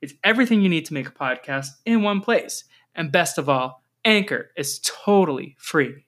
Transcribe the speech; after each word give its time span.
It's 0.00 0.14
everything 0.24 0.60
you 0.60 0.68
need 0.68 0.86
to 0.86 0.94
make 0.94 1.08
a 1.08 1.12
podcast 1.12 1.68
in 1.84 2.02
one 2.02 2.20
place. 2.20 2.64
And 2.94 3.12
best 3.12 3.38
of 3.38 3.48
all, 3.48 3.82
Anchor 4.04 4.50
is 4.56 4.80
totally 4.80 5.56
free. 5.58 6.04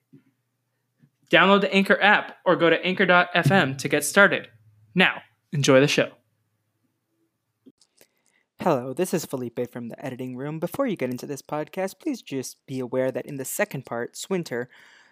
Download 1.31 1.61
the 1.61 1.73
Anchor 1.73 2.01
app 2.01 2.37
or 2.45 2.55
go 2.55 2.69
to 2.69 2.83
anchor.fm 2.83 3.77
to 3.77 3.89
get 3.89 4.03
started. 4.03 4.47
Now, 4.95 5.21
enjoy 5.51 5.79
the 5.79 5.87
show. 5.87 6.11
Hello, 8.61 8.93
this 8.93 9.13
is 9.13 9.25
Felipe 9.25 9.71
from 9.71 9.87
the 9.87 10.05
editing 10.05 10.35
room. 10.35 10.59
Before 10.59 10.85
you 10.85 10.97
get 10.97 11.11
into 11.11 11.25
this 11.25 11.41
podcast, 11.41 11.99
please 11.99 12.21
just 12.21 12.57
be 12.65 12.79
aware 12.79 13.11
that 13.11 13.25
in 13.25 13.37
the 13.37 13.45
second 13.45 13.85
part, 13.85 14.17
Swinter, 14.17 14.69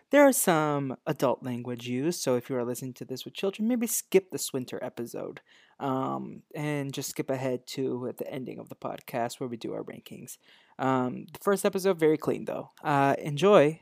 there 0.10 0.22
are 0.28 0.34
some 0.34 0.98
adult 1.06 1.44
language 1.44 1.88
used. 1.88 2.22
So 2.22 2.36
if 2.36 2.50
you 2.50 2.58
are 2.58 2.66
listening 2.66 2.94
to 2.96 3.06
this 3.06 3.24
with 3.24 3.34
children, 3.34 3.68
maybe 3.68 3.88
skip 3.88 4.32
the 4.32 4.38
Swinter 4.38 4.84
episode 4.84 5.42
um, 5.80 6.42
and 6.56 6.94
just 6.94 7.10
skip 7.10 7.30
ahead 7.30 7.66
to 7.68 8.08
at 8.08 8.18
the 8.18 8.30
ending 8.32 8.60
of 8.60 8.70
the 8.70 8.76
podcast 8.76 9.40
where 9.40 9.50
we 9.50 9.58
do 9.58 9.74
our 9.74 9.84
rankings. 9.84 10.38
Um, 10.80 11.28
the 11.34 11.40
first 11.40 11.66
episode, 11.66 12.00
very 12.00 12.18
clean 12.18 12.46
though. 12.46 12.72
Uh, 12.84 13.16
enjoy. 13.20 13.82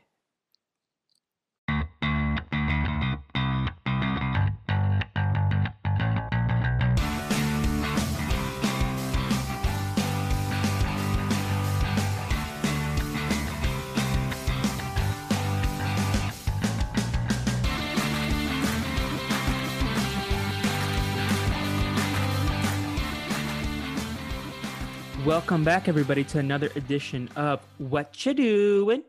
Welcome 25.26 25.64
back, 25.64 25.88
everybody, 25.88 26.22
to 26.22 26.38
another 26.38 26.70
edition 26.76 27.28
of 27.34 27.60
What 27.78 28.24
You 28.24 28.32
Doing. 28.32 29.02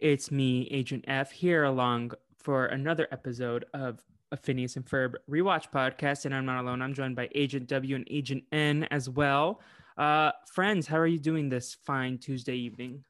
It's 0.00 0.30
me, 0.30 0.68
Agent 0.70 1.06
F, 1.08 1.30
here 1.30 1.64
along 1.64 2.12
for 2.36 2.66
another 2.66 3.08
episode 3.10 3.64
of 3.72 3.98
a 4.32 4.36
Phineas 4.36 4.76
and 4.76 4.84
Ferb 4.84 5.14
rewatch 5.30 5.70
podcast. 5.72 6.26
And 6.26 6.34
I'm 6.34 6.44
not 6.44 6.60
alone. 6.60 6.82
I'm 6.82 6.92
joined 6.92 7.16
by 7.16 7.30
Agent 7.34 7.68
W 7.68 7.96
and 7.96 8.06
Agent 8.10 8.44
N 8.52 8.84
as 8.90 9.08
well. 9.08 9.60
Uh, 9.96 10.32
friends, 10.46 10.86
how 10.86 10.98
are 10.98 11.06
you 11.06 11.18
doing 11.18 11.48
this 11.48 11.74
fine 11.86 12.18
Tuesday 12.18 12.56
evening? 12.56 13.02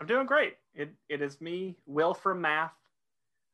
I'm 0.00 0.06
doing 0.06 0.26
great. 0.26 0.54
It 0.74 0.94
it 1.10 1.20
is 1.20 1.38
me, 1.42 1.76
Will 1.84 2.14
from 2.14 2.40
Math. 2.40 2.72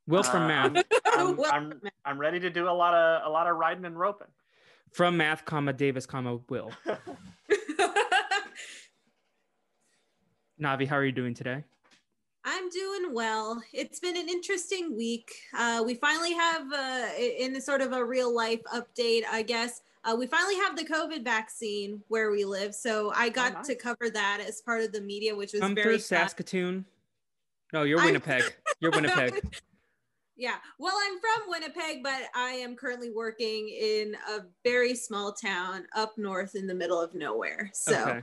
Will 0.06 0.22
from 0.22 0.44
Uh, 0.44 0.48
Math. 0.48 0.84
I'm, 1.06 1.28
I'm, 1.28 1.36
from 1.36 1.68
Math. 1.82 1.92
I'm 2.04 2.18
ready 2.18 2.38
to 2.38 2.48
do 2.48 2.68
a 2.68 2.70
lot 2.70 2.94
of 2.94 3.26
a 3.26 3.28
lot 3.30 3.48
of 3.48 3.56
riding 3.56 3.84
and 3.84 3.98
roping. 3.98 4.28
From 4.92 5.16
Math, 5.16 5.44
comma 5.44 5.72
Davis, 5.72 6.06
comma 6.06 6.36
Will. 6.48 6.70
Navi, 10.60 10.86
how 10.86 10.96
are 10.96 11.04
you 11.04 11.12
doing 11.12 11.34
today? 11.34 11.62
I'm 12.44 12.68
doing 12.70 13.14
well. 13.14 13.62
It's 13.72 14.00
been 14.00 14.16
an 14.16 14.28
interesting 14.28 14.96
week. 14.96 15.30
Uh, 15.56 15.82
we 15.84 15.94
finally 15.94 16.32
have, 16.32 16.72
uh, 16.72 17.08
in 17.18 17.54
a 17.56 17.60
sort 17.60 17.80
of 17.80 17.92
a 17.92 18.04
real 18.04 18.34
life 18.34 18.62
update, 18.74 19.22
I 19.30 19.42
guess, 19.42 19.82
uh, 20.04 20.16
we 20.18 20.26
finally 20.26 20.56
have 20.56 20.76
the 20.76 20.84
COVID 20.84 21.22
vaccine 21.22 22.02
where 22.08 22.30
we 22.30 22.44
live. 22.44 22.74
So 22.74 23.12
I 23.14 23.28
got 23.28 23.54
nice. 23.54 23.66
to 23.66 23.74
cover 23.74 24.10
that 24.12 24.40
as 24.46 24.60
part 24.62 24.82
of 24.82 24.92
the 24.92 25.00
media, 25.00 25.34
which 25.34 25.52
was 25.52 25.60
Come 25.60 25.74
very 25.74 25.98
through. 25.98 25.98
Saskatoon. 25.98 26.84
No, 27.72 27.82
you're 27.82 28.02
Winnipeg. 28.02 28.42
You're 28.80 28.90
Winnipeg. 28.94 29.42
Yeah. 30.40 30.54
Well, 30.78 30.94
I'm 30.96 31.18
from 31.18 31.50
Winnipeg, 31.50 32.04
but 32.04 32.22
I 32.32 32.50
am 32.50 32.76
currently 32.76 33.10
working 33.10 33.70
in 33.70 34.14
a 34.30 34.42
very 34.62 34.94
small 34.94 35.32
town 35.32 35.84
up 35.96 36.16
north 36.16 36.54
in 36.54 36.68
the 36.68 36.74
middle 36.74 37.00
of 37.00 37.12
nowhere. 37.12 37.72
So. 37.74 38.00
Okay. 38.00 38.22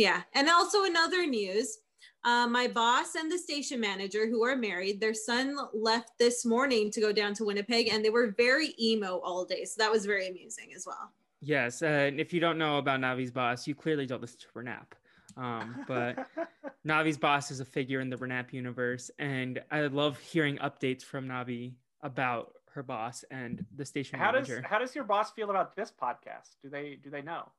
Yeah. 0.00 0.22
And 0.34 0.48
also 0.48 0.84
another 0.84 1.26
news, 1.26 1.76
uh, 2.24 2.46
my 2.46 2.68
boss 2.68 3.16
and 3.16 3.30
the 3.30 3.36
station 3.36 3.78
manager 3.78 4.26
who 4.26 4.42
are 4.42 4.56
married, 4.56 4.98
their 4.98 5.12
son 5.12 5.54
left 5.74 6.12
this 6.18 6.46
morning 6.46 6.90
to 6.92 7.02
go 7.02 7.12
down 7.12 7.34
to 7.34 7.44
Winnipeg 7.44 7.88
and 7.88 8.02
they 8.02 8.08
were 8.08 8.34
very 8.34 8.74
emo 8.80 9.18
all 9.18 9.44
day. 9.44 9.66
So 9.66 9.74
that 9.76 9.92
was 9.92 10.06
very 10.06 10.26
amusing 10.26 10.70
as 10.74 10.86
well. 10.86 11.12
Yes, 11.42 11.82
uh, 11.82 11.86
and 11.86 12.18
if 12.18 12.32
you 12.32 12.40
don't 12.40 12.56
know 12.56 12.78
about 12.78 13.00
Navi's 13.00 13.30
boss, 13.30 13.66
you 13.66 13.74
clearly 13.74 14.06
don't 14.06 14.22
listen 14.22 14.38
to 14.40 14.46
Renap. 14.58 14.92
Um, 15.36 15.84
but 15.86 16.26
Navi's 16.86 17.18
boss 17.18 17.50
is 17.50 17.60
a 17.60 17.64
figure 17.66 18.00
in 18.00 18.08
the 18.08 18.16
Renap 18.16 18.54
universe, 18.54 19.10
and 19.18 19.60
I 19.70 19.82
love 19.82 20.18
hearing 20.18 20.56
updates 20.58 21.02
from 21.02 21.28
Navi 21.28 21.74
about 22.02 22.54
her 22.72 22.82
boss 22.82 23.22
and 23.30 23.66
the 23.76 23.84
station 23.84 24.18
how 24.18 24.30
does 24.30 24.48
manager. 24.48 24.66
how 24.66 24.78
does 24.78 24.94
your 24.94 25.04
boss 25.04 25.30
feel 25.32 25.50
about 25.50 25.76
this 25.76 25.92
podcast? 25.92 26.56
Do 26.62 26.70
they 26.70 26.98
do 27.02 27.10
they 27.10 27.22
know? 27.22 27.50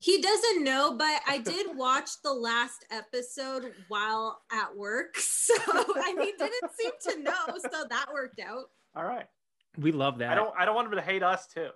He 0.00 0.20
doesn't 0.22 0.62
know, 0.64 0.94
but 0.96 1.20
I 1.26 1.38
did 1.44 1.76
watch 1.76 2.10
the 2.22 2.32
last 2.32 2.84
episode 2.90 3.72
while 3.88 4.40
at 4.52 4.76
work. 4.76 5.16
So 5.48 5.54
and 5.64 6.20
he 6.20 6.32
didn't 6.38 6.70
seem 6.78 6.90
to 7.08 7.22
know. 7.22 7.56
So 7.72 7.84
that 7.88 8.06
worked 8.12 8.38
out. 8.38 8.64
All 8.94 9.04
right. 9.04 9.24
we 9.78 9.92
love 9.92 10.18
that. 10.18 10.30
I 10.30 10.34
don't 10.34 10.52
I 10.58 10.66
don't 10.66 10.74
want 10.74 10.88
him 10.88 10.94
to 10.96 11.00
hate 11.00 11.22
us 11.22 11.46
too. 11.46 11.68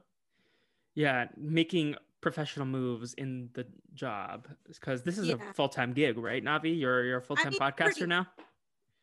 Yeah, 0.95 1.29
making 1.39 1.95
professional 2.21 2.67
moves 2.67 3.15
in 3.15 3.49
the 3.55 3.65
job 3.95 4.47
because 4.69 5.03
this 5.05 5.17
is 5.17 5.29
Yeah. 5.29 5.37
a 5.51 5.55
full 5.55 5.71
time 5.71 5.95
gig, 5.95 6.19
right, 6.19 6.45
Navi? 6.45 6.79
You're 6.79 7.05
you're 7.05 7.19
a 7.19 7.23
full 7.23 7.37
time 7.37 7.53
mean, 7.53 7.59
podcaster 7.61 7.85
pretty- 7.93 8.07
now. 8.07 8.27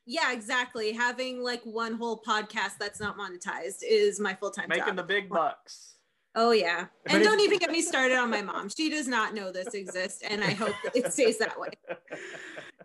Yeah, 0.06 0.31
exactly. 0.34 0.91
Having 0.94 1.41
like 1.41 1.62
one 1.63 1.94
whole 1.96 2.22
podcast 2.22 2.78
that's 2.80 3.00
not 3.00 3.18
monetized 3.18 3.80
is 3.81 4.19
my 4.19 4.36
full 4.36 4.51
time 4.51 4.69
job. 4.69 4.78
Making 4.78 4.96
the 4.97 5.03
big 5.03 5.30
bucks. 5.30 5.96
Oh 6.36 6.52
yeah. 6.52 6.86
But 7.06 7.16
And 7.16 7.24
don't 7.24 7.40
even 7.40 7.58
get 7.58 7.72
me 7.72 7.82
started 7.82 8.18
on 8.18 8.30
my 8.30 8.42
mom. 8.42 8.70
She 8.70 8.90
does 8.90 9.08
not 9.08 9.34
know 9.34 9.52
this 9.52 9.74
exists 9.74 10.22
and 10.22 10.44
I 10.44 10.52
hope 10.52 10.76
it 10.94 11.12
stays 11.14 11.38
that 11.40 11.60
way. 11.60 11.70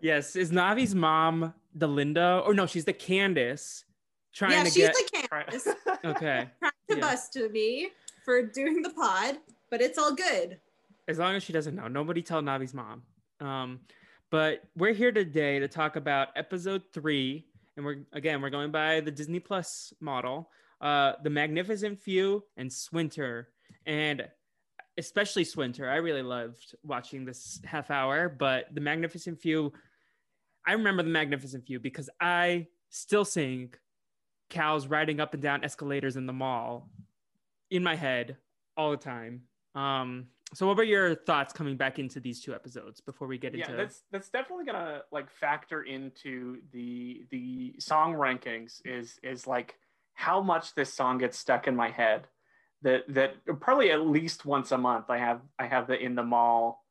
Yes, 0.00 0.36
is 0.36 0.50
Navi's 0.50 0.94
mom 0.94 1.54
the 1.74 1.86
Linda? 1.88 2.42
Or 2.44 2.52
no, 2.52 2.66
she's 2.66 2.84
the 2.84 2.92
Candace 2.92 3.84
trying 4.34 4.52
yeah, 4.52 4.64
to 4.64 4.70
she's 4.70 4.76
get. 4.88 4.94
the 4.94 5.28
Candace 5.30 5.68
okay, 6.04 6.48
trying 6.58 6.72
to 6.90 6.96
Yeah. 6.96 7.00
bust 7.00 7.32
to 7.34 7.48
me 7.48 7.88
for 8.24 8.42
doing 8.42 8.82
the 8.82 8.90
pod, 8.90 9.36
but 9.70 9.80
it's 9.80 9.96
all 9.96 10.12
good. 10.14 10.58
as 11.08 11.18
long 11.18 11.34
as 11.36 11.42
she 11.42 11.54
doesn't 11.54 11.74
know, 11.74 11.88
nobody 11.88 12.20
tell 12.20 12.42
Navi's 12.42 12.74
mom. 12.74 13.02
Um, 13.40 13.80
but 14.30 14.64
we're 14.76 14.92
here 14.92 15.12
today 15.12 15.58
to 15.58 15.68
talk 15.68 15.96
about 15.96 16.28
episode 16.36 16.82
three, 16.92 17.46
and 17.76 17.86
we're 17.86 18.04
again 18.12 18.42
we're 18.42 18.50
going 18.50 18.72
by 18.72 19.00
the 19.00 19.10
Disney 19.10 19.40
Plus 19.40 19.94
model, 20.00 20.50
uh, 20.80 21.12
the 21.22 21.30
Magnificent 21.30 22.00
Few 22.00 22.44
and 22.56 22.72
Swinter, 22.72 23.48
and 23.86 24.28
especially 24.98 25.44
Swinter. 25.44 25.88
I 25.88 25.96
really 25.96 26.22
loved 26.22 26.74
watching 26.82 27.24
this 27.24 27.60
half 27.64 27.90
hour, 27.90 28.28
but 28.28 28.66
the 28.74 28.80
Magnificent 28.80 29.40
Few, 29.40 29.72
I 30.66 30.72
remember 30.72 31.02
the 31.02 31.10
Magnificent 31.10 31.66
Few 31.66 31.80
because 31.80 32.10
I 32.20 32.68
still 32.90 33.24
sing 33.24 33.74
cows 34.50 34.86
riding 34.86 35.20
up 35.20 35.34
and 35.34 35.42
down 35.42 35.64
escalators 35.64 36.16
in 36.16 36.26
the 36.26 36.32
mall 36.32 36.90
in 37.70 37.82
my 37.82 37.96
head 37.96 38.36
all 38.76 38.90
the 38.90 38.96
time. 38.96 39.42
Um, 39.74 40.26
so 40.52 40.66
what 40.66 40.76
were 40.76 40.84
your 40.84 41.14
thoughts 41.14 41.52
coming 41.52 41.76
back 41.76 41.98
into 41.98 42.20
these 42.20 42.40
two 42.40 42.54
episodes 42.54 43.00
before 43.00 43.26
we 43.26 43.38
get 43.38 43.54
yeah, 43.54 43.64
into 43.64 43.76
that's 43.76 44.02
that's 44.12 44.28
definitely 44.28 44.64
gonna 44.64 45.02
like 45.10 45.30
factor 45.30 45.82
into 45.82 46.58
the 46.72 47.24
the 47.30 47.74
song 47.80 48.14
rankings. 48.14 48.80
Is 48.84 49.18
is 49.22 49.46
like 49.46 49.76
how 50.14 50.40
much 50.40 50.74
this 50.74 50.92
song 50.92 51.18
gets 51.18 51.38
stuck 51.38 51.66
in 51.66 51.76
my 51.76 51.90
head. 51.90 52.26
That 52.82 53.02
that 53.08 53.34
probably 53.60 53.90
at 53.90 54.06
least 54.06 54.44
once 54.44 54.72
a 54.72 54.78
month 54.78 55.06
I 55.08 55.18
have 55.18 55.40
I 55.58 55.66
have 55.66 55.86
the 55.86 55.98
in 55.98 56.14
the 56.14 56.22
mall 56.22 56.84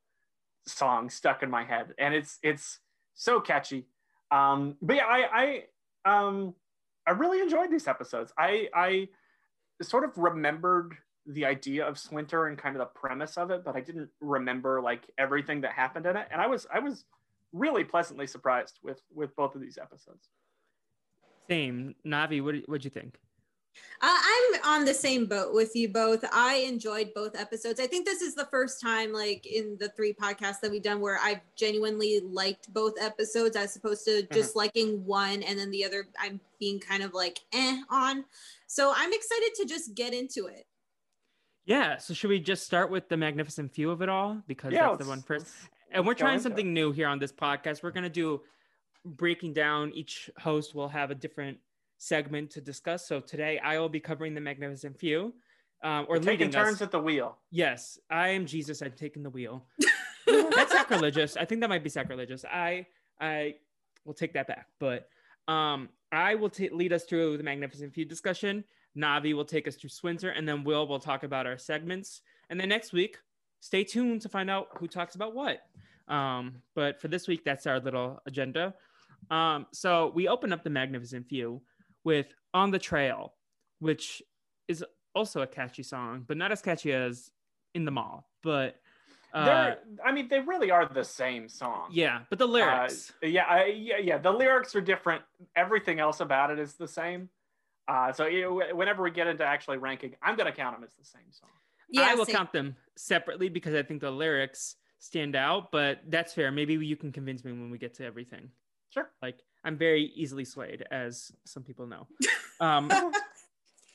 song 0.68 1.10
stuck 1.10 1.44
in 1.44 1.50
my 1.50 1.64
head, 1.64 1.94
and 1.98 2.14
it's 2.14 2.40
it's 2.42 2.80
so 3.14 3.40
catchy. 3.40 3.86
Um, 4.32 4.76
but 4.82 4.96
yeah, 4.96 5.06
I 5.06 5.64
I 6.06 6.20
um 6.20 6.56
I 7.08 7.12
really 7.12 7.42
enjoyed 7.42 7.72
these 7.72 7.88
episodes. 7.88 8.34
I 8.38 8.70
I 8.74 9.10
sort 9.82 10.04
of 10.04 10.18
remembered 10.18 10.96
the 11.26 11.46
idea 11.46 11.86
of 11.86 11.98
Swinter 11.98 12.48
and 12.48 12.58
kind 12.58 12.76
of 12.76 12.80
the 12.80 13.00
premise 13.00 13.38
of 13.38 13.52
it, 13.52 13.64
but 13.64 13.76
I 13.76 13.82
didn't 13.82 14.10
remember 14.20 14.82
like 14.82 15.10
everything 15.18 15.62
that 15.62 15.72
happened 15.72 16.06
in 16.06 16.18
it. 16.18 16.28
And 16.32 16.42
I 16.42 16.48
was 16.48 16.68
I 16.74 16.80
was 16.80 17.06
really 17.54 17.84
pleasantly 17.84 18.28
surprised 18.28 18.80
with 18.84 19.02
with 19.14 19.36
both 19.36 19.56
of 19.56 19.62
these 19.62 19.78
episodes. 19.78 20.30
Same 21.50 21.96
Navi? 22.06 22.44
What 22.44 22.56
what'd 22.68 22.86
you 22.86 22.92
think? 22.92 23.18
Uh, 24.02 24.08
I'm 24.08 24.62
on 24.66 24.86
the 24.86 24.94
same 24.94 25.26
boat 25.26 25.54
with 25.54 25.76
you 25.76 25.90
both. 25.90 26.24
I 26.32 26.58
enjoyed 26.68 27.14
both 27.16 27.40
episodes. 27.40 27.80
I 27.80 27.88
think 27.88 28.06
this 28.06 28.22
is 28.22 28.36
the 28.36 28.46
first 28.46 28.82
time, 28.82 29.14
like 29.14 29.46
in 29.46 29.78
the 29.80 29.90
three 29.90 30.14
podcasts 30.14 30.60
that 30.62 30.72
we've 30.72 30.84
done, 30.84 31.00
where 31.00 31.18
I've 31.22 31.40
genuinely 31.56 32.20
liked 32.20 32.72
both 32.74 32.94
episodes 33.02 33.56
as 33.56 33.76
opposed 33.76 34.06
to 34.06 34.28
just 34.34 34.52
mm-hmm. 34.52 34.60
liking 34.60 35.06
one 35.06 35.42
and 35.44 35.58
then 35.58 35.72
the 35.72 35.86
other 35.86 36.08
I'm 36.20 36.40
being 36.60 36.80
kind 36.80 37.02
of 37.02 37.14
like 37.14 37.40
eh 37.54 37.82
on. 37.90 38.26
So 38.68 38.94
I'm 38.96 39.14
excited 39.14 39.52
to 39.56 39.66
just 39.66 39.96
get 39.96 40.14
into 40.14 40.48
it. 40.48 40.66
Yeah. 41.66 41.98
So 41.98 42.14
should 42.14 42.30
we 42.30 42.40
just 42.40 42.66
start 42.66 42.92
with 42.92 43.08
the 43.08 43.16
magnificent 43.16 43.74
few 43.74 43.90
of 43.90 44.02
it 44.02 44.10
all 44.10 44.42
because 44.48 44.74
yeah, 44.74 44.90
that's 44.90 45.04
the 45.04 45.10
one 45.10 45.22
first? 45.22 45.48
And 45.92 46.06
we're 46.06 46.14
trying 46.14 46.40
something 46.40 46.68
it. 46.68 46.72
new 46.72 46.92
here 46.92 47.08
on 47.08 47.20
this 47.20 47.32
podcast. 47.32 47.84
We're 47.84 47.92
gonna 47.92 48.10
do 48.10 48.42
breaking 49.06 49.54
down. 49.54 49.92
Each 49.94 50.30
host 50.40 50.76
will 50.76 50.90
have 50.90 51.12
a 51.12 51.16
different 51.16 51.58
segment 51.98 52.52
to 52.52 52.62
discuss. 52.62 53.08
So 53.08 53.20
today 53.20 53.60
I 53.60 53.80
will 53.80 53.90
be 53.90 54.00
covering 54.00 54.34
the 54.34 54.42
magnificent 54.42 54.98
few. 55.00 55.34
Um, 55.84 56.06
or 56.08 56.18
We're 56.18 56.24
taking 56.24 56.50
turns 56.50 56.76
us. 56.78 56.84
at 56.84 56.92
the 56.92 57.00
wheel. 57.00 57.38
Yes, 57.52 58.00
I 58.10 58.30
am 58.30 58.46
Jesus. 58.46 58.82
I'm 58.82 58.94
taking 58.94 59.22
the 59.22 59.30
wheel. 59.30 59.66
That's 60.26 60.72
sacrilegious. 60.72 61.36
I 61.36 61.44
think 61.44 61.60
that 61.62 61.70
might 61.70 61.84
be 61.84 61.90
sacrilegious. 61.90 62.46
I 62.46 62.86
I 63.20 63.56
will 64.06 64.14
take 64.14 64.34
that 64.34 64.48
back. 64.48 64.68
But 64.80 65.10
um, 65.48 65.90
I 66.12 66.36
will 66.36 66.50
t- 66.50 66.70
lead 66.70 66.94
us 66.94 67.04
through 67.04 67.38
the 67.38 67.44
magnificent 67.44 67.94
few 67.94 68.06
discussion. 68.06 68.64
Navi 68.98 69.34
will 69.34 69.46
take 69.46 69.68
us 69.68 69.76
through 69.76 69.90
Swinter, 69.90 70.30
and 70.30 70.48
then 70.48 70.64
Will 70.64 70.88
will 70.88 71.00
talk 71.00 71.24
about 71.24 71.48
our 71.48 71.58
segments. 71.58 72.22
And 72.50 72.60
then 72.60 72.70
next 72.70 72.94
week, 72.94 73.18
stay 73.60 73.84
tuned 73.84 74.22
to 74.22 74.30
find 74.30 74.50
out 74.50 74.68
who 74.78 74.88
talks 74.88 75.16
about 75.16 75.34
what. 75.34 75.64
Um, 76.08 76.62
but 76.76 77.02
for 77.02 77.08
this 77.08 77.28
week, 77.28 77.44
that's 77.44 77.66
our 77.66 77.80
little 77.80 78.22
agenda. 78.26 78.76
Um, 79.32 79.68
so 79.74 80.12
we 80.14 80.28
open 80.28 80.54
up 80.54 80.64
the 80.64 80.70
magnificent 80.70 81.28
few 81.28 81.62
with 82.04 82.28
On 82.54 82.72
the 82.72 82.80
Trail, 82.80 83.34
which 83.80 84.22
is 84.68 84.84
also 85.16 85.42
a 85.42 85.48
catchy 85.48 85.84
song, 85.84 86.24
but 86.28 86.38
not 86.38 86.52
as 86.52 86.62
catchy 86.62 86.92
as 86.92 87.32
In 87.74 87.86
the 87.86 87.92
Mall. 87.92 88.28
But 88.42 88.76
uh, 89.34 89.76
I 90.06 90.12
mean, 90.12 90.28
they 90.28 90.40
really 90.40 90.70
are 90.70 90.88
the 90.88 91.04
same 91.04 91.50
song. 91.50 91.90
Yeah, 91.92 92.22
but 92.30 92.38
the 92.38 92.48
lyrics. 92.48 93.12
Uh, 93.24 93.28
yeah, 93.28 93.46
I, 93.46 93.66
yeah, 93.66 93.98
yeah. 93.98 94.18
The 94.20 94.32
lyrics 94.32 94.76
are 94.76 94.82
different. 94.82 95.24
Everything 95.56 96.00
else 96.00 96.20
about 96.20 96.52
it 96.52 96.60
is 96.60 96.74
the 96.76 96.88
same. 96.88 97.30
Uh, 97.88 98.12
so 98.14 98.28
you 98.28 98.42
know, 98.42 98.76
whenever 98.76 99.02
we 99.02 99.10
get 99.10 99.28
into 99.28 99.44
actually 99.44 99.78
ranking, 99.78 100.16
I'm 100.22 100.36
going 100.36 100.46
to 100.46 100.56
count 100.56 100.76
them 100.76 100.84
as 100.84 100.94
the 100.94 101.06
same 101.06 101.32
song. 101.32 101.50
Yeah, 101.90 102.04
I 102.04 102.16
will 102.16 102.26
same. 102.26 102.36
count 102.36 102.54
them 102.54 102.76
separately 102.96 103.50
because 103.50 103.74
I 103.74 103.82
think 103.82 104.02
the 104.02 104.12
lyrics 104.12 104.76
stand 105.00 105.36
out. 105.36 105.72
But 105.72 106.02
that's 106.08 106.34
fair. 106.34 106.52
Maybe 106.52 106.74
you 106.76 106.96
can 106.96 107.12
convince 107.12 107.44
me 107.44 107.54
when 107.54 107.72
we 107.72 107.80
get 107.80 107.96
to 107.96 108.06
everything. 108.06 108.52
Sure. 108.94 109.10
Like 109.22 109.40
I'm 109.64 109.78
very 109.78 110.12
easily 110.16 110.46
swayed, 110.46 110.86
as 110.92 111.32
some 111.46 111.64
people 111.64 111.88
know. 111.88 112.08
Um, 112.60 112.90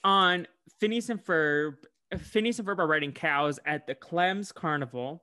on 0.04 0.46
Phineas 0.78 1.08
and 1.08 1.24
Ferb, 1.24 1.76
Phineas 2.18 2.58
and 2.58 2.68
Ferb 2.68 2.80
are 2.80 2.86
riding 2.86 3.12
cows 3.12 3.58
at 3.64 3.86
the 3.86 3.94
Clem's 3.94 4.52
Carnival, 4.52 5.22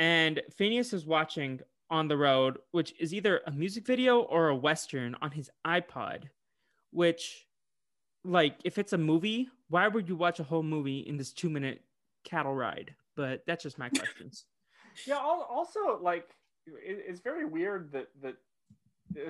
and 0.00 0.40
Phineas 0.56 0.92
is 0.92 1.06
watching 1.06 1.60
on 1.90 2.08
the 2.08 2.16
road, 2.16 2.58
which 2.72 2.94
is 2.98 3.12
either 3.14 3.42
a 3.46 3.52
music 3.52 3.86
video 3.86 4.20
or 4.22 4.48
a 4.48 4.56
western 4.56 5.14
on 5.22 5.30
his 5.30 5.50
iPod. 5.64 6.24
Which, 6.90 7.46
like, 8.24 8.56
if 8.64 8.78
it's 8.78 8.92
a 8.94 8.98
movie, 8.98 9.48
why 9.68 9.86
would 9.86 10.08
you 10.08 10.16
watch 10.16 10.40
a 10.40 10.44
whole 10.44 10.64
movie 10.64 11.00
in 11.00 11.16
this 11.16 11.32
two-minute 11.32 11.82
cattle 12.24 12.54
ride? 12.54 12.94
But 13.14 13.44
that's 13.46 13.62
just 13.62 13.78
my 13.78 13.88
questions. 13.96 14.46
yeah. 15.06 15.18
Also, 15.18 16.00
like, 16.02 16.28
it's 16.66 17.20
very 17.20 17.44
weird 17.44 17.92
that 17.92 18.08
that 18.22 18.36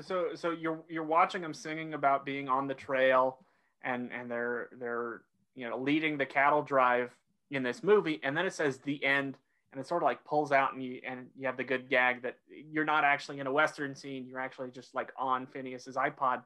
so 0.01 0.29
so 0.35 0.51
you're 0.51 0.81
you're 0.89 1.05
watching 1.05 1.43
them 1.43 1.55
singing 1.55 1.95
about 1.95 2.25
being 2.25 2.49
on 2.49 2.67
the 2.67 2.75
trail 2.75 3.39
and 3.83 4.11
and 4.13 4.31
they're 4.31 4.69
they're 4.79 5.23
you 5.55 5.69
know 5.69 5.79
leading 5.79 6.19
the 6.19 6.27
cattle 6.27 6.63
drive 6.63 7.15
in 7.51 7.63
this 7.63 7.83
movie. 7.83 8.21
And 8.23 8.37
then 8.37 8.47
it 8.47 8.53
says 8.53 8.79
the 8.79 9.03
end 9.05 9.37
and 9.73 9.81
it 9.81 9.87
sort 9.87 10.03
of 10.03 10.07
like 10.07 10.25
pulls 10.25 10.53
out 10.53 10.73
and 10.73 10.83
you 10.83 11.01
and 11.07 11.27
you 11.37 11.47
have 11.47 11.57
the 11.57 11.65
good 11.65 11.89
gag 11.89 12.23
that 12.23 12.37
you're 12.49 12.85
not 12.85 13.05
actually 13.05 13.41
in 13.41 13.47
a 13.47 13.53
western 13.53 13.95
scene. 13.95 14.27
You're 14.27 14.41
actually 14.41 14.71
just 14.71 14.95
like 14.95 15.13
on 15.17 15.47
phineas's 15.47 15.97
ipod. 15.97 16.43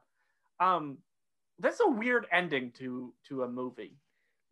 Um 0.60 0.98
that's 1.58 1.80
a 1.80 1.88
weird 1.88 2.26
ending 2.32 2.72
to 2.78 3.12
to 3.28 3.42
a 3.42 3.48
movie. 3.48 3.96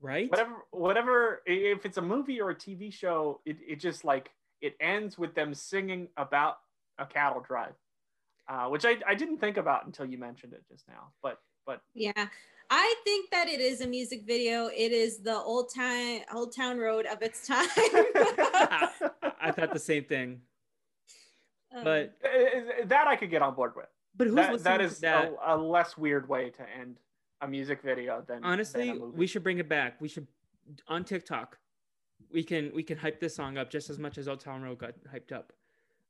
Right? 0.00 0.30
Whatever 0.30 0.54
whatever 0.70 1.42
if 1.46 1.86
it's 1.86 1.98
a 1.98 2.02
movie 2.02 2.40
or 2.40 2.50
a 2.50 2.54
tv 2.54 2.92
show 2.92 3.40
it, 3.46 3.56
it 3.66 3.80
just 3.80 4.04
like 4.04 4.30
it 4.60 4.76
ends 4.80 5.18
with 5.18 5.34
them 5.34 5.54
singing 5.54 6.08
about 6.16 6.58
a 6.98 7.06
cattle 7.06 7.40
drive 7.40 7.74
uh, 8.48 8.66
which 8.68 8.84
I, 8.84 8.96
I 9.06 9.14
didn't 9.14 9.38
think 9.38 9.56
about 9.56 9.86
until 9.86 10.06
you 10.06 10.18
mentioned 10.18 10.52
it 10.52 10.62
just 10.68 10.86
now. 10.88 11.12
But 11.22 11.38
but 11.66 11.80
yeah, 11.94 12.26
I 12.70 12.94
think 13.04 13.30
that 13.30 13.48
it 13.48 13.60
is 13.60 13.80
a 13.80 13.86
music 13.86 14.24
video. 14.26 14.66
It 14.66 14.92
is 14.92 15.18
the 15.18 15.36
old 15.36 15.72
time 15.74 16.22
old 16.34 16.54
town 16.54 16.78
road 16.78 17.06
of 17.06 17.22
its 17.22 17.46
time. 17.46 17.68
I 17.76 19.52
thought 19.54 19.72
the 19.72 19.78
same 19.78 20.04
thing. 20.04 20.40
Um, 21.74 21.84
but 21.84 22.16
uh, 22.24 22.86
that 22.86 23.06
I 23.06 23.16
could 23.16 23.30
get 23.30 23.42
on 23.42 23.54
board 23.54 23.72
with. 23.76 23.86
But 24.16 24.26
who's 24.26 24.36
that, 24.36 24.62
that 24.64 24.80
is 24.80 24.98
that? 25.00 25.32
A, 25.44 25.54
a, 25.54 25.56
less 25.56 25.96
weird 25.96 26.28
way 26.28 26.50
to 26.50 26.62
end 26.78 26.98
a 27.40 27.48
music 27.48 27.80
video 27.82 28.22
than 28.26 28.44
honestly. 28.44 28.88
Than 28.88 29.14
we 29.14 29.26
should 29.26 29.42
bring 29.42 29.58
it 29.58 29.68
back. 29.68 30.00
We 30.00 30.08
should 30.08 30.26
on 30.88 31.04
TikTok. 31.04 31.58
We 32.32 32.42
can 32.42 32.72
we 32.74 32.82
can 32.82 32.98
hype 32.98 33.20
this 33.20 33.34
song 33.34 33.58
up 33.58 33.70
just 33.70 33.90
as 33.90 33.98
much 33.98 34.18
as 34.18 34.28
Old 34.28 34.40
Town 34.40 34.62
Road 34.62 34.78
got 34.78 34.94
hyped 35.12 35.32
up. 35.32 35.52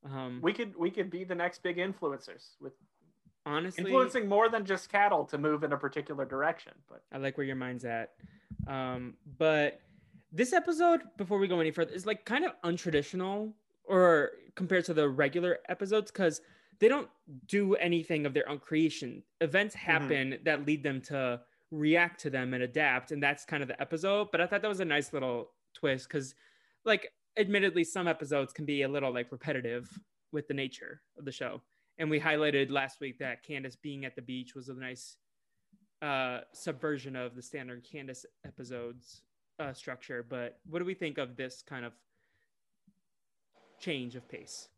Um, 0.04 0.40
we 0.43 0.52
could 0.52 0.76
we 0.76 0.90
could 0.90 1.10
be 1.10 1.25
the 1.25 1.34
next 1.34 1.62
big 1.62 1.76
influencers 1.76 2.56
with 2.60 2.72
honestly 3.46 3.84
influencing 3.84 4.28
more 4.28 4.49
than 4.49 4.64
just 4.64 4.90
cattle 4.90 5.25
to 5.26 5.38
move 5.38 5.64
in 5.64 5.72
a 5.72 5.76
particular 5.76 6.25
direction. 6.25 6.72
But 6.88 7.02
I 7.12 7.19
like 7.19 7.37
where 7.37 7.46
your 7.46 7.56
mind's 7.56 7.84
at. 7.84 8.10
Um, 8.66 9.14
but 9.38 9.81
this 10.32 10.52
episode, 10.52 11.02
before 11.16 11.38
we 11.38 11.49
go 11.49 11.60
any 11.60 11.70
further, 11.70 11.93
is 11.93 12.06
like 12.06 12.25
kind 12.25 12.44
of 12.44 12.52
untraditional 12.64 13.52
or 13.84 14.31
compared 14.54 14.84
to 14.87 14.94
the 14.94 15.08
regular 15.08 15.58
episodes 15.69 16.10
because 16.10 16.40
they 16.78 16.88
don't 16.88 17.08
do 17.46 17.75
anything 17.76 18.26
of 18.26 18.34
their 18.34 18.49
own 18.49 18.58
creation. 18.58 19.22
Events 19.40 19.76
mm-hmm. 19.76 19.90
happen 19.90 20.31
mm-hmm. 20.32 20.44
that 20.44 20.66
lead 20.66 20.82
them 20.82 21.00
to 21.02 21.40
react 21.70 22.20
to 22.20 22.31
them 22.31 22.54
and 22.54 22.62
adapt, 22.62 23.12
and 23.12 23.22
that's 23.22 23.44
kind 23.44 23.62
of 23.62 23.69
the 23.69 23.81
episode. 23.81 24.28
But 24.32 24.40
I 24.40 24.46
thought 24.46 24.62
that 24.62 24.69
was 24.69 24.81
a 24.81 24.84
nice 24.84 25.12
little 25.12 25.50
twist 25.75 26.08
because, 26.08 26.34
like, 26.84 27.12
admittedly 27.38 27.84
some 27.84 28.08
episodes 28.08 28.52
can 28.52 28.64
be 28.64 28.82
a 28.82 28.88
little 28.88 29.12
like 29.12 29.31
repetitive 29.31 29.88
with 30.32 30.49
the 30.49 30.55
nature 30.55 31.02
of 31.19 31.25
the 31.25 31.32
show. 31.32 31.62
And 31.99 32.11
we 32.11 32.19
highlighted 32.19 32.70
last 32.70 33.00
week 33.00 33.19
that 33.19 33.43
candace 33.43 33.76
being 33.76 34.05
at 34.05 34.17
the 34.17 34.23
beach 34.23 34.55
was 34.55 34.69
a 34.69 34.75
nice 34.75 35.17
uh, 36.00 36.40
subversion 36.52 37.17
of 37.17 37.37
the 37.37 37.43
standard 37.43 37.87
candace 37.90 38.26
episodes 38.46 39.23
uh, 39.58 39.73
structure. 39.73 40.25
But 40.29 40.58
what 40.69 40.79
do 40.79 40.84
we 40.84 40.94
think 40.94 41.19
of 41.19 41.37
this 41.37 41.62
kind 41.67 41.84
of 41.84 41.93
change 43.81 44.17
of 44.17 44.28
pace? 44.28 44.69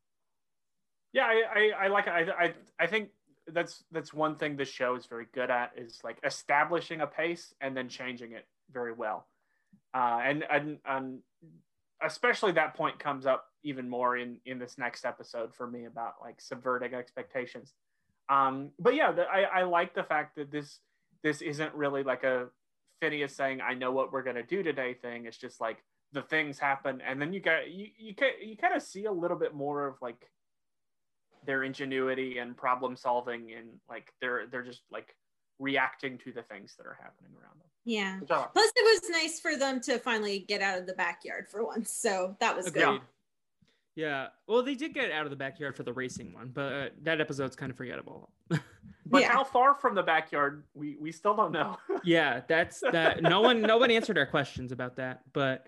Yeah 1.13 1.27
i 1.27 1.43
i, 1.55 1.85
I 1.85 1.89
like 1.89 2.09
I, 2.09 2.23
I 2.23 2.55
i 2.81 2.87
think 2.89 3.11
that's 3.49 3.85
that's 3.93 4.13
one 4.13 4.37
thing 4.37 4.57
the 4.57 4.65
show 4.65 4.97
is 4.97 5.07
very 5.07 5.27
good 5.33 5.51
at 5.51 5.73
is 5.77 6.01
like 6.03 6.19
establishing 6.25 7.01
a 7.01 7.07
pace 7.07 7.55
and 7.61 7.77
then 7.77 7.89
changing 7.89 8.33
it 8.33 8.47
very 8.73 8.93
well. 8.93 9.27
Uh, 9.93 10.21
and, 10.25 10.45
and 10.51 10.79
and 10.87 11.19
especially 12.05 12.53
that 12.53 12.75
point 12.75 12.99
comes 12.99 13.27
up 13.27 13.47
even 13.63 13.89
more 13.89 14.17
in 14.17 14.37
in 14.45 14.59
this 14.59 14.77
next 14.79 15.05
episode 15.05 15.55
for 15.55 15.67
me 15.67 15.87
about 15.87 16.15
like 16.21 16.41
subverting 16.41 16.95
expectations. 16.95 17.75
Um 18.29 18.71
but 18.79 18.95
yeah 18.95 19.13
the, 19.13 19.23
I, 19.23 19.43
I 19.43 19.63
like 19.65 19.95
the 19.95 20.03
fact 20.03 20.37
that 20.37 20.51
this 20.51 20.81
this 21.23 21.43
isn't 21.43 21.75
really 21.75 22.03
like 22.03 22.25
a 22.25 22.49
phineas 23.01 23.35
saying 23.35 23.61
i 23.61 23.75
know 23.75 23.91
what 23.91 24.13
we're 24.13 24.23
going 24.23 24.37
to 24.37 24.43
do 24.43 24.63
today 24.63 24.95
thing. 24.95 25.27
It's 25.27 25.39
just 25.39 25.61
like 25.61 25.79
the 26.13 26.23
things 26.23 26.59
happen 26.59 27.01
and 27.07 27.21
then 27.21 27.33
you 27.33 27.41
got 27.41 27.71
you 27.71 27.89
you, 27.99 28.15
you 28.43 28.57
kind 28.57 28.75
of 28.75 28.83
see 28.83 29.07
a 29.07 29.13
little 29.13 29.39
bit 29.39 29.55
more 29.55 29.87
of 29.87 29.97
like 30.01 30.31
their 31.47 31.65
ingenuity 31.65 32.39
and 32.39 32.57
problem 32.57 32.97
solving 32.97 33.53
and 33.57 33.69
like 33.89 34.13
they're 34.21 34.47
they're 34.51 34.63
just 34.63 34.83
like 34.91 35.15
reacting 35.59 36.19
to 36.19 36.33
the 36.33 36.43
things 36.43 36.75
that 36.77 36.87
are 36.87 36.99
happening 37.01 37.33
around 37.41 37.59
them. 37.61 37.69
Yeah. 37.85 38.19
Plus, 38.27 38.73
it 38.75 39.03
was 39.03 39.11
nice 39.11 39.41
for 39.41 39.57
them 39.57 39.81
to 39.83 39.99
finally 39.99 40.41
get 40.49 40.63
out 40.63 40.79
of 40.79 40.87
the 40.87 40.95
backyard 40.95 41.49
for 41.51 41.65
once. 41.65 41.91
So 41.91 42.37
that 42.41 42.57
was 42.57 42.67
Agreed. 42.67 42.85
good. 42.85 43.01
Yeah. 43.97 44.29
Well, 44.49 44.63
they 44.63 44.75
did 44.75 44.95
get 44.95 45.13
out 45.13 45.25
of 45.25 45.31
the 45.31 45.37
backyard 45.37 45.77
for 45.77 45.85
the 45.85 45.93
racing 45.93 46.33
one, 46.33 46.51
but 46.53 46.73
uh, 46.73 46.89
that 47.03 47.21
episode's 47.21 47.55
kind 47.55 47.71
of 47.71 47.77
forgettable. 47.77 48.31
but 48.49 49.23
yeah. 49.23 49.31
how 49.31 49.45
far 49.45 49.75
from 49.75 49.95
the 49.95 50.03
backyard, 50.03 50.65
we 50.75 50.97
we 51.01 51.13
still 51.13 51.37
don't 51.37 51.53
know. 51.53 51.77
yeah, 52.05 52.41
that's 52.49 52.81
that. 52.91 53.23
No 53.23 53.41
one 53.41 53.61
no 53.61 53.79
one 53.79 53.91
answered 53.91 54.19
our 54.19 54.27
questions 54.27 54.73
about 54.73 54.97
that. 54.97 55.21
But 55.33 55.67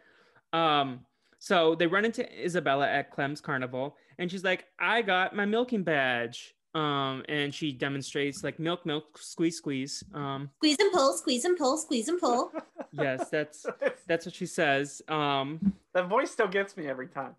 um, 0.52 1.00
so 1.38 1.76
they 1.76 1.86
run 1.86 2.04
into 2.04 2.26
Isabella 2.44 2.88
at 2.88 3.12
Clem's 3.12 3.40
Carnival, 3.40 3.96
and 4.18 4.28
she's 4.30 4.42
like, 4.42 4.64
"I 4.78 5.02
got 5.02 5.36
my 5.36 5.44
milking 5.44 5.84
badge." 5.84 6.55
Um, 6.76 7.24
and 7.30 7.54
she 7.54 7.72
demonstrates 7.72 8.44
like 8.44 8.58
milk, 8.58 8.84
milk, 8.84 9.16
squeeze, 9.16 9.56
squeeze. 9.56 10.04
Um, 10.12 10.50
squeeze 10.58 10.76
and 10.78 10.92
pull, 10.92 11.14
squeeze 11.14 11.44
and 11.46 11.56
pull, 11.56 11.78
squeeze 11.78 12.08
and 12.08 12.20
pull. 12.20 12.52
yes, 12.92 13.30
that's 13.30 13.64
that's 14.06 14.26
what 14.26 14.34
she 14.34 14.44
says. 14.44 15.00
Um, 15.08 15.72
that 15.94 16.06
voice 16.06 16.30
still 16.30 16.48
gets 16.48 16.76
me 16.76 16.86
every 16.86 17.08
time. 17.08 17.34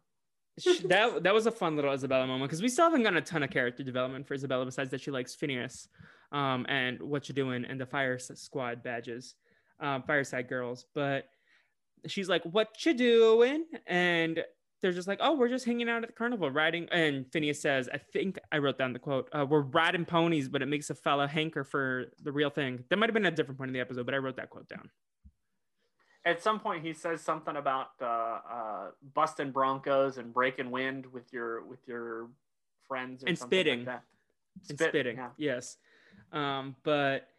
she, 0.58 0.80
that 0.88 1.22
that 1.22 1.36
was 1.36 1.46
a 1.46 1.52
fun 1.52 1.76
little 1.76 1.94
Isabella 1.94 2.26
moment 2.26 2.50
because 2.50 2.64
we 2.64 2.68
still 2.70 2.86
haven't 2.86 3.04
gotten 3.04 3.18
a 3.18 3.22
ton 3.22 3.44
of 3.44 3.52
character 3.52 3.84
development 3.84 4.28
for 4.28 4.34
Isabella 4.34 4.66
besides 4.66 4.90
that 4.90 5.02
she 5.02 5.12
likes 5.12 5.36
Phineas, 5.36 5.88
um, 6.32 6.66
and 6.68 7.00
what 7.00 7.30
you're 7.30 7.36
doing 7.36 7.64
and 7.64 7.80
the 7.80 7.86
fire 7.86 8.18
squad 8.18 8.82
badges. 8.82 9.36
um, 9.80 10.02
Fireside 10.02 10.50
Girls, 10.50 10.88
but 10.96 11.26
she's 12.08 12.28
like, 12.28 12.42
"What 12.44 12.84
you 12.84 12.96
doing?" 12.96 13.66
And 13.86 14.44
they're 14.82 14.92
just 14.92 15.08
like, 15.08 15.20
"Oh, 15.22 15.36
we're 15.36 15.50
just 15.50 15.66
hanging 15.66 15.90
out 15.90 16.04
at 16.04 16.10
the 16.10 16.14
carnival, 16.14 16.50
riding." 16.52 16.88
And 16.92 17.26
Phineas 17.32 17.60
says, 17.62 17.90
"I 17.94 17.98
think 17.98 18.38
I 18.52 18.58
wrote 18.60 18.78
down 18.78 18.94
the 18.94 19.00
quote: 19.00 19.30
uh, 19.34 19.46
We're 19.50 19.62
riding 19.62 20.06
ponies, 20.06 20.50
but 20.50 20.62
it 20.62 20.68
makes 20.68 20.90
a 20.90 20.96
fella 20.96 21.28
hanker 21.28 21.64
for 21.64 22.06
the 22.24 22.32
real 22.32 22.50
thing." 22.50 22.84
That 22.90 22.98
might 22.98 23.10
have 23.10 23.14
been 23.14 23.26
a 23.26 23.32
different 23.32 23.58
point 23.58 23.70
in 23.70 23.74
the 23.74 23.80
episode, 23.80 24.06
but 24.06 24.14
I 24.16 24.18
wrote 24.18 24.36
that 24.38 24.50
quote 24.50 24.68
down. 24.70 24.90
At 26.26 26.42
some 26.44 26.60
point, 26.60 26.84
he 26.86 26.94
says 26.94 27.22
something 27.22 27.56
about 27.56 27.92
uh, 28.02 28.06
uh, 28.06 28.88
busting 29.14 29.52
broncos 29.52 30.18
and 30.18 30.34
breaking 30.34 30.72
wind 30.72 31.06
with 31.08 31.32
your 31.32 31.64
with 31.64 31.80
your 31.88 32.30
friends 32.88 33.24
And 33.26 33.38
something 33.38 33.58
like 33.58 33.66
spitting. 33.66 33.86
that. 33.86 34.04
and 34.70 34.78
Spit, 34.80 34.90
spitting. 34.90 35.18
yeah. 35.18 35.30
Yes. 35.38 35.78
Um, 36.34 36.76
but 36.84 37.30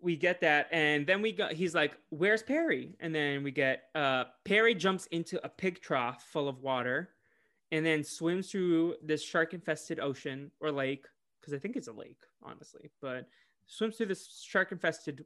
we 0.00 0.16
get 0.16 0.40
that, 0.40 0.68
and 0.70 1.06
then 1.06 1.22
we 1.22 1.32
go 1.32 1.48
he's 1.48 1.74
like, 1.74 1.96
"Where's 2.10 2.42
Perry?" 2.42 2.96
And 3.00 3.14
then 3.14 3.42
we 3.42 3.50
get 3.50 3.84
uh 3.94 4.24
Perry 4.44 4.74
jumps 4.74 5.06
into 5.06 5.44
a 5.44 5.48
pig 5.48 5.80
trough 5.80 6.24
full 6.30 6.48
of 6.48 6.60
water, 6.60 7.10
and 7.72 7.84
then 7.84 8.04
swims 8.04 8.50
through 8.50 8.96
this 9.02 9.22
shark 9.22 9.54
infested 9.54 10.00
ocean 10.00 10.50
or 10.60 10.70
lake 10.70 11.06
because 11.40 11.54
I 11.54 11.58
think 11.58 11.76
it's 11.76 11.88
a 11.88 11.92
lake, 11.92 12.20
honestly, 12.42 12.90
but 13.00 13.28
swims 13.66 13.96
through 13.96 14.06
this 14.06 14.42
shark 14.44 14.72
infested 14.72 15.24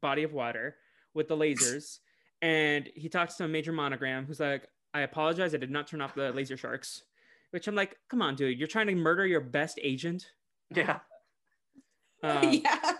body 0.00 0.22
of 0.22 0.32
water 0.32 0.76
with 1.14 1.28
the 1.28 1.36
lasers, 1.36 2.00
and 2.42 2.88
he 2.94 3.08
talks 3.08 3.36
to 3.36 3.44
a 3.44 3.48
major 3.48 3.72
monogram 3.72 4.26
who's 4.26 4.40
like, 4.40 4.68
"I 4.94 5.00
apologize, 5.00 5.54
I 5.54 5.58
did 5.58 5.70
not 5.70 5.86
turn 5.86 6.00
off 6.00 6.14
the 6.14 6.32
laser 6.32 6.56
sharks." 6.56 7.02
Which 7.52 7.68
I'm 7.68 7.76
like, 7.76 7.96
come 8.08 8.20
on, 8.22 8.34
dude, 8.34 8.58
you're 8.58 8.66
trying 8.66 8.88
to 8.88 8.94
murder 8.94 9.24
your 9.24 9.40
best 9.40 9.78
agent. 9.80 10.32
Yeah. 10.74 10.98
Um, 12.22 12.52
yeah. 12.64 12.92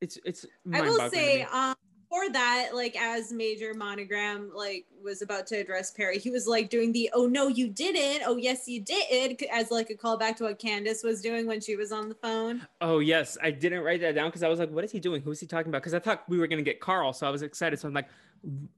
It's 0.00 0.18
it's. 0.24 0.46
I 0.72 0.80
will 0.82 1.10
say, 1.10 1.42
um, 1.44 1.74
for 2.08 2.30
that, 2.30 2.70
like 2.74 2.96
as 2.96 3.32
Major 3.32 3.74
Monogram 3.74 4.50
like 4.54 4.86
was 5.02 5.22
about 5.22 5.46
to 5.48 5.56
address 5.56 5.90
Perry, 5.90 6.18
he 6.18 6.30
was 6.30 6.46
like 6.46 6.68
doing 6.70 6.92
the 6.92 7.10
"Oh 7.12 7.26
no, 7.26 7.48
you 7.48 7.68
didn't! 7.68 8.22
Oh 8.26 8.36
yes, 8.36 8.68
you 8.68 8.80
did!" 8.82 9.42
as 9.52 9.70
like 9.70 9.90
a 9.90 9.94
callback 9.94 10.36
to 10.36 10.44
what 10.44 10.58
Candace 10.58 11.02
was 11.02 11.20
doing 11.22 11.46
when 11.46 11.60
she 11.60 11.76
was 11.76 11.92
on 11.92 12.08
the 12.08 12.14
phone. 12.14 12.66
oh 12.80 12.98
yes, 13.00 13.36
I 13.42 13.50
didn't 13.50 13.82
write 13.82 14.00
that 14.02 14.14
down 14.14 14.28
because 14.28 14.42
I 14.42 14.48
was 14.48 14.58
like, 14.58 14.70
what 14.70 14.84
is 14.84 14.92
he 14.92 15.00
doing? 15.00 15.22
Who 15.22 15.30
is 15.32 15.40
he 15.40 15.46
talking 15.46 15.68
about? 15.70 15.82
Because 15.82 15.94
I 15.94 15.98
thought 15.98 16.22
we 16.28 16.38
were 16.38 16.46
gonna 16.46 16.62
get 16.62 16.80
Carl, 16.80 17.12
so 17.12 17.26
I 17.26 17.30
was 17.30 17.42
excited. 17.42 17.78
So 17.80 17.88
I'm 17.88 17.94
like 17.94 18.08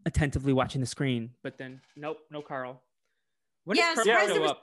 attentively 0.07 0.53
watching 0.53 0.81
the 0.81 0.87
screen, 0.87 1.31
but 1.43 1.59
then 1.59 1.81
nope, 1.97 2.19
no 2.31 2.41
Carl. 2.41 2.81
When 3.65 3.77
Yeah, 3.77 3.95
does 3.95 4.05
Carl 4.07 4.27
show 4.27 4.33
there 4.33 4.41
was- 4.41 4.51
up? 4.53 4.63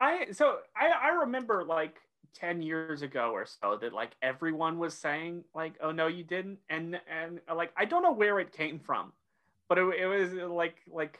I 0.00 0.28
so 0.32 0.58
I 0.74 0.88
I 0.88 1.08
remember 1.20 1.64
like 1.64 1.96
10 2.34 2.62
years 2.62 3.02
ago 3.02 3.30
or 3.32 3.44
so 3.44 3.76
that 3.80 3.92
like 3.92 4.12
everyone 4.22 4.78
was 4.78 4.94
saying 4.94 5.44
like 5.54 5.74
oh 5.82 5.90
no 5.90 6.06
you 6.06 6.22
didn't 6.22 6.58
and 6.68 7.00
and 7.08 7.40
like 7.54 7.72
I 7.76 7.84
don't 7.84 8.02
know 8.02 8.12
where 8.12 8.38
it 8.38 8.52
came 8.52 8.78
from 8.78 9.12
but 9.68 9.78
it, 9.78 9.84
it 10.00 10.06
was 10.06 10.32
like 10.32 10.76
like 10.90 11.18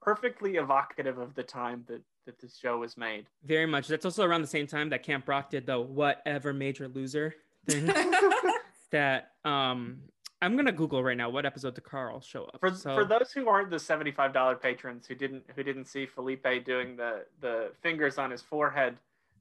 perfectly 0.00 0.56
evocative 0.56 1.18
of 1.18 1.34
the 1.34 1.42
time 1.42 1.84
that 1.88 2.02
that 2.26 2.38
this 2.40 2.56
show 2.56 2.78
was 2.78 2.96
made. 2.96 3.26
Very 3.44 3.66
much. 3.66 3.88
That's 3.88 4.04
also 4.04 4.24
around 4.24 4.42
the 4.42 4.48
same 4.48 4.66
time 4.66 4.90
that 4.90 5.02
Camp 5.02 5.28
Rock 5.28 5.50
did 5.50 5.66
the 5.66 5.80
whatever 5.80 6.52
major 6.52 6.88
loser 6.88 7.34
thing. 7.66 7.86
that 8.92 9.32
um, 9.44 9.98
I'm 10.42 10.56
gonna 10.56 10.72
Google 10.72 11.02
right 11.02 11.16
now 11.16 11.30
what 11.30 11.46
episode 11.46 11.74
did 11.74 11.84
Carl 11.84 12.20
show 12.20 12.44
up. 12.44 12.60
For, 12.60 12.70
So- 12.72 12.94
for 12.94 13.04
those 13.04 13.32
who 13.32 13.48
aren't 13.48 13.70
the 13.70 13.76
$75 13.76 14.60
patrons 14.60 15.06
who 15.06 15.14
didn't 15.14 15.44
who 15.54 15.62
didn't 15.62 15.86
see 15.86 16.06
Felipe 16.06 16.46
doing 16.64 16.96
the 16.96 17.24
the 17.40 17.72
fingers 17.82 18.18
on 18.18 18.30
his 18.30 18.42
forehead 18.42 18.96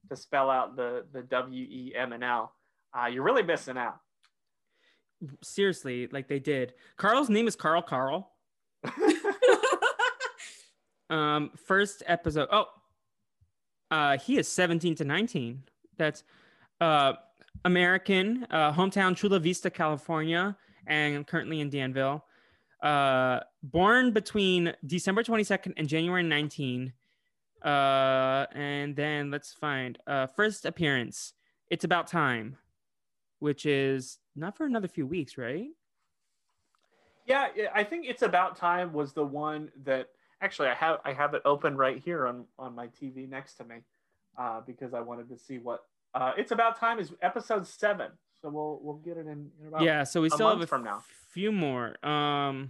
to 0.10 0.16
spell 0.16 0.50
out 0.50 0.76
the 0.76 1.06
the 1.12 1.22
W 1.24 1.64
E 1.64 1.94
M 1.96 2.14
and 2.14 2.24
L, 2.24 2.54
uh, 2.98 3.08
you're 3.08 3.24
really 3.24 3.44
missing 3.44 3.78
out. 3.78 4.00
seriously, 5.44 6.08
like 6.12 6.28
they 6.28 6.40
did. 6.40 6.74
Carl's 6.98 7.30
name 7.30 7.48
is 7.48 7.56
Carl 7.56 7.82
Carl. 7.82 8.32
Um, 11.10 11.52
first 11.56 12.04
episode. 12.08 12.48
Oh, 12.52 12.66
uh, 13.92 14.18
he 14.18 14.38
is 14.38 14.48
17 14.48 14.96
to 14.96 15.06
19. 15.06 15.64
That's 15.98 16.24
uh, 16.82 17.14
American, 17.64 18.46
uh, 18.50 18.74
hometown 18.74 19.16
Chula 19.16 19.40
Vista, 19.40 19.70
California, 19.70 20.58
and 20.88 21.26
currently 21.28 21.62
in 21.62 21.70
Danville. 21.70 22.26
Uh, 22.82 23.40
born 23.64 24.12
between 24.12 24.74
December 24.86 25.24
22nd 25.24 25.74
and 25.78 25.88
January 25.88 26.24
19. 26.24 26.92
Uh, 27.66 28.46
and 28.54 28.96
then 28.96 29.32
let's 29.32 29.52
find 29.54 29.98
uh, 30.06 30.28
first 30.28 30.66
appearance. 30.66 31.34
It's 31.72 31.84
about 31.84 32.06
time, 32.08 32.58
which 33.40 33.66
is 33.66 34.20
not 34.36 34.56
for 34.56 34.66
another 34.68 34.88
few 34.88 35.08
weeks, 35.08 35.36
right? 35.38 35.70
Yeah, 37.26 37.48
yeah, 37.56 37.70
I 37.74 37.84
think 37.84 38.06
it's 38.08 38.22
about 38.22 38.56
time 38.56 38.94
was 38.94 39.14
the 39.14 39.26
one 39.26 39.72
that 39.84 40.10
actually 40.42 40.68
I 40.68 40.76
have 40.76 41.00
I 41.04 41.12
have 41.12 41.34
it 41.34 41.42
open 41.44 41.76
right 41.76 41.98
here 41.98 42.28
on 42.28 42.46
on 42.60 42.76
my 42.76 42.88
TV 42.88 43.28
next 43.28 43.56
to 43.56 43.64
me 43.64 43.78
uh, 44.38 44.62
because 44.62 44.94
I 44.94 45.00
wanted 45.02 45.28
to 45.30 45.38
see 45.38 45.58
what 45.58 45.86
uh, 46.14 46.34
it's 46.38 46.52
about 46.52 46.80
time 46.80 47.00
is 47.00 47.14
episode 47.24 47.66
seven. 47.66 48.12
So 48.42 48.50
we'll 48.50 48.80
we'll 48.84 48.98
get 48.98 49.18
it 49.18 49.22
in, 49.26 49.50
in 49.60 49.68
about 49.70 49.82
yeah 49.82 50.04
so 50.04 50.22
we 50.22 50.28
a 50.28 50.30
still 50.30 50.50
have 50.50 50.62
a 50.62 50.68
from 50.68 50.84
now. 50.84 51.04
few 51.32 51.52
more 51.52 51.96
um 52.06 52.70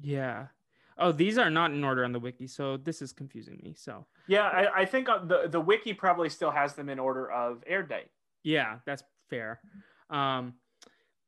yeah 0.00 0.46
oh 0.98 1.12
these 1.12 1.38
are 1.38 1.50
not 1.50 1.72
in 1.72 1.84
order 1.84 2.04
on 2.04 2.12
the 2.12 2.18
wiki 2.18 2.46
so 2.46 2.76
this 2.76 3.02
is 3.02 3.12
confusing 3.12 3.60
me 3.62 3.74
so 3.76 4.04
yeah. 4.28 4.48
I, 4.48 4.82
I 4.82 4.84
think 4.84 5.08
uh, 5.08 5.24
the 5.24 5.48
the 5.48 5.60
wiki 5.60 5.92
probably 5.94 6.28
still 6.28 6.50
has 6.50 6.74
them 6.74 6.88
in 6.88 6.98
order 6.98 7.30
of 7.30 7.62
air 7.66 7.82
date. 7.82 8.10
yeah 8.42 8.78
that's 8.86 9.02
fair 9.30 9.60
um 10.10 10.54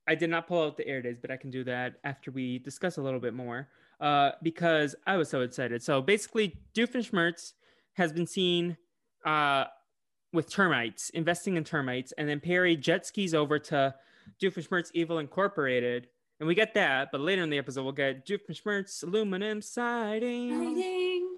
i 0.07 0.15
did 0.15 0.31
not 0.31 0.47
pull 0.47 0.63
out 0.63 0.77
the 0.77 0.87
air 0.87 1.03
days 1.03 1.19
but 1.21 1.31
i 1.31 1.37
can 1.37 1.51
do 1.51 1.65
that 1.65 1.95
after 2.05 2.31
we 2.31 2.59
discuss 2.59 2.97
a 2.99 3.03
little 3.03 3.21
bit 3.21 3.35
more 3.35 3.69
uh 4.01 4.31
because 4.43 4.95
i 5.07 5.17
was 5.17 5.29
so 5.29 5.41
excited 5.41 5.83
so 5.83 6.03
basically 6.03 6.57
doofenshmirtz 6.75 7.53
has 7.95 8.13
been 8.13 8.27
seen 8.27 8.77
uh 9.25 9.65
with 10.33 10.51
termites 10.51 11.11
investing 11.11 11.57
in 11.57 11.65
termites 11.65 12.13
and 12.19 12.29
then 12.29 12.41
perry 12.41 12.77
jet 12.77 13.07
skis 13.07 13.35
over 13.35 13.59
to 13.59 13.95
doofenshmirtz 14.43 14.91
evil 14.95 15.19
incorporated 15.19 16.09
and 16.45 16.49
we 16.49 16.55
get 16.55 16.75
that 16.75 17.09
but 17.11 17.23
later 17.23 17.43
in 17.43 17.49
the 17.49 17.57
episode 17.57 17.85
we'll 17.85 17.93
get 17.93 18.27
doofenshmirtz 18.27 19.03
aluminum 19.03 19.63
siding 19.63 20.51
Exciting. 20.51 21.37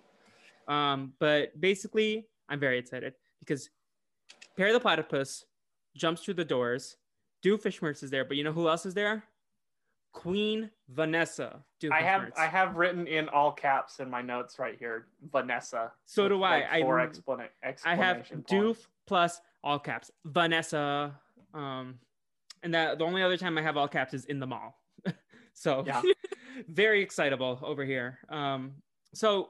um, 0.67 1.13
but 1.21 1.61
basically, 1.61 2.27
I'm 2.49 2.59
very 2.59 2.77
excited 2.79 3.15
because 3.39 3.71
Perry 4.57 4.73
the 4.73 4.81
Platypus 4.81 5.45
jumps 5.97 6.23
through 6.23 6.35
the 6.35 6.45
doors. 6.45 6.97
Doofenshmirtz 7.45 8.03
is 8.03 8.11
there, 8.11 8.25
but 8.25 8.37
you 8.37 8.43
know 8.43 8.51
who 8.51 8.69
else 8.69 8.85
is 8.85 8.95
there? 8.95 9.23
Queen 10.13 10.71
Vanessa. 10.89 11.63
I 11.93 12.01
have 12.03 12.33
I 12.37 12.47
have 12.47 12.75
written 12.77 13.07
in 13.07 13.29
all 13.29 13.53
caps 13.53 14.01
in 14.01 14.11
my 14.11 14.23
notes 14.23 14.59
right 14.59 14.77
here, 14.77 15.07
Vanessa. 15.31 15.93
So 16.05 16.25
with, 16.25 16.33
do 16.33 16.43
I. 16.43 16.51
like, 16.51 16.65
I- 16.73 16.81
Four 16.83 17.07
explana- 17.07 17.49
I 17.85 17.95
have 17.95 18.17
exclamation 18.17 18.45
Doof 18.49 18.79
plus 19.07 19.41
all 19.63 19.79
caps 19.79 20.11
Vanessa. 20.25 21.15
Um, 21.55 22.01
and 22.65 22.75
that 22.75 22.99
the 22.99 23.05
only 23.05 23.23
other 23.23 23.37
time 23.37 23.57
I 23.57 23.63
have 23.63 23.77
all 23.77 23.87
caps 23.87 24.15
is 24.15 24.25
in 24.25 24.41
the 24.41 24.47
mall. 24.47 24.75
So 25.57 25.83
Yeah. 25.87 26.03
very 26.69 27.03
excitable 27.03 27.59
over 27.63 27.85
here. 27.85 28.19
Um, 28.29 28.73
so 29.15 29.49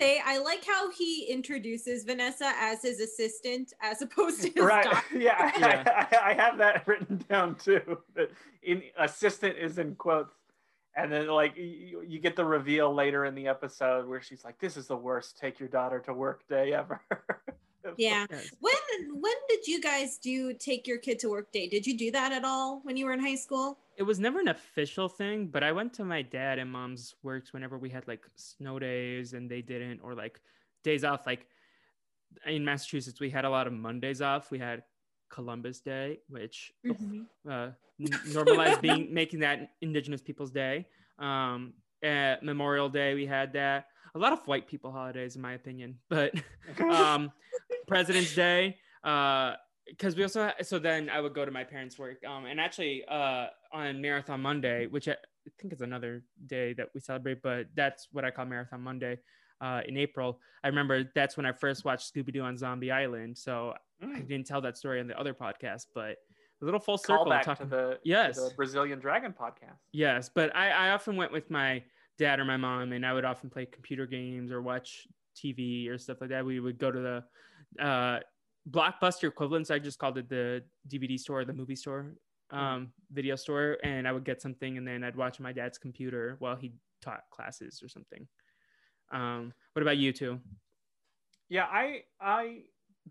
Say, 0.00 0.20
I 0.26 0.38
like 0.38 0.64
how 0.66 0.90
he 0.90 1.26
introduces 1.30 2.02
Vanessa 2.02 2.52
as 2.58 2.82
his 2.82 2.98
assistant 2.98 3.72
as 3.80 4.02
opposed 4.02 4.42
to 4.42 4.50
his 4.50 4.64
right 4.64 4.84
doctor. 4.84 5.18
yeah, 5.18 5.52
Yeah. 5.56 6.06
I, 6.10 6.16
I, 6.16 6.30
I 6.30 6.34
have 6.34 6.58
that 6.58 6.84
written 6.88 7.24
down 7.28 7.54
too 7.54 7.98
that 8.16 8.32
in 8.64 8.82
assistant 8.98 9.56
is 9.56 9.78
in 9.78 9.94
quotes 9.94 10.34
and 10.96 11.12
then 11.12 11.28
like 11.28 11.56
you, 11.56 12.02
you 12.04 12.18
get 12.18 12.34
the 12.34 12.44
reveal 12.44 12.92
later 12.92 13.24
in 13.24 13.36
the 13.36 13.46
episode 13.46 14.08
where 14.08 14.20
she's 14.20 14.44
like 14.44 14.58
this 14.58 14.76
is 14.76 14.88
the 14.88 14.96
worst 14.96 15.38
take 15.38 15.60
your 15.60 15.68
daughter 15.68 16.00
to 16.00 16.12
work 16.12 16.42
day 16.48 16.72
ever 16.72 17.00
Yeah. 17.96 18.26
When 18.60 18.74
when 19.20 19.34
did 19.48 19.66
you 19.66 19.80
guys 19.80 20.18
do 20.18 20.54
take 20.54 20.86
your 20.88 20.98
kid 20.98 21.18
to 21.20 21.28
work 21.28 21.52
day? 21.52 21.68
Did 21.68 21.86
you 21.86 21.96
do 21.96 22.10
that 22.12 22.32
at 22.32 22.44
all 22.44 22.80
when 22.82 22.96
you 22.96 23.04
were 23.06 23.12
in 23.12 23.20
high 23.20 23.34
school? 23.34 23.78
It 23.96 24.02
was 24.02 24.18
never 24.18 24.40
an 24.40 24.48
official 24.48 25.08
thing, 25.08 25.46
but 25.46 25.62
I 25.62 25.72
went 25.72 25.92
to 25.94 26.04
my 26.04 26.22
dad 26.22 26.58
and 26.58 26.70
mom's 26.70 27.14
works 27.22 27.52
whenever 27.52 27.78
we 27.78 27.90
had 27.90 28.06
like 28.08 28.24
snow 28.36 28.78
days 28.78 29.32
and 29.32 29.50
they 29.50 29.62
didn't, 29.62 30.00
or 30.02 30.14
like 30.14 30.40
days 30.82 31.04
off. 31.04 31.26
Like 31.26 31.46
in 32.46 32.64
Massachusetts, 32.64 33.20
we 33.20 33.30
had 33.30 33.44
a 33.44 33.50
lot 33.50 33.66
of 33.66 33.72
Mondays 33.72 34.20
off. 34.20 34.50
We 34.50 34.58
had 34.58 34.82
Columbus 35.30 35.80
Day, 35.80 36.18
which 36.28 36.72
Mm-hmm. 36.84 37.22
uh, 37.48 37.68
normalized 38.32 38.80
being 38.80 39.14
making 39.14 39.40
that 39.40 39.70
Indigenous 39.80 40.20
Peoples 40.20 40.50
Day. 40.50 40.86
Um, 41.18 41.74
at 42.02 42.42
Memorial 42.42 42.88
Day, 42.88 43.14
we 43.14 43.24
had 43.26 43.52
that. 43.54 43.86
A 44.16 44.18
lot 44.18 44.32
of 44.32 44.46
white 44.46 44.66
people 44.68 44.92
holidays, 44.92 45.36
in 45.36 45.42
my 45.42 45.54
opinion, 45.54 45.98
but 46.08 46.34
um, 46.80 47.32
President's 47.86 48.34
Day. 48.34 48.76
Uh, 49.02 49.54
because 49.86 50.16
we 50.16 50.22
also 50.22 50.44
ha- 50.44 50.54
so 50.62 50.78
then 50.78 51.10
I 51.10 51.20
would 51.20 51.34
go 51.34 51.44
to 51.44 51.50
my 51.50 51.64
parents' 51.64 51.98
work. 51.98 52.18
Um, 52.26 52.46
and 52.46 52.60
actually, 52.60 53.04
uh, 53.06 53.46
on 53.72 54.00
Marathon 54.00 54.40
Monday, 54.40 54.86
which 54.86 55.08
I 55.08 55.16
think 55.60 55.72
is 55.72 55.80
another 55.82 56.22
day 56.46 56.72
that 56.74 56.88
we 56.94 57.00
celebrate, 57.00 57.42
but 57.42 57.66
that's 57.74 58.08
what 58.12 58.24
I 58.24 58.30
call 58.30 58.46
Marathon 58.46 58.80
Monday. 58.80 59.18
Uh, 59.60 59.80
in 59.86 59.96
April, 59.96 60.40
I 60.62 60.68
remember 60.68 61.10
that's 61.14 61.36
when 61.36 61.46
I 61.46 61.52
first 61.52 61.84
watched 61.84 62.12
Scooby 62.12 62.32
Doo 62.32 62.42
on 62.42 62.56
Zombie 62.58 62.90
Island. 62.90 63.38
So 63.38 63.72
I 64.02 64.06
Mm. 64.06 64.26
didn't 64.28 64.46
tell 64.46 64.60
that 64.62 64.76
story 64.76 65.00
on 65.00 65.06
the 65.06 65.18
other 65.18 65.32
podcast, 65.32 65.86
but 65.94 66.16
a 66.60 66.64
little 66.64 66.80
full 66.80 66.98
circle 66.98 67.26
Callback 67.26 67.42
talking. 67.42 67.70
to 67.70 67.70
the, 67.70 67.90
to 67.94 67.98
Yes. 68.04 68.36
the 68.36 68.52
Brazilian 68.56 68.98
Dragon 68.98 69.32
podcast. 69.32 69.78
Yes, 69.92 70.28
but 70.28 70.54
I, 70.54 70.70
I 70.70 70.90
often 70.90 71.16
went 71.16 71.30
with 71.32 71.50
my 71.50 71.82
dad 72.18 72.40
or 72.40 72.44
my 72.44 72.56
mom, 72.56 72.92
and 72.92 73.06
I 73.06 73.12
would 73.14 73.24
often 73.24 73.48
play 73.48 73.64
computer 73.66 74.06
games 74.06 74.50
or 74.52 74.60
watch 74.60 75.06
TV 75.36 75.88
or 75.88 75.96
stuff 75.98 76.20
like 76.20 76.30
that. 76.30 76.44
We 76.44 76.58
would 76.60 76.78
go 76.78 76.90
to 76.90 77.00
the 77.78 77.82
uh, 77.82 78.20
blockbuster 78.70 79.28
equivalents. 79.28 79.70
I 79.70 79.78
just 79.78 79.98
called 79.98 80.18
it 80.18 80.28
the 80.28 80.62
DVD 80.88 81.18
store, 81.18 81.44
the 81.44 81.52
movie 81.52 81.76
store, 81.76 82.14
um, 82.50 82.92
video 83.12 83.36
store, 83.36 83.78
and 83.84 84.06
I 84.08 84.12
would 84.12 84.24
get 84.24 84.40
something, 84.40 84.78
and 84.78 84.86
then 84.86 85.04
I'd 85.04 85.16
watch 85.16 85.40
my 85.40 85.52
dad's 85.52 85.78
computer 85.78 86.36
while 86.38 86.56
he 86.56 86.72
taught 87.02 87.22
classes 87.30 87.82
or 87.82 87.88
something. 87.88 88.26
Um, 89.12 89.52
what 89.72 89.82
about 89.82 89.98
you 89.98 90.12
two? 90.12 90.40
Yeah, 91.48 91.66
I 91.70 92.04
I 92.20 92.62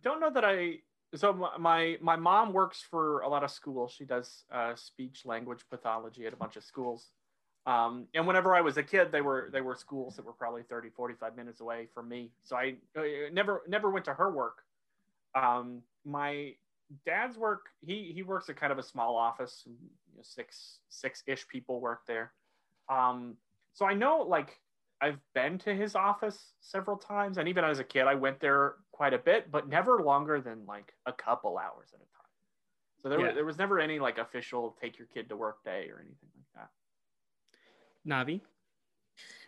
don't 0.02 0.20
know 0.20 0.32
that 0.32 0.44
I. 0.44 0.80
So 1.16 1.32
my- 1.60 2.00
my 2.02 2.16
mom 2.16 2.54
works 2.54 2.82
for 2.82 3.20
a 3.20 3.30
lot 3.30 3.44
of 3.44 3.52
schools. 3.52 3.92
She 3.92 4.04
does 4.04 4.46
uh, 4.52 4.74
speech 4.76 5.26
language 5.26 5.64
pathology 5.70 6.26
at 6.26 6.34
a 6.34 6.36
bunch 6.36 6.56
of 6.56 6.64
schools. 6.64 7.12
Um, 7.68 8.08
and 8.16 8.26
whenever 8.26 8.56
I 8.56 8.62
was 8.62 8.78
a 8.78 8.84
kid, 8.84 9.12
they 9.12 9.22
were 9.22 9.50
they 9.54 9.62
were 9.62 9.76
schools 9.76 10.16
that 10.16 10.26
were 10.26 10.34
probably 10.34 10.64
30, 10.64 10.90
45 10.90 11.36
minutes 11.36 11.62
away 11.62 11.88
from 11.94 12.10
me. 12.10 12.32
So 12.44 12.56
I 12.56 12.78
uh, 12.98 13.30
never 13.32 13.62
never 13.68 13.92
went 13.92 14.06
to 14.06 14.14
her 14.16 14.32
work. 14.32 14.64
Um, 15.36 15.82
my 16.06 16.56
dad's 17.06 17.38
work 17.38 17.70
he 17.82 18.12
he 18.14 18.24
works 18.24 18.50
at 18.50 18.56
kind 18.56 18.72
of 18.72 18.78
a 18.78 18.84
small 18.84 19.16
office. 19.16 19.64
You 19.66 19.74
know, 20.16 20.22
six 20.22 20.80
six 20.90 21.24
ish 21.28 21.48
people 21.48 21.82
work 21.82 22.02
there. 22.08 22.34
Um, 22.90 23.38
so 23.74 23.86
I 23.86 23.94
know 23.94 24.20
like 24.22 24.60
I've 25.02 25.20
been 25.34 25.58
to 25.60 25.74
his 25.74 25.96
office 25.96 26.54
several 26.62 26.98
times, 26.98 27.38
and 27.38 27.50
even 27.50 27.66
as 27.66 27.80
a 27.80 27.84
kid, 27.84 28.04
I 28.04 28.16
went 28.16 28.40
there 28.40 28.76
quite 28.92 29.14
a 29.14 29.18
bit, 29.18 29.52
but 29.52 29.68
never 29.68 30.02
longer 30.02 30.40
than 30.40 30.66
like 30.66 30.94
a 31.06 31.12
couple 31.12 31.58
hours 31.58 31.90
at 31.94 32.00
a 32.00 32.06
time. 32.06 32.24
So 33.02 33.10
there, 33.10 33.20
Yeah. 33.20 33.26
was, 33.28 33.36
there 33.36 33.46
was 33.46 33.58
never 33.58 33.80
any 33.80 34.00
like 34.00 34.18
official 34.18 34.78
take 34.80 34.98
your 34.98 35.08
kid 35.08 35.28
to 35.30 35.36
work 35.36 35.62
day 35.66 35.90
or 35.90 36.00
anything 36.00 36.30
like 36.38 36.46
that. 36.56 36.70
Navi? 38.08 38.42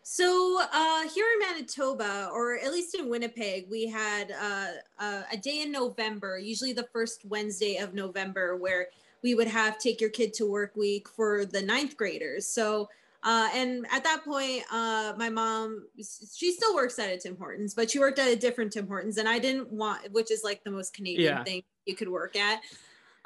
So 0.08 0.62
uh, 0.72 1.10
here 1.10 1.26
in 1.34 1.40
Manitoba, 1.40 2.30
or 2.32 2.60
at 2.60 2.72
least 2.72 2.94
in 2.94 3.10
Winnipeg, 3.10 3.66
we 3.72 3.88
had 3.88 4.32
uh, 4.40 4.68
uh, 5.00 5.24
a 5.32 5.36
day 5.36 5.64
in 5.64 5.72
November, 5.72 6.38
usually 6.38 6.74
the 6.74 6.88
first 6.94 7.26
Wednesday 7.26 7.78
of 7.78 7.96
November, 7.96 8.56
where 8.56 8.90
we 9.24 9.34
would 9.34 9.48
have 9.48 9.80
take 9.80 10.00
your 10.00 10.12
kid 10.12 10.32
to 10.36 10.46
work 10.46 10.76
week 10.76 11.10
for 11.10 11.44
the 11.44 11.60
ninth 11.60 11.98
graders. 11.98 12.46
So, 12.46 12.88
uh, 13.24 13.50
and 13.56 13.88
at 13.92 14.04
that 14.04 14.24
point, 14.24 14.62
uh, 14.72 15.14
my 15.18 15.30
mom, 15.30 15.88
she 15.98 16.52
still 16.52 16.76
works 16.76 17.00
at 17.00 17.10
a 17.10 17.18
Tim 17.18 17.36
Hortons, 17.36 17.74
but 17.74 17.90
she 17.90 17.98
worked 17.98 18.20
at 18.20 18.28
a 18.28 18.36
different 18.36 18.74
Tim 18.74 18.86
Hortons, 18.86 19.18
and 19.18 19.28
I 19.28 19.40
didn't 19.40 19.72
want, 19.72 20.12
which 20.12 20.30
is 20.30 20.44
like 20.44 20.64
the 20.64 20.70
most 20.70 20.94
Canadian 20.94 21.38
Yeah. 21.38 21.44
thing 21.44 21.64
you 21.88 21.96
could 21.96 22.10
work 22.10 22.36
at. 22.36 22.62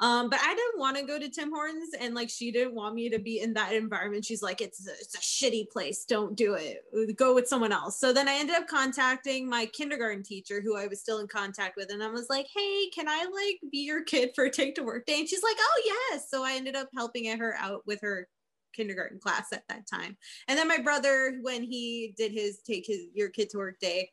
Um, 0.00 0.30
but 0.30 0.40
I 0.42 0.54
didn't 0.54 0.78
want 0.78 0.96
to 0.96 1.04
go 1.04 1.18
to 1.18 1.28
Tim 1.28 1.50
Hortons, 1.50 1.90
and 1.98 2.14
like 2.14 2.30
she 2.30 2.50
didn't 2.50 2.74
want 2.74 2.94
me 2.94 3.10
to 3.10 3.18
be 3.18 3.40
in 3.40 3.52
that 3.54 3.74
environment. 3.74 4.24
She's 4.24 4.42
like, 4.42 4.60
"It's 4.60 4.86
a, 4.86 4.92
it's 4.92 5.14
a 5.14 5.18
shitty 5.18 5.70
place. 5.70 6.04
Don't 6.04 6.34
do 6.34 6.54
it. 6.54 6.84
Go 7.16 7.34
with 7.34 7.46
someone 7.48 7.72
else." 7.72 8.00
So 8.00 8.12
then 8.12 8.28
I 8.28 8.34
ended 8.34 8.56
up 8.56 8.66
contacting 8.66 9.48
my 9.48 9.66
kindergarten 9.66 10.22
teacher, 10.22 10.60
who 10.60 10.76
I 10.76 10.86
was 10.86 11.00
still 11.00 11.18
in 11.18 11.28
contact 11.28 11.76
with, 11.76 11.90
and 11.92 12.02
I 12.02 12.08
was 12.08 12.28
like, 12.30 12.46
"Hey, 12.54 12.88
can 12.94 13.08
I 13.08 13.24
like 13.24 13.60
be 13.70 13.78
your 13.78 14.02
kid 14.02 14.30
for 14.34 14.44
a 14.44 14.50
take 14.50 14.74
to 14.76 14.82
work 14.82 15.06
day?" 15.06 15.20
And 15.20 15.28
she's 15.28 15.42
like, 15.42 15.56
"Oh 15.58 15.82
yes." 15.84 16.30
So 16.30 16.42
I 16.44 16.54
ended 16.54 16.76
up 16.76 16.88
helping 16.94 17.26
her 17.38 17.54
out 17.58 17.86
with 17.86 18.00
her 18.00 18.28
kindergarten 18.72 19.18
class 19.18 19.52
at 19.52 19.64
that 19.68 19.86
time. 19.86 20.16
And 20.48 20.58
then 20.58 20.68
my 20.68 20.78
brother, 20.78 21.38
when 21.42 21.62
he 21.62 22.14
did 22.16 22.32
his 22.32 22.60
take 22.62 22.86
his 22.86 23.06
your 23.14 23.28
kid 23.28 23.50
to 23.50 23.58
work 23.58 23.78
day, 23.80 24.10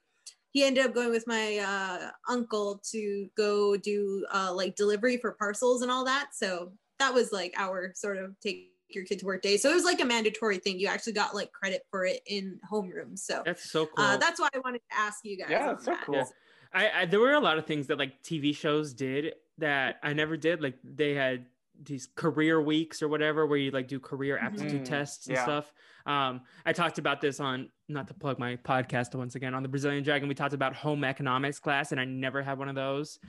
he 0.51 0.63
ended 0.63 0.85
up 0.85 0.93
going 0.93 1.11
with 1.11 1.27
my 1.27 1.57
uh, 1.57 2.09
uncle 2.29 2.81
to 2.91 3.27
go 3.35 3.77
do 3.77 4.25
uh, 4.33 4.51
like 4.53 4.75
delivery 4.75 5.17
for 5.17 5.33
parcels 5.33 5.81
and 5.81 5.91
all 5.91 6.05
that. 6.05 6.29
So 6.33 6.71
that 6.99 7.13
was 7.13 7.31
like 7.31 7.53
our 7.57 7.91
sort 7.95 8.17
of 8.17 8.35
take 8.41 8.71
your 8.89 9.03
kid 9.03 9.19
to 9.19 9.25
work 9.25 9.41
day. 9.41 9.57
So 9.57 9.69
it 9.69 9.75
was 9.75 9.83
like 9.83 9.99
a 9.99 10.05
mandatory 10.05 10.57
thing. 10.57 10.79
You 10.79 10.87
actually 10.87 11.13
got 11.13 11.35
like 11.35 11.51
credit 11.51 11.81
for 11.91 12.05
it 12.05 12.21
in 12.25 12.59
homeroom. 12.71 13.17
So 13.17 13.43
That's 13.45 13.69
so 13.69 13.85
cool. 13.85 14.05
uh, 14.05 14.17
that's 14.17 14.39
why 14.39 14.49
I 14.53 14.59
wanted 14.59 14.81
to 14.89 14.97
ask 14.97 15.19
you 15.23 15.37
guys. 15.37 15.49
Yeah, 15.49 15.67
that's 15.67 15.85
so 15.85 15.91
that. 15.91 16.05
cool. 16.05 16.27
I, 16.73 17.01
I 17.01 17.05
there 17.05 17.19
were 17.19 17.33
a 17.33 17.39
lot 17.39 17.57
of 17.57 17.65
things 17.65 17.87
that 17.87 17.97
like 17.97 18.21
TV 18.23 18.55
shows 18.55 18.93
did 18.93 19.33
that 19.57 19.97
I 20.03 20.13
never 20.13 20.37
did. 20.37 20.61
Like 20.61 20.75
they 20.83 21.13
had 21.13 21.45
these 21.83 22.07
career 22.15 22.61
weeks 22.61 23.01
or 23.01 23.07
whatever 23.07 23.45
where 23.45 23.57
you 23.57 23.71
like 23.71 23.87
do 23.87 23.99
career 23.99 24.37
aptitude 24.37 24.81
Mhm. 24.81 24.85
tests 24.85 25.27
and 25.27 25.35
Yeah. 25.35 25.43
stuff. 25.43 25.73
Um, 26.05 26.41
I 26.65 26.73
talked 26.73 26.97
about 26.97 27.21
this 27.21 27.39
on 27.39 27.71
not 27.87 28.07
to 28.07 28.13
plug 28.13 28.39
my 28.39 28.55
podcast 28.57 29.13
once 29.15 29.35
again 29.35 29.53
on 29.53 29.61
the 29.63 29.69
Brazilian 29.69 30.03
Dragon. 30.03 30.27
We 30.27 30.35
talked 30.35 30.53
about 30.53 30.75
home 30.75 31.03
economics 31.03 31.59
class, 31.59 31.91
and 31.91 32.01
I 32.01 32.05
never 32.05 32.41
had 32.41 32.57
one 32.57 32.69
of 32.69 32.75
those. 32.75 33.19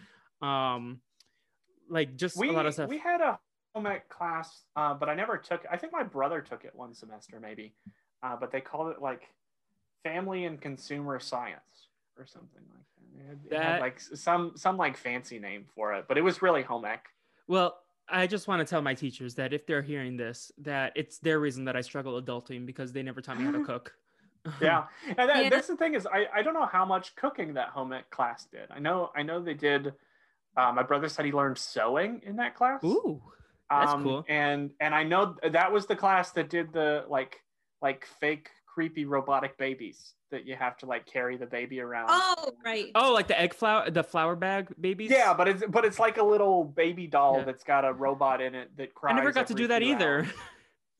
Um, 0.40 1.00
like 1.88 2.16
just 2.16 2.36
We 2.36 2.48
a 2.48 2.52
lot 2.52 2.66
of 2.66 2.74
stuff. 2.74 2.88
we 2.88 2.98
had 2.98 3.20
a 3.20 3.38
home 3.74 3.86
ec 3.86 4.08
class, 4.08 4.64
uh, 4.76 4.94
but 4.94 5.08
I 5.08 5.14
never 5.14 5.36
took. 5.38 5.64
I 5.70 5.76
think 5.76 5.92
my 5.92 6.02
brother 6.02 6.40
took 6.40 6.64
it 6.64 6.74
one 6.74 6.94
semester 6.94 7.38
maybe, 7.40 7.74
uh, 8.22 8.36
but 8.36 8.50
they 8.50 8.60
called 8.60 8.92
it 8.92 9.00
like 9.02 9.28
family 10.02 10.44
and 10.44 10.60
consumer 10.60 11.18
science 11.18 11.88
or 12.16 12.26
something 12.26 12.62
like 12.74 12.84
that. 12.96 13.20
It 13.20 13.26
had, 13.26 13.38
it 13.50 13.62
had, 13.62 13.80
like 13.80 14.00
some 14.00 14.56
some 14.56 14.76
like 14.76 14.96
fancy 14.96 15.38
name 15.38 15.66
for 15.74 15.94
it, 15.94 16.06
but 16.08 16.16
it 16.18 16.22
was 16.22 16.40
really 16.42 16.62
home 16.62 16.84
ec. 16.84 17.08
Well, 17.46 17.80
I 18.10 18.26
just 18.26 18.48
want 18.48 18.60
to 18.60 18.64
tell 18.64 18.80
my 18.82 18.94
teachers 18.94 19.34
that 19.36 19.52
if 19.52 19.66
they're 19.66 19.82
hearing 19.82 20.16
this, 20.16 20.50
that 20.58 20.92
it's 20.96 21.18
their 21.18 21.38
reason 21.40 21.64
that 21.66 21.76
I 21.76 21.82
struggle 21.82 22.20
adulting 22.20 22.64
because 22.66 22.92
they 22.92 23.02
never 23.02 23.20
taught 23.20 23.38
me 23.38 23.44
how 23.44 23.52
to 23.52 23.64
cook. 23.64 23.94
yeah 24.62 24.84
and 25.08 25.28
that, 25.28 25.42
Yeah. 25.44 25.48
that's 25.50 25.66
the 25.66 25.76
thing 25.76 25.94
is 25.94 26.06
I, 26.06 26.26
I 26.34 26.42
don't 26.42 26.54
know 26.54 26.64
how 26.66 26.84
much 26.84 27.14
cooking 27.16 27.54
that 27.54 27.68
home 27.68 27.92
ec 27.92 28.08
class 28.08 28.46
did 28.46 28.70
i 28.70 28.78
know 28.78 29.10
i 29.14 29.22
know 29.22 29.42
they 29.42 29.52
did 29.52 29.92
uh, 30.56 30.72
my 30.72 30.82
brother 30.84 31.08
said 31.08 31.26
he 31.26 31.32
learned 31.32 31.58
sewing 31.58 32.22
in 32.24 32.36
that 32.36 32.54
class 32.54 32.82
Ooh, 32.84 33.20
that's 33.68 33.92
Um, 33.92 34.02
cool. 34.04 34.24
and 34.28 34.70
and 34.80 34.94
i 34.94 35.02
know 35.02 35.36
that 35.50 35.70
was 35.72 35.86
the 35.86 35.96
class 35.96 36.30
that 36.32 36.48
did 36.48 36.72
the 36.72 37.04
like 37.08 37.40
like 37.82 38.06
fake 38.20 38.48
creepy 38.72 39.04
robotic 39.04 39.58
babies 39.58 40.14
that 40.30 40.46
you 40.46 40.54
have 40.56 40.76
to 40.78 40.86
like 40.86 41.06
carry 41.06 41.36
the 41.36 41.46
baby 41.46 41.80
around 41.80 42.08
Oh, 42.10 42.50
right. 42.64 42.90
Oh, 42.94 43.12
like 43.12 43.28
the 43.28 43.40
egg 43.40 43.54
flour, 43.54 43.90
the 43.90 44.02
flour 44.04 44.36
bag 44.36 44.68
babies. 44.80 45.10
yeah 45.10 45.32
but 45.34 45.48
it's 45.48 45.62
but 45.68 45.84
it's 45.84 45.98
like 45.98 46.18
a 46.18 46.22
little 46.22 46.64
baby 46.64 47.06
doll 47.06 47.38
Yeah. 47.38 47.44
that's 47.44 47.64
got 47.64 47.84
a 47.84 47.92
robot 47.92 48.40
in 48.40 48.54
it 48.54 48.76
that 48.76 48.94
cries 48.94 49.12
I 49.12 49.16
never 49.16 49.32
got 49.32 49.46
to 49.48 49.54
do 49.54 49.66
that 49.68 49.82
few 49.82 49.94
either. 49.94 50.26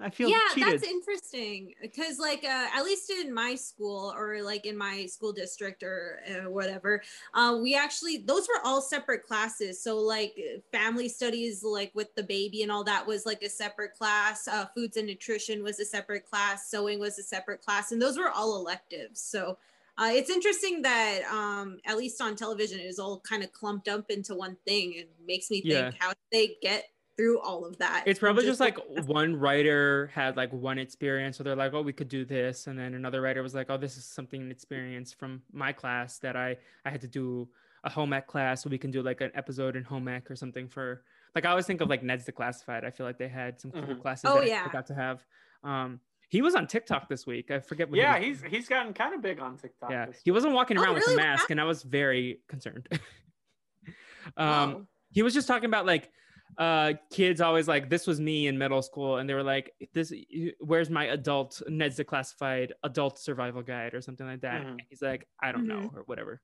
I 0.01 0.11
feel 0.11 0.29
yeah 0.29 0.39
cheated. 0.55 0.75
that's 0.75 0.85
interesting 0.85 1.75
because 1.83 2.21
like 2.21 2.45
uh, 2.45 2.67
at 2.73 2.85
least 2.85 3.11
in 3.11 3.35
my 3.35 3.57
school 3.57 4.15
or 4.17 4.41
like 4.43 4.65
in 4.65 4.77
my 4.77 5.07
school 5.07 5.33
district 5.33 5.83
or 5.83 6.21
uh, 6.29 6.49
whatever 6.49 7.03
uh, 7.35 7.59
we 7.61 7.75
actually 7.75 8.19
those 8.19 8.47
were 8.47 8.61
all 8.65 8.81
separate 8.81 9.25
classes 9.27 9.83
so 9.83 9.97
like 9.99 10.37
family 10.71 11.09
studies 11.09 11.65
like 11.65 11.91
with 11.95 12.15
the 12.15 12.23
baby 12.23 12.63
and 12.63 12.71
all 12.71 12.85
that 12.85 13.05
was 13.05 13.27
like 13.27 13.43
a 13.43 13.49
separate 13.49 13.93
class 13.95 14.47
uh, 14.47 14.67
foods 14.67 14.97
and 14.97 15.07
nutrition 15.09 15.65
was 15.65 15.81
a 15.81 15.85
separate 15.85 16.25
class 16.25 16.71
sewing 16.71 17.01
was 17.01 17.19
a 17.19 17.23
separate 17.23 17.61
class 17.61 17.91
and 17.91 18.01
those 18.01 18.17
were 18.17 18.31
all 18.31 18.57
electives 18.57 19.21
so 19.21 19.59
uh, 20.01 20.11
it's 20.13 20.31
interesting 20.31 20.81
that 20.81 21.23
um, 21.29 21.79
at 21.85 21.97
least 21.99 22.21
on 22.23 22.37
television 22.37 22.79
it 22.79 22.87
was 22.87 23.01
all 23.01 23.19
kind 23.21 23.43
of 23.43 23.53
clumped 23.53 23.89
up 23.89 24.09
into 24.11 24.33
one 24.37 24.57
thing 24.65 24.93
it 24.95 25.11
makes 25.27 25.51
me 25.51 25.61
think 25.61 25.73
Yeah. 25.73 25.91
how 25.99 26.13
they 26.31 26.57
get 26.63 26.85
through 27.19 27.41
all 27.41 27.67
of 27.67 27.77
that 27.79 28.05
it's 28.07 28.21
probably 28.21 28.45
in 28.45 28.51
just 28.51 28.61
like 28.61 28.79
one 29.07 29.35
writer 29.37 30.11
had 30.15 30.37
like 30.37 30.53
one 30.53 30.79
experience, 30.79 31.37
so 31.37 31.43
they're 31.43 31.57
like, 31.57 31.75
"Oh, 31.75 31.83
we 31.83 31.93
could 31.93 32.09
do 32.09 32.25
this," 32.25 32.67
and 32.69 32.79
then 32.79 32.95
another 32.95 33.21
writer 33.21 33.43
was 33.43 33.55
like, 33.55 33.67
"Oh, 33.69 33.77
this 33.77 33.97
is 33.99 34.05
something 34.05 34.41
an 34.41 34.51
experience 34.51 35.13
from 35.13 35.43
my 35.53 35.73
class 35.73 36.19
that 36.21 36.37
I 36.37 36.57
I 36.87 36.91
had 36.91 37.01
to 37.03 37.09
do 37.09 37.49
a 37.85 37.91
home 37.91 38.13
ec 38.13 38.27
class, 38.29 38.63
so 38.63 38.71
we 38.71 38.79
can 38.79 38.91
do 38.91 39.03
like 39.03 39.21
an 39.21 39.33
episode 39.35 39.75
in 39.77 39.83
home 39.85 40.07
ec 40.09 40.31
or 40.31 40.37
something 40.37 40.69
for." 40.69 41.03
Like 41.35 41.45
I 41.45 41.51
always 41.51 41.67
think 41.67 41.81
of 41.81 41.89
like 41.91 42.03
Ned's 42.03 42.25
Declassified. 42.25 42.85
I 42.85 42.91
feel 42.91 43.05
like 43.05 43.19
they 43.19 43.29
had 43.29 43.61
some 43.61 43.71
cool 43.73 43.83
Mhm. 43.83 44.01
classes 44.01 44.31
Oh, 44.31 44.35
that 44.37 44.45
I 44.45 44.47
yeah. 44.47 44.65
forgot 44.65 44.87
to 44.87 44.95
have. 44.95 45.27
Um, 45.65 46.01
he 46.31 46.41
was 46.43 46.55
on 46.55 46.67
TikTok 46.67 47.09
this 47.09 47.27
week. 47.27 47.51
I 47.51 47.59
forget. 47.59 47.89
What 47.91 47.99
yeah 47.99 48.17
was- 48.19 48.25
he's 48.25 48.43
he's 48.51 48.69
gotten 48.69 48.93
kind 48.95 49.15
of 49.15 49.21
big 49.23 49.41
on 49.41 49.57
tiktok 49.57 49.91
yeah 49.91 50.07
he 50.25 50.31
wasn't 50.31 50.55
walking 50.55 50.79
Oh, 50.79 50.83
around 50.83 50.95
with 50.95 51.09
a 51.09 51.17
mask 51.17 51.51
and 51.51 51.61
i 51.61 51.65
was 51.65 51.83
very 51.83 52.41
concerned 52.49 52.87
um 54.37 54.73
Wow. 54.73 54.87
he 55.11 55.23
was 55.23 55.35
just 55.35 55.49
talking 55.49 55.67
about 55.67 55.87
like 55.87 56.11
uh 56.59 56.93
kids 57.11 57.41
always 57.41 57.69
like 57.69 57.89
this 57.89 58.05
was 58.07 58.19
me 58.21 58.49
in 58.49 58.59
middle 58.59 58.83
school 58.83 59.19
and 59.19 59.31
they 59.31 59.35
were 59.35 59.45
like 59.45 59.73
this 59.95 60.13
where's 60.59 60.91
my 60.91 61.05
adult 61.05 61.63
ned's 61.69 61.97
declassified 61.99 62.73
adult 62.83 63.17
survival 63.19 63.63
guide 63.63 63.95
or 63.95 64.01
something 64.01 64.27
like 64.27 64.41
that 64.41 64.63
Mhm. 64.63 64.71
And 64.71 64.83
he's 64.89 65.01
like 65.01 65.29
i 65.41 65.53
don't 65.53 65.67
know 65.69 65.91
Mhm. 65.93 65.97
or 65.97 66.03
whatever 66.07 66.41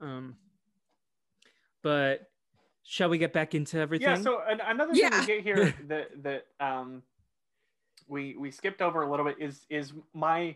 um 0.00 0.36
but 1.82 2.30
shall 2.82 3.08
we 3.08 3.18
get 3.18 3.32
back 3.32 3.54
into 3.54 3.78
everything 3.78 4.08
Yeah. 4.08 4.14
So 4.20 4.42
an, 4.46 4.60
another 4.60 4.92
thing 4.92 5.02
Yeah. 5.02 5.20
we 5.20 5.26
get 5.26 5.42
here 5.42 5.74
that 5.88 6.22
that 6.22 6.46
um 6.60 7.02
we 8.08 8.36
we 8.36 8.50
skipped 8.50 8.82
over 8.82 9.02
a 9.02 9.10
little 9.10 9.24
bit 9.24 9.36
is 9.40 9.66
is 9.70 9.92
my 10.12 10.54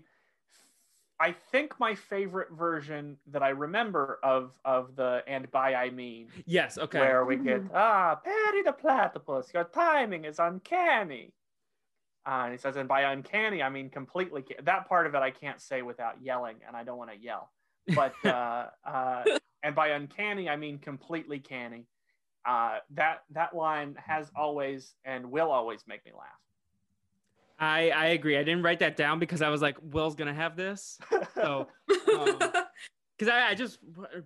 I 1.20 1.32
think 1.32 1.78
my 1.78 1.94
favorite 1.94 2.50
version 2.52 3.18
that 3.26 3.42
I 3.42 3.50
remember 3.50 4.18
of 4.22 4.52
of 4.64 4.96
the 4.96 5.22
and 5.26 5.50
by 5.50 5.74
I 5.74 5.90
mean 5.90 6.28
yes 6.46 6.78
okay 6.78 6.98
where 6.98 7.24
we 7.26 7.36
get 7.36 7.62
ah 7.74 8.16
Perry 8.24 8.62
the 8.62 8.72
platypus 8.72 9.52
your 9.52 9.64
timing 9.64 10.24
is 10.24 10.38
uncanny. 10.38 11.32
Uh, 12.26 12.42
and 12.44 12.52
he 12.52 12.58
says, 12.58 12.76
and 12.76 12.86
by 12.86 13.00
uncanny, 13.12 13.62
I 13.62 13.70
mean 13.70 13.88
completely. 13.88 14.42
ca- 14.42 14.62
That 14.62 14.86
part 14.88 15.06
of 15.06 15.14
it 15.14 15.18
I 15.18 15.30
can't 15.30 15.58
say 15.60 15.80
without 15.80 16.22
yelling, 16.22 16.56
and 16.66 16.76
I 16.76 16.84
don't 16.84 16.98
want 16.98 17.10
to 17.10 17.16
yell. 17.16 17.50
But 17.94 18.14
uh, 18.24 18.66
uh, 18.84 19.24
and 19.62 19.74
by 19.74 19.88
uncanny, 19.88 20.46
I 20.48 20.56
mean 20.56 20.78
completely 20.78 21.38
canny. 21.40 21.86
uh, 22.46 22.78
that 22.90 23.24
that 23.30 23.54
line 23.54 23.94
has 23.96 24.30
always 24.36 24.94
and 25.04 25.30
will 25.30 25.50
always 25.50 25.80
make 25.86 26.04
me 26.04 26.12
laugh. 26.12 26.40
I 27.60 27.90
I 27.90 28.06
agree. 28.08 28.36
I 28.38 28.42
didn't 28.42 28.62
write 28.62 28.78
that 28.80 28.96
down 28.96 29.18
because 29.18 29.42
I 29.42 29.48
was 29.50 29.60
like, 29.62 29.76
Will's 29.82 30.14
gonna 30.14 30.34
have 30.34 30.56
this. 30.56 30.98
So 31.34 31.68
um, 32.18 32.38
because 33.18 33.30
I, 33.32 33.50
I 33.50 33.54
just 33.54 33.78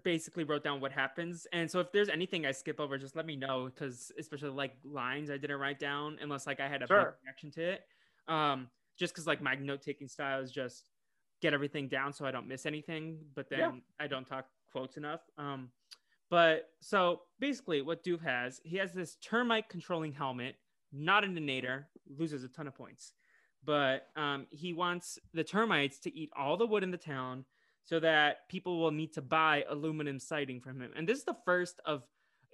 basically 0.05 0.44
wrote 0.44 0.62
down 0.62 0.81
what 0.81 0.92
happens 0.92 1.49
and 1.53 1.68
so 1.68 1.81
if 1.81 1.90
there's 1.90 2.09
anything 2.09 2.47
i 2.47 2.53
skip 2.53 2.79
over 2.79 2.97
just 2.97 3.16
let 3.16 3.27
me 3.27 3.35
know 3.35 3.64
because 3.75 4.12
especially 4.20 4.51
like 4.51 4.77
lines 4.85 5.31
i 5.33 5.37
didn't 5.37 5.59
write 5.59 5.81
down 5.81 6.16
unless 6.23 6.47
like 6.47 6.61
i 6.61 6.68
had 6.68 6.81
a 6.83 6.87
Sure. 6.87 7.16
reaction 7.25 7.51
to 7.53 7.61
it 7.73 7.81
um 8.29 8.68
just 8.97 9.12
because 9.12 9.27
like 9.27 9.42
my 9.42 9.57
note-taking 9.57 10.07
style 10.07 10.40
is 10.40 10.53
just 10.53 10.90
get 11.42 11.53
everything 11.53 11.88
down 11.88 12.12
so 12.12 12.25
i 12.25 12.31
don't 12.31 12.47
miss 12.47 12.66
anything 12.66 13.18
but 13.35 13.51
then 13.51 13.59
Yeah. 13.59 13.70
i 13.99 14.07
don't 14.07 14.27
talk 14.29 14.47
quotes 14.70 14.97
enough 14.97 15.23
um 15.38 15.70
but 16.31 16.68
so 16.81 17.23
basically 17.40 17.83
what 17.83 18.05
doof 18.05 18.23
has 18.23 18.61
he 18.62 18.77
has 18.77 18.92
this 18.92 19.16
termite 19.16 19.68
controlling 19.68 20.12
helmet 20.12 20.55
not 20.92 21.25
an 21.25 21.35
inator 21.37 21.87
loses 22.16 22.44
a 22.44 22.49
ton 22.49 22.68
of 22.68 22.77
points 22.77 23.12
but 23.64 24.09
um, 24.16 24.46
he 24.50 24.72
wants 24.72 25.18
the 25.33 25.44
termites 25.44 25.98
to 26.00 26.16
eat 26.16 26.31
all 26.37 26.57
the 26.57 26.66
wood 26.66 26.83
in 26.83 26.90
the 26.90 26.96
town 26.96 27.44
so 27.85 28.00
that 28.00 28.48
people 28.48 28.81
will 28.81 28.90
need 28.90 29.12
to 29.12 29.22
buy 29.22 29.64
aluminum 29.68 30.18
siding 30.18 30.61
from 30.61 30.81
him. 30.81 30.90
And 30.96 31.09
this 31.09 31.18
is 31.18 31.24
the 31.24 31.37
first 31.44 31.81
of 31.85 32.03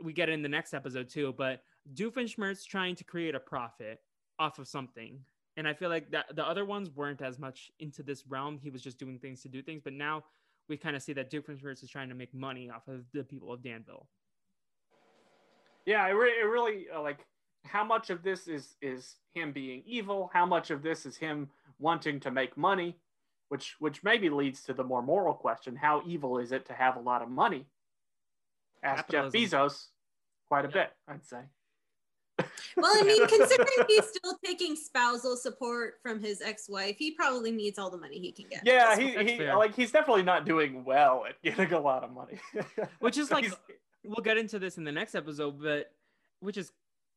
we 0.03 0.13
get 0.13 0.29
in 0.29 0.43
the 0.43 0.49
next 0.49 0.75
episode 0.75 1.09
too, 1.09 1.35
but 1.37 1.63
Doofenshmirtz 1.95 2.65
trying 2.65 2.97
to 2.97 3.05
create 3.05 3.35
a 3.35 3.41
profit 3.41 4.01
off 4.39 4.59
of 4.59 4.67
something. 4.67 5.21
And 5.57 5.69
I 5.69 5.75
feel 5.75 5.91
like 5.91 6.11
that 6.11 6.35
the 6.35 6.47
other 6.47 6.65
ones 6.65 6.91
weren't 6.91 7.21
as 7.21 7.39
much 7.39 7.71
into 7.81 8.03
this 8.03 8.27
realm. 8.27 8.59
He 8.63 8.71
was 8.71 8.83
just 8.83 8.99
doing 8.99 9.19
things 9.19 9.43
to 9.43 9.49
do 9.49 9.63
things, 9.63 9.83
but 9.85 9.93
now 9.93 10.25
we 10.69 10.77
kind 10.77 10.97
of 10.97 11.03
see 11.03 11.13
that 11.13 11.31
Doofenshmirtz 11.31 11.83
is 11.83 11.91
trying 11.91 12.09
to 12.09 12.15
make 12.15 12.33
money 12.33 12.71
off 12.71 12.89
of 12.89 13.05
the 13.13 13.25
people 13.25 13.53
of 13.53 13.63
Danville. 13.63 14.07
Yeah, 15.85 16.07
it, 16.07 16.13
re- 16.13 16.39
it 16.41 16.45
really 16.45 16.87
uh, 16.95 17.03
like 17.03 17.27
how 17.65 17.85
much 17.85 18.11
of 18.11 18.23
this 18.23 18.49
is 18.49 18.77
is 18.81 19.17
him 19.35 19.53
being 19.53 19.83
evil? 19.87 20.31
How 20.33 20.47
much 20.47 20.71
of 20.71 20.83
this 20.83 21.07
is 21.07 21.17
him 21.17 21.49
wanting 21.79 22.21
to 22.21 22.31
make 22.31 22.57
money? 22.57 22.97
Which 23.49 23.77
which 23.79 24.03
maybe 24.03 24.31
leads 24.31 24.63
to 24.65 24.75
the 24.75 24.85
more 24.85 25.03
moral 25.03 25.35
question: 25.35 25.77
How 25.77 26.03
evil 26.07 26.39
is 26.39 26.53
it 26.53 26.67
to 26.67 26.73
have 26.73 26.97
a 26.97 27.01
lot 27.01 27.23
of 27.23 27.29
money? 27.29 27.67
Ask 28.83 29.09
Jeff 29.11 29.33
Bezos 29.33 29.89
quite 30.49 30.65
a 30.65 30.69
bit, 30.69 30.91
I'd 31.07 31.25
say. 31.25 31.41
well, 32.77 32.91
I 32.95 33.03
mean, 33.03 33.27
considering 33.29 33.87
he's 33.87 34.09
still 34.09 34.39
taking 34.45 34.75
spousal 34.75 35.37
support 35.37 35.95
from 36.03 36.23
his 36.23 36.41
ex-wife, 36.41 36.97
he 36.99 37.11
probably 37.11 37.51
needs 37.51 37.79
all 37.79 37.91
the 37.91 37.99
money 37.99 38.19
he 38.19 38.33
can 38.33 38.47
get. 38.49 38.63
Yeah, 38.65 38.97
he, 38.97 39.11
he 39.11 39.37
fair. 39.37 39.57
like 39.57 39.75
he's 39.75 39.93
definitely 39.93 40.23
not 40.23 40.47
doing 40.47 40.85
well 40.85 41.25
at 41.29 41.41
getting 41.43 41.75
a 41.75 41.81
lot 41.81 42.05
of 42.05 42.13
money. 42.13 42.39
Which 43.01 43.19
is 43.19 43.31
like 43.31 43.53
we'll 44.03 44.25
get 44.25 44.39
into 44.39 44.59
this 44.59 44.79
in 44.79 44.85
the 44.85 44.93
next 44.93 45.15
episode, 45.15 45.61
but 45.63 45.93
which 46.41 46.57
is 46.57 46.73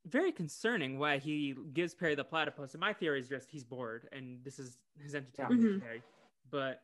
very 0.07 0.31
concerning 0.31 0.99
why 0.99 1.17
he 1.17 1.55
gives 1.73 1.93
Perry 1.93 2.15
the 2.15 2.23
platypus. 2.23 2.73
And 2.73 2.81
my 2.81 2.93
theory 2.93 3.19
is 3.19 3.29
just 3.29 3.49
he's 3.49 3.63
bored 3.63 4.07
and 4.11 4.43
this 4.43 4.59
is 4.59 4.77
his 5.01 5.15
entertainment 5.15 5.61
Yeah. 5.61 5.79
Perry. 5.87 6.01
But 6.51 6.81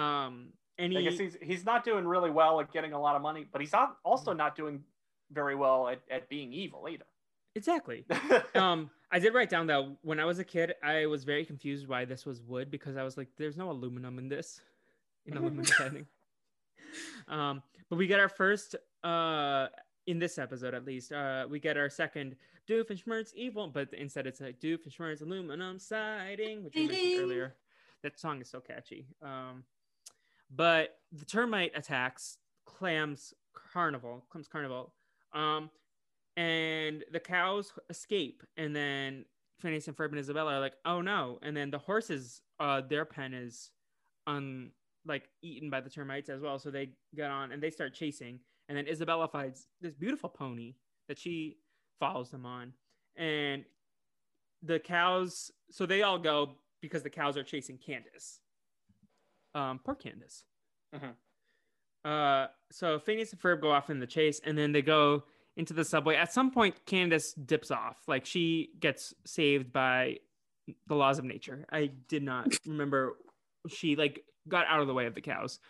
um 0.00 0.52
and 0.78 0.96
I 0.96 1.00
he 1.00 1.08
guess 1.08 1.18
he's 1.18 1.36
he's 1.42 1.64
not 1.64 1.84
doing 1.84 2.06
really 2.06 2.30
well 2.30 2.60
at 2.60 2.72
getting 2.72 2.92
a 2.92 3.00
lot 3.00 3.16
of 3.16 3.22
money, 3.22 3.46
but 3.50 3.60
he's 3.60 3.72
not, 3.72 3.96
also 4.04 4.32
not 4.32 4.54
doing 4.56 4.82
very 5.30 5.54
well 5.54 5.88
at, 5.88 6.00
at 6.10 6.28
being 6.28 6.52
evil 6.52 6.86
either. 6.90 7.04
exactly. 7.54 8.04
Um 8.54 8.90
I 9.10 9.18
did 9.18 9.34
write 9.34 9.50
down 9.50 9.66
that 9.66 9.82
when 10.02 10.18
I 10.20 10.24
was 10.24 10.38
a 10.38 10.44
kid, 10.44 10.74
I 10.82 11.04
was 11.06 11.24
very 11.24 11.44
confused 11.44 11.86
why 11.86 12.06
this 12.06 12.24
was 12.24 12.40
wood 12.42 12.70
because 12.70 12.96
I 12.96 13.02
was 13.02 13.18
like, 13.18 13.28
there's 13.36 13.58
no 13.58 13.70
aluminum 13.70 14.18
in 14.18 14.28
this. 14.28 14.60
In 15.26 15.36
aluminum 15.36 15.64
siding. 15.78 16.06
Um, 17.28 17.62
but 17.90 17.96
we 17.96 18.06
get 18.06 18.20
our 18.20 18.28
first 18.28 18.74
uh 19.04 19.66
in 20.06 20.18
this 20.18 20.38
episode 20.38 20.74
at 20.74 20.84
least, 20.84 21.12
uh 21.12 21.46
we 21.48 21.60
get 21.60 21.76
our 21.76 21.90
second 21.90 22.36
doof 22.68 22.90
and 22.90 22.98
Doofenshmirtz 22.98 23.34
evil, 23.34 23.68
but 23.68 23.92
instead 23.92 24.26
it's 24.26 24.40
like 24.40 24.60
doof 24.60 24.84
and 24.84 24.92
Doofenshmirtz 24.92 25.22
aluminum 25.22 25.78
siding, 25.78 26.64
which 26.64 26.74
we 26.74 26.86
mentioned 26.88 27.22
earlier. 27.22 27.54
That 28.02 28.18
song 28.18 28.40
is 28.40 28.50
so 28.50 28.60
catchy. 28.60 29.06
Um 29.22 29.64
but 30.54 30.98
the 31.12 31.24
termite 31.24 31.72
attacks 31.74 32.38
Clem's 32.66 33.34
carnival, 33.54 34.24
Clem's 34.30 34.48
carnival. 34.48 34.94
Um 35.32 35.70
and 36.36 37.04
the 37.12 37.20
cows 37.20 37.72
escape 37.90 38.42
and 38.56 38.74
then 38.74 39.24
Phineas 39.62 39.86
and 39.86 39.96
Ferb 39.96 40.10
and 40.10 40.18
Isabella 40.18 40.54
are 40.54 40.60
like, 40.60 40.74
oh 40.84 41.00
no. 41.00 41.38
And 41.42 41.56
then 41.56 41.70
the 41.70 41.78
horses, 41.78 42.42
uh, 42.58 42.80
their 42.80 43.04
pen 43.04 43.32
is 43.32 43.70
un 44.26 44.72
like 45.06 45.28
eaten 45.42 45.70
by 45.70 45.80
the 45.80 45.90
termites 45.90 46.28
as 46.28 46.40
well. 46.40 46.58
So 46.58 46.70
they 46.70 46.90
get 47.14 47.30
on 47.30 47.52
and 47.52 47.62
they 47.62 47.70
start 47.70 47.94
chasing. 47.94 48.40
And 48.72 48.78
then 48.78 48.88
Isabella 48.90 49.28
finds 49.28 49.66
this 49.82 49.92
beautiful 49.92 50.30
pony 50.30 50.76
that 51.06 51.18
she 51.18 51.58
follows 52.00 52.30
them 52.30 52.46
on. 52.46 52.72
And 53.16 53.66
the 54.62 54.78
cows, 54.78 55.50
so 55.70 55.84
they 55.84 56.00
all 56.00 56.18
go 56.18 56.52
because 56.80 57.02
the 57.02 57.10
cows 57.10 57.36
are 57.36 57.42
chasing 57.42 57.76
Candace. 57.76 58.40
Um, 59.54 59.78
poor 59.84 59.94
Candace. 59.94 60.44
Mhm. 60.94 61.14
Uh, 62.02 62.46
so 62.70 62.98
Phineas 62.98 63.30
and 63.32 63.42
Ferb 63.42 63.60
go 63.60 63.70
off 63.70 63.90
in 63.90 64.00
the 64.00 64.06
chase, 64.06 64.40
and 64.42 64.56
then 64.56 64.72
they 64.72 64.80
go 64.80 65.24
into 65.54 65.74
the 65.74 65.84
subway. 65.84 66.16
At 66.16 66.32
some 66.32 66.50
point, 66.50 66.86
Candace 66.86 67.34
dips 67.34 67.70
off. 67.70 67.98
Like 68.08 68.24
she 68.24 68.70
gets 68.80 69.12
saved 69.26 69.70
by 69.70 70.20
the 70.86 70.94
laws 70.94 71.18
of 71.18 71.26
nature. 71.26 71.66
I 71.70 71.90
did 72.08 72.22
not 72.22 72.48
remember 72.66 73.18
she 73.68 73.96
like 73.96 74.24
got 74.48 74.66
out 74.66 74.80
of 74.80 74.86
the 74.86 74.94
way 74.94 75.04
of 75.04 75.14
the 75.14 75.20
cows, 75.20 75.60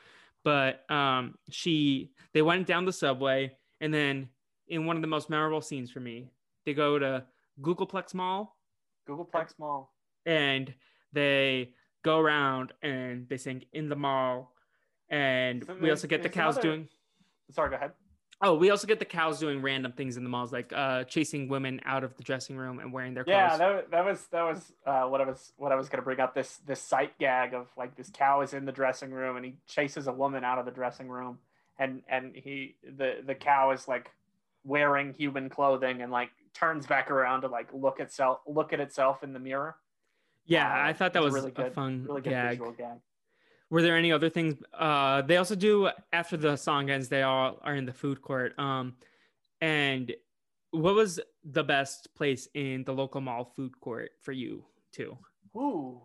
but 0.45 0.89
um, 0.91 1.35
she 1.51 2.11
they 2.35 2.43
went 2.43 2.67
down 2.67 2.85
the 2.85 2.93
subway, 2.93 3.53
and 3.81 3.93
then 3.93 4.29
in 4.69 4.87
one 4.87 4.97
of 4.97 5.03
the 5.03 5.09
most 5.09 5.29
memorable 5.31 5.61
scenes 5.61 5.91
for 5.91 6.01
me, 6.01 6.31
they 6.65 6.75
go 6.75 6.99
to 6.99 7.25
Googolplex 7.61 8.15
Mall 8.15 8.57
Googolplex 9.09 9.59
Mall. 9.59 9.93
and 10.25 10.73
they 11.13 11.75
go 12.05 12.19
around 12.19 12.73
and 12.83 13.29
they 13.29 13.37
sing 13.37 13.65
in 13.73 13.89
the 13.89 13.97
mall 13.97 14.55
and 15.11 15.65
we 15.81 15.91
also 15.91 16.07
get 16.09 16.23
the 16.23 16.29
cows 16.29 16.57
another- 16.57 16.69
doing 16.77 16.89
Sorry, 17.51 17.69
go 17.71 17.77
ahead. 17.77 17.93
Oh 18.43 18.55
we 18.55 18.71
also 18.71 18.87
get 18.87 18.99
the 18.99 19.05
cows 19.05 19.39
doing 19.39 19.63
random 19.63 19.93
things 19.93 20.17
in 20.17 20.25
the 20.25 20.29
malls 20.29 20.53
like 20.53 20.73
uh 20.75 21.05
chasing 21.05 21.49
women 21.49 21.81
out 21.85 22.05
of 22.05 22.15
the 22.17 22.23
dressing 22.23 22.57
room 22.57 22.79
and 22.81 22.93
wearing 22.93 23.15
their 23.15 23.25
clothes 23.25 23.35
Yeah, 23.35 23.57
that, 23.57 23.91
that 23.91 24.05
was 24.05 24.27
that 24.33 24.43
was 24.43 24.73
uh, 24.87 25.05
what 25.05 25.21
I 25.21 25.25
was 25.25 25.53
what 25.57 25.73
I 25.73 25.77
was 25.77 25.89
gonna 25.89 26.03
bring 26.03 26.21
up. 26.21 26.35
This 26.35 26.57
this 26.67 26.81
sight 26.81 27.17
gag 27.19 27.55
of 27.55 27.69
like 27.77 27.97
this 27.97 28.11
cow 28.13 28.41
is 28.43 28.53
in 28.53 28.65
the 28.65 28.73
dressing 28.73 29.11
room 29.11 29.37
and 29.37 29.45
he 29.45 29.55
chases 29.67 30.07
a 30.09 30.13
woman 30.13 30.45
out 30.45 30.59
of 30.59 30.65
the 30.65 30.73
dressing 30.73 31.09
room 31.09 31.39
and 31.79 32.03
and 32.09 32.35
he 32.35 32.77
the 32.99 33.19
the 33.25 33.35
cow 33.35 33.71
is 33.71 33.87
like 33.89 34.11
wearing 34.65 35.13
human 35.15 35.49
clothing 35.49 36.03
and 36.03 36.13
like 36.13 36.31
turns 36.55 36.87
back 36.87 37.11
around 37.11 37.41
to 37.43 37.49
like 37.49 37.69
look 37.73 37.99
itself 38.01 38.41
look 38.47 38.73
at 38.73 38.81
itself 38.81 39.23
in 39.25 39.33
the 39.33 39.39
mirror. 39.41 39.75
yeah 40.47 40.69
Uh, 40.69 40.89
i 40.89 40.93
thought 40.93 41.13
that 41.15 41.23
was 41.23 41.33
really 41.35 41.51
good- 41.51 41.73
fun 41.73 42.05
Really 42.07 42.21
good 42.21 42.31
gag 42.31 42.51
visual 42.51 42.73
gag. 42.73 42.99
Were 43.73 43.83
there 43.83 43.97
any 43.97 44.13
other 44.13 44.31
things 44.31 44.55
uh 44.79 45.23
they 45.23 45.39
also 45.39 45.57
do 45.57 45.89
after 46.13 46.37
the 46.37 46.55
song 46.57 46.91
ends 46.91 47.09
they 47.09 47.23
all 47.23 47.59
are 47.63 47.75
in 47.75 47.87
the 47.87 47.93
food 47.93 48.23
court 48.23 48.57
um 48.59 48.95
and 49.61 50.15
what 50.71 50.95
was 50.95 51.19
the 51.45 51.65
best 51.65 52.15
place 52.15 52.47
in 52.55 52.85
the 52.85 52.93
local 52.93 53.21
mall 53.21 53.45
food 53.45 53.73
court 53.81 54.11
for 54.21 54.33
you 54.33 54.65
too 54.93 55.17
Ooh, 55.57 56.01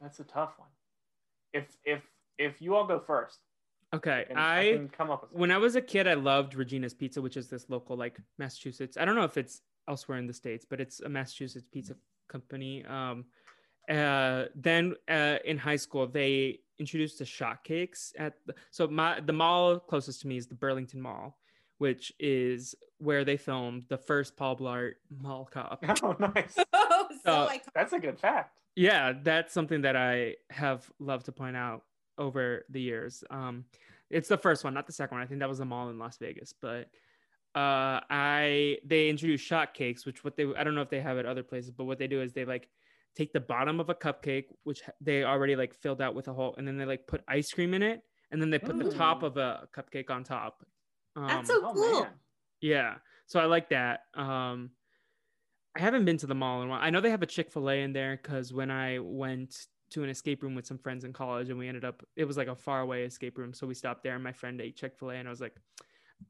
that's 0.00 0.18
a 0.20 0.24
tough 0.24 0.54
one. 0.56 0.68
If 1.52 1.76
if 1.84 2.02
if 2.38 2.60
you 2.60 2.74
all 2.74 2.86
go 2.86 2.98
first, 2.98 3.38
okay 3.94 4.26
and 4.28 4.38
i 4.38 4.72
can 4.72 4.88
come 4.88 5.10
up 5.10 5.22
with 5.22 5.32
when 5.32 5.50
I 5.50 5.58
was 5.58 5.76
a 5.76 5.80
kid, 5.80 6.08
I 6.08 6.14
loved 6.14 6.54
Regina's 6.54 6.94
Pizza, 6.94 7.22
which 7.22 7.36
is 7.36 7.48
this 7.48 7.70
local 7.70 7.96
like 7.96 8.18
Massachusetts. 8.38 8.96
I 8.96 9.04
don't 9.04 9.14
know 9.14 9.24
if 9.24 9.36
it's 9.36 9.62
elsewhere 9.88 10.18
in 10.18 10.26
the 10.26 10.32
states, 10.32 10.66
but 10.68 10.80
it's 10.80 11.00
a 11.00 11.08
Massachusetts 11.08 11.66
pizza 11.70 11.94
company. 12.28 12.84
Um, 12.86 13.26
uh, 13.90 14.44
then 14.54 14.94
uh, 15.08 15.38
in 15.44 15.58
high 15.58 15.76
school, 15.76 16.06
they 16.06 16.60
introduced 16.78 17.18
the 17.18 17.24
shot 17.24 17.62
cakes 17.64 18.12
at 18.18 18.34
the, 18.46 18.54
so 18.70 18.86
my 18.88 19.20
the 19.20 19.32
mall 19.32 19.78
closest 19.78 20.22
to 20.22 20.26
me 20.26 20.36
is 20.36 20.46
the 20.46 20.54
Burlington 20.54 21.00
Mall, 21.00 21.38
which 21.78 22.12
is 22.18 22.74
where 22.98 23.24
they 23.24 23.36
filmed 23.36 23.84
the 23.88 23.98
first 23.98 24.36
Paul 24.36 24.56
Blart 24.56 24.94
Mall 25.20 25.48
Cop. 25.50 25.84
Oh, 26.02 26.16
nice. 26.18 26.56
Oh, 26.72 27.06
so 27.24 27.30
Uh, 27.32 27.48
iconic. 27.48 27.60
That's 27.74 27.92
a 27.92 27.98
good 27.98 28.18
fact. 28.18 28.58
yeah, 28.76 29.12
that's 29.22 29.52
something 29.52 29.82
that 29.82 29.94
I 29.96 30.34
have 30.50 30.90
loved 30.98 31.26
to 31.26 31.32
point 31.32 31.56
out 31.56 31.82
over 32.18 32.64
the 32.70 32.80
years. 32.80 33.22
Um, 33.30 33.64
it's 34.10 34.28
the 34.28 34.36
first 34.38 34.64
one, 34.64 34.74
not 34.74 34.86
the 34.86 34.92
second 34.92 35.16
one. 35.16 35.22
I 35.24 35.26
think 35.28 35.40
that 35.40 35.48
was 35.48 35.60
a 35.60 35.64
mall 35.64 35.88
in 35.90 35.98
Las 35.98 36.16
Vegas, 36.18 36.52
but 36.60 36.88
uh, 37.54 38.00
I 38.10 38.78
they 38.84 39.08
introduced 39.08 39.44
shot 39.44 39.74
cakes, 39.74 40.04
which 40.06 40.24
what 40.24 40.36
they 40.36 40.44
I 40.56 40.64
don't 40.64 40.74
know 40.74 40.82
if 40.82 40.90
they 40.90 41.00
have 41.00 41.18
at 41.18 41.26
other 41.26 41.42
places, 41.44 41.70
but 41.70 41.84
what 41.84 41.98
they 41.98 42.06
do 42.08 42.20
is 42.20 42.32
they 42.32 42.44
like 42.44 42.68
take 43.16 43.32
the 43.32 43.40
bottom 43.40 43.80
of 43.80 43.88
a 43.90 43.94
cupcake, 43.94 44.46
which 44.64 44.82
they 45.00 45.24
already 45.24 45.56
like 45.56 45.74
filled 45.74 46.00
out 46.02 46.14
with 46.14 46.28
a 46.28 46.32
hole, 46.32 46.54
and 46.58 46.66
then 46.66 46.76
they 46.76 46.84
like 46.84 47.06
put 47.06 47.22
ice 47.28 47.50
cream 47.52 47.74
in 47.74 47.82
it, 47.82 48.02
and 48.30 48.40
then 48.40 48.50
they 48.50 48.58
put 48.58 48.78
the 48.78 48.90
top 48.90 49.22
of 49.22 49.36
a 49.36 49.68
cupcake 49.76 50.10
on 50.10 50.24
top. 50.24 50.64
Um, 51.16 51.28
That's 51.28 51.48
so 51.48 51.60
Oh 51.64 51.72
cool. 51.74 52.00
man. 52.02 52.10
yeah. 52.60 52.94
So 53.26 53.40
I 53.40 53.44
like 53.46 53.68
that. 53.70 54.00
Um 54.14 54.70
I 55.76 55.80
haven't 55.80 56.04
been 56.04 56.18
to 56.18 56.26
the 56.26 56.34
mall 56.34 56.62
in 56.62 56.68
a 56.68 56.70
while. 56.70 56.80
I 56.80 56.90
know 56.90 57.00
they 57.00 57.10
have 57.10 57.22
a 57.22 57.26
Chick-fil-A 57.26 57.82
in 57.82 57.92
there 57.92 58.16
because 58.20 58.52
when 58.52 58.70
I 58.70 59.00
went 59.00 59.66
to 59.90 60.04
an 60.04 60.08
escape 60.08 60.42
room 60.44 60.54
with 60.54 60.66
some 60.66 60.78
friends 60.78 61.04
in 61.04 61.12
college 61.12 61.50
and 61.50 61.58
we 61.58 61.66
ended 61.68 61.84
up 61.84 62.02
it 62.16 62.24
was 62.24 62.36
like 62.36 62.48
a 62.48 62.54
faraway 62.54 63.04
escape 63.04 63.38
room. 63.38 63.52
So 63.54 63.66
we 63.66 63.74
stopped 63.74 64.02
there 64.04 64.14
and 64.14 64.22
my 64.22 64.32
friend 64.32 64.60
ate 64.60 64.76
Chick-fil-A 64.76 65.14
and 65.16 65.28
I 65.28 65.30
was 65.30 65.40
like, 65.40 65.56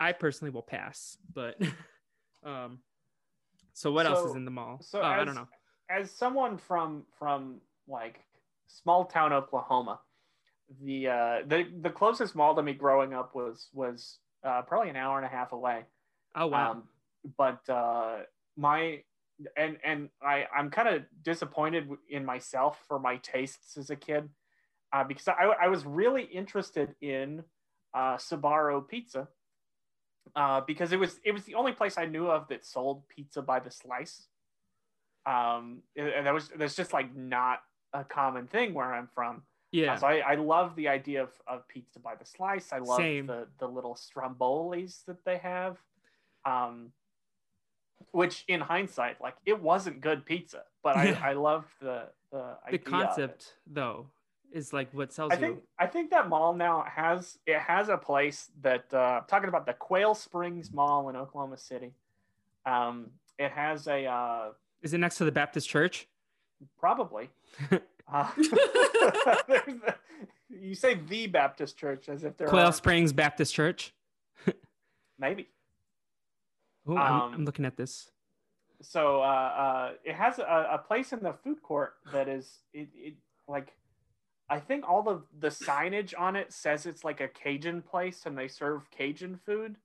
I 0.00 0.12
personally 0.12 0.50
will 0.50 0.62
pass, 0.62 1.16
but 1.32 1.56
um, 2.44 2.78
so 3.74 3.90
what 3.92 4.06
else 4.06 4.28
is 4.30 4.34
in 4.36 4.44
the 4.44 4.50
mall? 4.50 4.78
so 4.82 5.00
oh, 5.00 5.04
I 5.04 5.24
don't 5.24 5.34
know. 5.34 5.48
As 5.90 6.10
someone 6.10 6.56
from 6.56 7.04
from 7.18 7.60
like 7.86 8.20
small 8.66 9.04
town 9.04 9.32
Oklahoma, 9.32 10.00
the 10.82 11.08
uh, 11.08 11.38
the 11.46 11.66
the 11.82 11.90
closest 11.90 12.34
mall 12.34 12.54
to 12.54 12.62
me 12.62 12.72
growing 12.72 13.12
up 13.12 13.34
was 13.34 13.68
was 13.72 14.18
uh, 14.44 14.62
probably 14.62 14.90
an 14.90 14.96
hour 14.96 15.16
and 15.18 15.26
a 15.26 15.28
half 15.28 15.52
away. 15.52 15.84
Oh 16.34 16.46
wow. 16.46 16.72
Um, 16.72 16.82
but 17.36 17.68
uh, 17.68 18.20
my 18.56 19.02
and 19.56 19.78
and 19.84 20.08
I 20.22 20.46
I'm 20.56 20.70
kind 20.70 20.88
of 20.88 21.02
disappointed 21.22 21.88
in 22.08 22.24
myself 22.24 22.78
for 22.86 22.98
my 22.98 23.16
tastes 23.16 23.76
as 23.76 23.90
a 23.90 23.96
kid 23.96 24.28
uh, 24.92 25.04
because 25.04 25.28
I 25.28 25.52
I 25.62 25.68
was 25.68 25.84
really 25.84 26.22
interested 26.24 26.94
in 27.00 27.44
uh, 27.92 28.16
Sbarro 28.16 28.86
Pizza 28.86 29.28
uh, 30.36 30.60
because 30.66 30.92
it 30.92 30.98
was 30.98 31.20
it 31.24 31.32
was 31.32 31.44
the 31.44 31.54
only 31.54 31.72
place 31.72 31.98
I 31.98 32.06
knew 32.06 32.26
of 32.28 32.48
that 32.48 32.64
sold 32.64 33.08
pizza 33.08 33.42
by 33.42 33.60
the 33.60 33.70
slice. 33.70 34.28
Um, 35.26 35.78
and 35.96 36.26
that 36.26 36.34
was 36.34 36.50
that's 36.56 36.76
just 36.76 36.92
like 36.92 37.14
not 37.16 37.62
a 37.92 38.04
common 38.04 38.46
thing 38.46 38.74
where 38.74 38.92
I'm 38.92 39.08
from. 39.14 39.42
yeah. 39.72 39.94
Uh, 39.94 39.96
so 39.96 40.06
I, 40.06 40.16
I 40.18 40.34
love 40.34 40.76
the 40.76 40.88
idea 40.88 41.22
of, 41.22 41.30
of 41.46 41.66
pizza 41.68 41.98
by 41.98 42.14
the 42.14 42.26
slice. 42.26 42.72
I 42.72 42.78
love 42.78 42.98
Same. 42.98 43.26
the 43.26 43.46
the 43.58 43.66
little 43.66 43.94
strombolis 43.96 45.04
that 45.06 45.24
they 45.24 45.38
have. 45.38 45.78
Um, 46.44 46.92
which 48.10 48.44
in 48.48 48.60
hindsight, 48.60 49.20
like 49.20 49.34
it 49.46 49.60
wasn't 49.60 50.00
good 50.00 50.24
pizza, 50.24 50.62
but 50.82 50.96
I, 50.96 51.12
I 51.30 51.32
loved 51.32 51.68
the 51.80 52.08
the, 52.30 52.38
the 52.38 52.68
idea 52.68 52.68
of 52.68 52.74
it. 52.74 52.84
concept 52.84 53.54
though 53.66 54.06
is 54.52 54.72
like 54.72 54.92
what 54.92 55.12
sells 55.12 55.32
I 55.32 55.34
you. 55.34 55.40
think 55.40 55.58
I 55.78 55.86
think 55.86 56.10
that 56.10 56.28
mall 56.28 56.54
now 56.54 56.84
has 56.88 57.38
it 57.46 57.58
has 57.58 57.88
a 57.88 57.96
place 57.96 58.50
that 58.62 58.92
uh, 58.92 59.22
talking 59.26 59.48
about 59.48 59.66
the 59.66 59.72
Quail 59.72 60.14
Springs 60.14 60.72
Mall 60.72 61.08
in 61.08 61.16
Oklahoma 61.16 61.56
City. 61.56 61.92
Um, 62.66 63.10
it 63.38 63.50
has 63.50 63.88
a 63.88 64.06
uh, 64.06 64.48
Is 64.84 64.92
it 64.92 64.98
next 64.98 65.16
to 65.16 65.24
the 65.24 65.32
Baptist 65.32 65.68
church? 65.68 66.06
probably. 66.78 67.30
Uh, 68.12 68.30
the- 68.36 69.94
you 70.50 70.74
say 70.74 70.92
the 71.08 71.26
Baptist 71.26 71.78
Church 71.78 72.10
as 72.10 72.22
if 72.22 72.36
there 72.36 72.46
Quail 72.48 72.70
Springs 72.70 73.14
Baptist 73.14 73.54
Church. 73.54 73.94
maybe. 75.18 75.48
Oh, 76.86 76.98
I'm, 76.98 77.12
Um, 77.22 77.32
I'm 77.34 77.44
looking 77.46 77.64
at 77.64 77.78
this. 77.78 78.10
so 78.82 79.22
uh, 79.22 79.24
uh, 79.24 79.92
it 80.04 80.14
has 80.16 80.38
a, 80.38 80.68
a 80.72 80.78
place 80.86 81.14
in 81.14 81.20
the 81.22 81.32
food 81.32 81.62
court 81.62 81.94
that 82.12 82.28
is 82.28 82.58
it, 82.74 82.88
it 82.94 83.14
like 83.48 83.72
I 84.50 84.60
think 84.60 84.86
all 84.86 85.08
of 85.08 85.22
the 85.40 85.48
signage 85.48 86.12
on 86.18 86.36
it 86.36 86.52
says 86.52 86.84
it's 86.84 87.02
like 87.04 87.22
a 87.22 87.28
Cajun 87.28 87.80
place 87.80 88.26
and 88.26 88.36
they 88.36 88.48
serve 88.48 88.90
Cajun 88.90 89.40
food. 89.46 89.76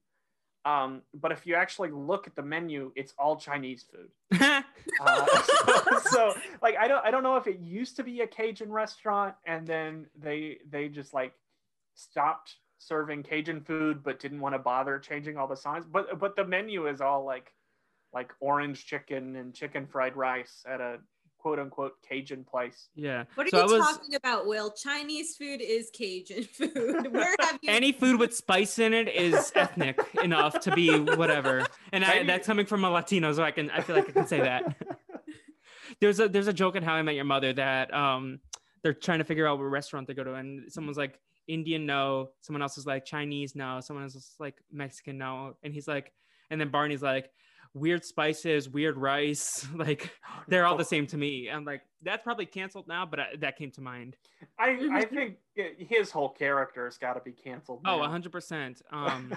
Um, 0.65 1.01
but 1.13 1.31
if 1.31 1.45
you 1.47 1.55
actually 1.55 1.89
look 1.91 2.27
at 2.27 2.35
the 2.35 2.43
menu, 2.43 2.91
it's 2.95 3.13
all 3.17 3.37
Chinese 3.37 3.85
food. 3.91 4.63
Uh, 5.01 5.25
so, 5.43 5.99
so, 6.09 6.33
like 6.61 6.75
I 6.77 6.87
don't 6.87 7.05
I 7.05 7.11
don't 7.11 7.23
know 7.23 7.37
if 7.37 7.47
it 7.47 7.59
used 7.59 7.95
to 7.97 8.03
be 8.03 8.21
a 8.21 8.27
Cajun 8.27 8.71
restaurant 8.71 9.35
and 9.45 9.65
then 9.65 10.07
they 10.17 10.57
they 10.69 10.89
just 10.89 11.13
like 11.13 11.33
stopped 11.93 12.55
serving 12.79 13.23
Cajun 13.23 13.61
food 13.61 14.03
but 14.03 14.19
didn't 14.19 14.39
want 14.41 14.55
to 14.55 14.59
bother 14.59 14.99
changing 14.99 15.37
all 15.37 15.47
the 15.47 15.55
signs. 15.55 15.85
But 15.85 16.19
but 16.19 16.35
the 16.35 16.45
menu 16.45 16.87
is 16.87 17.01
all 17.01 17.23
like 17.23 17.53
like 18.13 18.33
orange 18.39 18.85
chicken 18.85 19.35
and 19.35 19.53
chicken 19.53 19.85
fried 19.85 20.15
rice 20.15 20.63
at 20.67 20.81
a 20.81 20.97
quote 21.39 21.57
unquote 21.57 21.93
Cajun 22.07 22.43
place. 22.43 22.89
yeah. 22.95 23.23
What 23.35 23.47
are 23.47 23.49
so 23.49 23.57
you 23.57 23.75
I 23.75 23.77
was 23.77 23.87
talking 23.87 24.15
about, 24.15 24.45
Will? 24.45 24.71
Chinese 24.71 25.35
food 25.35 25.61
is 25.61 25.89
Cajun 25.91 26.43
food. 26.53 27.07
Where 27.11 27.35
have 27.39 27.59
you? 27.61 27.71
any 27.71 27.91
food 27.91 28.19
with 28.19 28.35
spice 28.35 28.77
in 28.77 28.93
it 28.93 29.07
is 29.07 29.51
ethnic 29.55 29.99
enough 30.23 30.59
to 30.61 30.71
be 30.75 30.99
whatever. 30.99 31.65
And 31.91 32.05
I, 32.05 32.23
that's 32.23 32.45
coming 32.45 32.65
from 32.65 32.83
a 32.83 32.91
Latino, 32.91 33.31
so 33.33 33.43
I 33.43 33.51
can 33.51 33.71
I 33.71 33.81
feel 33.81 33.95
like 33.95 34.09
I 34.09 34.11
can 34.11 34.27
say 34.27 34.41
that. 34.41 34.75
there's 36.01 36.19
a 36.19 36.27
there's 36.29 36.47
a 36.47 36.53
joke 36.53 36.75
in 36.75 36.83
How 36.83 36.93
I 36.93 37.01
Met 37.01 37.15
Your 37.15 37.25
Mother 37.25 37.53
that 37.53 37.93
um 37.93 38.39
they're 38.83 38.93
trying 38.93 39.19
to 39.19 39.25
figure 39.25 39.47
out 39.47 39.57
what 39.57 39.65
restaurant 39.65 40.07
they 40.07 40.13
go 40.13 40.23
to, 40.23 40.33
and 40.35 40.71
someone's 40.71 40.97
like 40.97 41.19
Indian 41.47 41.85
no, 41.85 42.29
someone 42.41 42.61
else 42.61 42.77
is 42.77 42.85
like 42.85 43.05
Chinese 43.05 43.55
no, 43.55 43.79
someone 43.81 44.03
else 44.03 44.15
is 44.15 44.35
like 44.39 44.55
Mexican 44.71 45.17
no, 45.17 45.55
and 45.63 45.73
he's 45.73 45.87
like, 45.87 46.11
and 46.51 46.59
then 46.59 46.69
Barney's 46.69 47.01
like 47.01 47.31
weird 47.73 48.03
spices, 48.03 48.69
weird 48.69 48.97
rice, 48.97 49.67
like 49.75 50.11
they're 50.47 50.65
all 50.65 50.77
the 50.77 50.85
same 50.85 51.07
to 51.07 51.17
me. 51.17 51.49
I'm 51.49 51.65
like 51.65 51.81
that's 52.01 52.23
probably 52.23 52.45
canceled 52.45 52.87
now, 52.87 53.05
but 53.05 53.19
I, 53.19 53.25
that 53.39 53.57
came 53.57 53.71
to 53.71 53.81
mind. 53.81 54.17
I 54.57 54.77
I 54.91 55.05
think 55.05 55.37
his 55.55 56.11
whole 56.11 56.29
character 56.29 56.85
has 56.85 56.97
got 56.97 57.13
to 57.13 57.21
be 57.21 57.31
canceled. 57.31 57.81
Oh, 57.85 57.99
now. 57.99 58.07
100%. 58.07 58.81
Um, 58.91 59.35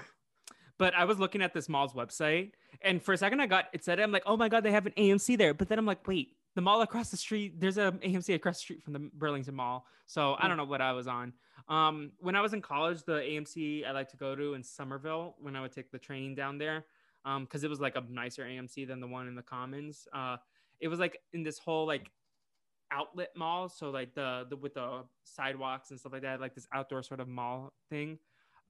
but 0.79 0.95
I 0.95 1.05
was 1.05 1.18
looking 1.18 1.42
at 1.42 1.53
this 1.53 1.68
mall's 1.68 1.92
website, 1.92 2.53
and 2.81 3.01
for 3.03 3.12
a 3.12 3.16
second 3.16 3.40
I 3.40 3.47
got 3.47 3.66
it 3.73 3.85
said, 3.85 4.01
I'm 4.01 4.11
like, 4.11 4.25
oh 4.27 4.37
my 4.37 4.49
God, 4.49 4.64
they 4.64 4.73
have 4.73 4.87
an 4.87 4.92
AMC 4.97 5.38
there. 5.38 5.55
But 5.55 5.68
then 5.68 5.79
I'm 5.79 5.87
like, 5.87 6.07
wait, 6.09 6.37
the 6.55 6.61
mall 6.61 6.83
across 6.83 7.11
the 7.11 7.16
street, 7.16 7.61
there's 7.61 7.79
a 7.79 7.92
AMC 7.92 8.35
across 8.35 8.57
the 8.57 8.62
street 8.62 8.83
from 8.83 8.92
the 8.92 9.11
Burlington 9.14 9.55
Mall. 9.55 9.87
So 10.07 10.37
I 10.38 10.49
don't 10.49 10.57
know 10.57 10.64
what 10.64 10.81
I 10.81 10.92
was 10.92 11.07
on. 11.07 11.33
Um, 11.68 12.12
when 12.18 12.35
I 12.35 12.40
was 12.40 12.53
in 12.53 12.61
college, 12.61 13.05
the 13.05 13.18
AMC 13.18 13.87
I 13.87 13.92
like 13.92 14.09
to 14.11 14.16
go 14.16 14.35
to 14.35 14.55
in 14.55 14.62
Somerville 14.62 15.37
when 15.40 15.57
I 15.57 15.61
would 15.61 15.73
take 15.73 15.90
the 15.90 15.99
train 15.99 16.35
down 16.35 16.59
there, 16.59 16.85
because 17.41 17.65
it 17.65 17.71
was 17.71 17.81
like 17.81 17.97
a 17.97 18.03
nicer 18.11 18.45
AMC 18.45 18.87
than 18.89 19.01
the 19.01 19.07
one 19.07 19.29
in 19.29 19.35
the 19.35 19.43
Commons. 19.43 20.07
Uh, 20.13 20.37
it 20.81 20.89
was 20.89 20.99
like 20.99 21.19
in 21.33 21.43
this 21.43 21.59
whole 21.59 21.87
like 21.87 22.11
outlet 22.91 23.31
mall. 23.37 23.69
So 23.69 23.91
like 23.91 24.15
the 24.15 24.47
the 24.51 24.57
with 24.57 24.75
the 24.75 25.05
sidewalks 25.25 25.91
and 25.91 25.99
stuff 26.01 26.13
like 26.13 26.23
that 26.23 26.41
like 26.41 26.55
this 26.55 26.67
outdoor 26.75 27.03
sort 27.03 27.21
of 27.21 27.29
mall 27.29 27.73
thing. 27.89 28.19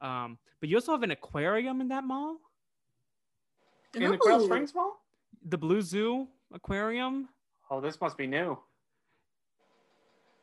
Um 0.01 0.39
but 0.61 0.69
you 0.69 0.77
also 0.77 0.93
have 0.93 1.03
an 1.03 1.11
aquarium 1.11 1.81
in 1.81 1.89
that 1.89 2.05
mall? 2.05 2.37
In 3.95 4.11
the 4.11 4.17
Quail 4.17 4.41
Springs 4.41 4.75
Mall. 4.75 5.01
the 5.45 5.59
blue 5.59 5.83
zoo 5.83 6.29
aquarium? 6.55 7.29
Oh, 7.71 7.81
this 7.81 8.01
must 8.01 8.17
be 8.17 8.27
new. 8.27 8.59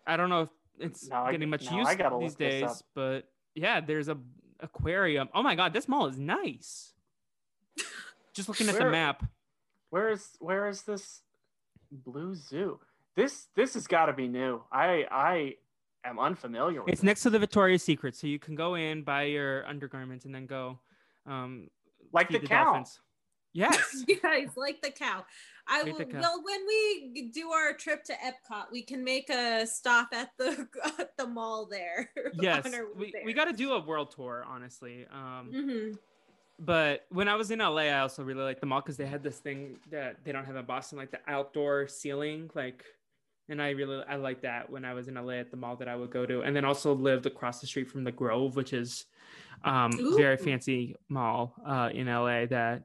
i 0.07 0.17
don't 0.17 0.29
know 0.29 0.41
if 0.43 0.49
it's 0.79 1.07
No, 1.09 1.17
I- 1.17 1.31
getting 1.31 1.49
much 1.49 1.69
no, 1.69 1.77
use 1.77 1.95
these 2.19 2.35
days 2.35 2.83
but 2.95 3.29
yeah 3.55 3.79
there's 3.79 4.09
a 4.09 4.17
aquarium. 4.59 5.29
Oh 5.33 5.43
my 5.43 5.55
god 5.55 5.73
this 5.73 5.87
mall 5.87 6.07
is 6.07 6.17
nice 6.19 6.93
just 8.33 8.47
looking 8.49 8.69
at 8.69 8.75
the 8.77 8.85
map 8.89 9.23
Where 9.89 10.09
is 10.09 10.29
where 10.39 10.67
is 10.67 10.83
this 10.83 11.21
blue 11.91 12.35
zoo? 12.35 12.79
This 13.15 13.47
this 13.55 13.73
has 13.73 13.87
got 13.87 14.05
to 14.05 14.13
be 14.13 14.27
new. 14.27 14.61
I 14.71 15.05
I 15.11 15.55
am 16.05 16.19
unfamiliar 16.19 16.81
with 16.83 16.91
it's 16.93 17.01
it. 17.03 17.05
next 17.05 17.23
to 17.23 17.29
the 17.29 17.39
victoria's 17.39 17.83
secret 17.83 18.15
so 18.15 18.25
you 18.27 18.39
can 18.39 18.55
go 18.55 18.75
in 18.75 19.01
buy 19.03 19.23
your 19.23 19.65
undergarments 19.67 20.23
and 20.25 20.33
then 20.33 20.45
go 20.45 20.79
um 21.25 21.69
like 22.13 22.29
feed 22.29 22.41
the 22.43 22.47
cow. 22.47 22.63
dolphins 22.65 23.01
yes 23.51 24.03
You 24.07 24.19
guys 24.21 24.49
like 24.55 24.81
the 24.81 24.91
cow. 24.91 25.25
I 25.71 25.83
will. 25.83 25.99
cow. 26.05 26.19
Well, 26.19 26.41
when 26.43 26.65
we 26.67 27.29
do 27.31 27.51
our 27.51 27.73
trip 27.73 28.03
to 28.05 28.13
Epcot, 28.13 28.71
we 28.71 28.81
can 28.81 29.03
make 29.03 29.29
a 29.29 29.67
stop 29.67 30.07
at 30.13 30.31
the 30.39 30.67
at 30.99 31.15
the 31.17 31.27
mall 31.27 31.67
there. 31.69 32.09
yes 32.41 32.65
on 32.65 32.73
our 32.73 32.85
way 32.85 32.91
we, 32.95 33.11
there. 33.11 33.21
we 33.25 33.33
got 33.33 33.45
to 33.45 33.53
do 33.53 33.73
a 33.73 33.79
world 33.85 34.11
tour 34.15 34.45
honestly 34.47 35.05
um 35.11 35.51
Mhm. 35.53 35.97
But 36.59 37.05
when 37.09 37.27
i 37.27 37.35
was 37.35 37.51
in 37.51 37.59
la 37.59 37.77
i 37.77 37.99
also 37.99 38.23
really 38.23 38.41
liked 38.43 38.59
the 38.59 38.65
mall 38.65 38.81
because 38.81 38.97
they 38.97 39.05
had 39.05 39.23
this 39.23 39.37
thing 39.39 39.77
that 39.89 40.17
they 40.23 40.31
don't 40.31 40.45
have 40.45 40.55
in 40.55 40.65
boston 40.65 40.97
like 40.97 41.11
the 41.11 41.19
outdoor 41.27 41.87
ceiling 41.87 42.49
like 42.53 42.83
and 43.47 43.61
i 43.61 43.69
really 43.69 44.03
i 44.09 44.15
liked 44.15 44.41
that 44.41 44.69
when 44.69 44.83
i 44.83 44.93
was 44.93 45.07
in 45.07 45.15
la 45.15 45.31
at 45.31 45.49
the 45.51 45.57
mall 45.57 45.75
that 45.75 45.87
i 45.87 45.95
would 45.95 46.11
go 46.11 46.25
to 46.25 46.41
and 46.41 46.55
then 46.55 46.65
also 46.65 46.93
lived 46.93 47.25
across 47.25 47.61
the 47.61 47.67
street 47.67 47.89
from 47.89 48.03
the 48.03 48.11
grove 48.11 48.55
which 48.55 48.73
is 48.73 49.05
um 49.63 49.91
very 50.17 50.37
fancy 50.37 50.95
mall 51.07 51.53
uh 51.65 51.89
in 51.93 52.07
la 52.07 52.45
that 52.45 52.83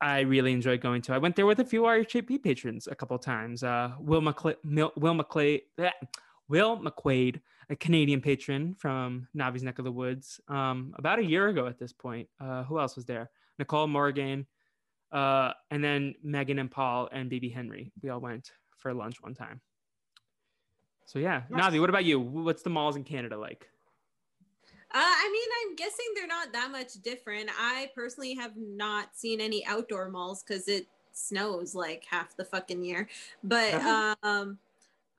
I 0.00 0.20
really 0.20 0.52
enjoyed 0.52 0.82
going 0.82 1.00
to. 1.02 1.14
I 1.14 1.18
went 1.18 1.34
there 1.34 1.46
with 1.46 1.60
a 1.60 1.64
few 1.64 1.82
RHAP 1.82 2.42
patrons 2.42 2.88
a 2.88 2.94
couple 2.94 3.16
times. 3.18 3.62
Uh, 3.62 3.92
Will 3.98 4.20
McCla- 4.20 4.56
Mil- 4.62 4.92
Will 4.96 5.14
McClay, 5.14 5.62
Will 6.48 6.76
McQuaid, 6.76 7.40
a 7.70 7.76
Canadian 7.76 8.20
patron 8.20 8.74
from 8.74 9.28
Navi's 9.36 9.62
neck 9.62 9.78
of 9.78 9.84
the 9.84 9.92
woods, 9.92 10.40
um, 10.48 10.94
about 10.96 11.18
a 11.18 11.24
year 11.24 11.48
ago 11.48 11.66
at 11.66 11.78
this 11.78 11.92
point. 11.92 12.28
Uh, 12.40 12.64
who 12.64 12.78
else 12.78 12.96
was 12.96 13.04
there? 13.04 13.30
Nicole 13.58 13.86
Morgan, 13.86 14.46
uh, 15.12 15.52
and 15.70 15.82
then 15.82 16.14
Megan 16.22 16.58
and 16.58 16.70
Paul 16.70 17.08
and 17.12 17.30
BB 17.30 17.54
Henry. 17.54 17.92
We 18.02 18.10
all 18.10 18.20
went 18.20 18.50
for 18.76 18.92
lunch 18.92 19.22
one 19.22 19.34
time. 19.34 19.60
So 21.06 21.18
yeah, 21.18 21.42
Nice. 21.50 21.72
Navi, 21.72 21.80
what 21.80 21.90
about 21.90 22.04
you? 22.04 22.18
What's 22.18 22.62
the 22.62 22.70
malls 22.70 22.96
in 22.96 23.04
Canada 23.04 23.36
like? 23.38 23.68
Uh, 24.92 24.98
I 24.98 25.30
mean, 25.32 25.48
I'm 25.60 25.76
guessing 25.76 26.06
they're 26.14 26.26
not 26.26 26.52
that 26.52 26.70
much 26.70 27.02
different. 27.02 27.50
I 27.58 27.90
personally 27.94 28.34
have 28.34 28.52
not 28.56 29.16
seen 29.16 29.40
any 29.40 29.66
outdoor 29.66 30.08
malls 30.08 30.42
because 30.42 30.68
it 30.68 30.86
snows 31.12 31.74
like 31.74 32.04
half 32.08 32.36
the 32.36 32.44
fucking 32.44 32.84
year. 32.84 33.08
But 33.42 33.74
um, 34.22 34.58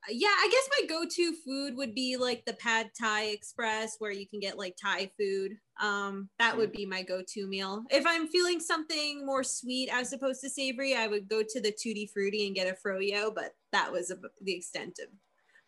yeah, 0.09 0.27
I 0.27 0.49
guess 0.51 0.69
my 0.79 0.87
go-to 0.87 1.33
food 1.45 1.75
would 1.75 1.95
be 1.95 2.17
like 2.17 2.43
the 2.45 2.53
Pad 2.53 2.91
Thai 2.99 3.25
Express, 3.25 3.95
where 3.99 4.11
you 4.11 4.27
can 4.27 4.39
get 4.39 4.57
like 4.57 4.75
Thai 4.81 5.11
food. 5.19 5.53
Um, 5.81 6.29
that 6.39 6.55
would 6.57 6.71
be 6.71 6.85
my 6.85 7.03
go-to 7.03 7.47
meal. 7.47 7.83
If 7.89 8.05
I'm 8.07 8.27
feeling 8.27 8.59
something 8.59 9.25
more 9.25 9.43
sweet 9.43 9.89
as 9.91 10.13
opposed 10.13 10.41
to 10.41 10.49
savory, 10.49 10.95
I 10.95 11.07
would 11.07 11.27
go 11.27 11.43
to 11.47 11.61
the 11.61 11.71
Tutti 11.71 12.09
Frutti 12.13 12.45
and 12.47 12.55
get 12.55 12.67
a 12.67 12.75
froyo. 12.87 13.33
But 13.33 13.53
that 13.71 13.91
was 13.91 14.11
ab- 14.11 14.19
the 14.41 14.55
extent 14.55 14.99
of 15.01 15.09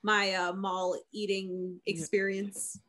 my 0.03 0.33
uh, 0.33 0.53
mall 0.53 0.97
eating 1.11 1.81
experience. 1.85 2.79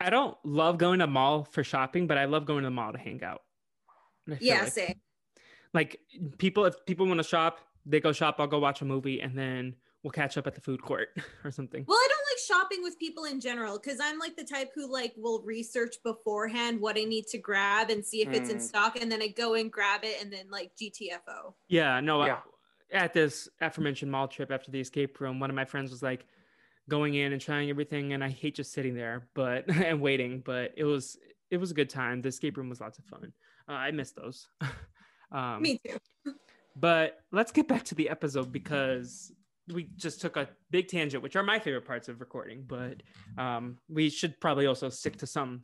I 0.00 0.10
don't 0.10 0.36
love 0.44 0.78
going 0.78 0.98
to 0.98 1.06
mall 1.06 1.44
for 1.44 1.62
shopping, 1.64 2.06
but 2.06 2.18
I 2.18 2.24
love 2.24 2.46
going 2.46 2.62
to 2.62 2.66
the 2.66 2.70
mall 2.70 2.92
to 2.92 2.98
hang 2.98 3.22
out. 3.22 3.42
And 4.26 4.34
I 4.34 4.38
feel 4.38 4.48
Yeah, 4.48 4.64
like, 4.64 4.72
same. 4.72 5.00
like 5.72 6.00
people, 6.38 6.64
if 6.64 6.74
people 6.86 7.06
want 7.06 7.18
to 7.18 7.24
shop, 7.24 7.60
they 7.84 8.00
go 8.00 8.12
shop. 8.12 8.36
I'll 8.38 8.46
go 8.46 8.58
watch 8.58 8.82
a 8.82 8.84
movie, 8.84 9.20
and 9.20 9.38
then 9.38 9.76
we'll 10.06 10.12
catch 10.12 10.38
up 10.38 10.46
at 10.46 10.54
the 10.54 10.60
food 10.60 10.80
court 10.80 11.08
or 11.44 11.50
something. 11.50 11.84
Well, 11.88 11.98
I 11.98 12.08
don't 12.08 12.26
like 12.30 12.60
shopping 12.62 12.82
with 12.84 12.96
people 12.96 13.24
in 13.24 13.40
general 13.40 13.76
because 13.76 13.98
I'm 14.00 14.20
like 14.20 14.36
the 14.36 14.44
type 14.44 14.70
who 14.72 14.90
like 14.90 15.12
will 15.16 15.42
research 15.42 15.96
beforehand 16.04 16.80
what 16.80 16.96
I 16.96 17.02
need 17.02 17.26
to 17.32 17.38
grab 17.38 17.90
and 17.90 18.04
see 18.06 18.22
if 18.22 18.32
it's 18.32 18.48
in 18.48 18.58
Mm. 18.58 18.60
stock, 18.60 19.00
and 19.02 19.10
then 19.10 19.20
I 19.20 19.26
go 19.26 19.54
and 19.54 19.70
grab 19.70 20.02
it, 20.04 20.22
and 20.22 20.32
then 20.32 20.46
like 20.48 20.70
GTFO. 20.80 21.54
Yeah, 21.68 21.98
no. 22.00 22.22
I- 22.22 22.38
at 22.92 23.12
this 23.12 23.48
aforementioned 23.60 24.12
mall 24.12 24.28
trip 24.28 24.52
after 24.52 24.70
the 24.70 24.78
escape 24.80 25.18
room, 25.20 25.40
one 25.40 25.50
of 25.50 25.56
my 25.56 25.64
friends 25.64 25.90
was 25.90 26.04
like 26.04 26.24
going 26.88 27.14
in 27.14 27.32
and 27.32 27.40
trying 27.42 27.68
everything, 27.68 28.12
and 28.12 28.22
I 28.22 28.28
hate 28.28 28.54
just 28.54 28.72
sitting 28.72 28.94
there, 28.94 29.26
but 29.34 29.68
and 29.68 30.00
waiting. 30.00 30.40
But 30.46 30.72
it 30.76 30.84
was 30.84 31.18
it 31.50 31.56
was 31.56 31.72
a 31.72 31.74
good 31.74 31.90
time. 31.90 32.22
The 32.22 32.28
escape 32.28 32.56
room 32.56 32.68
was 32.68 32.80
lots 32.80 32.98
of 33.00 33.04
fun. 33.06 33.32
Uh, 33.68 33.72
I 33.72 33.90
miss 33.90 34.12
those. 34.12 34.46
um, 35.32 35.62
Me 35.62 35.80
too. 35.84 35.98
But 36.76 37.18
let's 37.32 37.50
get 37.50 37.66
back 37.66 37.82
to 37.86 37.96
the 37.96 38.08
episode 38.08 38.52
because 38.52 39.32
we 39.72 39.88
just 39.96 40.20
took 40.20 40.36
a 40.36 40.48
big 40.70 40.88
tangent, 40.88 41.22
which 41.22 41.36
are 41.36 41.42
my 41.42 41.58
favorite 41.58 41.84
parts 41.86 42.08
of 42.08 42.20
recording. 42.20 42.64
But 42.66 43.02
um, 43.38 43.78
we 43.88 44.08
should 44.10 44.40
probably 44.40 44.66
also 44.66 44.88
stick 44.88 45.16
to 45.18 45.26
some 45.26 45.62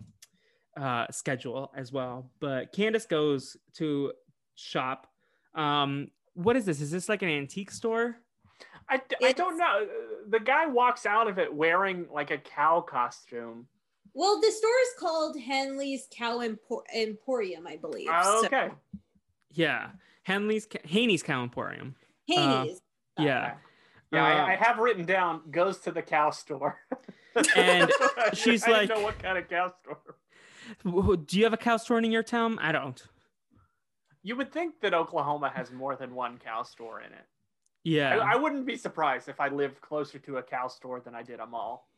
uh, 0.77 1.07
schedule 1.11 1.71
as 1.77 1.93
well. 1.93 2.31
But 2.41 2.73
Candace 2.73 3.07
goes 3.07 3.57
to 3.75 4.12
shop. 4.57 5.07
Um, 5.55 6.09
what 6.35 6.57
is 6.57 6.65
this? 6.65 6.81
Is 6.81 6.91
this 6.91 7.09
like 7.09 7.23
an 7.23 7.29
antique 7.29 7.71
store? 7.71 8.17
I, 8.88 8.97
d- 8.97 9.17
I 9.23 9.29
It's- 9.29 9.35
don't 9.35 9.57
know. 9.57 9.87
The 10.29 10.41
guy 10.41 10.67
walks 10.67 11.07
out 11.07 11.29
of 11.29 11.38
it 11.38 11.53
wearing 11.53 12.07
like 12.12 12.31
a 12.31 12.38
cow 12.38 12.81
costume. 12.81 13.67
Well, 14.15 14.41
the 14.41 14.51
store 14.51 14.71
is 14.83 14.88
called 14.99 15.41
Henley's 15.41 16.07
Cow 16.11 16.38
Empor- 16.41 16.83
Emporium, 16.95 17.67
I 17.67 17.77
believe. 17.77 18.09
Oh, 18.12 18.41
So, 18.43 18.47
okay. 18.47 18.69
Yeah, 19.53 19.91
Henley's 20.23 20.67
Haney's 20.85 21.23
Cow 21.23 21.43
Emporium. 21.43 21.95
Haney's. 22.29 22.81
Yeah, 23.19 23.55
Yeah, 24.12 24.25
Uh, 24.25 24.27
I, 24.46 24.53
I 24.53 24.57
have 24.57 24.79
written 24.79 25.05
down 25.05 25.42
goes 25.51 25.79
to 25.81 25.90
the 25.92 26.03
cow 26.03 26.31
store. 26.31 26.79
And 27.57 27.90
she's 28.35 28.62
I 28.64 28.70
like- 28.70 28.88
know 28.90 29.01
what 29.01 29.18
kind 29.18 29.38
of 29.38 29.48
cow 29.48 29.72
store. 29.83 31.16
Do 31.16 31.38
you 31.38 31.44
have 31.44 31.55
a 31.55 31.57
cow 31.57 31.79
store 31.79 31.96
in 31.98 32.12
your 32.12 32.22
town? 32.22 32.59
I 32.59 32.72
don't. 32.72 33.03
You 34.22 34.37
would 34.37 34.53
think 34.53 34.81
that 34.83 34.92
Oklahoma 34.92 35.51
has 35.55 35.72
more 35.72 35.96
than 35.96 36.14
one 36.14 36.38
cow 36.44 36.62
store 36.62 37.01
in 37.01 37.07
it. 37.07 37.25
Yeah, 37.85 38.18
I, 38.18 38.35
I 38.35 38.37
wouldn't 38.37 38.66
be 38.66 38.77
surprised 38.77 39.29
if 39.31 39.40
I 39.40 39.48
lived 39.48 39.81
closer 39.81 40.18
to 40.18 40.37
a 40.37 40.42
cow 40.42 40.68
store 40.68 41.01
than 41.01 41.14
I 41.14 41.22
did 41.22 41.40
a 41.40 41.46
mall. 41.46 41.88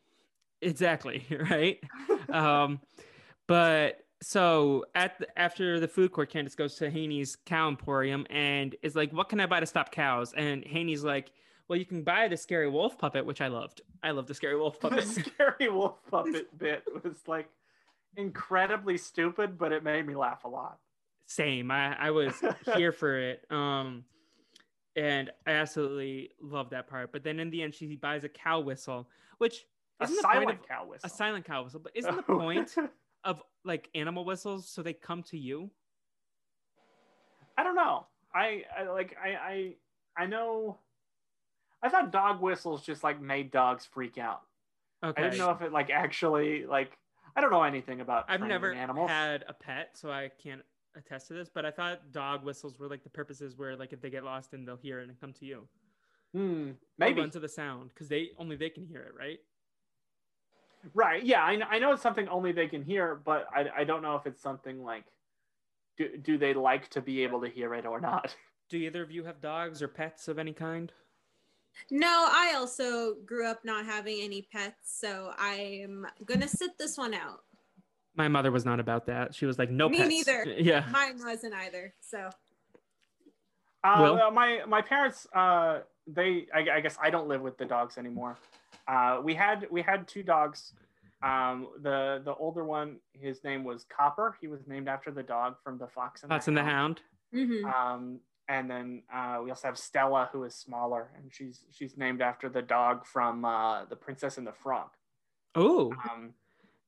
exactly 0.61 1.25
right. 1.51 1.79
um, 2.29 2.79
but 3.45 4.05
so 4.21 4.85
at 4.95 5.19
the, 5.19 5.37
after 5.37 5.79
the 5.81 5.87
food 5.87 6.13
court, 6.13 6.29
Candace 6.31 6.55
goes 6.55 6.75
to 6.75 6.89
Haney's 6.89 7.35
Cow 7.45 7.67
Emporium 7.67 8.25
and 8.29 8.73
is 8.81 8.95
like, 8.95 9.11
"What 9.11 9.27
can 9.27 9.39
I 9.41 9.45
buy 9.47 9.59
to 9.59 9.65
stop 9.65 9.91
cows?" 9.91 10.33
And 10.35 10.63
Haney's 10.63 11.03
like, 11.03 11.31
"Well, 11.67 11.77
you 11.79 11.85
can 11.85 12.03
buy 12.03 12.27
the 12.27 12.37
scary 12.37 12.69
wolf 12.69 12.97
puppet, 12.97 13.25
which 13.25 13.41
I 13.41 13.47
loved. 13.47 13.81
I 14.03 14.11
love 14.11 14.27
the 14.27 14.33
scary 14.33 14.55
wolf 14.57 14.79
puppet. 14.81 15.03
the 15.05 15.23
scary 15.23 15.69
wolf 15.71 15.95
puppet 16.09 16.57
bit 16.57 16.83
was 17.03 17.27
like 17.27 17.49
incredibly 18.17 18.97
stupid, 18.97 19.57
but 19.57 19.71
it 19.71 19.83
made 19.83 20.05
me 20.07 20.15
laugh 20.15 20.43
a 20.45 20.47
lot. 20.47 20.79
Same. 21.27 21.71
I, 21.71 21.95
I 21.99 22.11
was 22.11 22.33
here 22.75 22.91
for 22.91 23.17
it. 23.17 23.45
Um, 23.51 24.05
and 24.95 25.31
I 25.45 25.51
absolutely 25.51 26.31
love 26.41 26.69
that 26.69 26.87
part. 26.87 27.11
But 27.11 27.23
then 27.23 27.39
in 27.39 27.49
the 27.49 27.61
end, 27.63 27.73
she 27.73 27.95
buys 27.95 28.23
a 28.23 28.29
cow 28.29 28.59
whistle, 28.61 29.09
which 29.39 29.65
A 29.99 30.03
isn't 30.05 30.15
the 30.15 30.21
point 30.23 30.33
silent 30.35 30.59
of 30.61 30.67
cow 30.67 30.85
whistle. 30.85 31.07
a 31.07 31.09
silent 31.09 31.45
cow 31.45 31.63
whistle. 31.63 31.79
But 31.81 31.91
isn't 31.95 32.15
the 32.15 32.31
Oh. 32.31 32.37
point 32.39 32.73
of 33.23 33.41
like 33.65 33.89
animal 33.95 34.23
whistles 34.23 34.69
so 34.69 34.81
they 34.83 34.93
come 34.93 35.23
to 35.23 35.37
you? 35.37 35.71
I 37.57 37.63
don't 37.63 37.75
know. 37.75 38.05
I, 38.33 38.63
I 38.77 38.83
like 38.83 39.15
I, 39.21 39.29
I 39.29 39.73
I 40.23 40.25
know. 40.27 40.77
I 41.85 41.89
thought 41.89 42.11
dog 42.11 42.41
whistles 42.41 42.83
just 42.83 43.03
like 43.03 43.21
made 43.21 43.51
dogs 43.51 43.85
freak 43.85 44.17
out. 44.17 44.41
Okay. 45.03 45.21
I 45.21 45.25
didn't 45.25 45.37
know 45.37 45.51
if 45.51 45.61
it 45.61 45.71
like 45.71 45.91
actually 45.91 46.65
like 46.65 46.97
I 47.35 47.41
don't 47.41 47.51
know 47.51 47.63
anything 47.63 48.01
about. 48.01 48.25
I've 48.27 48.41
never 48.41 48.73
animals. 48.73 49.09
had 49.09 49.45
a 49.47 49.53
pet, 49.53 49.91
so 49.93 50.09
I 50.09 50.31
can't 50.41 50.63
attest 50.95 51.27
to 51.27 51.33
this. 51.33 51.47
But 51.47 51.65
I 51.65 51.71
thought 51.71 52.11
dog 52.11 52.43
whistles 52.43 52.79
were 52.79 52.87
like 52.87 53.03
the 53.03 53.09
purposes 53.09 53.55
where 53.55 53.75
like 53.75 53.93
if 53.93 54.01
they 54.01 54.09
get 54.09 54.23
lost 54.23 54.53
and 54.53 54.67
they'll 54.67 54.77
hear 54.77 54.99
it 54.99 55.09
and 55.09 55.19
come 55.19 55.33
to 55.33 55.45
you. 55.45 55.67
Hmm, 56.33 56.69
Or 56.69 56.75
maybe 56.97 57.21
run 57.21 57.29
to 57.31 57.39
the 57.39 57.47
sound 57.47 57.89
because 57.93 58.09
they 58.09 58.31
only 58.39 58.55
they 58.55 58.69
can 58.69 58.85
hear 58.85 59.01
it, 59.01 59.13
right? 59.17 59.39
right. 60.93 61.23
Yeah, 61.23 61.41
I, 61.43 61.59
I 61.69 61.79
know 61.79 61.91
it's 61.91 62.01
something 62.01 62.27
only 62.29 62.51
they 62.51 62.67
can 62.67 62.83
hear, 62.83 63.15
but 63.15 63.47
I, 63.55 63.67
I 63.77 63.83
don't 63.83 64.01
know 64.01 64.15
if 64.15 64.25
it's 64.25 64.41
something 64.41 64.83
like 64.83 65.05
do 65.97 66.17
do 66.17 66.37
they 66.37 66.53
like 66.53 66.89
to 66.89 67.01
be 67.01 67.23
able 67.23 67.41
to 67.41 67.47
hear 67.47 67.73
it 67.75 67.85
or 67.85 67.99
not? 67.99 68.35
Do 68.67 68.77
either 68.77 69.03
of 69.03 69.11
you 69.11 69.25
have 69.25 69.41
dogs 69.41 69.83
or 69.83 69.87
pets 69.87 70.27
of 70.27 70.39
any 70.39 70.51
kind? 70.51 70.91
No, 71.91 72.07
I 72.31 72.53
also 72.55 73.15
grew 73.25 73.45
up 73.47 73.63
not 73.63 73.85
having 73.85 74.19
any 74.21 74.47
pets, 74.51 74.99
so 74.99 75.31
I'm 75.37 76.05
gonna 76.25 76.47
sit 76.47 76.77
this 76.77 76.97
one 76.97 77.13
out. 77.13 77.41
My 78.15 78.27
mother 78.27 78.51
was 78.51 78.63
not 78.65 78.79
about 78.79 79.05
that. 79.07 79.35
She 79.35 79.45
was 79.45 79.59
like, 79.59 79.69
no 79.69 79.89
Me 79.89 79.97
pets. 79.97 80.09
neither. 80.09 80.45
Yeah. 80.57 80.85
Mine 80.91 81.19
wasn't 81.23 81.53
either. 81.53 81.93
So 81.99 82.29
Uh, 83.83 83.97
Will? 84.01 84.19
uh, 84.21 84.31
my 84.31 84.61
my 84.67 84.81
parents, 84.81 85.27
uh, 85.35 85.81
they 86.07 86.47
I, 86.53 86.59
I 86.77 86.79
guess 86.81 86.97
I 87.01 87.09
don't 87.09 87.27
live 87.27 87.41
with 87.41 87.57
the 87.57 87.65
dogs 87.65 87.97
anymore. 87.97 88.37
Uh, 88.87 89.19
we 89.23 89.33
had 89.35 89.67
we 89.69 89.81
had 89.81 90.07
two 90.07 90.23
dogs. 90.23 90.73
Um, 91.23 91.67
the 91.81 92.21
the 92.23 92.33
older 92.35 92.63
one, 92.63 92.97
his 93.13 93.43
name 93.43 93.63
was 93.63 93.85
Copper. 93.95 94.37
He 94.41 94.47
was 94.47 94.61
named 94.67 94.87
after 94.87 95.11
the 95.11 95.23
dog 95.23 95.55
from 95.63 95.77
the 95.77 95.87
Fox 95.87 96.23
and 96.23 96.31
That's 96.31 96.45
the 96.45 96.51
in 96.51 96.55
the 96.55 96.63
Hound. 96.63 97.01
hound. 97.33 97.49
mhm. 97.49 97.73
Um, 97.73 98.19
and 98.47 98.69
then 98.69 99.03
uh, 99.13 99.39
we 99.43 99.49
also 99.49 99.67
have 99.67 99.77
Stella, 99.77 100.29
who 100.31 100.43
is 100.43 100.55
smaller, 100.55 101.09
and 101.17 101.31
she's 101.33 101.63
she's 101.71 101.97
named 101.97 102.21
after 102.21 102.49
the 102.49 102.61
dog 102.61 103.05
from 103.05 103.45
uh, 103.45 103.85
the 103.85 103.95
Princess 103.95 104.37
and 104.37 104.45
the 104.45 104.53
Frog. 104.53 104.89
Oh, 105.55 105.91
Um, 106.11 106.33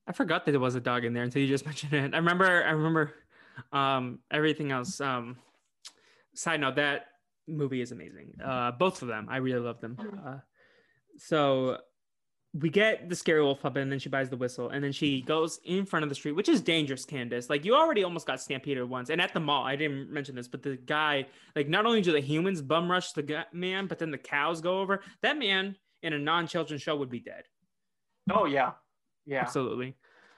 I 0.07 0.13
forgot 0.13 0.45
that 0.45 0.51
there 0.51 0.59
was 0.59 0.75
a 0.75 0.79
dog 0.81 1.03
in 1.03 1.13
there 1.13 1.23
until 1.23 1.41
you 1.41 1.47
just 1.47 1.65
mentioned 1.71 1.93
it. 1.93 2.13
I 2.13 2.17
remember. 2.17 2.63
I 2.63 2.71
remember 2.71 3.13
um, 3.71 4.19
everything 4.31 4.71
else. 4.71 5.01
Um, 5.01 5.37
side 6.35 6.61
note: 6.61 6.75
that 6.75 7.07
movie 7.47 7.81
is 7.81 7.91
amazing. 7.91 8.33
Uh, 8.43 8.71
both 8.71 9.01
of 9.01 9.07
them, 9.07 9.27
I 9.29 9.37
really 9.37 9.59
love 9.59 9.81
them. 9.81 9.97
Uh, 10.25 10.37
so 11.17 11.77
we 12.59 12.69
get 12.69 13.09
the 13.09 13.15
scary 13.15 13.41
wolf 13.41 13.61
puppet, 13.61 13.81
and 13.83 13.91
then 13.91 13.99
she 13.99 14.09
buys 14.09 14.29
the 14.29 14.37
whistle, 14.37 14.69
and 14.69 14.83
then 14.83 14.91
she 14.91 15.21
goes 15.21 15.59
in 15.65 15.85
front 15.85 16.03
of 16.03 16.09
the 16.09 16.15
street, 16.15 16.31
which 16.33 16.49
is 16.49 16.61
dangerous, 16.61 17.05
Candace. 17.05 17.49
Like 17.49 17.65
you 17.65 17.75
already 17.75 18.03
almost 18.03 18.25
got 18.25 18.41
stampeded 18.41 18.87
once, 18.89 19.09
and 19.09 19.21
at 19.21 19.33
the 19.33 19.39
mall, 19.39 19.63
I 19.63 19.75
didn't 19.75 20.11
mention 20.11 20.35
this, 20.35 20.47
but 20.47 20.63
the 20.63 20.75
guy, 20.77 21.25
like, 21.55 21.67
not 21.67 21.85
only 21.85 22.01
do 22.01 22.11
the 22.11 22.19
humans 22.19 22.61
bum 22.61 22.89
rush 22.89 23.11
the 23.11 23.45
man, 23.53 23.87
but 23.87 23.99
then 23.99 24.11
the 24.11 24.17
cows 24.17 24.61
go 24.61 24.79
over. 24.79 25.01
That 25.21 25.37
man 25.37 25.75
in 26.03 26.13
a 26.13 26.19
non-children 26.19 26.79
show 26.79 26.95
would 26.95 27.09
be 27.09 27.19
dead. 27.19 27.43
oh 28.31 28.45
yeah, 28.45 28.71
yeah. 29.25 29.41
Absolutely. 29.41 29.95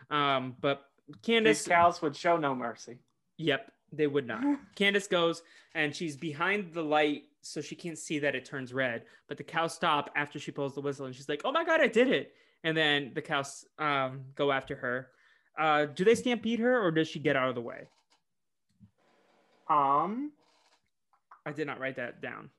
Um, 0.10 0.56
but 0.60 0.86
These 1.08 1.16
Candace, 1.24 1.68
cows 1.68 2.02
would 2.02 2.16
show 2.16 2.38
no 2.38 2.56
mercy. 2.56 3.00
yep, 3.38 3.72
they 3.92 4.08
would 4.08 4.26
not. 4.28 4.44
Candace 4.76 5.08
goes 5.08 5.42
and 5.76 5.96
she's 5.96 6.18
behind 6.18 6.74
the 6.74 6.82
light 6.82 7.24
so 7.42 7.62
she 7.62 7.76
can't 7.76 7.98
see 7.98 8.20
that 8.20 8.36
it 8.36 8.46
turns 8.46 8.74
red. 8.74 9.04
But 9.28 9.38
the 9.38 9.44
cows 9.44 9.74
stop 9.74 10.10
after 10.16 10.40
she 10.40 10.52
pulls 10.52 10.76
the 10.76 10.82
whistle 10.82 11.06
and 11.06 11.16
she's 11.16 11.30
like, 11.30 11.42
"Oh 11.46 11.52
my 11.52 11.64
god, 11.64 11.82
I 11.82 11.88
did 11.88 12.08
it!" 12.10 12.34
And 12.64 12.76
then 12.76 13.12
the 13.16 13.22
cows 13.22 13.66
um, 13.78 14.26
go 14.36 14.52
after 14.52 14.76
her. 14.76 15.10
Uh, 15.58 15.86
do 15.86 16.04
they 16.06 16.16
stampede 16.16 16.60
her 16.60 16.82
or 16.82 16.92
does 16.92 17.08
she 17.08 17.20
get 17.20 17.36
out 17.36 17.50
of 17.50 17.56
the 17.56 17.62
way? 17.62 17.88
Um. 19.70 20.32
I 21.46 21.52
did 21.52 21.68
not 21.68 21.80
write 21.80 21.96
that 21.96 22.22
down 22.22 22.50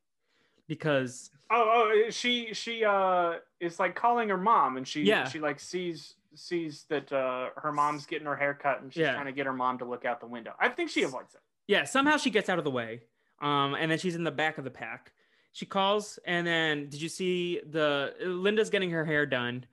because 0.66 1.30
Oh, 1.50 1.90
oh, 2.06 2.10
she 2.10 2.54
she 2.54 2.84
uh 2.84 3.34
is 3.60 3.78
like 3.78 3.94
calling 3.94 4.28
her 4.30 4.36
mom, 4.38 4.76
and 4.76 4.86
she 4.88 5.02
Yeah. 5.02 5.28
she 5.28 5.38
like 5.38 5.60
sees 5.60 6.14
sees 6.34 6.84
that 6.88 7.12
uh 7.12 7.50
her 7.56 7.72
mom's 7.72 8.06
getting 8.06 8.26
her 8.26 8.36
hair 8.36 8.54
cut, 8.54 8.80
and 8.82 8.92
she's 8.92 9.00
Yeah. 9.02 9.14
trying 9.14 9.26
to 9.26 9.32
get 9.32 9.46
her 9.46 9.52
mom 9.52 9.78
to 9.78 9.84
look 9.84 10.04
out 10.04 10.20
the 10.20 10.26
window. 10.26 10.54
I 10.58 10.68
think 10.68 10.90
she 10.90 11.02
avoids 11.02 11.34
it. 11.34 11.40
yeah, 11.68 11.84
somehow 11.84 12.16
she 12.16 12.30
gets 12.30 12.48
out 12.48 12.58
of 12.58 12.64
the 12.64 12.70
way. 12.70 13.02
Um, 13.40 13.74
and 13.74 13.90
then 13.90 13.98
she's 13.98 14.14
in 14.16 14.24
the 14.24 14.30
back 14.30 14.58
of 14.58 14.64
the 14.64 14.70
pack. 14.70 15.12
She 15.52 15.66
calls, 15.66 16.18
and 16.26 16.46
then 16.46 16.88
did 16.88 17.00
you 17.02 17.08
see 17.08 17.60
the 17.68 18.14
Linda's 18.22 18.70
getting 18.70 18.90
her 18.90 19.04
hair 19.04 19.26
done 19.26 19.64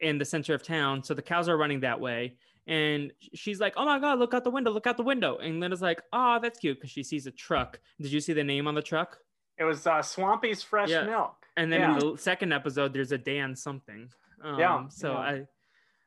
in 0.00 0.18
the 0.18 0.24
center 0.24 0.54
of 0.54 0.62
town? 0.62 1.02
So 1.02 1.14
the 1.14 1.22
cows 1.22 1.48
are 1.48 1.56
running 1.56 1.80
that 1.80 2.00
way, 2.00 2.36
and 2.66 3.12
she's 3.32 3.58
like, 3.60 3.74
"Oh 3.76 3.84
my 3.86 3.98
god, 3.98 4.18
look 4.18 4.34
out 4.34 4.44
the 4.44 4.50
window! 4.50 4.70
Look 4.70 4.86
out 4.86 4.96
the 4.98 5.02
window!" 5.04 5.38
And 5.38 5.58
Linda's 5.60 5.80
like, 5.80 6.02
"Oh, 6.12 6.38
that's 6.42 6.58
cute," 6.58 6.78
because 6.78 6.90
she 6.90 7.02
sees 7.02 7.26
a 7.26 7.30
truck. 7.30 7.80
Did 8.00 8.12
you 8.12 8.20
see 8.20 8.34
the 8.34 8.44
name 8.44 8.66
on 8.68 8.74
the 8.74 8.82
truck? 8.82 9.18
It 9.58 9.64
was 9.64 9.86
uh, 9.86 10.02
Swampy's 10.02 10.62
fresh 10.62 10.90
Yeah. 10.90 11.04
milk. 11.04 11.36
And 11.56 11.72
then 11.72 11.80
yeah. 11.80 11.92
in 11.94 11.98
the 11.98 12.16
second 12.18 12.52
episode, 12.52 12.92
there's 12.92 13.12
a 13.12 13.18
Dan 13.18 13.54
something. 13.54 14.08
Um, 14.42 14.58
Yeah, 14.58 14.88
So 14.88 15.12
yeah. 15.12 15.18
I, 15.18 15.46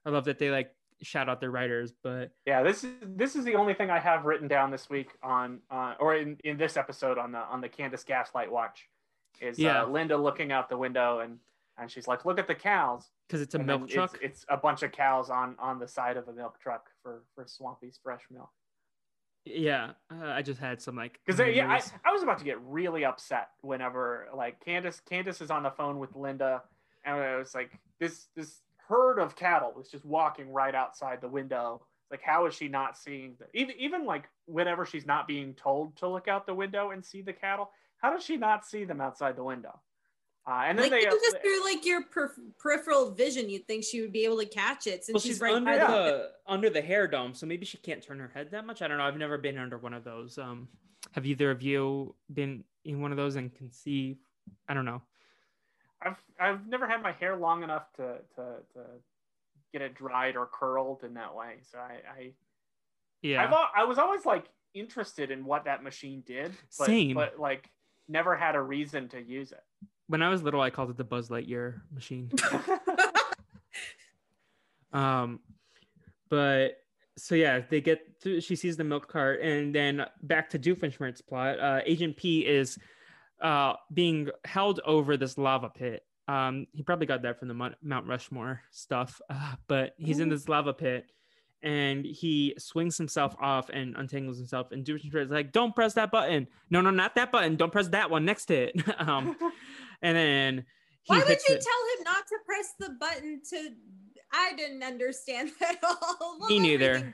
I 0.06 0.10
love 0.10 0.26
that 0.26 0.40
they 0.40 0.50
like 0.52 0.72
shout 1.06 1.30
out 1.30 1.40
their 1.40 1.52
writers, 1.52 1.94
but 2.04 2.32
yeah, 2.46 2.64
this 2.64 2.84
is 2.84 2.92
this 3.04 3.36
is 3.36 3.46
the 3.46 3.56
only 3.56 3.74
thing 3.74 3.90
I 3.90 4.00
have 4.00 4.26
written 4.26 4.48
down 4.48 4.72
this 4.72 4.90
week 4.90 5.10
on 5.24 5.60
uh, 5.72 5.96
or 6.00 6.16
in, 6.16 6.38
in 6.44 6.58
this 6.58 6.76
episode 6.78 7.18
on 7.18 7.32
the 7.32 7.40
on 7.40 7.62
the 7.62 7.70
Candace 7.70 8.04
Gaslight 8.04 8.52
Watch 8.52 8.90
is 9.42 9.60
Yeah. 9.60 9.84
uh, 9.84 9.88
Linda 9.88 10.18
looking 10.18 10.52
out 10.52 10.70
the 10.70 10.78
window 10.78 11.20
and 11.20 11.40
and 11.78 11.92
she's 11.92 12.08
like, 12.08 12.24
"Look 12.26 12.40
at 12.40 12.48
the 12.48 12.56
cows." 12.56 13.12
Because 13.28 13.42
it's 13.42 13.54
a 13.54 13.58
And 13.58 13.68
milk 13.68 13.90
truck. 13.90 14.16
It's, 14.22 14.44
it's 14.44 14.46
a 14.50 14.56
bunch 14.58 14.82
of 14.84 14.92
cows 14.94 15.30
on 15.30 15.56
on 15.60 15.78
the 15.80 15.88
side 15.88 16.16
of 16.18 16.28
a 16.28 16.34
milk 16.34 16.60
truck 16.60 16.90
for 17.04 17.24
for 17.36 17.46
Swampy's 17.46 18.00
fresh 18.02 18.22
milk. 18.32 18.50
Yeah, 19.44 19.92
uh, 20.12 20.26
I 20.26 20.42
just 20.42 20.60
had 20.60 20.82
some 20.82 20.96
like 20.96 21.20
Because 21.26 21.40
yeah, 21.54 21.70
I. 21.70 21.82
I 22.08 22.12
was 22.12 22.24
about 22.24 22.40
to 22.40 22.46
get 22.46 22.60
really 22.62 23.06
upset 23.06 23.50
whenever 23.62 24.28
like 24.36 24.64
Candace 24.64 25.00
Candace 25.02 25.42
is 25.42 25.52
on 25.52 25.64
the 25.64 25.70
phone 25.70 26.00
with 26.00 26.16
Linda, 26.16 26.64
and 27.04 27.18
it 27.18 27.38
was 27.38 27.54
like 27.54 27.72
this 28.00 28.28
this 28.36 28.62
herd 28.88 29.20
of 29.20 29.36
cattle 29.36 29.74
is 29.82 29.90
just 29.90 30.06
walking 30.06 30.52
right 30.52 30.76
outside 30.76 31.22
the 31.22 31.28
window. 31.28 31.86
Like, 32.12 32.22
how 32.22 32.46
is 32.46 32.54
she 32.54 32.68
not 32.68 32.98
seeing 32.98 33.36
the 33.40 33.46
even 33.60 33.76
even 33.80 34.06
like 34.06 34.30
whenever 34.46 34.86
she's 34.86 35.06
not 35.06 35.28
being 35.28 35.54
told 35.56 35.98
to 35.98 36.08
look 36.08 36.28
out 36.28 36.46
the 36.46 36.54
window 36.54 36.92
and 36.92 37.04
see 37.04 37.22
the 37.22 37.34
cattle? 37.34 37.72
How 37.98 38.14
does 38.14 38.24
she 38.24 38.38
not 38.38 38.66
see 38.66 38.84
them 38.86 39.02
outside 39.02 39.36
the 39.36 39.44
window? 39.44 39.82
Uh, 40.48 40.66
and 40.68 40.78
then 40.78 40.84
Like 40.84 40.92
they 40.92 41.08
even 41.08 41.18
just 41.20 41.42
through 41.42 41.64
like 41.64 41.84
your 41.86 42.04
per- 42.04 42.36
peripheral 42.60 43.10
vision, 43.10 43.50
you'd 43.50 43.66
think 43.66 43.84
she 43.84 44.02
would 44.02 44.12
be 44.12 44.26
able 44.26 44.38
to 44.38 44.46
catch 44.46 44.86
it 44.86 45.04
since 45.04 45.16
well, 45.16 45.20
she's, 45.22 45.32
she's 45.34 45.42
right 45.42 45.56
under 45.56 45.72
by 45.72 45.78
Yeah. 45.78 45.88
the 45.88 46.30
under 46.46 46.70
the 46.70 46.82
hair 46.84 47.08
dome, 47.08 47.34
so 47.34 47.48
maybe 47.48 47.66
she 47.66 47.78
can't 47.80 48.04
turn 48.04 48.20
her 48.20 48.32
head 48.32 48.52
that 48.52 48.66
much. 48.68 48.84
I 48.84 48.88
don't 48.88 49.00
know. 49.00 49.06
I've 49.06 49.18
never 49.18 49.40
been 49.40 49.58
under 49.58 49.80
one 49.80 49.96
of 49.96 50.04
those. 50.04 50.38
Um, 50.38 50.68
have 51.14 51.26
either 51.26 51.50
of 51.50 51.64
you 51.64 52.14
been 52.32 52.64
in 52.84 53.02
one 53.02 53.10
of 53.10 53.18
those 53.18 53.36
and 53.38 53.52
can 53.56 53.72
see? 53.72 54.20
I 54.70 54.76
don't 54.76 54.86
know. 54.86 55.02
I've 56.02 56.18
I've 56.40 56.68
never 56.68 56.88
had 56.88 57.02
my 57.02 57.14
hair 57.14 57.36
long 57.38 57.64
enough 57.64 57.92
to 57.98 58.18
to, 58.36 58.42
to 58.74 58.82
get 59.74 59.82
it 59.82 59.96
dried 59.96 60.36
or 60.36 60.48
curled 60.48 61.04
in 61.04 61.14
that 61.16 61.36
way. 61.36 61.56
So 61.64 61.78
I, 61.78 61.94
I 62.20 62.32
Yeah, 63.22 63.44
I've 63.44 63.54
I 63.76 63.84
was 63.86 63.98
always 63.98 64.26
like 64.26 64.46
interested 64.74 65.32
in 65.32 65.46
what 65.46 65.66
that 65.66 65.84
machine 65.84 66.24
did, 66.26 66.52
but, 66.78 66.88
Same. 66.88 67.16
but 67.16 67.40
like 67.40 67.70
never 68.08 68.36
had 68.36 68.56
a 68.56 68.62
reason 68.62 69.08
to 69.10 69.22
use 69.22 69.52
it. 69.52 69.64
when 70.08 70.22
I 70.22 70.30
was 70.30 70.44
little, 70.44 70.62
I 70.62 70.70
called 70.70 70.90
it 70.92 70.98
the 70.98 71.04
Buzz 71.04 71.30
Lightyear 71.30 71.82
machine. 71.94 72.32
Um, 74.96 75.42
but 76.30 76.78
so 77.18 77.36
yeah, 77.36 77.60
they 77.70 77.82
get 77.82 78.02
through. 78.22 78.42
She 78.42 78.56
sees 78.56 78.78
the 78.78 78.84
milk 78.84 79.08
cart, 79.12 79.42
and 79.42 79.76
then 79.76 80.06
back 80.24 80.50
to 80.52 80.60
Doofenshmirtz's 80.60 81.22
plot. 81.22 81.60
Uh, 81.60 81.82
Agent 81.86 82.16
P 82.18 82.46
is 82.46 82.80
uh 83.42 83.74
being 83.94 84.30
held 84.46 84.80
over 84.86 85.18
this 85.18 85.38
lava 85.38 85.70
pit. 85.70 86.04
Um, 86.28 86.66
he 86.74 86.82
probably 86.82 87.06
got 87.06 87.22
that 87.22 87.38
from 87.40 87.48
the 87.50 87.54
Mount 87.82 88.08
Rushmore 88.08 88.62
stuff, 88.72 89.22
uh, 89.30 89.56
but 89.68 89.94
he's 89.98 90.20
in 90.20 90.30
this 90.30 90.50
lava 90.50 90.74
pit. 90.74 91.06
And 91.64 92.06
he 92.06 92.54
swings 92.60 92.96
himself 92.96 93.36
off 93.42 93.70
and 93.70 93.96
untangles 93.96 94.38
himself. 94.38 94.72
And 94.72 94.86
Doofenshmirtz 94.86 95.26
is 95.26 95.32
like, 95.32 95.52
"Don't 95.52 95.74
press 95.74 95.94
that 95.94 96.12
button! 96.12 96.48
No, 96.70 96.80
no, 96.82 96.92
not 96.92 97.16
that 97.16 97.32
button! 97.32 97.56
Don't 97.56 97.72
press 97.72 97.88
that 97.88 98.12
one 98.12 98.24
next 98.24 98.46
to 98.48 98.56
it." 98.56 98.76
um, 99.00 99.36
and 100.04 100.16
then 100.16 100.66
he 101.02 101.14
Why 101.14 101.20
would 101.20 101.28
you 101.28 101.56
it. 101.56 101.62
tell 101.62 101.98
him 101.98 102.04
not 102.04 102.28
to 102.28 102.38
press 102.46 102.74
the 102.80 102.90
button 103.00 103.42
to? 103.50 103.70
I 104.32 104.54
didn't 104.56 104.84
understand 104.84 105.52
that 105.60 105.78
at 105.78 105.84
all. 105.84 106.38
Love 106.40 106.50
Me 106.50 106.60
neither. 106.60 107.12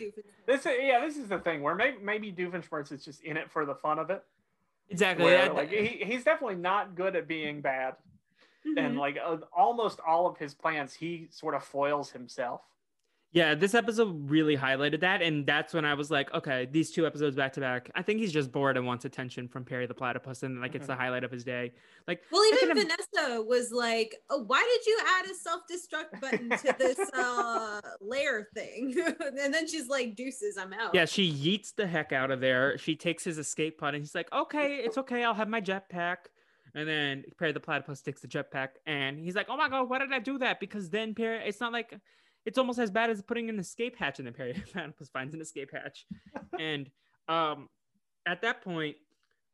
this 0.47 0.65
is, 0.65 0.73
yeah, 0.81 0.99
this 0.99 1.15
is 1.17 1.29
the 1.29 1.39
thing 1.39 1.61
where 1.61 1.75
maybe 1.75 1.97
maybe 2.01 2.31
Doofenshmirtz 2.33 2.91
is 2.91 3.05
just 3.05 3.21
in 3.21 3.37
it 3.37 3.49
for 3.49 3.65
the 3.65 3.75
fun 3.75 3.99
of 3.99 4.09
it. 4.09 4.23
Exactly? 4.91 5.25
Where, 5.25 5.53
like 5.53 5.69
he, 5.71 6.03
he's 6.03 6.23
definitely 6.23 6.57
not 6.57 6.95
good 6.95 7.15
at 7.15 7.27
being 7.27 7.61
bad, 7.61 7.95
and 8.77 8.95
Mhm. 8.95 8.99
like 8.99 9.17
uh, 9.17 9.37
almost 9.55 9.99
all 10.05 10.27
of 10.27 10.37
his 10.37 10.53
plans, 10.53 10.93
he 10.93 11.27
sort 11.31 11.55
of 11.55 11.63
foils 11.63 12.11
himself. 12.11 12.61
Yeah, 13.33 13.55
this 13.55 13.73
episode 13.73 14.29
really 14.29 14.57
highlighted 14.57 14.99
that, 15.01 15.21
and 15.21 15.45
that's 15.47 15.73
when 15.73 15.85
I 15.85 15.93
was 15.93 16.11
like, 16.11 16.33
okay, 16.33 16.67
these 16.69 16.91
two 16.91 17.07
episodes 17.07 17.33
back 17.37 17.53
to 17.53 17.61
back. 17.61 17.89
I 17.95 18.01
think 18.01 18.19
he's 18.19 18.33
just 18.33 18.51
bored 18.51 18.75
and 18.75 18.85
wants 18.85 19.05
attention 19.05 19.47
from 19.47 19.63
Perry 19.63 19.85
the 19.85 19.93
Platypus, 19.93 20.43
and 20.43 20.59
like 20.59 20.75
it's 20.75 20.87
the 20.87 20.95
highlight 20.97 21.23
of 21.23 21.31
his 21.31 21.45
day. 21.45 21.71
Like, 22.09 22.23
Well, 22.29 22.43
even 22.53 22.71
at 22.71 22.77
him- 22.77 22.83
Vanessa 22.89 23.41
was 23.41 23.71
like, 23.71 24.17
"Oh, 24.29 24.43
why 24.47 24.59
did 24.75 24.85
you 24.85 24.99
add 25.17 25.25
a 25.31 25.33
self-destruct 25.33 26.19
button 26.19 26.49
to 26.49 26.75
this 26.77 26.99
uh 27.13 27.79
lair 28.01 28.49
thing?" 28.53 28.95
and 29.39 29.53
then 29.53 29.65
she's 29.65 29.87
like, 29.87 30.15
"Deuces, 30.17 30.57
I'm 30.57 30.73
out." 30.73 30.93
yeah, 30.93 31.05
she 31.05 31.31
yeets 31.31 31.73
the 31.73 31.87
heck 31.87 32.11
out 32.11 32.31
of 32.31 32.41
there. 32.41 32.77
She 32.77 32.97
takes 32.97 33.23
his 33.23 33.37
escape 33.37 33.79
pod, 33.79 33.95
and 33.95 34.03
he's 34.03 34.13
like, 34.13 34.27
okay, 34.33 34.77
it's 34.83 34.97
okay, 34.97 35.23
I'll 35.23 35.33
have 35.35 35.47
my 35.47 35.61
jetpack. 35.61 36.17
And 36.75 36.87
then 36.87 37.23
Perry 37.39 37.53
the 37.53 37.59
Platypus 37.61 38.01
takes 38.01 38.19
the 38.21 38.27
jetpack, 38.27 38.69
and 38.85 39.17
he's 39.19 39.35
like, 39.35 39.47
oh 39.49 39.55
my 39.55 39.69
god, 39.69 39.89
why 39.89 39.99
did 39.99 40.11
I 40.11 40.19
do 40.19 40.37
that? 40.39 40.59
Because 40.59 40.89
then 40.89 41.13
Perry, 41.15 41.41
it's 41.45 41.61
not 41.61 41.71
like 41.71 41.93
it's 42.45 42.57
almost 42.57 42.79
as 42.79 42.91
bad 42.91 43.09
as 43.09 43.21
putting 43.21 43.49
an 43.49 43.59
escape 43.59 43.97
hatch 43.97 44.19
in 44.19 44.25
the 44.25 44.31
Perry 44.31 44.53
the 44.53 44.61
Platypus 44.73 45.09
finds 45.09 45.33
an 45.33 45.41
escape 45.41 45.71
hatch, 45.71 46.05
and 46.59 46.89
um, 47.27 47.69
at 48.25 48.41
that 48.41 48.61
point. 48.61 48.95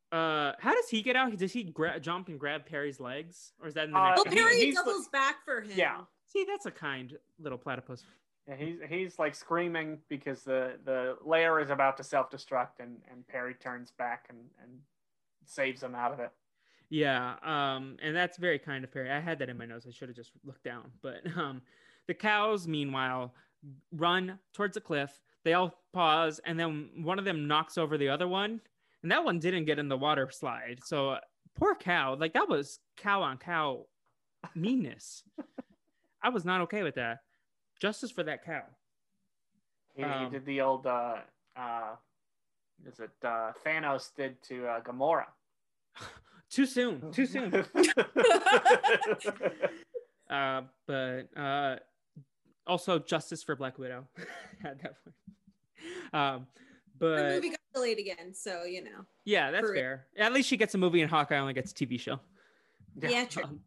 Uh, 0.09 0.53
how 0.59 0.73
does 0.73 0.87
he 0.87 1.01
get 1.01 1.17
out? 1.17 1.35
Does 1.35 1.51
he 1.51 1.63
gra- 1.65 1.99
jump 1.99 2.29
and 2.29 2.39
grab 2.39 2.65
Perry's 2.65 2.97
legs, 2.97 3.51
or 3.61 3.67
is 3.67 3.73
that 3.73 3.85
in 3.87 3.91
the 3.91 3.97
Uh, 3.99 4.11
next? 4.15 4.25
Well. 4.25 4.33
Perry 4.35 4.55
he's 4.57 4.75
the- 4.75 4.81
doubles 4.85 5.09
back 5.09 5.43
for 5.43 5.59
him. 5.59 5.71
Yeah. 5.75 5.97
See, 6.27 6.45
that's 6.47 6.65
a 6.65 6.71
kind 6.71 7.17
little 7.39 7.57
platypus. 7.57 8.05
Yeah, 8.47 8.55
he's 8.55 8.77
he's 8.87 9.19
like 9.19 9.35
screaming 9.35 9.97
because 10.07 10.43
the 10.43 10.77
the 10.85 11.17
lair 11.25 11.59
is 11.59 11.69
about 11.71 11.97
to 11.97 12.05
self 12.05 12.31
destruct, 12.31 12.79
and 12.79 13.01
and 13.11 13.27
Perry 13.27 13.53
turns 13.55 13.91
back 13.91 14.27
and 14.29 14.37
and 14.63 14.71
saves 15.45 15.83
him 15.83 15.93
out 15.93 16.13
of 16.13 16.21
it. 16.21 16.31
Yeah, 16.89 17.35
um, 17.43 17.97
and 18.01 18.15
that's 18.15 18.37
very 18.37 18.59
kind 18.59 18.85
of 18.85 18.91
Perry. 18.93 19.11
I 19.11 19.19
had 19.19 19.39
that 19.39 19.49
in 19.49 19.57
my 19.57 19.65
notes. 19.65 19.85
I 19.89 19.91
should 19.91 20.07
have 20.07 20.15
just 20.15 20.31
looked 20.45 20.63
down. 20.63 20.89
But 21.01 21.17
um, 21.35 21.61
the 22.07 22.13
cows, 22.13 22.67
meanwhile, 22.67 23.33
run 23.91 24.39
towards 24.53 24.75
the 24.75 24.81
cliff. 24.81 25.19
They 25.43 25.53
all 25.53 25.73
pause, 25.93 26.39
and 26.45 26.59
then 26.59 26.89
one 27.03 27.19
of 27.19 27.25
them 27.25 27.47
knocks 27.47 27.77
over 27.77 27.97
the 27.97 28.09
other 28.09 28.27
one, 28.27 28.59
and 29.01 29.11
that 29.11 29.23
one 29.23 29.39
didn't 29.39 29.65
get 29.65 29.79
in 29.79 29.87
the 29.87 29.97
water 29.97 30.29
slide. 30.31 30.79
So 30.83 31.11
uh, 31.11 31.19
poor 31.55 31.75
cow. 31.75 32.15
Like 32.15 32.33
that 32.33 32.49
was 32.49 32.79
cow 32.97 33.21
on 33.21 33.37
cow 33.37 33.85
meanness. 34.55 35.23
I 36.21 36.29
was 36.29 36.45
not 36.45 36.61
okay 36.61 36.83
with 36.83 36.95
that. 36.95 37.19
Justice 37.79 38.11
for 38.11 38.23
that 38.23 38.43
cow. 38.43 38.63
He, 39.95 40.03
Um, 40.03 40.25
he 40.25 40.31
did 40.31 40.45
the 40.45 40.61
old 40.61 40.85
uh 40.85 41.17
uh 41.55 41.95
is 42.85 42.99
it 42.99 43.11
uh 43.23 43.51
Thanos 43.65 44.13
did 44.15 44.41
to 44.43 44.67
uh, 44.67 44.81
Gamora. 44.81 45.25
Too 46.49 46.65
soon. 46.65 47.11
Too 47.11 47.25
soon. 47.25 47.53
uh, 50.29 50.61
but 50.85 51.27
uh, 51.35 51.75
also 52.67 52.99
justice 52.99 53.43
for 53.43 53.55
Black 53.55 53.77
Widow 53.77 54.05
at 54.63 54.81
that 54.81 54.95
point. 55.03 55.15
Um, 56.13 56.47
but 56.99 57.15
The 57.17 57.35
movie 57.35 57.49
got 57.49 57.59
delayed 57.73 57.99
again, 57.99 58.33
so 58.33 58.63
you 58.63 58.83
know. 58.83 59.05
yeah, 59.25 59.51
that's 59.51 59.69
it. 59.69 59.73
fair. 59.75 60.07
At 60.17 60.33
least 60.33 60.49
she 60.49 60.57
gets 60.57 60.73
a 60.75 60.77
movie, 60.77 61.01
and 61.01 61.09
Hawkeye 61.09 61.37
only 61.37 61.53
gets 61.53 61.71
a 61.71 61.75
TV 61.75 61.99
show. 61.99 62.19
Yeah, 62.99 63.25
true. 63.25 63.43
Um, 63.43 63.59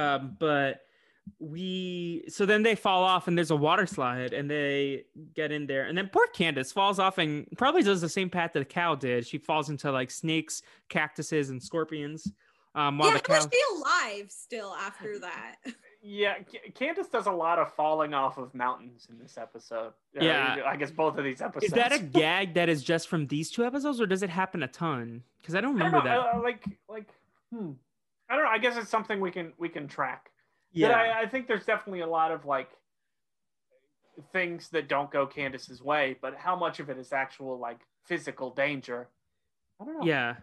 um, 0.00 0.36
but 0.38 0.80
we 1.38 2.24
so 2.28 2.46
then 2.46 2.62
they 2.62 2.74
fall 2.74 3.04
off, 3.04 3.28
and 3.28 3.36
there's 3.36 3.50
a 3.50 3.56
water 3.56 3.84
slide, 3.84 4.32
and 4.32 4.50
they 4.50 5.04
get 5.34 5.52
in 5.52 5.66
there, 5.66 5.84
and 5.84 5.98
then 5.98 6.08
poor 6.10 6.26
Candace 6.28 6.72
falls 6.72 6.98
off, 6.98 7.18
and 7.18 7.46
probably 7.58 7.82
does 7.82 8.00
the 8.00 8.08
same 8.08 8.30
path 8.30 8.54
that 8.54 8.60
the 8.60 8.64
cow 8.64 8.94
did. 8.94 9.26
She 9.26 9.36
falls 9.36 9.68
into 9.68 9.92
like 9.92 10.10
snakes, 10.10 10.62
cactuses, 10.88 11.50
and 11.50 11.62
scorpions. 11.62 12.32
Um, 12.74 12.96
while 12.96 13.08
yeah, 13.08 13.14
the 13.16 13.20
cow. 13.22 13.40
she 13.40 13.76
alive 13.76 14.30
still 14.30 14.74
after 14.74 15.18
that? 15.18 15.56
yeah, 16.00 16.34
Candace 16.74 17.08
does 17.08 17.26
a 17.26 17.32
lot 17.32 17.58
of 17.58 17.72
falling 17.74 18.14
off 18.14 18.38
of 18.38 18.54
mountains 18.54 19.08
in 19.10 19.18
this 19.18 19.36
episode. 19.36 19.92
Uh, 20.16 20.24
Yeah. 20.24 20.56
I 20.66 20.76
guess 20.76 20.90
both 20.90 21.18
of 21.18 21.24
these 21.24 21.40
episodes. 21.40 21.72
Is 21.72 21.72
that 21.72 21.92
a 21.92 21.98
gag 22.20 22.54
that 22.54 22.68
is 22.68 22.82
just 22.82 23.08
from 23.08 23.26
these 23.26 23.50
two 23.50 23.64
episodes, 23.64 24.00
or 24.00 24.06
does 24.06 24.22
it 24.22 24.30
happen 24.30 24.62
a 24.62 24.68
ton? 24.68 25.22
Because 25.40 25.54
I 25.54 25.60
don't 25.60 25.76
I 25.80 25.90
don't 25.90 25.92
remember 25.92 26.08
that. 26.08 26.36
uh, 26.36 26.40
like 26.42 26.64
like 26.88 27.08
hmm. 27.52 27.72
I 28.30 28.36
don't 28.36 28.44
know. 28.44 28.50
I 28.50 28.58
guess 28.58 28.76
it's 28.76 28.90
something 28.90 29.20
we 29.20 29.30
can 29.30 29.52
we 29.58 29.68
can 29.68 29.88
track. 29.88 30.30
But 30.72 30.80
yeah, 30.80 30.90
I, 30.90 31.22
I 31.22 31.26
think 31.26 31.48
there's 31.48 31.64
definitely 31.64 32.00
a 32.00 32.06
lot 32.06 32.30
of 32.30 32.44
like 32.44 32.70
things 34.32 34.68
that 34.70 34.88
don't 34.88 35.10
go 35.10 35.26
Candace's 35.26 35.82
way, 35.82 36.16
but 36.20 36.34
how 36.36 36.54
much 36.56 36.80
of 36.80 36.90
it 36.90 36.98
is 36.98 37.12
actual 37.12 37.58
like 37.58 37.78
physical 38.04 38.50
danger? 38.50 39.08
I 39.80 39.84
don't 39.84 39.98
know. 40.00 40.06
yeah. 40.06 40.34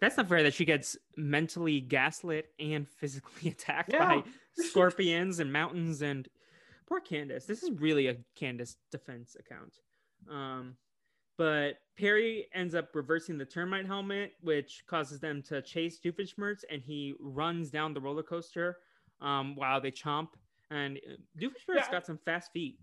That's 0.00 0.16
not 0.16 0.28
fair 0.28 0.42
that 0.42 0.54
she 0.54 0.64
gets 0.64 0.96
mentally 1.16 1.80
gaslit 1.80 2.46
and 2.58 2.88
physically 2.88 3.50
attacked 3.52 3.92
Yeah. 3.92 4.16
by 4.16 4.22
scorpions 4.64 5.38
and 5.38 5.52
mountains 5.52 6.02
and 6.02 6.28
poor 6.86 7.00
Candace. 7.00 7.46
This 7.46 7.62
is 7.62 7.70
really 7.72 8.08
a 8.08 8.16
Candace 8.36 8.76
defense 8.90 9.36
account. 9.38 9.74
Um, 10.30 10.76
but 11.36 11.78
Perry 11.98 12.46
ends 12.54 12.74
up 12.74 12.90
reversing 12.94 13.38
the 13.38 13.44
termite 13.44 13.86
helmet, 13.86 14.32
which 14.40 14.84
causes 14.86 15.18
them 15.20 15.42
to 15.48 15.62
chase 15.62 15.98
Doofenshmirtz, 16.04 16.60
and 16.70 16.80
he 16.82 17.14
runs 17.18 17.70
down 17.70 17.92
the 17.94 18.00
roller 18.00 18.22
coaster 18.22 18.76
um, 19.20 19.56
while 19.56 19.80
they 19.80 19.90
chomp. 19.90 20.28
And 20.70 20.98
uh, 20.98 21.14
Doofenshmirtz 21.40 21.76
Yeah. 21.76 21.90
got 21.90 22.06
some 22.06 22.18
fast 22.24 22.52
feet. 22.52 22.78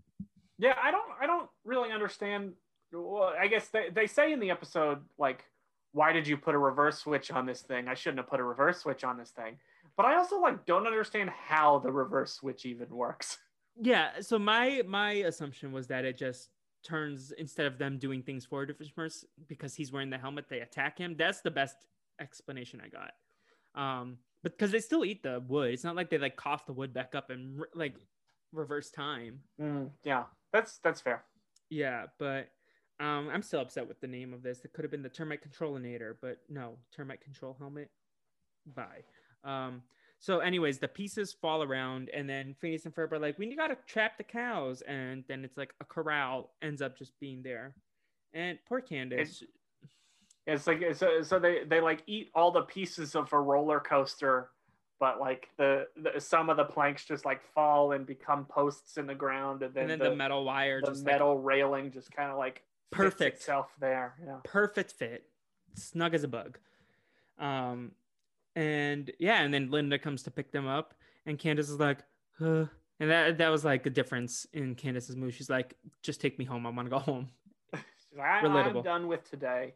Yeah, 0.58 0.74
I 0.82 0.90
don't 0.90 1.10
I 1.20 1.26
don't 1.26 1.48
really 1.64 1.90
understand. 1.90 2.52
Well, 2.92 3.32
I 3.38 3.46
guess 3.46 3.68
they, 3.68 3.88
they 3.92 4.06
say 4.06 4.32
in 4.32 4.38
the 4.40 4.50
episode 4.50 4.98
like, 5.18 5.44
why 5.92 6.12
did 6.12 6.26
you 6.26 6.36
put 6.36 6.54
a 6.54 6.58
reverse 6.58 6.98
switch 6.98 7.30
on 7.30 7.46
this 7.46 7.60
thing? 7.60 7.88
I 7.88 7.94
shouldn't 7.94 8.18
have 8.18 8.28
put 8.28 8.40
a 8.40 8.44
reverse 8.44 8.78
switch 8.80 9.04
on 9.04 9.18
this 9.18 9.30
thing. 9.30 9.58
But 9.96 10.06
I 10.06 10.16
also 10.16 10.40
like 10.40 10.64
don't 10.64 10.86
understand 10.86 11.30
how 11.30 11.78
the 11.78 11.92
reverse 11.92 12.34
switch 12.34 12.66
even 12.66 12.88
works. 12.90 13.38
Yeah, 13.80 14.20
so 14.20 14.38
my 14.38 14.82
my 14.86 15.12
assumption 15.12 15.72
was 15.72 15.86
that 15.86 16.04
it 16.04 16.18
just 16.18 16.50
turns 16.82 17.32
instead 17.38 17.64
of 17.64 17.78
them 17.78 17.96
doing 17.96 18.22
things 18.22 18.44
for 18.44 18.66
Doofenshmirtz 18.66 19.24
because 19.48 19.74
he's 19.74 19.90
wearing 19.90 20.10
the 20.10 20.18
helmet, 20.18 20.44
they 20.50 20.60
attack 20.60 20.98
him. 20.98 21.14
That's 21.16 21.40
the 21.40 21.50
best 21.50 21.76
explanation 22.20 22.82
I 22.84 22.88
got. 22.88 23.12
Um, 23.74 24.18
but 24.42 24.52
because 24.52 24.72
they 24.72 24.80
still 24.80 25.06
eat 25.06 25.22
the 25.22 25.42
wood, 25.48 25.72
it's 25.72 25.84
not 25.84 25.96
like 25.96 26.10
they 26.10 26.18
like 26.18 26.36
cough 26.36 26.66
the 26.66 26.74
wood 26.74 26.92
back 26.92 27.14
up 27.14 27.30
and 27.30 27.60
re- 27.60 27.66
like 27.74 27.94
reverse 28.52 28.90
time. 28.90 29.40
Mm, 29.58 29.88
yeah, 30.04 30.24
that's 30.52 30.78
that's 30.84 31.00
fair. 31.00 31.24
Yeah, 31.70 32.06
but 32.18 32.50
um, 33.02 33.28
I'm 33.32 33.42
still 33.42 33.60
upset 33.60 33.88
with 33.88 34.00
the 34.00 34.06
name 34.06 34.32
of 34.32 34.42
this. 34.44 34.64
It 34.64 34.72
could 34.72 34.84
have 34.84 34.92
been 34.92 35.02
the 35.02 35.08
termite 35.08 35.40
controlinator, 35.42 36.14
but 36.20 36.38
no, 36.48 36.76
termite 36.94 37.20
control 37.20 37.56
helmet. 37.58 37.90
Bye. 38.76 39.02
Um, 39.42 39.82
so, 40.20 40.38
anyways, 40.38 40.78
the 40.78 40.86
pieces 40.86 41.32
fall 41.32 41.64
around, 41.64 42.10
and 42.14 42.30
then 42.30 42.54
Phineas 42.60 42.84
and 42.84 42.94
Ferb 42.94 43.10
are 43.10 43.18
like, 43.18 43.36
"We 43.40 43.56
gotta 43.56 43.76
trap 43.88 44.18
the 44.18 44.22
cows," 44.22 44.82
and 44.82 45.24
then 45.26 45.44
it's 45.44 45.56
like 45.56 45.74
a 45.80 45.84
corral 45.84 46.50
ends 46.62 46.80
up 46.80 46.96
just 46.96 47.18
being 47.18 47.42
there, 47.42 47.74
and 48.32 48.56
poor 48.68 48.80
Candace. 48.80 49.42
It's 50.46 50.68
like 50.68 50.82
so, 50.94 51.22
so 51.22 51.40
they 51.40 51.64
they 51.64 51.80
like 51.80 52.04
eat 52.06 52.30
all 52.36 52.52
the 52.52 52.62
pieces 52.62 53.16
of 53.16 53.32
a 53.32 53.40
roller 53.40 53.80
coaster, 53.80 54.50
but 55.00 55.18
like 55.18 55.48
the, 55.56 55.88
the 55.96 56.20
some 56.20 56.50
of 56.50 56.56
the 56.56 56.64
planks 56.64 57.04
just 57.04 57.24
like 57.24 57.42
fall 57.52 57.90
and 57.90 58.06
become 58.06 58.44
posts 58.44 58.96
in 58.96 59.08
the 59.08 59.14
ground, 59.14 59.64
and 59.64 59.74
then, 59.74 59.82
and 59.82 59.90
then 59.90 59.98
the, 59.98 60.10
the, 60.10 60.16
metal 60.16 60.44
wire 60.44 60.80
the 60.80 60.86
just 60.86 61.04
like, 61.04 61.14
metal 61.14 61.36
railing 61.36 61.90
just 61.90 62.12
kind 62.12 62.30
of 62.30 62.38
like 62.38 62.62
Perfect. 62.92 63.38
itself 63.38 63.74
there. 63.80 64.14
Yeah. 64.24 64.36
perfect 64.44 64.92
fit, 64.92 65.24
snug 65.74 66.14
as 66.14 66.24
a 66.24 66.28
bug. 66.28 66.58
Um, 67.38 67.92
and 68.54 69.10
yeah, 69.18 69.42
and 69.42 69.52
then 69.52 69.70
Linda 69.70 69.98
comes 69.98 70.22
to 70.24 70.30
pick 70.30 70.52
them 70.52 70.66
up, 70.66 70.94
and 71.26 71.38
Candace 71.38 71.70
is 71.70 71.80
like, 71.80 71.98
huh. 72.38 72.66
and 73.00 73.10
that 73.10 73.38
that 73.38 73.48
was 73.48 73.64
like 73.64 73.86
a 73.86 73.90
difference 73.90 74.46
in 74.52 74.74
Candace's 74.74 75.16
mood. 75.16 75.34
She's 75.34 75.50
like, 75.50 75.74
just 76.02 76.20
take 76.20 76.38
me 76.38 76.44
home. 76.44 76.66
I 76.66 76.70
want 76.70 76.86
to 76.86 76.90
go 76.90 76.98
home. 76.98 77.28
She's 77.74 77.82
like, 78.18 78.26
I, 78.26 78.42
Relatable. 78.42 78.78
I'm 78.78 78.82
done 78.82 79.08
with 79.08 79.28
today. 79.28 79.74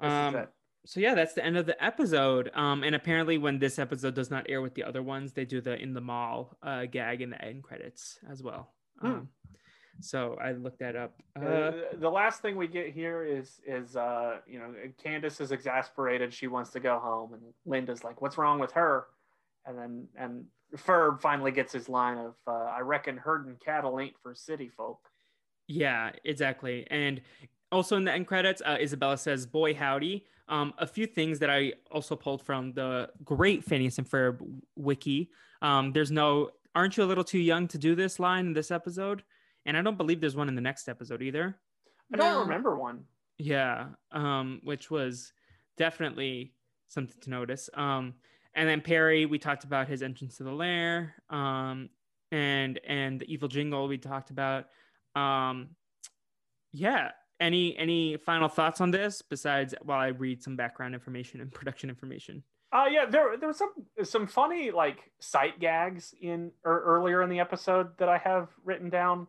This 0.00 0.10
Um, 0.10 0.46
so 0.86 1.00
yeah, 1.00 1.14
that's 1.16 1.34
the 1.34 1.44
end 1.44 1.56
of 1.56 1.66
the 1.66 1.82
episode. 1.84 2.50
Um, 2.54 2.84
and 2.84 2.94
apparently, 2.94 3.38
when 3.38 3.58
this 3.58 3.78
episode 3.78 4.14
does 4.14 4.30
not 4.30 4.46
air 4.48 4.62
with 4.62 4.74
the 4.74 4.84
other 4.84 5.02
ones, 5.02 5.32
they 5.32 5.44
do 5.44 5.60
the 5.60 5.76
in 5.80 5.92
the 5.92 6.00
mall 6.00 6.56
uh, 6.62 6.86
gag 6.86 7.22
in 7.22 7.30
the 7.30 7.44
end 7.44 7.64
credits 7.64 8.20
as 8.30 8.42
well. 8.42 8.72
Hmm. 9.00 9.06
Um, 9.06 9.28
so 10.00 10.36
I 10.40 10.52
looked 10.52 10.78
that 10.80 10.96
up. 10.96 11.14
Uh, 11.36 11.72
the 11.98 12.10
last 12.10 12.42
thing 12.42 12.56
we 12.56 12.66
get 12.66 12.92
here 12.92 13.24
is 13.24 13.60
is 13.66 13.96
uh 13.96 14.38
you 14.46 14.58
know 14.58 14.74
Candace 15.02 15.40
is 15.40 15.52
exasperated. 15.52 16.32
She 16.32 16.46
wants 16.46 16.70
to 16.70 16.80
go 16.80 16.98
home, 16.98 17.34
and 17.34 17.42
Linda's 17.64 18.04
like, 18.04 18.20
"What's 18.20 18.38
wrong 18.38 18.58
with 18.58 18.72
her?" 18.72 19.06
And 19.64 19.78
then 19.78 20.08
and 20.16 20.44
Ferb 20.76 21.20
finally 21.20 21.52
gets 21.52 21.72
his 21.72 21.88
line 21.88 22.18
of, 22.18 22.34
uh, 22.46 22.52
"I 22.52 22.80
reckon 22.80 23.16
herding 23.16 23.56
cattle 23.64 23.98
ain't 24.00 24.16
for 24.22 24.34
city 24.34 24.68
folk." 24.68 25.00
Yeah, 25.68 26.10
exactly. 26.24 26.86
And 26.90 27.20
also 27.72 27.96
in 27.96 28.04
the 28.04 28.12
end 28.12 28.26
credits, 28.26 28.62
uh, 28.64 28.78
Isabella 28.80 29.18
says, 29.18 29.46
"Boy 29.46 29.74
howdy." 29.74 30.26
Um, 30.48 30.74
a 30.78 30.86
few 30.86 31.06
things 31.06 31.40
that 31.40 31.50
I 31.50 31.72
also 31.90 32.14
pulled 32.14 32.40
from 32.40 32.72
the 32.72 33.10
great 33.24 33.64
Phineas 33.64 33.98
and 33.98 34.08
Ferb 34.08 34.38
wiki. 34.76 35.30
Um, 35.60 35.92
there's 35.92 36.12
no, 36.12 36.50
aren't 36.74 36.96
you 36.96 37.02
a 37.02 37.06
little 37.06 37.24
too 37.24 37.40
young 37.40 37.66
to 37.68 37.78
do 37.78 37.96
this 37.96 38.20
line 38.20 38.46
in 38.46 38.52
this 38.52 38.70
episode? 38.70 39.24
And 39.66 39.76
I 39.76 39.82
don't 39.82 39.98
believe 39.98 40.20
there's 40.20 40.36
one 40.36 40.48
in 40.48 40.54
the 40.54 40.60
next 40.62 40.88
episode 40.88 41.20
either. 41.20 41.58
I 42.14 42.16
don't 42.16 42.32
No. 42.34 42.40
remember 42.40 42.76
one. 42.76 43.04
Yeah, 43.36 43.88
um, 44.12 44.60
which 44.62 44.90
was 44.90 45.32
definitely 45.76 46.54
something 46.88 47.20
to 47.22 47.30
notice. 47.30 47.68
Um, 47.74 48.14
and 48.54 48.66
then 48.68 48.80
Perry, 48.80 49.26
we 49.26 49.38
talked 49.38 49.64
about 49.64 49.88
his 49.88 50.02
entrance 50.02 50.36
to 50.38 50.44
the 50.44 50.52
lair, 50.52 51.14
um, 51.28 51.90
and 52.32 52.78
and 52.86 53.20
the 53.20 53.30
evil 53.32 53.48
jingle 53.48 53.86
we 53.88 53.98
talked 53.98 54.30
about. 54.30 54.68
Um, 55.14 55.76
yeah. 56.72 57.10
Any 57.38 57.76
any 57.76 58.16
final 58.16 58.48
thoughts 58.48 58.80
on 58.80 58.90
this 58.90 59.20
besides 59.20 59.74
while 59.82 59.98
I 60.00 60.06
read 60.08 60.42
some 60.42 60.56
background 60.56 60.94
information 60.94 61.40
and 61.42 61.52
production 61.52 61.90
information? 61.90 62.42
Uh, 62.72 62.86
yeah, 62.90 63.04
there 63.04 63.36
there 63.36 63.48
was 63.48 63.58
some 63.58 63.72
some 64.04 64.26
funny 64.26 64.70
like 64.70 65.10
sight 65.20 65.60
gags 65.60 66.14
in 66.20 66.50
or 66.64 66.80
earlier 66.80 67.22
in 67.22 67.28
the 67.28 67.40
episode 67.40 67.96
that 67.98 68.08
I 68.08 68.16
have 68.18 68.48
written 68.64 68.88
down. 68.88 69.26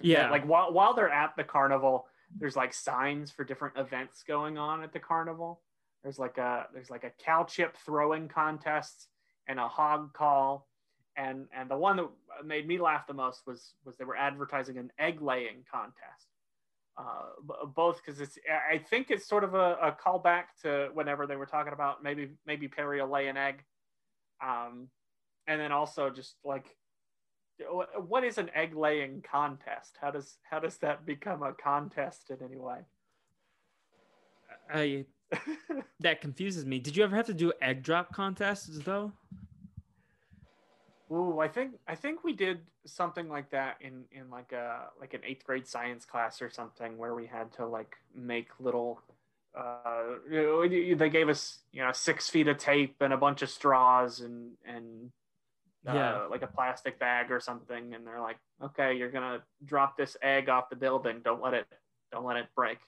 Yeah, 0.00 0.30
like 0.30 0.44
while 0.44 0.72
while 0.72 0.94
they're 0.94 1.10
at 1.10 1.36
the 1.36 1.44
carnival, 1.44 2.06
there's 2.38 2.56
like 2.56 2.72
signs 2.72 3.30
for 3.30 3.44
different 3.44 3.76
events 3.76 4.22
going 4.26 4.58
on 4.58 4.82
at 4.82 4.92
the 4.92 5.00
carnival. 5.00 5.60
There's 6.02 6.18
like 6.18 6.38
a 6.38 6.66
there's 6.72 6.90
like 6.90 7.04
a 7.04 7.12
cow 7.24 7.44
chip 7.44 7.76
throwing 7.84 8.28
contest 8.28 9.08
and 9.48 9.58
a 9.58 9.66
hog 9.66 10.12
call, 10.12 10.68
and 11.16 11.46
and 11.52 11.68
the 11.68 11.76
one 11.76 11.96
that 11.96 12.08
made 12.44 12.68
me 12.68 12.78
laugh 12.78 13.06
the 13.06 13.14
most 13.14 13.42
was 13.46 13.74
was 13.84 13.96
they 13.96 14.04
were 14.04 14.16
advertising 14.16 14.78
an 14.78 14.92
egg 14.98 15.20
laying 15.20 15.64
contest. 15.70 16.28
Uh, 16.96 17.66
both 17.76 18.00
because 18.04 18.20
it's 18.20 18.38
I 18.72 18.78
think 18.78 19.10
it's 19.10 19.28
sort 19.28 19.44
of 19.44 19.54
a, 19.54 19.76
a 19.80 19.96
callback 20.04 20.44
to 20.62 20.88
whenever 20.94 21.26
they 21.26 21.36
were 21.36 21.46
talking 21.46 21.72
about 21.72 22.02
maybe 22.02 22.30
maybe 22.44 22.66
Perry 22.66 23.00
will 23.00 23.08
lay 23.08 23.28
an 23.28 23.36
egg, 23.36 23.64
um, 24.44 24.88
and 25.46 25.60
then 25.60 25.70
also 25.70 26.10
just 26.10 26.34
like 26.44 26.76
what 28.06 28.24
is 28.24 28.38
an 28.38 28.50
egg 28.54 28.74
laying 28.76 29.22
contest? 29.22 29.96
How 30.00 30.10
does 30.10 30.38
how 30.48 30.58
does 30.58 30.76
that 30.78 31.04
become 31.04 31.42
a 31.42 31.52
contest 31.52 32.30
in 32.30 32.38
any 32.44 32.58
way? 32.58 32.78
I 34.72 35.04
that 36.00 36.20
confuses 36.20 36.64
me. 36.64 36.78
Did 36.78 36.96
you 36.96 37.04
ever 37.04 37.16
have 37.16 37.26
to 37.26 37.34
do 37.34 37.52
egg 37.60 37.82
drop 37.82 38.14
contests 38.14 38.78
though? 38.84 39.12
Ooh, 41.10 41.40
I 41.40 41.48
think 41.48 41.72
I 41.86 41.94
think 41.94 42.22
we 42.22 42.32
did 42.32 42.60
something 42.84 43.28
like 43.28 43.50
that 43.50 43.76
in 43.80 44.04
in 44.12 44.30
like 44.30 44.52
a 44.52 44.88
like 45.00 45.14
an 45.14 45.20
eighth 45.24 45.44
grade 45.44 45.66
science 45.66 46.04
class 46.04 46.42
or 46.42 46.50
something 46.50 46.98
where 46.98 47.14
we 47.14 47.26
had 47.26 47.52
to 47.54 47.66
like 47.66 47.96
make 48.14 48.48
little. 48.60 49.00
Uh, 49.58 50.18
you 50.30 50.42
know, 50.42 50.96
they 50.96 51.08
gave 51.08 51.28
us 51.28 51.60
you 51.72 51.82
know 51.82 51.90
six 51.92 52.28
feet 52.28 52.46
of 52.46 52.58
tape 52.58 52.96
and 53.00 53.12
a 53.12 53.16
bunch 53.16 53.42
of 53.42 53.48
straws 53.48 54.20
and 54.20 54.52
and 54.66 55.10
uh, 55.88 55.94
Yeah. 55.94 56.26
like 56.30 56.42
a 56.42 56.46
plastic 56.46 56.98
bag 56.98 57.30
or 57.30 57.40
something, 57.40 57.94
and 57.94 58.06
they're 58.06 58.20
like, 58.20 58.38
okay, 58.62 58.94
you're 58.96 59.10
gonna 59.10 59.44
drop 59.64 59.96
this 59.96 60.16
egg 60.22 60.48
off 60.48 60.68
the 60.70 60.76
building. 60.76 61.22
Don't 61.22 61.42
let 61.42 61.54
it 61.54 61.66
don't 62.12 62.24
let 62.24 62.36
it 62.36 62.48
break. 62.54 62.78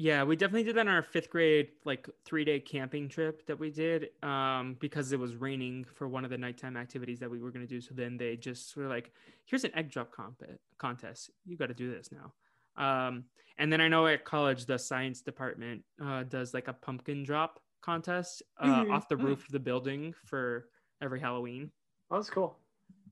Yeah, 0.00 0.22
we 0.22 0.36
definitely 0.36 0.62
did 0.62 0.76
that 0.76 0.82
on 0.82 0.88
our 0.88 1.02
fifth 1.02 1.28
grade 1.28 1.70
like 1.84 2.08
three 2.24 2.44
day 2.44 2.60
camping 2.60 3.08
trip 3.08 3.44
that 3.46 3.58
we 3.58 3.72
did 3.72 4.10
um, 4.22 4.74
because 4.78 5.10
it 5.10 5.18
was 5.18 5.34
raining 5.34 5.84
for 5.84 6.06
one 6.06 6.24
of 6.24 6.30
the 6.30 6.38
nighttime 6.38 6.76
activities 6.76 7.18
that 7.18 7.28
we 7.30 7.40
were 7.40 7.50
going 7.50 7.66
to 7.66 7.74
do. 7.74 7.80
So 7.80 7.94
then 7.94 8.16
they 8.16 8.36
just 8.36 8.76
were 8.76 8.86
like, 8.86 9.12
"Here's 9.44 9.64
an 9.64 9.74
egg 9.74 9.90
drop 9.90 10.12
comp- 10.12 10.44
contest. 10.78 11.30
You 11.44 11.56
got 11.56 11.66
to 11.66 11.74
do 11.74 11.90
this 11.90 12.10
now." 12.12 12.34
Um, 12.76 13.24
and 13.58 13.72
then 13.72 13.80
I 13.80 13.88
know 13.88 14.06
at 14.06 14.24
college 14.24 14.66
the 14.66 14.78
science 14.78 15.20
department 15.20 15.84
uh, 16.00 16.22
does 16.22 16.54
like 16.54 16.68
a 16.68 16.72
pumpkin 16.74 17.24
drop 17.24 17.60
contest 17.82 18.42
uh, 18.60 18.84
Mhm. 18.84 18.90
off 18.92 19.08
the 19.08 19.16
Mm. 19.16 19.24
roof 19.24 19.46
of 19.46 19.50
the 19.52 19.58
building 19.58 20.14
for 20.26 20.68
every 21.02 21.18
Halloween. 21.18 21.72
Oh, 22.10 22.16
that's 22.16 22.30
cool. 22.30 22.56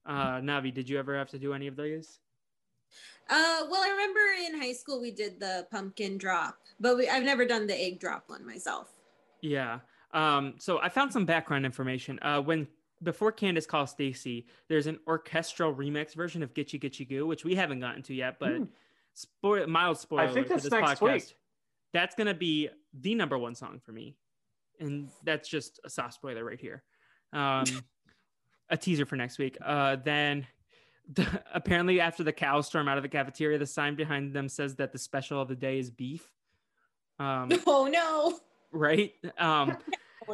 Uh, 0.05 0.41
Navi, 0.41 0.73
did 0.73 0.89
you 0.89 0.99
ever 0.99 1.17
have 1.17 1.31
to 1.31 1.39
do 1.39 1.53
any 1.53 1.67
of 1.67 1.77
those? 1.77 2.21
Uh, 3.29 3.67
well, 3.69 3.83
I 3.83 3.91
remember 3.91 4.21
in 4.47 4.61
high 4.61 4.73
school 4.73 5.01
we 5.01 5.11
did 5.11 5.41
the 5.41 5.67
pumpkin 5.71 6.17
drop, 6.17 6.59
but 6.79 6.97
we, 6.97 7.09
I've 7.09 7.25
never 7.25 7.45
done 7.45 7.67
the 7.67 7.75
egg 7.75 7.99
drop 7.99 8.25
one 8.29 8.47
myself. 8.47 8.89
Yeah. 9.43 9.81
Um, 10.15 10.55
so 10.59 10.79
I 10.81 10.89
found 10.89 11.13
some 11.13 11.25
background 11.25 11.67
information. 11.67 12.19
Uh, 12.23 12.41
when 12.41 12.69
before 13.03 13.33
Candace 13.33 13.67
calls 13.67 13.91
Stacy, 13.91 14.47
there's 14.69 14.87
an 14.87 14.99
orchestral 15.07 15.75
remix 15.75 16.15
version 16.15 16.43
of 16.43 16.55
Gitchee 16.55 16.81
Gitchee 16.81 17.09
Goo, 17.09 17.27
which 17.27 17.45
we 17.45 17.55
haven't 17.55 17.81
gotten 17.81 18.03
to 18.05 18.15
yet, 18.15 18.39
but 18.39 18.63
spoil 19.15 19.67
mild 19.67 19.99
spoiler 19.99 20.23
I 20.23 20.33
think 20.33 20.47
for 20.47 20.55
that's 20.55 20.65
this 20.65 20.73
next 20.73 21.01
podcast. 21.01 21.13
week. 21.13 21.37
That's 21.93 22.15
gonna 22.15 22.35
be 22.35 22.69
the 22.95 23.15
number 23.15 23.37
one 23.39 23.55
song 23.55 23.81
for 23.85 23.93
me, 23.93 24.17
and 24.81 25.11
that's 25.25 25.49
just 25.49 25.81
a 25.85 25.91
soft 25.91 26.15
spoiler 26.15 26.45
right 26.45 26.61
here. 26.61 26.85
Um, 27.33 27.65
a 28.71 28.77
teaser 28.77 29.07
for 29.07 29.17
next 29.17 29.39
week. 29.39 29.57
Uh, 29.65 29.97
then. 29.97 30.47
The, 31.13 31.25
apparently, 31.55 32.01
after 32.01 32.25
the 32.25 32.33
cows 32.33 32.67
storm 32.67 32.89
out 32.89 32.97
of 32.97 33.05
the 33.05 33.09
cafeteria, 33.09 33.59
the 33.59 33.67
sign 33.67 33.95
behind 33.95 34.35
them 34.35 34.49
says 34.49 34.75
that 34.77 34.93
the 34.93 34.99
special 34.99 35.41
of 35.41 35.47
the 35.47 35.55
day 35.55 35.79
is 35.79 35.91
beef. 35.91 36.33
Um, 37.19 37.51
Oh 37.67 37.87
no! 37.87 38.39
right? 38.73 39.13
Um, 39.39 39.77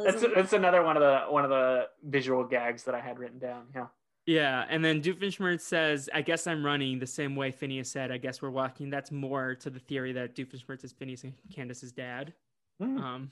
That's 0.03 0.25
that's 0.35 0.53
another 0.53 0.81
one 0.83 0.97
of 0.97 1.01
the 1.01 1.31
one 1.31 1.43
of 1.43 1.51
the 1.51 1.87
visual 2.03 2.43
gags 2.43 2.83
that 2.83 2.95
I 2.95 2.99
had 2.99 3.19
written 3.19 3.39
down. 3.39 3.65
Yeah. 3.75 3.87
Yeah, 4.25 4.65
and 4.69 4.83
then 4.83 5.01
Doofenshmirtz 5.01 5.61
says, 5.61 6.09
"I 6.13 6.21
guess 6.21 6.47
I'm 6.47 6.65
running 6.65 6.97
the 6.97 7.05
same 7.05 7.35
way 7.35 7.51
Phineas 7.51 7.91
said. 7.91 8.09
I 8.09 8.17
guess 8.17 8.41
we're 8.41 8.51
walking." 8.51 8.89
That's 8.89 9.11
more 9.11 9.53
to 9.55 9.69
the 9.69 9.79
theory 9.79 10.13
that 10.13 10.33
Doofenshmirtz 10.33 10.85
is 10.85 10.93
Phineas 10.93 11.25
and 11.25 11.33
Candace's 11.53 11.91
dad. 11.91 12.33
Hmm. 12.79 12.97
Um, 12.97 13.31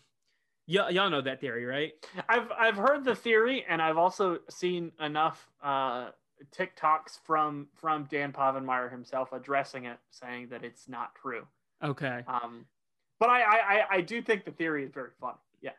y'all, 0.68 0.91
y'all 0.91 1.09
know 1.09 1.22
that 1.22 1.41
theory, 1.41 1.66
right? 1.66 1.93
I've 2.30 2.51
I've 2.57 2.78
heard 2.78 3.03
the 3.03 3.16
theory, 3.16 3.66
and 3.68 3.82
I've 3.82 3.97
also 3.97 4.39
seen 4.49 4.91
enough 4.99 5.47
uh, 5.64 6.09
TikToks 6.55 7.20
from 7.24 7.68
from 7.76 8.05
Dan 8.09 8.32
Povenmire 8.32 8.89
himself 8.91 9.32
addressing 9.34 9.86
it, 9.86 9.97
saying 10.09 10.49
that 10.49 10.64
it's 10.64 10.88
not 10.88 11.16
true. 11.16 11.45
Okay. 11.84 12.24
Um, 12.28 12.66
but 13.20 13.30
I, 13.30 13.41
I 13.43 13.86
I- 13.97 14.01
do 14.01 14.22
think 14.22 14.45
the 14.45 14.51
theory 14.51 14.84
is 14.84 14.91
very 14.91 15.09
funny. 15.20 15.38
Yes. 15.62 15.76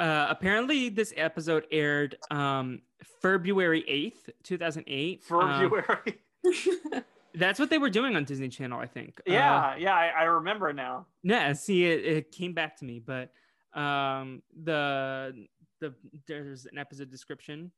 Uh, 0.00 0.26
apparently, 0.30 0.88
this 0.88 1.12
episode 1.16 1.66
aired 1.70 2.16
um, 2.30 2.82
February 3.20 3.84
eighth, 3.88 4.30
two 4.42 4.56
thousand 4.58 4.84
eight. 4.86 5.22
February. 5.24 6.18
that's 7.34 7.58
what 7.58 7.68
they 7.70 7.78
were 7.78 7.90
doing 7.90 8.16
on 8.16 8.24
Disney 8.24 8.48
Channel, 8.48 8.80
I 8.80 8.86
think. 8.86 9.20
Uh, 9.20 9.32
yeah, 9.32 9.76
yeah, 9.76 9.94
I, 9.94 10.06
I 10.20 10.24
remember 10.24 10.72
now. 10.72 11.06
yeah. 11.22 11.52
See, 11.52 11.84
it, 11.84 12.04
it 12.04 12.32
came 12.32 12.52
back 12.54 12.76
to 12.78 12.84
me, 12.84 12.98
but 13.04 13.30
um, 13.74 14.42
the 14.64 15.46
the 15.80 15.94
there's 16.26 16.66
an 16.66 16.78
episode 16.78 17.10
description 17.10 17.70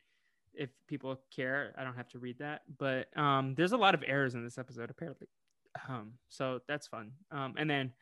if 0.54 0.70
people 0.88 1.20
care. 1.34 1.74
I 1.78 1.84
don't 1.84 1.96
have 1.96 2.08
to 2.08 2.18
read 2.18 2.38
that, 2.38 2.62
but 2.78 3.06
um, 3.16 3.54
there's 3.54 3.72
a 3.72 3.76
lot 3.76 3.94
of 3.94 4.02
errors 4.06 4.34
in 4.34 4.42
this 4.44 4.58
episode 4.58 4.90
apparently. 4.90 5.28
Um, 5.88 6.14
so 6.28 6.60
that's 6.66 6.86
fun. 6.88 7.12
Um, 7.30 7.54
and 7.56 7.70
then 7.70 7.92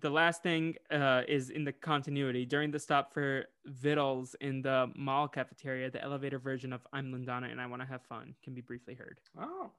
the 0.00 0.10
last 0.10 0.42
thing 0.42 0.74
uh, 0.90 1.22
is 1.28 1.50
in 1.50 1.64
the 1.64 1.72
continuity 1.72 2.44
during 2.46 2.70
the 2.70 2.78
stop 2.78 3.12
for 3.12 3.44
Vittles 3.66 4.34
in 4.40 4.62
the 4.62 4.90
mall 4.96 5.28
cafeteria. 5.28 5.90
The 5.90 6.02
elevator 6.02 6.38
version 6.38 6.72
of 6.72 6.86
"I'm 6.92 7.12
Lindana 7.12 7.50
and 7.50 7.60
I 7.60 7.66
Want 7.66 7.82
to 7.82 7.88
Have 7.88 8.02
Fun" 8.02 8.34
can 8.42 8.54
be 8.54 8.60
briefly 8.60 8.94
heard. 8.94 9.20
Oh, 9.38 9.72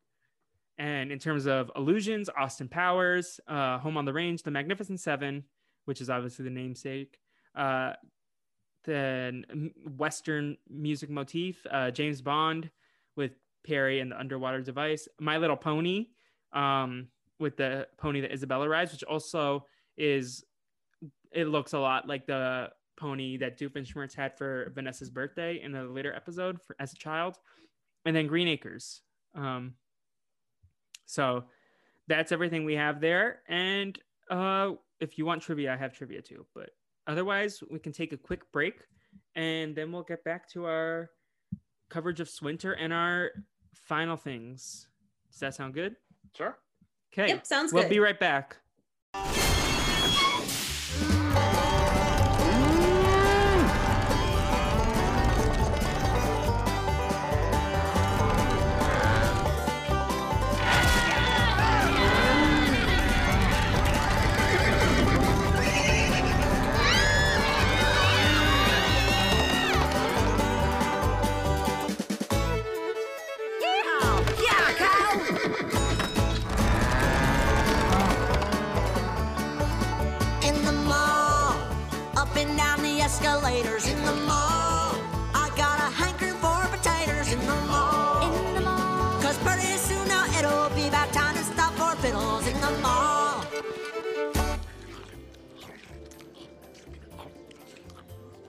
And 0.78 1.12
in 1.12 1.20
terms 1.20 1.46
of 1.48 1.72
illusions, 1.76 2.30
Austin 2.38 2.68
Powers, 2.70 3.40
uh, 3.48 3.78
Home 3.80 3.98
on 3.98 4.06
the 4.06 4.14
Range, 4.14 4.42
The 4.42 4.52
Magnificent 4.52 5.00
Seven, 5.00 5.44
which 5.90 6.02
is 6.02 6.10
obviously 6.12 6.46
the 6.46 6.52
namesake. 6.52 7.20
Uh, 7.56 7.94
then 8.84 9.72
Western 9.98 10.56
music 10.70 11.10
motif, 11.10 11.66
uh, 11.72 11.90
James 11.90 12.22
Bond 12.22 12.70
with 13.16 13.32
Perry 13.66 14.00
and 14.00 14.12
the 14.12 14.20
Underwater 14.20 14.62
Device, 14.62 15.08
My 15.20 15.38
Little 15.38 15.58
Pony 15.58 16.10
um, 16.54 17.08
with 17.40 17.58
the 17.58 17.88
pony 17.98 18.22
that 18.22 18.32
Isabella 18.32 18.70
rides, 18.70 18.92
which 18.92 19.04
also 19.04 19.66
is, 19.98 20.44
it 21.32 21.48
looks 21.48 21.74
a 21.74 21.80
lot 21.80 22.08
like 22.08 22.28
the 22.28 22.70
pony 22.96 23.38
that 23.38 23.58
Doofenshmirtz 23.60 24.14
had 24.14 24.38
for 24.38 24.72
Vanessa's 24.76 25.10
birthday 25.10 25.60
in 25.60 25.72
the 25.72 25.86
later 25.86 26.14
episode 26.14 26.62
for, 26.62 26.76
as 26.80 26.94
a 26.94 26.98
child. 26.98 27.40
And 28.06 28.16
then 28.16 28.28
Green 28.28 28.48
Acres. 28.48 29.02
Um, 29.34 29.74
so 31.08 31.46
that's 32.08 32.32
everything 32.32 32.64
we 32.64 32.76
have 32.76 33.02
there. 33.02 33.40
And 33.48 33.98
uh, 34.30 34.74
if 35.00 35.18
you 35.18 35.26
want 35.26 35.42
trivia, 35.42 35.74
I 35.74 35.78
have 35.78 35.94
trivia 35.94 36.22
too. 36.22 36.46
But 36.54 36.70
otherwise, 37.08 37.64
we 37.70 37.80
can 37.80 37.92
take 37.92 38.14
a 38.14 38.18
quick 38.18 38.52
break 38.52 38.76
and 39.36 39.76
then 39.76 39.92
we'll 39.92 40.04
get 40.04 40.24
back 40.24 40.50
to 40.52 40.66
our 40.66 41.10
coverage 41.90 42.20
of 42.20 42.30
Swinter 42.30 42.74
and 42.74 42.94
our 42.94 43.32
final 43.74 44.18
things. 44.18 44.88
Does 45.32 45.40
that 45.40 45.56
sound 45.56 45.74
good? 45.74 45.96
sure. 46.36 46.58
Okay. 47.12 47.30
Yep, 47.30 47.46
sounds 47.46 47.74
we'll 47.74 47.84
good. 47.84 47.90
be 47.90 48.00
right 48.00 48.20
back. 48.20 48.58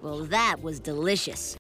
Well, 0.03 0.25
that 0.27 0.57
was 0.63 0.81
delicious. 0.81 1.57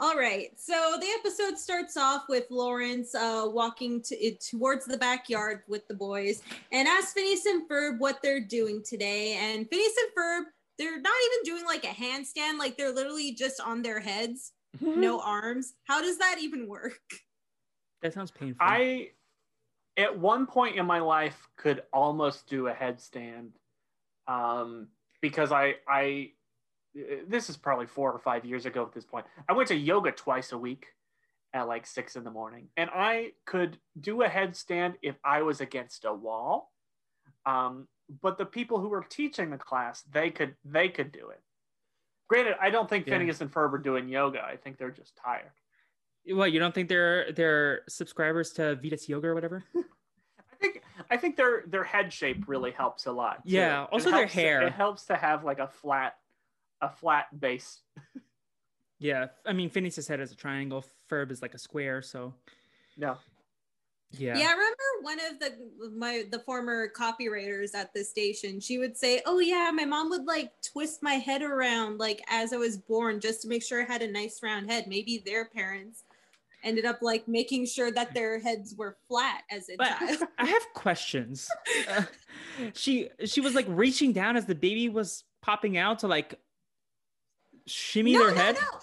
All 0.00 0.16
right. 0.16 0.50
So 0.56 0.96
the 1.00 1.08
episode 1.18 1.58
starts 1.58 1.96
off 1.96 2.26
with 2.28 2.44
Lawrence 2.50 3.16
uh, 3.16 3.46
walking 3.46 4.00
to 4.02 4.16
it 4.16 4.40
towards 4.40 4.86
the 4.86 4.96
backyard 4.96 5.62
with 5.66 5.88
the 5.88 5.94
boys 5.94 6.40
and 6.70 6.86
asks 6.86 7.14
Phineas 7.14 7.46
and 7.46 7.68
Ferb 7.68 7.98
what 7.98 8.20
they're 8.22 8.40
doing 8.40 8.80
today. 8.84 9.32
And 9.34 9.68
Phineas 9.68 9.94
and 10.04 10.14
Ferb, 10.16 10.44
they're 10.78 11.00
not 11.00 11.12
even 11.26 11.56
doing 11.56 11.66
like 11.66 11.82
a 11.82 11.88
handstand, 11.88 12.60
like 12.60 12.76
they're 12.76 12.94
literally 12.94 13.32
just 13.32 13.60
on 13.60 13.82
their 13.82 13.98
heads, 13.98 14.52
no 14.80 15.20
arms. 15.20 15.74
How 15.82 16.00
does 16.00 16.18
that 16.18 16.36
even 16.40 16.68
work? 16.68 17.00
That 18.02 18.14
sounds 18.14 18.30
painful. 18.30 18.58
I, 18.60 19.08
at 19.96 20.16
one 20.16 20.46
point 20.46 20.76
in 20.76 20.86
my 20.86 21.00
life, 21.00 21.48
could 21.56 21.82
almost 21.92 22.46
do 22.46 22.68
a 22.68 22.72
headstand, 22.72 23.48
um, 24.28 24.86
because 25.20 25.50
I, 25.50 25.74
I, 25.88 26.30
this 27.26 27.48
is 27.50 27.56
probably 27.56 27.86
four 27.86 28.12
or 28.12 28.18
five 28.18 28.44
years 28.44 28.66
ago 28.66 28.82
at 28.84 28.92
this 28.92 29.04
point. 29.04 29.26
I 29.48 29.52
went 29.52 29.68
to 29.68 29.74
yoga 29.76 30.12
twice 30.12 30.52
a 30.52 30.58
week 30.58 30.86
at 31.54 31.66
like 31.68 31.86
six 31.86 32.16
in 32.16 32.24
the 32.24 32.30
morning, 32.30 32.68
and 32.76 32.90
I 32.92 33.32
could 33.46 33.78
do 34.00 34.22
a 34.22 34.28
headstand 34.28 34.94
if 35.02 35.16
I 35.24 35.42
was 35.42 35.60
against 35.60 36.04
a 36.04 36.12
wall. 36.12 36.72
Um, 37.46 37.88
but 38.22 38.38
the 38.38 38.46
people 38.46 38.80
who 38.80 38.88
were 38.88 39.04
teaching 39.08 39.50
the 39.50 39.58
class, 39.58 40.02
they 40.10 40.30
could, 40.30 40.54
they 40.64 40.88
could 40.88 41.12
do 41.12 41.28
it. 41.30 41.40
Granted, 42.28 42.56
I 42.60 42.70
don't 42.70 42.88
think 42.88 43.06
Yeah. 43.06 43.18
Phineas 43.18 43.40
and 43.40 43.50
Ferb 43.52 43.72
are 43.72 43.78
doing 43.78 44.08
yoga. 44.08 44.42
I 44.44 44.56
think 44.56 44.76
they're 44.78 44.90
just 44.90 45.16
tired. 45.16 45.50
what 46.30 46.52
you 46.52 46.58
don't 46.58 46.74
think 46.74 46.88
they're 46.88 47.32
they're 47.32 47.82
subscribers 47.88 48.50
to 48.54 48.76
Vitas 48.76 49.08
Yoga 49.08 49.28
or 49.28 49.34
whatever? 49.34 49.64
I 49.76 50.56
think 50.60 50.82
I 51.10 51.16
think 51.16 51.36
their 51.36 51.62
their 51.66 51.84
head 51.84 52.12
shape 52.12 52.44
really 52.48 52.72
helps 52.72 53.06
a 53.06 53.12
lot. 53.12 53.36
too. 53.46 53.52
Yeah, 53.54 53.84
It 53.84 53.88
also 53.92 54.10
their 54.10 54.18
helps- 54.20 54.34
hair. 54.34 54.62
It 54.62 54.72
helps 54.72 55.04
to 55.06 55.16
have 55.16 55.44
like 55.44 55.58
a 55.60 55.68
flat 55.68 56.16
a 56.80 56.88
flat 56.90 57.26
base. 57.40 57.80
yeah, 58.98 59.26
I 59.46 59.52
mean 59.52 59.70
Phineas's 59.70 60.08
head 60.08 60.20
is 60.20 60.32
a 60.32 60.36
triangle, 60.36 60.84
Ferb 61.10 61.30
is 61.30 61.42
like 61.42 61.54
a 61.54 61.58
square, 61.58 62.02
so 62.02 62.34
No. 62.96 63.16
yeah. 64.10 64.36
Yeah. 64.36 64.48
I 64.48 64.52
remember 64.52 64.76
one 65.02 65.18
of 65.30 65.38
the 65.38 65.90
my 65.96 66.24
the 66.30 66.40
former 66.40 66.88
copywriters 66.88 67.74
at 67.74 67.92
the 67.94 68.02
station. 68.04 68.58
She 68.60 68.78
would 68.78 68.96
say, 68.96 69.22
"Oh 69.26 69.38
yeah, 69.38 69.70
my 69.72 69.84
mom 69.84 70.10
would 70.10 70.24
like 70.24 70.50
twist 70.62 71.02
my 71.02 71.14
head 71.14 71.42
around 71.42 71.98
like 71.98 72.22
as 72.28 72.52
I 72.52 72.56
was 72.56 72.76
born 72.76 73.20
just 73.20 73.42
to 73.42 73.48
make 73.48 73.62
sure 73.62 73.82
I 73.82 73.84
had 73.84 74.02
a 74.02 74.10
nice 74.10 74.40
round 74.42 74.70
head." 74.70 74.86
Maybe 74.88 75.22
their 75.24 75.44
parents 75.46 76.04
ended 76.64 76.84
up 76.84 77.00
like 77.02 77.28
making 77.28 77.64
sure 77.66 77.92
that 77.92 78.12
their 78.14 78.40
heads 78.40 78.74
were 78.76 78.96
flat 79.06 79.42
as 79.50 79.68
a 79.70 79.76
But 79.76 79.96
child. 79.98 80.18
I 80.38 80.46
have 80.46 80.66
questions. 80.74 81.48
Uh, 81.88 82.02
she 82.74 83.08
she 83.24 83.40
was 83.40 83.54
like 83.54 83.66
reaching 83.68 84.12
down 84.12 84.36
as 84.36 84.44
the 84.46 84.54
baby 84.54 84.88
was 84.88 85.24
popping 85.42 85.76
out 85.78 86.00
to 86.00 86.06
like 86.08 86.34
shimmy 87.68 88.12
no, 88.14 88.26
their 88.26 88.34
no, 88.34 88.40
head. 88.42 88.54
no. 88.56 88.78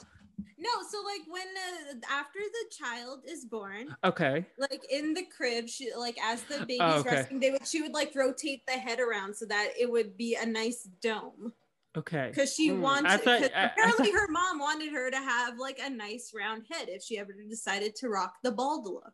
No, 0.58 0.70
so 0.90 0.98
like 1.04 1.22
when 1.30 1.48
uh, 1.48 2.00
after 2.12 2.40
the 2.40 2.76
child 2.76 3.20
is 3.28 3.46
born, 3.46 3.96
Okay. 4.04 4.46
like 4.58 4.84
in 4.92 5.14
the 5.14 5.24
crib, 5.36 5.68
she 5.70 5.94
like 5.96 6.18
as 6.24 6.42
the 6.44 6.60
baby's 6.60 6.78
Oh, 6.82 7.00
okay. 7.02 7.16
resting, 7.18 7.40
they 7.40 7.52
would 7.52 7.68
she 7.68 7.82
would 7.84 7.94
like 7.94 8.14
rotate 8.16 8.66
the 8.66 8.74
head 8.74 9.00
around 9.00 9.36
so 9.36 9.46
that 9.46 9.70
it 9.80 9.92
would 9.92 10.18
be 10.18 10.36
a 10.36 10.46
nice 10.46 10.84
dome. 11.02 11.54
Okay. 11.98 12.28
because 12.30 12.54
she 12.54 12.70
Hmm. 12.70 12.82
wanted. 12.82 13.12
I 13.12 13.18
thought- 13.18 13.42
'cause 13.42 13.50
I- 13.56 13.62
I 13.62 13.66
apparently, 13.68 14.12
thought- 14.12 14.20
her 14.20 14.28
mom 14.30 14.60
wanted 14.60 14.92
her 14.92 15.10
to 15.12 15.18
have 15.18 15.58
like 15.60 15.80
a 15.80 15.90
nice 15.90 16.34
round 16.36 16.64
head 16.70 16.90
if 16.90 17.04
she 17.04 17.18
ever 17.20 17.32
decided 17.48 17.96
to 17.98 18.10
rock 18.10 18.34
the 18.44 18.52
bald 18.52 18.86
look. 18.86 19.14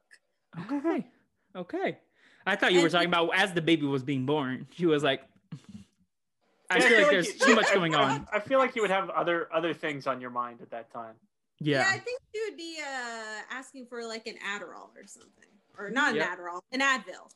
Okay. 0.71 1.07
Okay. 1.55 1.99
I 2.47 2.55
thought 2.55 2.73
you 2.73 2.81
were 2.81 2.89
talking 2.89 3.07
about 3.09 3.29
as 3.35 3.53
the 3.53 3.61
baby 3.61 3.85
was 3.85 4.03
being 4.03 4.25
born. 4.25 4.67
She 4.71 4.85
was 4.87 5.03
like 5.03 5.21
I 6.71 6.77
Yeah, 6.77 6.87
feel 6.87 6.97
like 7.01 7.09
there's 7.11 7.27
you- 7.27 7.45
too 7.47 7.55
much 7.55 7.73
going 7.73 7.95
on. 7.95 8.27
I 8.31 8.39
feel 8.39 8.59
like 8.59 8.75
you 8.75 8.81
would 8.81 8.91
have 8.91 9.09
other 9.09 9.49
other 9.53 9.73
things 9.73 10.07
on 10.07 10.21
your 10.21 10.29
mind 10.29 10.61
at 10.61 10.69
that 10.71 10.91
time. 10.91 11.15
Yeah, 11.59 11.79
Yeah. 11.79 11.89
I 11.89 11.99
think 11.99 12.19
she 12.33 12.41
would 12.47 12.57
be 12.57 12.79
uh 12.81 13.41
asking 13.51 13.87
for 13.87 14.05
like 14.05 14.25
an 14.27 14.35
Adderall 14.37 14.89
or 14.95 15.05
something, 15.05 15.49
or 15.77 15.89
not 15.89 16.11
an 16.11 16.15
Yep. 16.17 16.27
Adderall, 16.29 16.61
an 16.71 16.79
Advil. 16.79 17.29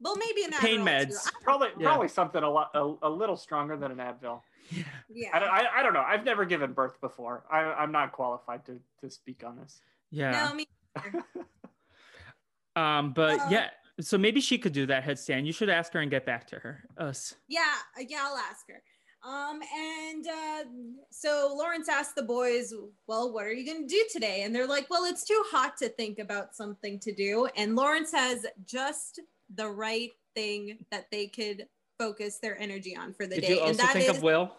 Well, 0.00 0.14
maybe 0.16 0.44
an 0.44 0.52
Pain 0.52 0.80
Adderall 0.82 1.08
too. 1.08 1.14
meds. 1.14 1.26
I 1.26 1.42
Probably 1.42 1.68
Yeah. 1.76 1.88
probably 1.88 2.08
something 2.08 2.42
a 2.42 2.48
lot 2.50 2.70
a, 2.74 2.94
a 3.02 3.10
little 3.10 3.36
stronger 3.36 3.76
than 3.76 3.90
an 3.90 3.98
Advil. 3.98 4.42
Yeah. 4.70 4.84
Yeah. 5.08 5.28
I, 5.32 5.38
don't- 5.40 5.48
I, 5.50 5.66
I 5.78 5.82
don't 5.82 5.92
know. 5.94 6.04
I've 6.06 6.24
never 6.24 6.44
given 6.44 6.72
birth 6.72 7.00
before. 7.00 7.44
I, 7.50 7.60
I'm 7.60 7.90
not 7.90 8.12
qualified 8.12 8.64
to, 8.66 8.78
to 9.00 9.10
speak 9.10 9.42
on 9.44 9.56
this. 9.58 9.80
Yeah. 10.10 10.30
No, 10.48 10.54
me. 10.54 10.66
Um, 12.76 13.12
but 13.12 13.40
Uh, 13.40 13.46
yeah, 13.50 13.70
so 14.00 14.18
maybe 14.18 14.40
she 14.40 14.58
could 14.58 14.72
do 14.72 14.86
that 14.86 15.04
headstand. 15.04 15.46
You 15.46 15.52
should 15.52 15.68
ask 15.68 15.92
her 15.92 16.00
and 16.00 16.10
get 16.10 16.24
back 16.24 16.46
to 16.48 16.56
her. 16.56 16.84
Us. 16.96 17.34
Yeah, 17.48 17.60
uh, 17.98 18.04
yeah, 18.08 18.24
I'll 18.24 18.36
ask 18.36 18.66
her. 18.68 18.82
Um, 19.28 19.60
and 19.76 20.26
uh, 20.26 20.64
so 21.10 21.52
Lawrence 21.56 21.88
asked 21.88 22.14
the 22.14 22.22
boys, 22.22 22.72
"Well, 23.06 23.32
what 23.32 23.44
are 23.46 23.52
you 23.52 23.66
going 23.66 23.86
to 23.86 23.88
do 23.88 24.04
today?" 24.12 24.42
And 24.42 24.54
they're 24.54 24.66
like, 24.66 24.88
"Well, 24.90 25.04
it's 25.04 25.24
too 25.24 25.42
hot 25.46 25.76
to 25.78 25.88
think 25.88 26.18
about 26.20 26.54
something 26.54 27.00
to 27.00 27.12
do." 27.12 27.48
And 27.56 27.74
Lawrence 27.74 28.12
has 28.12 28.46
just 28.64 29.20
the 29.54 29.68
right 29.68 30.12
thing 30.34 30.84
that 30.92 31.10
they 31.10 31.26
could 31.26 31.66
focus 31.98 32.38
their 32.38 32.58
energy 32.60 32.96
on 32.96 33.12
for 33.12 33.26
the 33.26 33.34
Did 33.36 33.40
day, 33.40 33.48
you 33.54 33.60
and 33.60 33.68
also 33.70 33.82
that 33.82 33.92
think 33.94 34.08
is 34.08 34.16
of 34.16 34.22
Will? 34.22 34.52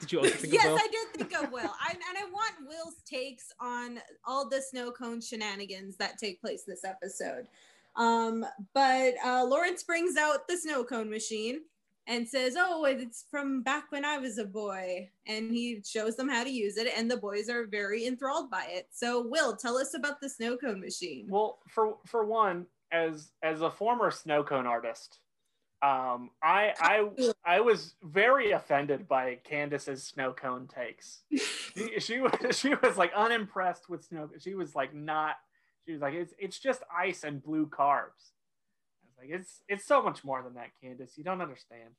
Did 0.00 0.12
you 0.12 0.18
also 0.18 0.30
think 0.34 0.52
yes, 0.52 0.64
of 0.64 0.72
Will? 0.72 0.78
Yes, 0.78 0.84
I 0.84 0.90
did 0.90 1.28
think 1.28 1.44
of 1.44 1.52
Will. 1.52 1.70
I, 1.80 1.92
and 1.92 2.18
I 2.18 2.24
want 2.32 2.54
Will's 2.66 3.00
takes 3.06 3.52
on 3.60 4.00
all 4.24 4.48
the 4.48 4.60
snow 4.60 4.90
cone 4.90 5.20
shenanigans 5.20 5.96
that 5.98 6.18
take 6.18 6.40
place 6.40 6.64
this 6.66 6.84
episode. 6.84 7.46
Um, 7.96 8.44
but 8.74 9.14
uh, 9.24 9.44
Lawrence 9.44 9.82
brings 9.82 10.16
out 10.16 10.48
the 10.48 10.56
snow 10.56 10.84
cone 10.84 11.10
machine 11.10 11.60
and 12.06 12.28
says, 12.28 12.56
"Oh, 12.58 12.84
it's 12.84 13.26
from 13.30 13.62
back 13.62 13.90
when 13.90 14.04
I 14.04 14.18
was 14.18 14.38
a 14.38 14.44
boy." 14.44 15.10
And 15.26 15.52
he 15.52 15.82
shows 15.84 16.16
them 16.16 16.28
how 16.28 16.44
to 16.44 16.50
use 16.50 16.76
it, 16.76 16.88
and 16.96 17.10
the 17.10 17.16
boys 17.16 17.48
are 17.48 17.66
very 17.66 18.06
enthralled 18.06 18.50
by 18.50 18.66
it. 18.68 18.88
So, 18.90 19.26
Will, 19.26 19.56
tell 19.56 19.76
us 19.76 19.94
about 19.94 20.20
the 20.20 20.28
snow 20.28 20.56
cone 20.56 20.80
machine. 20.80 21.26
Well, 21.28 21.58
for 21.68 21.96
for 22.06 22.24
one, 22.24 22.66
as 22.90 23.30
as 23.42 23.60
a 23.60 23.70
former 23.70 24.10
snow 24.10 24.42
cone 24.42 24.66
artist, 24.66 25.18
um, 25.82 26.30
I 26.42 26.72
I 26.80 27.08
I 27.44 27.60
was 27.60 27.94
very 28.02 28.52
offended 28.52 29.08
by 29.08 29.38
Candace's 29.44 30.02
snow 30.04 30.32
cone 30.32 30.68
takes. 30.68 31.22
she, 31.76 32.00
she 32.00 32.20
was 32.20 32.32
she 32.58 32.74
was 32.74 32.96
like 32.96 33.12
unimpressed 33.14 33.88
with 33.88 34.04
snow. 34.04 34.28
She 34.38 34.54
was 34.54 34.74
like 34.74 34.94
not. 34.94 35.36
She 35.86 35.92
was 35.92 36.00
like 36.00 36.14
it's 36.14 36.32
it's 36.38 36.58
just 36.58 36.82
ice 36.96 37.24
and 37.24 37.42
blue 37.42 37.66
carbs. 37.66 38.32
I 39.00 39.06
was 39.06 39.16
like 39.18 39.30
it's 39.30 39.62
it's 39.68 39.84
so 39.84 40.02
much 40.02 40.24
more 40.24 40.42
than 40.42 40.54
that, 40.54 40.70
Candace. 40.80 41.16
You 41.16 41.24
don't 41.24 41.40
understand. 41.40 41.90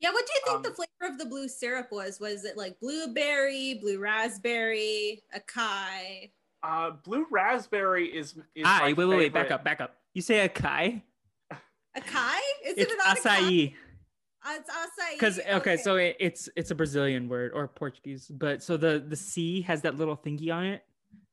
Yeah, 0.00 0.10
what 0.10 0.26
do 0.26 0.32
you 0.34 0.40
think 0.44 0.56
Um, 0.56 0.62
the 0.62 0.70
flavor 0.70 1.12
of 1.12 1.18
the 1.18 1.26
blue 1.26 1.48
syrup 1.48 1.90
was? 1.90 2.20
Was 2.20 2.44
it 2.44 2.56
like 2.56 2.78
blueberry, 2.80 3.74
blue 3.80 3.98
raspberry, 3.98 5.22
acai? 5.34 6.30
Uh, 6.62 6.90
blue 6.90 7.26
raspberry 7.30 8.06
is 8.06 8.34
is 8.54 8.64
Aye, 8.64 8.78
my 8.80 8.92
wait, 8.92 9.04
wait, 9.06 9.16
wait, 9.16 9.32
back 9.32 9.50
up, 9.50 9.64
back 9.64 9.80
up. 9.80 9.96
You 10.14 10.22
say 10.22 10.46
acai? 10.48 11.02
Acai? 11.96 12.38
Is 12.64 12.74
It's 12.76 12.92
it 12.92 12.98
not 12.98 13.16
acai. 13.18 13.74
Uh, 14.44 14.56
it's 14.58 14.70
acai. 14.70 15.12
Because 15.14 15.40
okay, 15.40 15.76
so 15.76 15.96
it, 15.96 16.16
it's 16.20 16.48
it's 16.56 16.70
a 16.70 16.74
Brazilian 16.74 17.28
word 17.28 17.52
or 17.54 17.68
Portuguese, 17.68 18.28
but 18.28 18.62
so 18.62 18.76
the 18.76 19.04
the 19.06 19.16
C 19.16 19.62
has 19.62 19.82
that 19.82 19.96
little 19.96 20.16
thingy 20.16 20.52
on 20.52 20.64
it, 20.64 20.84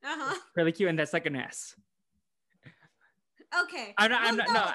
uh 0.04 0.16
huh. 0.18 0.36
really 0.56 0.72
cute, 0.72 0.90
and 0.90 0.98
that's 0.98 1.14
like 1.14 1.26
an 1.26 1.36
S. 1.36 1.76
Okay. 3.64 3.94
I'm 3.98 4.12
not, 4.12 4.22
I'm 4.24 4.36
not, 4.38 4.48
no. 4.54 4.72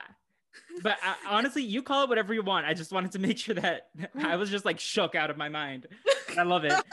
But 0.83 0.99
uh, 1.05 1.15
honestly, 1.29 1.63
you 1.63 1.83
call 1.83 2.05
it 2.05 2.09
whatever 2.09 2.35
you 2.35 2.43
want. 2.43 2.67
I 2.67 2.75
just 2.75 2.93
wanted 2.93 3.13
to 3.13 3.19
make 3.19 3.39
sure 3.39 3.55
that 3.55 3.89
I 4.19 4.37
was 4.37 4.51
just 4.51 4.65
like 4.65 4.79
shook 4.81 5.15
out 5.15 5.31
of 5.31 5.37
my 5.37 5.49
mind. 5.49 5.87
I 6.37 6.43
love 6.43 6.65
it. 6.65 6.73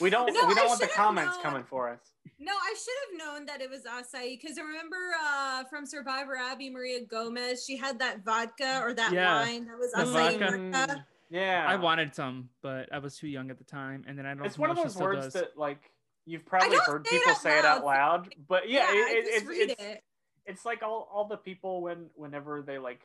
We 0.00 0.08
don't 0.08 0.32
No, 0.32 0.46
we 0.48 0.54
don't 0.54 0.68
want 0.68 0.80
the 0.80 0.86
comments 0.86 1.34
known. 1.36 1.42
coming 1.42 1.64
for 1.64 1.90
us. 1.90 2.00
No, 2.38 2.50
I 2.52 2.74
should 2.74 2.94
have 3.20 3.28
known 3.36 3.44
that 3.46 3.60
it 3.60 3.68
was 3.68 3.82
acai 3.82 4.40
because 4.40 4.56
I 4.56 4.62
remember 4.62 4.96
uh, 5.22 5.64
from 5.64 5.84
Survivor 5.84 6.36
Abi-Maria 6.38 7.04
Gomes, 7.04 7.62
she 7.62 7.76
had 7.76 7.98
that 7.98 8.24
vodka 8.24 8.80
or 8.82 8.94
that 8.94 9.12
Yeah, 9.12 9.42
wine 9.42 9.66
that 9.66 9.78
was 9.78 9.92
the 9.92 9.98
acai 9.98 10.38
vodka. 10.38 10.70
vodka. 10.72 11.06
Yeah, 11.28 11.64
I 11.68 11.76
wanted 11.76 12.14
some, 12.14 12.48
but 12.62 12.88
I 12.90 12.98
was 13.00 13.18
too 13.18 13.28
young 13.28 13.50
at 13.50 13.58
the 13.58 13.64
time, 13.64 14.02
and 14.08 14.18
then 14.18 14.24
I 14.24 14.32
don't. 14.34 14.46
It's 14.46 14.56
know 14.56 14.62
one 14.62 14.70
of 14.70 14.78
if 14.78 14.82
she 14.82 14.88
those 14.88 14.96
words 15.02 15.24
does. 15.26 15.32
that 15.34 15.58
like 15.58 15.90
you've 16.24 16.46
probably 16.46 16.78
heard 16.86 17.06
say 17.06 17.16
it 17.16 17.18
people 17.20 17.32
out 17.32 17.38
say 17.42 17.58
it 17.58 17.64
out 17.66 17.84
loud, 17.84 18.34
but 18.48 18.70
yeah, 18.70 18.86
I 18.88 18.92
it, 18.92 18.96
it, 18.96 19.24
just 19.24 19.36
it's 19.36 19.46
read 19.46 19.70
it's 19.70 19.82
it. 19.82 20.02
It's 20.46 20.64
like 20.64 20.82
all 20.82 21.08
all 21.12 21.26
the 21.26 21.36
people 21.36 21.82
when 21.82 22.06
whenever 22.14 22.62
they 22.62 22.78
like 22.78 23.00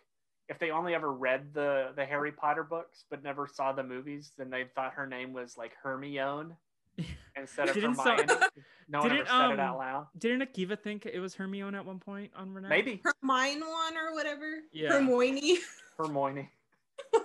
if 0.49 0.59
they 0.59 0.71
only 0.71 0.95
ever 0.95 1.11
read 1.11 1.53
the 1.53 1.89
the 1.95 2.05
Harry 2.05 2.31
Potter 2.31 2.63
books 2.63 3.05
but 3.09 3.23
never 3.23 3.47
saw 3.47 3.71
the 3.73 3.83
movies, 3.83 4.31
then 4.38 4.49
they 4.49 4.65
thought 4.75 4.93
her 4.93 5.05
name 5.07 5.33
was 5.33 5.57
like 5.57 5.73
Hermione 5.81 6.53
instead 7.35 7.69
of 7.69 7.75
Didn't 7.75 7.95
so- 7.95 8.03
Hermione. 8.03 8.27
no 8.89 8.99
one 8.99 9.07
ever 9.11 9.17
Didn't, 9.17 9.27
said 9.27 9.51
it 9.51 9.59
out 9.59 9.73
um, 9.73 9.77
loud. 9.77 10.07
Didn't 10.17 10.41
Akiva 10.53 10.79
think 10.81 11.05
it 11.05 11.19
was 11.19 11.35
Hermione 11.35 11.75
at 11.77 11.85
one 11.85 11.99
point 11.99 12.31
on 12.35 12.53
Renee? 12.53 12.69
Maybe 12.69 13.01
Hermione 13.03 13.61
one 13.61 13.97
or 13.97 14.13
whatever. 14.13 14.59
Yeah. 14.71 14.93
Hermione. 14.93 15.59
Hermione. 15.97 16.49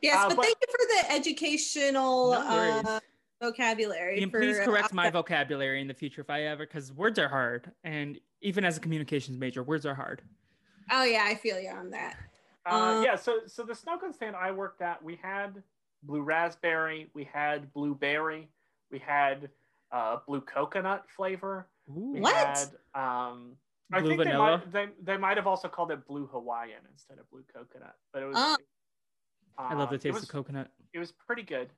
yes, 0.00 0.16
Uh, 0.16 0.28
but, 0.28 0.36
but- 0.36 0.44
thank 0.44 0.56
you 0.60 0.68
for 0.70 0.86
the 1.08 1.12
educational 1.12 2.30
No 2.32 2.38
uh, 2.38 3.00
vocabulary. 3.42 4.22
And 4.22 4.30
for, 4.30 4.40
please 4.40 4.58
correct 4.60 4.92
my 4.92 5.08
uh, 5.08 5.10
vocabulary 5.10 5.80
in 5.80 5.88
the 5.88 5.94
future 5.94 6.20
if 6.20 6.30
I 6.30 6.42
ever, 6.44 6.66
because 6.66 6.92
words 6.92 7.18
are 7.18 7.28
hard, 7.28 7.70
and 7.82 8.18
even 8.44 8.64
as 8.64 8.76
a 8.76 8.80
communications 8.80 9.38
major, 9.38 9.62
words 9.62 9.84
are 9.86 9.94
hard. 9.94 10.22
Oh 10.90 11.02
yeah, 11.02 11.24
I 11.26 11.34
feel 11.34 11.58
you 11.58 11.70
on 11.70 11.90
that. 11.90 12.16
Uh, 12.66 12.74
Uh, 12.74 13.02
yeah, 13.02 13.16
so 13.16 13.40
so 13.46 13.64
the 13.64 13.74
snow 13.74 13.98
cone 13.98 14.12
stand 14.12 14.36
I 14.36 14.52
worked 14.52 14.82
at, 14.82 15.02
we 15.02 15.18
had 15.20 15.62
blue 16.02 16.22
raspberry, 16.22 17.10
we 17.14 17.24
had 17.24 17.72
blueberry, 17.72 18.48
we 18.90 18.98
had 18.98 19.48
uh, 19.90 20.18
blue 20.26 20.42
coconut 20.42 21.04
flavor. 21.08 21.66
We 21.86 22.20
What? 22.20 22.34
had 22.34 22.68
um 22.94 23.56
I 23.92 24.00
Blue 24.00 24.10
think 24.16 24.24
they 24.24 24.36
might 24.36 24.72
they, 24.72 24.88
they 25.02 25.16
might 25.16 25.36
have 25.36 25.46
also 25.46 25.68
called 25.68 25.90
it 25.90 26.06
blue 26.06 26.26
Hawaiian 26.26 26.80
instead 26.90 27.18
of 27.18 27.28
blue 27.30 27.44
coconut, 27.52 27.94
but 28.12 28.22
it 28.22 28.26
was 28.26 28.36
Oh. 28.38 28.56
I 29.56 29.74
love 29.74 29.88
the 29.88 29.94
um, 29.94 30.00
taste 30.00 30.14
was, 30.14 30.22
of 30.24 30.28
coconut. 30.28 30.70
It 30.92 30.98
was 30.98 31.12
pretty 31.12 31.42
good. 31.42 31.70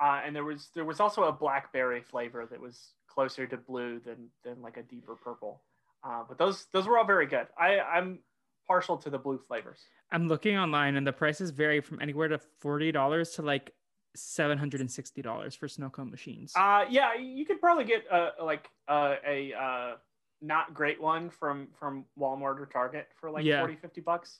Uh, 0.00 0.20
and 0.24 0.34
there 0.34 0.44
was 0.44 0.70
there 0.74 0.84
was 0.84 1.00
also 1.00 1.24
a 1.24 1.32
blackberry 1.32 2.00
flavor 2.00 2.46
that 2.46 2.60
was 2.60 2.94
closer 3.06 3.46
to 3.46 3.56
blue 3.56 4.00
than 4.00 4.30
than 4.44 4.62
like 4.62 4.76
a 4.76 4.82
deeper 4.82 5.14
purple. 5.14 5.60
Uh, 6.08 6.22
but 6.26 6.38
those 6.38 6.66
those 6.72 6.86
were 6.86 6.98
all 6.98 7.04
very 7.04 7.26
good. 7.26 7.46
I 7.58 7.80
I'm 7.80 8.20
partial 8.66 8.96
to 8.98 9.10
the 9.10 9.18
blue 9.18 9.38
flavors. 9.38 9.80
I'm 10.10 10.26
looking 10.26 10.56
online, 10.56 10.96
and 10.96 11.06
the 11.06 11.12
prices 11.12 11.50
vary 11.50 11.80
from 11.80 12.00
anywhere 12.00 12.28
to 12.28 12.38
forty 12.60 12.90
dollars 12.90 13.32
to 13.32 13.42
like 13.42 13.72
seven 14.16 14.56
hundred 14.56 14.80
and 14.80 14.90
sixty 14.90 15.20
dollars 15.20 15.54
for 15.54 15.68
snow 15.68 15.90
cone 15.90 16.10
machines. 16.10 16.52
Uh, 16.56 16.84
yeah, 16.88 17.14
you 17.14 17.44
could 17.44 17.60
probably 17.60 17.84
get 17.84 18.04
uh, 18.10 18.30
like 18.42 18.68
uh, 18.88 19.16
a 19.26 19.52
uh, 19.52 19.92
not 20.40 20.72
great 20.72 21.00
one 21.00 21.28
from 21.28 21.68
from 21.78 22.06
Walmart 22.18 22.58
or 22.58 22.66
Target 22.72 23.08
for 23.20 23.30
like 23.30 23.44
Yeah. 23.44 23.60
forty, 23.60 23.74
fifty 23.74 24.00
40, 24.00 24.00
50 24.00 24.00
bucks. 24.00 24.38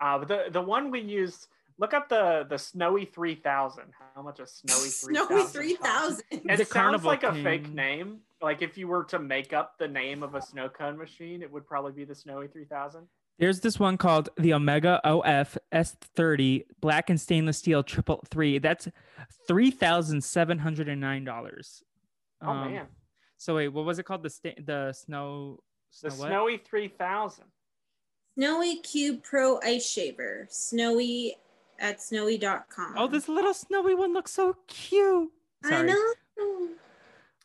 Uh, 0.00 0.18
but 0.18 0.26
the 0.28 0.44
the 0.50 0.60
one 0.60 0.90
we 0.90 1.00
used, 1.00 1.46
look 1.78 1.94
up 1.94 2.08
the 2.08 2.46
the 2.48 2.58
Snowy 2.58 3.04
3000. 3.04 3.84
How 4.14 4.22
much 4.22 4.40
a 4.40 4.46
Snowy 4.46 4.88
3000? 4.88 5.26
Snowy 5.26 5.44
three 5.44 5.74
thousand. 5.76 6.24
It 6.30 6.42
The 6.44 6.56
sounds 6.56 6.68
Carnival 6.68 7.10
like 7.10 7.22
a 7.22 7.34
fake 7.42 7.72
name. 7.72 8.20
Like 8.42 8.62
if 8.62 8.76
you 8.76 8.88
were 8.88 9.04
to 9.04 9.18
make 9.18 9.52
up 9.52 9.78
the 9.78 9.88
name 9.88 10.22
of 10.22 10.34
a 10.34 10.42
snow 10.42 10.68
cone 10.68 10.98
machine, 10.98 11.42
it 11.42 11.50
would 11.50 11.66
probably 11.66 11.92
be 11.92 12.04
the 12.04 12.14
Snowy 12.14 12.46
3000. 12.46 13.06
There's 13.38 13.60
this 13.60 13.80
one 13.80 13.96
called 13.96 14.28
the 14.36 14.54
Omega 14.54 15.00
OF 15.02 15.58
S30 15.72 16.66
Black 16.80 17.10
and 17.10 17.20
Stainless 17.20 17.58
Steel 17.58 17.82
Triple 17.82 18.22
Three. 18.30 18.58
That's 18.58 18.88
three 19.48 19.70
thousand 19.70 20.22
seven 20.22 20.58
hundred 20.58 20.88
and 20.88 21.00
nine 21.00 21.24
dollars. 21.24 21.82
Oh 22.42 22.50
um, 22.50 22.72
man, 22.72 22.86
So 23.36 23.56
wait, 23.56 23.68
what 23.68 23.84
was 23.84 23.98
it 23.98 24.04
called? 24.04 24.22
The 24.22 24.30
sta- 24.30 24.60
the 24.64 24.92
snow. 24.92 25.60
the 26.02 26.10
snow 26.10 26.20
what? 26.20 26.28
Snowy 26.28 26.56
3000. 26.58 27.44
Snowy 28.36 28.76
Cube 28.80 29.22
Pro 29.22 29.60
Ice 29.62 29.88
Shaver. 29.88 30.46
Snowy 30.50 31.36
at 31.78 32.00
snowy.com. 32.02 32.94
Oh, 32.96 33.06
this 33.08 33.28
little 33.28 33.54
snowy 33.54 33.94
one 33.94 34.12
looks 34.12 34.32
so 34.32 34.56
cute. 34.66 35.30
I 35.64 35.82
know. 35.82 36.68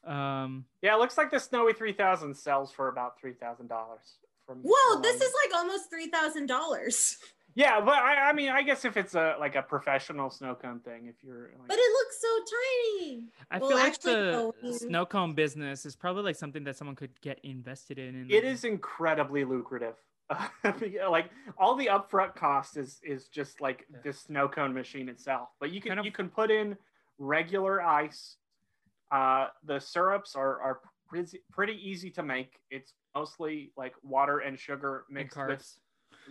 Um, 0.03 0.65
Yeah, 0.81 0.95
it 0.95 0.99
looks 0.99 1.17
like 1.17 1.31
the 1.31 1.39
Snowy 1.39 1.73
3000 1.73 2.35
sells 2.35 2.71
for 2.71 2.87
about 2.89 3.19
three 3.19 3.33
thousand 3.33 3.67
dollars. 3.67 4.17
From 4.45 4.59
Whoa, 4.63 4.93
from 4.93 5.01
this 5.03 5.21
is 5.21 5.31
like 5.45 5.55
almost 5.55 5.89
three 5.89 6.07
thousand 6.07 6.47
dollars. 6.47 7.17
Yeah, 7.55 7.81
but 7.81 7.95
I, 7.95 8.29
I 8.29 8.33
mean, 8.33 8.49
I 8.49 8.61
guess 8.61 8.85
if 8.85 8.95
it's 8.95 9.15
a 9.15 9.35
like 9.39 9.55
a 9.55 9.63
professional 9.63 10.29
snow 10.29 10.53
cone 10.55 10.79
thing, 10.81 11.07
if 11.07 11.15
you're 11.23 11.49
like, 11.57 11.67
But 11.67 11.77
it 11.79 11.91
looks 11.91 12.21
so 12.21 13.07
tiny. 13.09 13.23
I 13.49 13.57
Well, 13.57 13.69
feel 13.69 13.77
like 13.79 13.87
actually, 13.87 14.13
the 14.13 14.31
no, 14.61 14.71
snow 14.71 15.05
cone 15.05 15.33
business 15.33 15.83
is 15.85 15.95
probably 15.95 16.21
like 16.23 16.35
something 16.35 16.63
that 16.65 16.77
someone 16.77 16.95
could 16.95 17.19
get 17.21 17.39
invested 17.43 17.97
in. 17.97 18.15
And 18.15 18.31
it 18.31 18.43
is 18.45 18.63
incredibly 18.63 19.43
lucrative. 19.45 19.95
like 21.09 21.29
all 21.57 21.75
the 21.75 21.87
upfront 21.87 22.35
cost 22.35 22.77
is 22.77 22.99
is 23.03 23.27
just 23.27 23.61
like 23.61 23.85
Yeah. 23.91 23.97
the 24.03 24.13
snow 24.13 24.47
cone 24.47 24.73
machine 24.73 25.09
itself. 25.09 25.49
But 25.59 25.71
you 25.71 25.81
can 25.81 25.89
Kind 25.89 25.99
of- 25.99 26.05
you 26.05 26.11
can 26.11 26.29
put 26.29 26.51
in 26.51 26.77
regular 27.17 27.81
ice. 27.81 28.37
Uh, 29.11 29.47
the 29.63 29.79
syrups 29.79 30.35
are 30.35 30.61
are 30.61 30.81
pretty 31.07 31.39
pretty 31.51 31.73
easy 31.89 32.11
to 32.11 32.23
make. 32.23 32.59
It's 32.69 32.93
mostly 33.15 33.71
like 33.75 33.95
water 34.03 34.39
and 34.39 34.57
sugar 34.59 35.05
and 35.09 35.17
mixed 35.17 35.37
with 35.37 35.77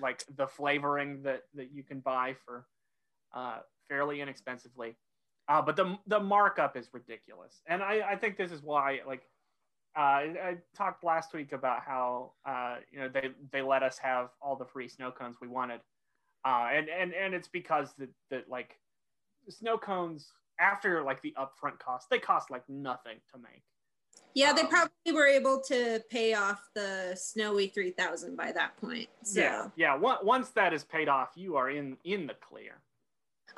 like 0.00 0.24
the 0.36 0.46
flavoring 0.46 1.22
that 1.22 1.42
that 1.54 1.72
you 1.72 1.82
can 1.82 1.98
buy 2.00 2.34
for 2.44 2.66
uh, 3.34 3.58
fairly 3.88 4.20
inexpensively. 4.20 4.96
Uh, 5.48 5.60
but 5.62 5.74
the 5.76 5.98
the 6.06 6.20
markup 6.20 6.76
is 6.76 6.88
ridiculous, 6.92 7.62
and 7.66 7.82
I, 7.82 8.10
I 8.12 8.16
think 8.16 8.36
this 8.36 8.52
is 8.52 8.62
why 8.62 9.00
like 9.06 9.22
uh, 9.96 10.00
I, 10.00 10.56
talked 10.76 11.04
last 11.04 11.32
week 11.34 11.52
about 11.52 11.80
how 11.82 12.32
uh, 12.46 12.76
you 12.92 13.00
know 13.00 13.08
they 13.08 13.30
they 13.52 13.62
let 13.62 13.82
us 13.82 13.98
have 13.98 14.30
all 14.40 14.56
the 14.56 14.64
free 14.64 14.88
snow 14.88 15.10
cones 15.10 15.36
we 15.40 15.48
wanted, 15.48 15.80
uh, 16.44 16.68
and 16.72 16.88
and 16.88 17.12
and 17.14 17.34
it's 17.34 17.48
because 17.48 17.94
that 17.98 18.10
that 18.30 18.48
like 18.48 18.78
snow 19.48 19.78
cones 19.78 20.32
after 20.60 21.02
like 21.02 21.22
the 21.22 21.34
upfront 21.38 21.78
cost 21.78 22.08
they 22.10 22.18
cost 22.18 22.50
like 22.50 22.68
nothing 22.68 23.16
to 23.32 23.38
make. 23.38 23.62
Yeah, 24.34 24.52
they 24.52 24.62
Um, 24.62 24.68
probably 24.68 25.12
were 25.12 25.26
able 25.26 25.60
to 25.62 26.00
pay 26.10 26.34
off 26.34 26.68
the 26.74 27.16
Snowy 27.16 27.68
3000 27.68 28.36
by 28.36 28.52
that 28.52 28.76
point. 28.76 29.08
So, 29.22 29.40
Yeah, 29.40 29.70
yeah. 29.74 29.96
Once 29.96 30.20
once 30.22 30.50
that 30.50 30.72
is 30.72 30.84
paid 30.84 31.08
off, 31.08 31.30
you 31.34 31.56
are 31.56 31.70
in 31.70 31.96
in 32.04 32.26
the 32.26 32.34
clear. 32.34 32.80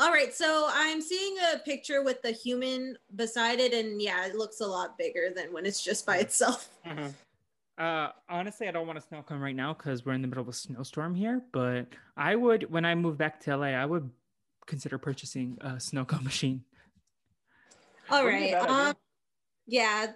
All 0.01 0.11
right. 0.11 0.35
So 0.35 0.69
I'm 0.73 1.01
seeing 1.01 1.37
a 1.55 1.59
picture 1.59 2.03
with 2.03 2.23
the 2.23 2.33
human 2.33 2.97
beside 3.15 3.61
it, 3.61 3.73
and 3.73 4.01
yeah, 4.01 4.27
it 4.27 4.35
looks 4.35 4.61
a 4.61 4.67
lot 4.67 4.99
bigger 4.99 5.29
than 5.35 5.53
when 5.53 5.67
it's 5.67 5.85
just 5.85 6.07
by 6.07 6.17
itself. 6.17 6.69
Uh, 7.79 8.13
honestly, 8.29 8.69
I 8.69 8.73
don't 8.73 8.87
want 8.87 8.99
a 8.99 9.01
snow 9.01 9.23
cone 9.23 9.41
right 9.41 9.57
now 9.57 9.73
because 9.73 10.05
we're 10.05 10.13
in 10.13 10.21
the 10.21 10.29
middle 10.29 10.43
of 10.43 10.49
a 10.49 10.53
snowstorm 10.53 11.15
here. 11.15 11.41
But 11.51 11.87
I 12.15 12.37
would, 12.37 12.71
when 12.71 12.85
I 12.85 12.95
move 12.95 13.17
back 13.17 13.41
to 13.41 13.57
LA, 13.57 13.69
I 13.69 13.87
would 13.87 14.11
consider 14.67 14.99
purchasing 14.99 15.57
a 15.63 15.81
snow 15.81 16.05
cone 16.05 16.23
machine. 16.25 16.63
All 18.11 18.23
Wouldn't 18.23 18.43
right. 18.43 18.51
a 18.51 18.53
bad 18.53 18.63
idea. 18.65 18.89
Um, 18.91 18.97
yeah, 19.67 20.07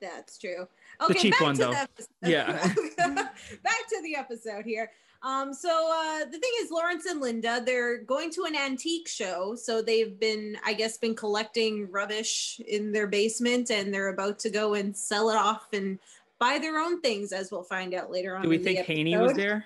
that's 0.00 0.38
true. 0.38 0.66
Okay, 1.00 1.20
cheap 1.20 1.32
back 1.34 1.40
one, 1.40 1.54
to 1.54 1.60
though. 1.60 1.70
the 1.70 1.78
episode. 1.78 2.08
Yeah. 2.24 2.52
back 3.62 3.88
to 3.90 4.02
the 4.02 4.16
episode 4.16 4.64
here. 4.64 4.90
Um, 5.24 5.54
so 5.54 5.70
uh, 5.70 6.26
the 6.26 6.38
thing 6.38 6.50
is, 6.60 6.70
Lawrence 6.70 7.06
and 7.06 7.18
Linda, 7.18 7.62
they're 7.64 8.02
going 8.02 8.30
to 8.32 8.44
an 8.44 8.54
antique 8.54 9.08
show. 9.08 9.54
So 9.54 9.80
they've 9.80 10.20
been, 10.20 10.58
I 10.64 10.74
guess, 10.74 10.98
been 10.98 11.14
collecting 11.14 11.90
rubbish 11.90 12.60
in 12.68 12.92
their 12.92 13.06
basement, 13.06 13.70
and 13.70 13.92
they're 13.92 14.10
about 14.10 14.38
to 14.40 14.50
go 14.50 14.74
and 14.74 14.94
sell 14.94 15.30
it 15.30 15.36
off 15.36 15.68
and 15.72 15.98
buy 16.38 16.58
their 16.58 16.78
own 16.78 17.00
things, 17.00 17.32
as 17.32 17.50
we'll 17.50 17.62
find 17.62 17.94
out 17.94 18.10
later 18.10 18.36
on. 18.36 18.42
Do 18.42 18.50
we 18.50 18.56
in 18.56 18.62
the 18.62 18.74
think 18.74 18.86
Haney 18.86 19.16
was 19.16 19.32
episode. 19.32 19.42
there? 19.42 19.64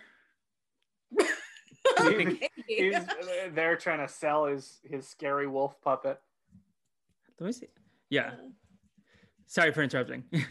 Okay. 2.00 2.50
He's 2.66 2.96
they're 3.54 3.76
trying 3.76 4.06
to 4.06 4.12
sell 4.12 4.44
his 4.44 4.78
his 4.84 5.08
scary 5.08 5.46
wolf 5.46 5.80
puppet. 5.80 6.20
Let 7.40 7.46
me 7.46 7.52
see. 7.52 7.68
Yeah. 8.10 8.32
Sorry 9.46 9.72
for 9.72 9.82
interrupting. 9.82 10.24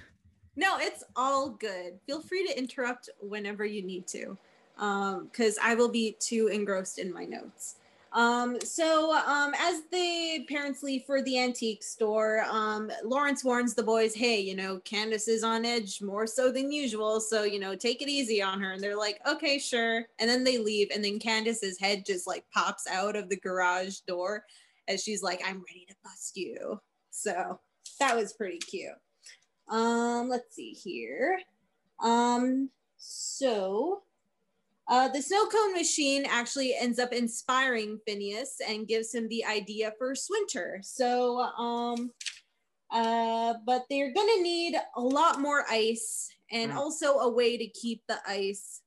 No, 0.60 0.80
it's 0.80 1.03
all 1.16 1.51
good. 1.51 1.99
Feel 2.08 2.20
free 2.20 2.45
to 2.47 2.58
interrupt 2.58 3.12
whenever 3.20 3.64
you 3.64 3.84
need 3.84 4.08
to, 4.08 4.36
because 4.78 5.57
I 5.61 5.75
will 5.75 5.89
be 5.89 6.15
too 6.19 6.47
engrossed 6.47 6.99
in 6.99 7.11
my 7.11 7.25
notes. 7.25 7.75
Um, 8.13 8.59
so, 8.61 9.13
um, 9.13 9.53
as 9.59 9.82
the 9.91 10.45
parents 10.49 10.82
leave 10.82 11.03
for 11.03 11.21
the 11.21 11.39
antique 11.39 11.84
store, 11.84 12.45
um, 12.49 12.89
Lawrence 13.03 13.43
warns 13.43 13.75
the 13.75 13.84
boys, 13.84 14.15
"Hey, 14.15 14.39
you 14.39 14.55
know, 14.55 14.80
Candace 14.80 15.28
is 15.28 15.43
on 15.43 15.65
edge 15.65 16.01
more 16.01 16.25
so 16.25 16.51
than 16.51 16.71
usual, 16.71 17.19
so 17.19 17.43
you 17.43 17.59
know, 17.59 17.75
take 17.75 18.01
it 18.01 18.09
easy 18.09 18.41
on 18.41 18.61
her." 18.61 18.71
And 18.71 18.82
they're 18.82 18.97
like, 18.97 19.19
"Okay, 19.28 19.59
sure." 19.59 20.07
And 20.19 20.30
then 20.30 20.43
they 20.43 20.57
leave, 20.57 20.89
and 20.91 21.03
then 21.03 21.19
Candace's 21.19 21.78
head 21.78 22.05
just 22.05 22.25
like 22.25 22.49
pops 22.49 22.88
out 22.88 23.15
of 23.15 23.30
the 23.30 23.38
garage 23.38 23.99
door 24.07 24.45
as 24.88 25.03
she's 25.03 25.21
like, 25.21 25.41
"I'm 25.45 25.63
ready 25.67 25.86
to 25.88 25.95
bust 26.03 26.38
you." 26.38 26.80
So 27.11 27.59
that 27.99 28.15
was 28.15 28.34
pretty 28.34 28.59
cute. 28.59 28.97
Um, 29.67 30.30
let's 30.30 30.55
see 30.55 30.71
here. 30.71 31.39
Um, 31.99 32.69
so 32.97 34.03
uh, 34.89 35.07
the 35.09 35.21
snow 35.21 35.45
cone 35.47 35.73
machine 35.73 36.25
actually 36.25 36.75
ends 36.75 36.99
up 36.99 37.11
inspiring 37.11 37.99
Phineas 38.07 38.57
and 38.67 38.88
gives 38.88 39.13
him 39.13 39.27
the 39.27 39.43
idea 39.45 39.91
for 39.97 40.15
Swinter. 40.15 40.79
So, 40.81 41.39
um, 41.39 42.11
uh, 42.91 43.55
but 43.65 43.85
they're 43.89 44.13
gonna 44.13 44.41
need 44.41 44.75
a 44.95 45.01
lot 45.01 45.41
more 45.41 45.65
ice 45.69 46.29
and 46.51 46.71
Mm. 46.71 46.75
also 46.77 47.19
a 47.19 47.29
way 47.29 47.57
to 47.57 47.67
keep 47.67 48.01
the 48.07 48.19
ice 48.25 48.81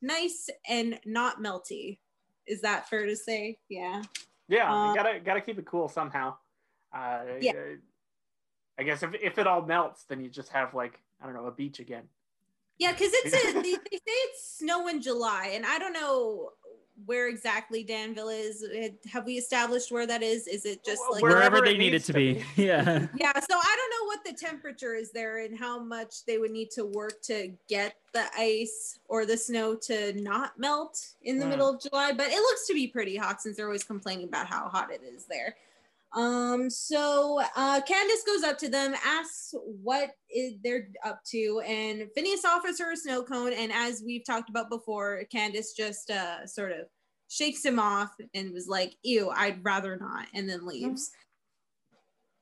nice 0.00 0.48
and 0.68 1.00
not 1.04 1.38
melty. 1.38 1.98
Is 2.46 2.60
that 2.60 2.88
fair 2.88 3.06
to 3.06 3.16
say? 3.16 3.58
Yeah. 3.68 4.02
Yeah, 4.48 4.88
you 4.90 4.94
gotta 4.94 5.18
gotta 5.20 5.40
keep 5.40 5.58
it 5.58 5.66
cool 5.66 5.88
somehow. 5.88 6.36
Uh, 6.92 7.24
Yeah. 7.40 7.74
I 8.78 8.82
guess 8.82 9.02
if 9.02 9.14
if 9.14 9.38
it 9.38 9.46
all 9.46 9.62
melts, 9.62 10.04
then 10.04 10.20
you 10.20 10.28
just 10.28 10.50
have 10.50 10.74
like 10.74 11.00
I 11.20 11.24
don't 11.26 11.34
know 11.34 11.46
a 11.46 11.52
beach 11.52 11.80
again. 11.80 12.08
Yeah, 12.78 12.92
because 12.92 13.10
it's 13.12 13.34
a 13.34 13.52
they, 13.62 13.62
they 13.62 13.96
say 13.96 14.00
it's 14.06 14.58
snow 14.58 14.88
in 14.88 15.00
July, 15.00 15.52
and 15.54 15.64
I 15.64 15.78
don't 15.78 15.92
know 15.92 16.50
where 17.06 17.28
exactly 17.28 17.82
Danville 17.82 18.28
is. 18.28 18.64
Have 19.12 19.26
we 19.26 19.34
established 19.34 19.90
where 19.90 20.06
that 20.06 20.22
is? 20.22 20.46
Is 20.46 20.64
it 20.64 20.84
just 20.84 21.02
like 21.10 21.22
Wherever 21.22 21.38
Wherever 21.38 21.56
it 21.58 21.64
they 21.64 21.76
need 21.76 21.92
it 21.92 22.00
to 22.04 22.12
to 22.12 22.12
be. 22.12 22.34
be. 22.34 22.44
Yeah. 22.62 23.08
yeah? 23.16 23.32
So 23.32 23.56
I 23.58 23.76
don't 23.76 23.90
know 23.90 24.06
what 24.06 24.24
the 24.24 24.32
temperature 24.32 24.94
is 24.94 25.10
there 25.10 25.38
and 25.44 25.58
how 25.58 25.80
much 25.82 26.24
they 26.24 26.38
would 26.38 26.52
need 26.52 26.70
to 26.72 26.84
work 26.84 27.20
to 27.22 27.52
get 27.68 27.96
the 28.12 28.24
ice 28.38 29.00
or 29.08 29.26
the 29.26 29.36
snow 29.36 29.74
to 29.74 30.12
not 30.22 30.56
melt 30.56 31.04
in 31.22 31.38
the 31.38 31.44
Hmm. 31.46 31.50
middle 31.50 31.68
of 31.70 31.82
July. 31.82 32.12
But 32.12 32.28
it 32.28 32.38
looks 32.38 32.66
to 32.68 32.74
be 32.74 32.86
pretty 32.86 33.16
hot 33.16 33.42
since 33.42 33.56
they're 33.56 33.66
always 33.66 33.82
complaining 33.84 34.28
about 34.28 34.46
how 34.46 34.68
hot 34.68 34.92
it 34.92 35.02
is 35.02 35.24
there. 35.24 35.56
Um, 36.14 36.70
so 36.70 37.40
uh, 37.56 37.80
Candace 37.80 38.22
goes 38.24 38.44
up 38.44 38.56
to 38.58 38.68
them, 38.68 38.94
asks 39.04 39.52
what 39.82 40.10
is 40.30 40.54
they're 40.62 40.88
up 41.04 41.20
to, 41.32 41.60
and 41.66 42.08
Phineas 42.14 42.44
offers 42.44 42.78
her 42.78 42.92
a 42.92 42.96
snow 42.96 43.24
cone. 43.24 43.52
And 43.52 43.72
as 43.72 44.02
we've 44.04 44.24
talked 44.24 44.48
about 44.48 44.70
before, 44.70 45.24
Candace 45.30 45.72
just 45.72 46.10
uh, 46.10 46.46
sort 46.46 46.70
of 46.70 46.86
shakes 47.28 47.64
him 47.64 47.80
off 47.80 48.12
and 48.32 48.52
was 48.52 48.68
like, 48.68 48.94
"Ew, 49.02 49.30
I'd 49.30 49.64
rather 49.64 49.96
not," 49.96 50.26
and 50.34 50.48
then 50.48 50.64
leaves. 50.64 51.10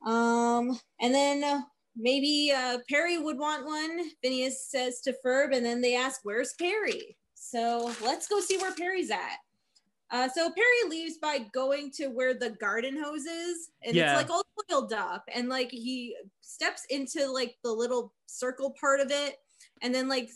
Um, 0.05 0.79
and 1.01 1.15
then 1.15 1.43
uh, 1.43 1.63
maybe 1.97 2.53
uh, 2.55 2.79
Perry 2.91 3.19
would 3.19 3.39
want 3.39 3.65
one. 3.65 4.11
Phineas 4.23 4.67
says 4.69 5.01
to 5.03 5.15
Ferb, 5.25 5.57
and 5.57 5.65
then 5.65 5.81
they 5.81 5.97
ask, 5.97 6.21
"Where's 6.25 6.53
Perry?" 6.59 7.17
So 7.35 7.93
let's 8.05 8.29
go 8.29 8.41
see 8.41 8.59
where 8.59 8.75
Perry's 8.75 9.11
at. 9.11 9.39
Uh, 10.13 10.29
so 10.29 10.51
Perry 10.51 10.91
leaves 10.91 11.17
by 11.17 11.39
going 11.53 11.91
to 11.91 12.09
where 12.09 12.35
the 12.35 12.51
garden 12.51 13.03
hose 13.03 13.25
is, 13.25 13.71
and 13.83 13.97
Yeah. 13.97 14.13
it's 14.13 14.23
like 14.23 14.31
all 14.31 14.45
oiled 14.71 14.93
up, 14.93 15.25
and 15.35 15.49
like 15.49 15.71
he 15.71 16.15
steps 16.43 16.85
into 16.91 17.27
like 17.27 17.57
the 17.65 17.73
little 17.73 18.13
circle 18.27 18.75
part 18.79 19.01
of 19.01 19.11
it, 19.11 19.39
and 19.81 19.95
then 19.95 20.09
like 20.09 20.29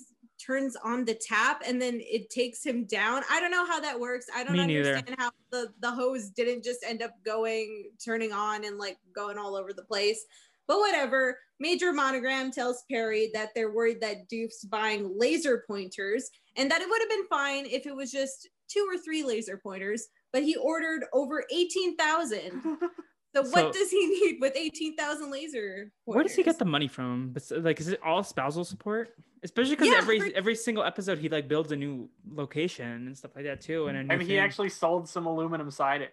turns 0.45 0.77
on 0.77 1.05
the 1.05 1.15
tap, 1.15 1.63
and 1.67 1.81
then 1.81 2.01
it 2.03 2.31
takes 2.31 2.65
him 2.65 2.85
down. 2.87 3.23
I 3.31 3.39
don't 3.41 3.51
know 3.51 3.67
how 3.67 3.79
that 3.81 4.01
works. 4.01 4.27
I 4.35 4.45
don't 4.45 4.57
Me 4.57 4.67
neither. 4.67 4.95
understand 4.97 5.17
how 5.19 5.31
the 5.51 5.73
the 5.81 5.91
hose 5.91 6.31
didn't 6.31 6.65
just 6.65 6.83
end 6.83 7.03
up 7.03 7.13
going, 7.23 7.91
turning 8.03 8.33
on, 8.33 8.65
and 8.65 8.79
like 8.79 8.97
going 9.15 9.37
all 9.37 9.55
over 9.57 9.73
the 9.75 9.85
place. 9.85 10.25
But 10.67 10.79
whatever. 10.81 11.39
Major 11.59 11.91
Monogram 11.91 12.51
tells 12.51 12.85
Perry 12.91 13.31
that 13.33 13.49
they're 13.55 13.71
worried 13.73 14.03
that 14.03 14.29
Doof's 14.29 14.63
buying 14.67 15.19
laser 15.19 15.65
pointers 15.67 16.31
and 16.57 16.71
that 16.71 16.83
it 16.83 16.89
would 16.89 17.01
have 17.01 17.09
been 17.09 17.27
fine 17.29 17.65
if 17.65 17.87
it 17.87 17.97
was 17.97 18.13
just 18.13 18.51
two 18.69 18.87
or 18.91 18.99
three 18.99 19.23
laser 19.25 19.57
pointers, 19.57 20.09
but 20.33 20.43
he 20.43 20.57
ordered 20.57 21.05
over 21.13 21.45
18,000. 21.53 22.63
So, 22.63 22.79
So- 23.35 23.43
what 23.51 23.73
does 23.75 23.91
he 23.91 24.07
need 24.07 24.39
with 24.41 24.55
18,000 24.57 25.31
laser 25.31 25.61
pointers? 25.61 25.91
Where 26.07 26.23
does 26.25 26.35
he 26.35 26.43
get 26.43 26.59
the 26.59 26.65
money 26.65 26.89
from? 26.89 27.33
Bes- 27.33 27.51
Like, 27.51 27.79
is 27.81 27.89
it 27.89 28.01
all 28.05 28.23
spousal 28.23 28.65
support? 28.65 29.11
Especially 29.43 29.77
because 29.77 29.89
Yeah, 29.89 29.99
every 29.99 30.19
pretty- 30.19 30.35
every 30.35 30.55
single 30.55 30.83
episode 30.85 31.19
he 31.19 31.29
like 31.29 31.47
builds 31.47 31.71
a 31.71 31.77
new 31.77 32.09
location 32.31 33.07
and 33.07 33.17
stuff 33.17 33.33
like 33.37 33.45
that 33.45 33.61
too. 33.61 33.87
And 33.89 33.97
a 33.99 34.03
new 34.05 34.15
I 34.15 34.17
mean, 34.17 34.27
he 34.27 34.39
actually 34.39 34.71
sold 34.71 35.09
some 35.09 35.27
aluminum 35.27 35.71
siding. 35.71 36.09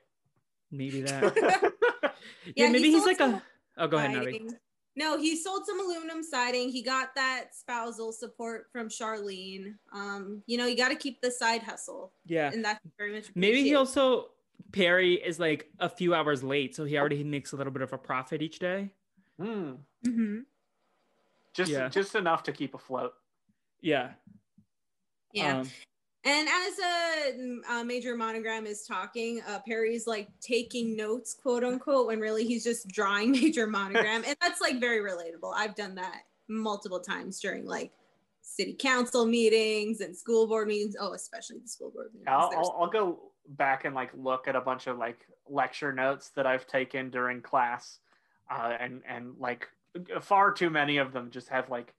maybe 0.70 1.02
that. 1.04 1.34
yeah, 1.42 1.52
yeah, 2.04 2.10
Yeah, 2.56 2.66
he 2.68 2.72
maybe 2.74 2.92
he's 2.92 3.06
like 3.06 3.18
some 3.18 3.36
a. 3.36 3.44
Oh, 3.78 3.88
go 3.88 3.98
ahead, 3.98 4.12
Navi. 4.12 4.50
Siding. 4.96 5.10
No, 5.10 5.18
he 5.18 5.36
sold 5.36 5.66
some 5.66 5.80
aluminum 5.80 6.24
siding. 6.24 6.70
He 6.70 6.82
got 6.82 7.16
that 7.16 7.56
spousal 7.56 8.12
support 8.12 8.68
from 8.72 8.90
Charlene. 8.90 9.76
Um, 9.94 10.44
you 10.46 10.58
know, 10.58 10.66
you 10.66 10.78
got 10.78 10.90
to 10.90 10.96
keep 10.96 11.22
the 11.22 11.32
side 11.32 11.64
hustle, 11.64 12.14
Yeah, 12.26 12.52
and 12.52 12.64
that's 12.64 12.80
very 12.98 13.14
much 13.14 13.32
maybe 13.36 13.64
he 13.64 13.76
also 13.76 14.30
Perry 14.72 15.16
is 15.16 15.40
like 15.40 15.70
a 15.80 15.90
few 15.90 16.14
hours 16.16 16.44
late, 16.44 16.76
so 16.76 16.84
he 16.86 16.98
already 16.98 17.24
makes 17.24 17.52
a 17.52 17.56
little 17.56 17.74
bit 17.74 17.82
of 17.82 17.94
a 17.94 17.98
profit 17.98 18.42
each 18.42 18.60
day. 18.60 18.94
Hmm. 19.40 19.74
Mhm. 20.06 20.46
just 21.54 21.72
Yeah. 21.72 21.88
just 21.90 22.16
enough 22.16 22.44
to 22.44 22.52
keep 22.52 22.74
afloat. 22.74 23.14
Yeah. 23.82 24.14
Yeah. 25.34 25.60
Um, 25.60 25.70
And 26.26 26.48
as 26.48 26.80
a, 26.80 27.60
uh 27.70 27.84
major 27.84 28.16
monogram 28.16 28.66
is 28.66 28.86
talking, 28.86 29.42
uh, 29.48 29.60
Perry's 29.68 30.08
like 30.08 30.30
taking 30.40 30.96
notes, 30.96 31.34
quote 31.34 31.64
unquote, 31.64 32.08
when 32.08 32.20
really 32.20 32.46
he's 32.46 32.64
just 32.64 32.88
drawing 32.88 33.32
major 33.42 33.68
monogram, 33.68 34.24
and 34.26 34.36
that's 34.42 34.62
like 34.62 34.80
very 34.80 35.00
relatable. 35.00 35.54
I've 35.56 35.76
done 35.76 35.96
that 35.96 36.22
multiple 36.48 37.00
times 37.00 37.40
during 37.40 37.66
like 37.66 37.92
city 38.42 38.76
council 38.78 39.26
meetings 39.26 40.02
and 40.02 40.16
school 40.16 40.48
board 40.48 40.68
meetings. 40.68 40.96
Oh, 41.00 41.14
especially 41.14 41.60
the 41.60 41.68
school 41.68 41.92
board 41.92 42.12
meetings. 42.14 42.28
I'll, 42.28 42.52
I'll, 42.56 42.76
I'll 42.82 42.90
go 42.90 43.20
back 43.50 43.84
and 43.86 43.94
like 43.94 44.12
look 44.16 44.48
at 44.48 44.56
a 44.56 44.62
bunch 44.62 44.88
of 44.88 44.98
like 44.98 45.28
lecture 45.50 45.92
notes 45.92 46.30
that 46.36 46.48
I've 46.48 46.68
taken 46.68 47.10
during 47.10 47.42
class, 47.42 48.00
uh, 48.50 48.74
and 48.80 49.02
and 49.08 49.34
like 49.40 49.68
far 50.22 50.52
too 50.52 50.70
many 50.70 50.98
of 50.98 51.12
them 51.12 51.32
just 51.32 51.50
have 51.50 51.70
like 51.70 51.94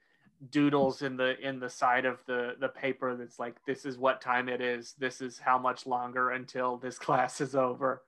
doodles 0.50 1.02
in 1.02 1.16
the 1.16 1.38
in 1.40 1.58
the 1.58 1.70
side 1.70 2.04
of 2.04 2.18
the 2.26 2.54
the 2.60 2.68
paper 2.68 3.16
that's 3.16 3.38
like 3.38 3.56
this 3.66 3.84
is 3.84 3.96
what 3.98 4.20
time 4.20 4.48
it 4.48 4.60
is 4.60 4.94
this 4.98 5.20
is 5.20 5.38
how 5.38 5.58
much 5.58 5.86
longer 5.86 6.30
until 6.30 6.76
this 6.76 6.98
class 7.06 7.40
is 7.40 7.54
over 7.54 8.02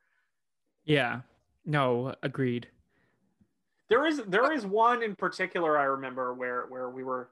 yeah. 0.87 1.20
No, 1.66 2.14
agreed. 2.22 2.68
there 3.91 4.07
is 4.07 4.22
there 4.28 4.53
is 4.53 4.64
one 4.64 5.03
in 5.03 5.14
particular 5.14 5.76
i 5.78 5.84
remember 5.84 6.32
where 6.32 6.66
where 6.68 6.91
we 6.91 7.05
were 7.05 7.28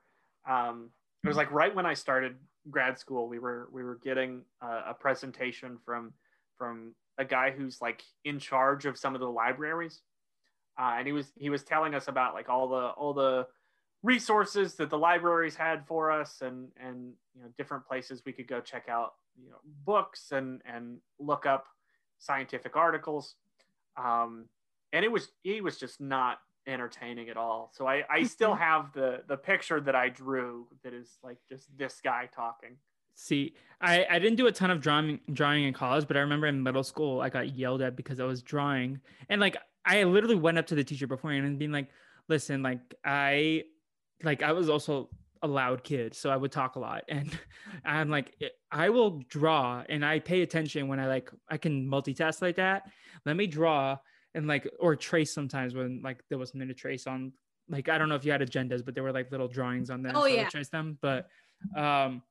um 0.49 0.91
it 1.23 1.29
was 1.29 1.37
like 1.37 1.51
right 1.51 1.75
when 1.75 1.87
i 1.87 1.95
started 1.95 2.37
grad 2.71 2.99
school 2.99 3.29
we 3.29 3.39
were 3.39 3.69
we 3.73 3.83
were 3.83 3.99
getting 4.05 4.43
uh, 4.63 4.83
a 4.89 4.95
presentation 4.95 5.79
from 5.85 6.13
from 6.57 6.95
a 7.19 7.25
guy 7.25 7.51
who's 7.51 7.81
like 7.81 8.03
in 8.25 8.39
charge 8.39 8.87
of 8.87 8.99
some 8.99 9.15
of 9.15 9.21
the 9.21 9.29
libraries 9.29 10.03
uh, 10.79 10.95
and 10.99 11.07
he 11.07 11.13
was 11.13 11.33
he 11.37 11.51
was 11.51 11.63
telling 11.63 11.95
us 11.95 12.09
about 12.09 12.35
like 12.35 12.49
all 12.49 12.69
the 12.69 12.87
all 12.97 13.15
the 13.15 13.47
resources 14.05 14.75
that 14.75 14.91
the 14.91 14.99
libraries 14.99 15.57
had 15.57 15.85
for 15.87 16.13
us 16.13 16.43
and 16.43 16.69
and 16.77 17.15
you 17.35 17.43
know 17.43 17.49
different 17.57 17.85
places 17.87 18.23
we 18.25 18.33
could 18.33 18.47
go 18.47 18.61
check 18.61 18.87
out 18.89 19.15
you 19.43 19.49
know 19.49 19.57
books 19.85 20.31
and 20.31 20.61
and 20.67 20.99
look 21.19 21.47
up 21.47 21.67
scientific 22.19 22.77
articles. 22.77 23.35
Um 23.97 24.45
and 24.93 25.05
it 25.05 25.11
was 25.11 25.29
he 25.43 25.61
was 25.61 25.79
just 25.79 26.01
not 26.01 26.39
entertaining 26.67 27.31
at 27.31 27.39
all. 27.39 27.71
So 27.73 27.87
i 27.89 28.05
i 28.11 28.23
still 28.25 28.55
have 28.55 28.93
the 28.93 29.23
the 29.27 29.37
picture 29.37 29.81
that 29.81 29.95
i 29.95 30.09
drew 30.11 30.69
that 30.83 30.93
is 30.93 31.19
like 31.23 31.39
just 31.49 31.67
this 31.77 32.01
guy 32.05 32.29
talking. 32.35 32.77
See, 33.17 33.55
I, 33.81 34.07
I 34.11 34.19
didn't 34.19 34.37
do 34.37 34.49
a 34.49 34.53
ton 34.53 34.71
of 34.71 34.81
drawing 34.81 35.21
drawing 35.33 35.65
in 35.65 35.73
college, 35.73 36.07
but 36.07 36.17
I 36.17 36.21
remember 36.21 36.47
in 36.47 36.63
middle 36.63 36.85
school 36.85 37.21
I 37.23 37.31
got 37.31 37.57
yelled 37.57 37.81
at 37.81 37.97
because 37.97 38.21
I 38.21 38.25
was 38.25 38.43
drawing. 38.43 39.01
And 39.31 39.41
like 39.41 39.57
I 39.87 40.03
literally 40.05 40.37
went 40.37 40.59
up 40.59 40.67
to 40.67 40.75
the 40.75 40.85
teacher 40.85 41.07
beforehand 41.07 41.47
and 41.47 41.59
being 41.59 41.73
like, 41.73 41.89
listen, 42.29 42.63
like 42.63 42.81
I 43.05 43.65
like 44.25 44.43
I 44.43 44.53
was 44.53 44.69
also 44.69 45.11
a 45.43 45.47
loud 45.47 45.85
kid, 45.85 46.15
so 46.15 46.31
I 46.31 46.37
would 46.37 46.53
talk 46.53 46.77
a 46.77 46.79
lot, 46.79 47.05
and 47.09 47.31
I'm 47.85 48.09
like, 48.09 48.35
I 48.71 48.89
will 48.89 49.23
draw, 49.29 49.85
and 49.89 50.05
I 50.05 50.19
pay 50.19 50.43
attention 50.43 50.89
when 50.89 50.99
I 50.99 51.07
like 51.07 51.31
I 51.49 51.59
can 51.59 51.87
multitask 51.87 52.43
like 52.43 52.57
that. 52.57 52.91
Let 53.27 53.37
me 53.37 53.47
draw 53.47 53.99
and 54.35 54.47
like 54.47 54.69
or 54.81 54.97
trace 54.97 55.33
sometimes 55.33 55.75
when 55.75 56.01
like 56.03 56.23
there 56.29 56.39
was 56.39 56.51
something 56.51 56.69
to 56.69 56.75
trace 56.75 57.07
on. 57.07 57.33
Like 57.69 57.89
I 57.89 57.99
don't 57.99 58.09
know 58.09 58.15
if 58.15 58.25
you 58.25 58.33
had 58.33 58.41
agendas, 58.41 58.85
but 58.85 58.95
there 58.95 59.05
were 59.05 59.13
like 59.13 59.31
little 59.31 59.49
drawings 59.49 59.91
on 59.91 60.03
them. 60.03 60.13
Oh, 60.17 60.21
so 60.21 60.27
I 60.27 60.31
would 60.31 60.37
yeah. 60.37 60.49
trace 60.49 60.69
them, 60.69 60.99
but 61.01 61.29
um, 61.77 62.23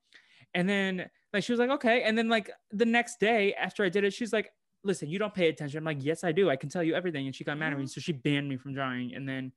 and 0.54 0.68
then 0.68 1.10
like 1.34 1.44
she 1.44 1.52
was 1.52 1.60
like 1.60 1.70
okay, 1.72 2.04
and 2.04 2.18
then 2.18 2.30
like 2.30 2.52
the 2.72 2.86
next 2.86 3.20
day 3.20 3.54
after 3.54 3.84
I 3.84 3.90
did 3.90 4.04
it, 4.04 4.14
she's 4.14 4.34
like, 4.34 4.52
listen, 4.84 5.10
you 5.10 5.20
don't 5.20 5.34
pay 5.34 5.50
attention. 5.50 5.78
I'm 5.78 5.84
like, 5.84 6.04
yes, 6.04 6.24
I 6.24 6.32
do. 6.32 6.50
I 6.50 6.56
can 6.56 6.70
tell 6.70 6.84
you 6.84 6.94
everything, 6.94 7.26
and 7.26 7.36
she 7.36 7.44
got 7.44 7.58
mad 7.58 7.74
at 7.74 7.80
me, 7.80 7.88
so 7.88 8.02
she 8.02 8.12
banned 8.12 8.48
me 8.50 8.58
from 8.58 8.74
drawing, 8.74 9.16
and 9.16 9.28
then 9.28 9.52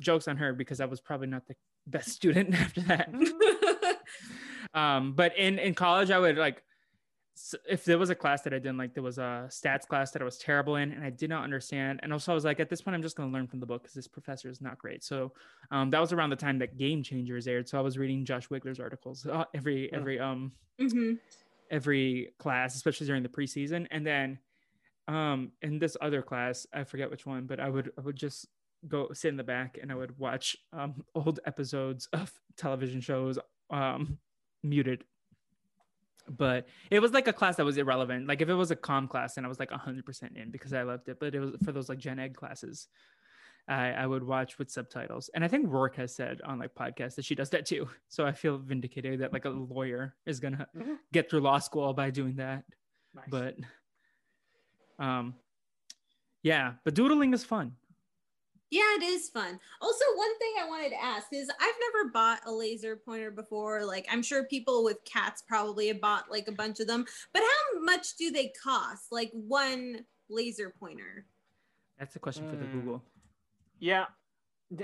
jokes 0.00 0.28
on 0.28 0.36
her 0.36 0.52
because 0.52 0.80
I 0.80 0.86
was 0.86 1.00
probably 1.00 1.26
not 1.28 1.46
the 1.46 1.54
best 1.86 2.10
student 2.10 2.54
after 2.60 2.80
that. 2.82 3.08
um, 4.74 5.12
but 5.14 5.36
in 5.36 5.58
in 5.58 5.74
college, 5.74 6.10
I 6.10 6.18
would 6.18 6.36
like 6.36 6.62
if 7.68 7.84
there 7.84 7.98
was 7.98 8.10
a 8.10 8.14
class 8.14 8.42
that 8.42 8.54
I 8.54 8.58
didn't 8.60 8.78
like, 8.78 8.94
there 8.94 9.02
was 9.02 9.18
a 9.18 9.46
stats 9.48 9.88
class 9.88 10.12
that 10.12 10.22
I 10.22 10.24
was 10.24 10.38
terrible 10.38 10.76
in, 10.76 10.92
and 10.92 11.02
I 11.02 11.10
did 11.10 11.28
not 11.30 11.42
understand. 11.42 11.98
And 12.04 12.12
also, 12.12 12.30
I 12.30 12.34
was 12.34 12.44
like, 12.44 12.60
at 12.60 12.68
this 12.70 12.80
point, 12.80 12.94
I'm 12.94 13.02
just 13.02 13.16
going 13.16 13.28
to 13.28 13.32
learn 13.34 13.48
from 13.48 13.58
the 13.58 13.66
book 13.66 13.82
because 13.82 13.94
this 13.94 14.06
professor 14.06 14.48
is 14.48 14.60
not 14.60 14.78
great. 14.78 15.02
So 15.02 15.32
um, 15.72 15.90
that 15.90 16.00
was 16.00 16.12
around 16.12 16.30
the 16.30 16.36
time 16.36 16.60
that 16.60 16.76
Game 16.78 17.02
Changers 17.02 17.48
aired. 17.48 17.68
So 17.68 17.76
I 17.76 17.80
was 17.80 17.98
reading 17.98 18.24
Josh 18.24 18.48
Wigler's 18.50 18.78
articles 18.78 19.26
uh, 19.26 19.46
every 19.52 19.90
Yeah. 19.90 19.98
every 19.98 20.20
um 20.20 20.52
Mhm. 20.80 21.18
every 21.72 22.34
class, 22.38 22.76
especially 22.76 23.08
during 23.08 23.24
the 23.24 23.28
preseason. 23.28 23.88
And 23.90 24.06
then 24.06 24.38
um 25.08 25.50
in 25.60 25.80
this 25.80 25.96
other 26.00 26.22
class, 26.22 26.68
I 26.72 26.84
forget 26.84 27.10
which 27.10 27.26
one, 27.26 27.46
but 27.46 27.58
I 27.58 27.68
would 27.68 27.90
I 27.98 28.00
would 28.02 28.16
just 28.16 28.46
go 28.88 29.10
sit 29.12 29.28
in 29.28 29.36
the 29.36 29.44
back 29.44 29.78
and 29.80 29.90
I 29.90 29.94
would 29.94 30.18
watch 30.18 30.56
um 30.72 31.04
old 31.14 31.40
episodes 31.46 32.08
of 32.12 32.32
television 32.56 33.00
shows 33.00 33.38
um 33.70 34.18
muted. 34.62 35.04
But 36.28 36.66
it 36.90 37.00
was 37.00 37.12
like 37.12 37.28
a 37.28 37.32
class 37.34 37.56
that 37.56 37.64
was 37.66 37.76
irrelevant. 37.76 38.26
Like 38.26 38.40
if 38.40 38.48
it 38.48 38.54
was 38.54 38.70
a 38.70 38.76
com 38.76 39.08
class, 39.08 39.36
and 39.36 39.44
I 39.44 39.48
was 39.48 39.58
like 39.60 39.70
100% 39.70 40.36
in 40.36 40.50
because 40.50 40.72
I 40.72 40.82
loved 40.82 41.08
it. 41.10 41.18
But 41.20 41.34
it 41.34 41.40
was 41.40 41.50
for 41.62 41.70
those 41.72 41.88
like 41.90 41.98
gen 41.98 42.18
ed 42.18 42.34
classes. 42.34 42.88
I, 43.66 43.92
I 43.92 44.06
would 44.06 44.22
watch 44.22 44.58
with 44.58 44.70
subtitles. 44.70 45.30
And 45.34 45.42
I 45.42 45.48
think 45.48 45.66
Rourke 45.70 45.96
has 45.96 46.14
said 46.14 46.40
on 46.44 46.58
like 46.58 46.74
podcasts 46.74 47.14
that 47.16 47.24
she 47.24 47.34
does 47.34 47.48
that 47.50 47.64
too. 47.66 47.88
So 48.08 48.26
I 48.26 48.32
feel 48.32 48.58
vindicated 48.58 49.20
that 49.20 49.32
like 49.32 49.44
a 49.46 49.50
lawyer 49.50 50.14
is 50.26 50.38
gonna 50.40 50.66
Mhm. 50.76 50.98
get 51.12 51.30
through 51.30 51.40
law 51.40 51.58
school 51.58 51.92
by 51.94 52.10
doing 52.10 52.36
that. 52.36 52.64
Nice. 53.14 53.24
But 53.30 53.56
um 54.98 55.34
yeah, 56.42 56.74
but 56.84 56.94
doodling 56.94 57.32
is 57.32 57.42
fun. 57.44 57.72
Yeah, 58.74 58.96
it 58.96 59.04
is 59.04 59.28
fun. 59.28 59.60
Also, 59.80 60.04
one 60.16 60.38
thing 60.40 60.52
I 60.60 60.66
wanted 60.66 60.90
to 60.90 61.00
ask 61.00 61.28
is 61.32 61.48
I've 61.48 61.74
never 61.92 62.10
bought 62.10 62.40
a 62.44 62.50
laser 62.52 62.96
pointer 62.96 63.30
before. 63.30 63.84
Like, 63.84 64.04
I'm 64.10 64.20
sure 64.20 64.44
people 64.46 64.82
with 64.82 64.98
cats 65.04 65.42
probably 65.46 65.86
have 65.88 66.00
bought 66.00 66.28
like 66.28 66.48
a 66.48 66.52
bunch 66.52 66.80
of 66.80 66.88
them, 66.88 67.06
but 67.32 67.42
how 67.42 67.80
much 67.82 68.16
do 68.16 68.32
they 68.32 68.52
cost? 68.60 69.12
Like 69.12 69.30
one 69.32 70.04
laser 70.28 70.74
pointer? 70.76 71.24
That's 72.00 72.16
a 72.16 72.18
question 72.18 72.50
for 72.50 72.56
the 72.56 72.64
Mm. 72.64 72.72
Google. 72.72 73.02
Yeah, 73.78 74.06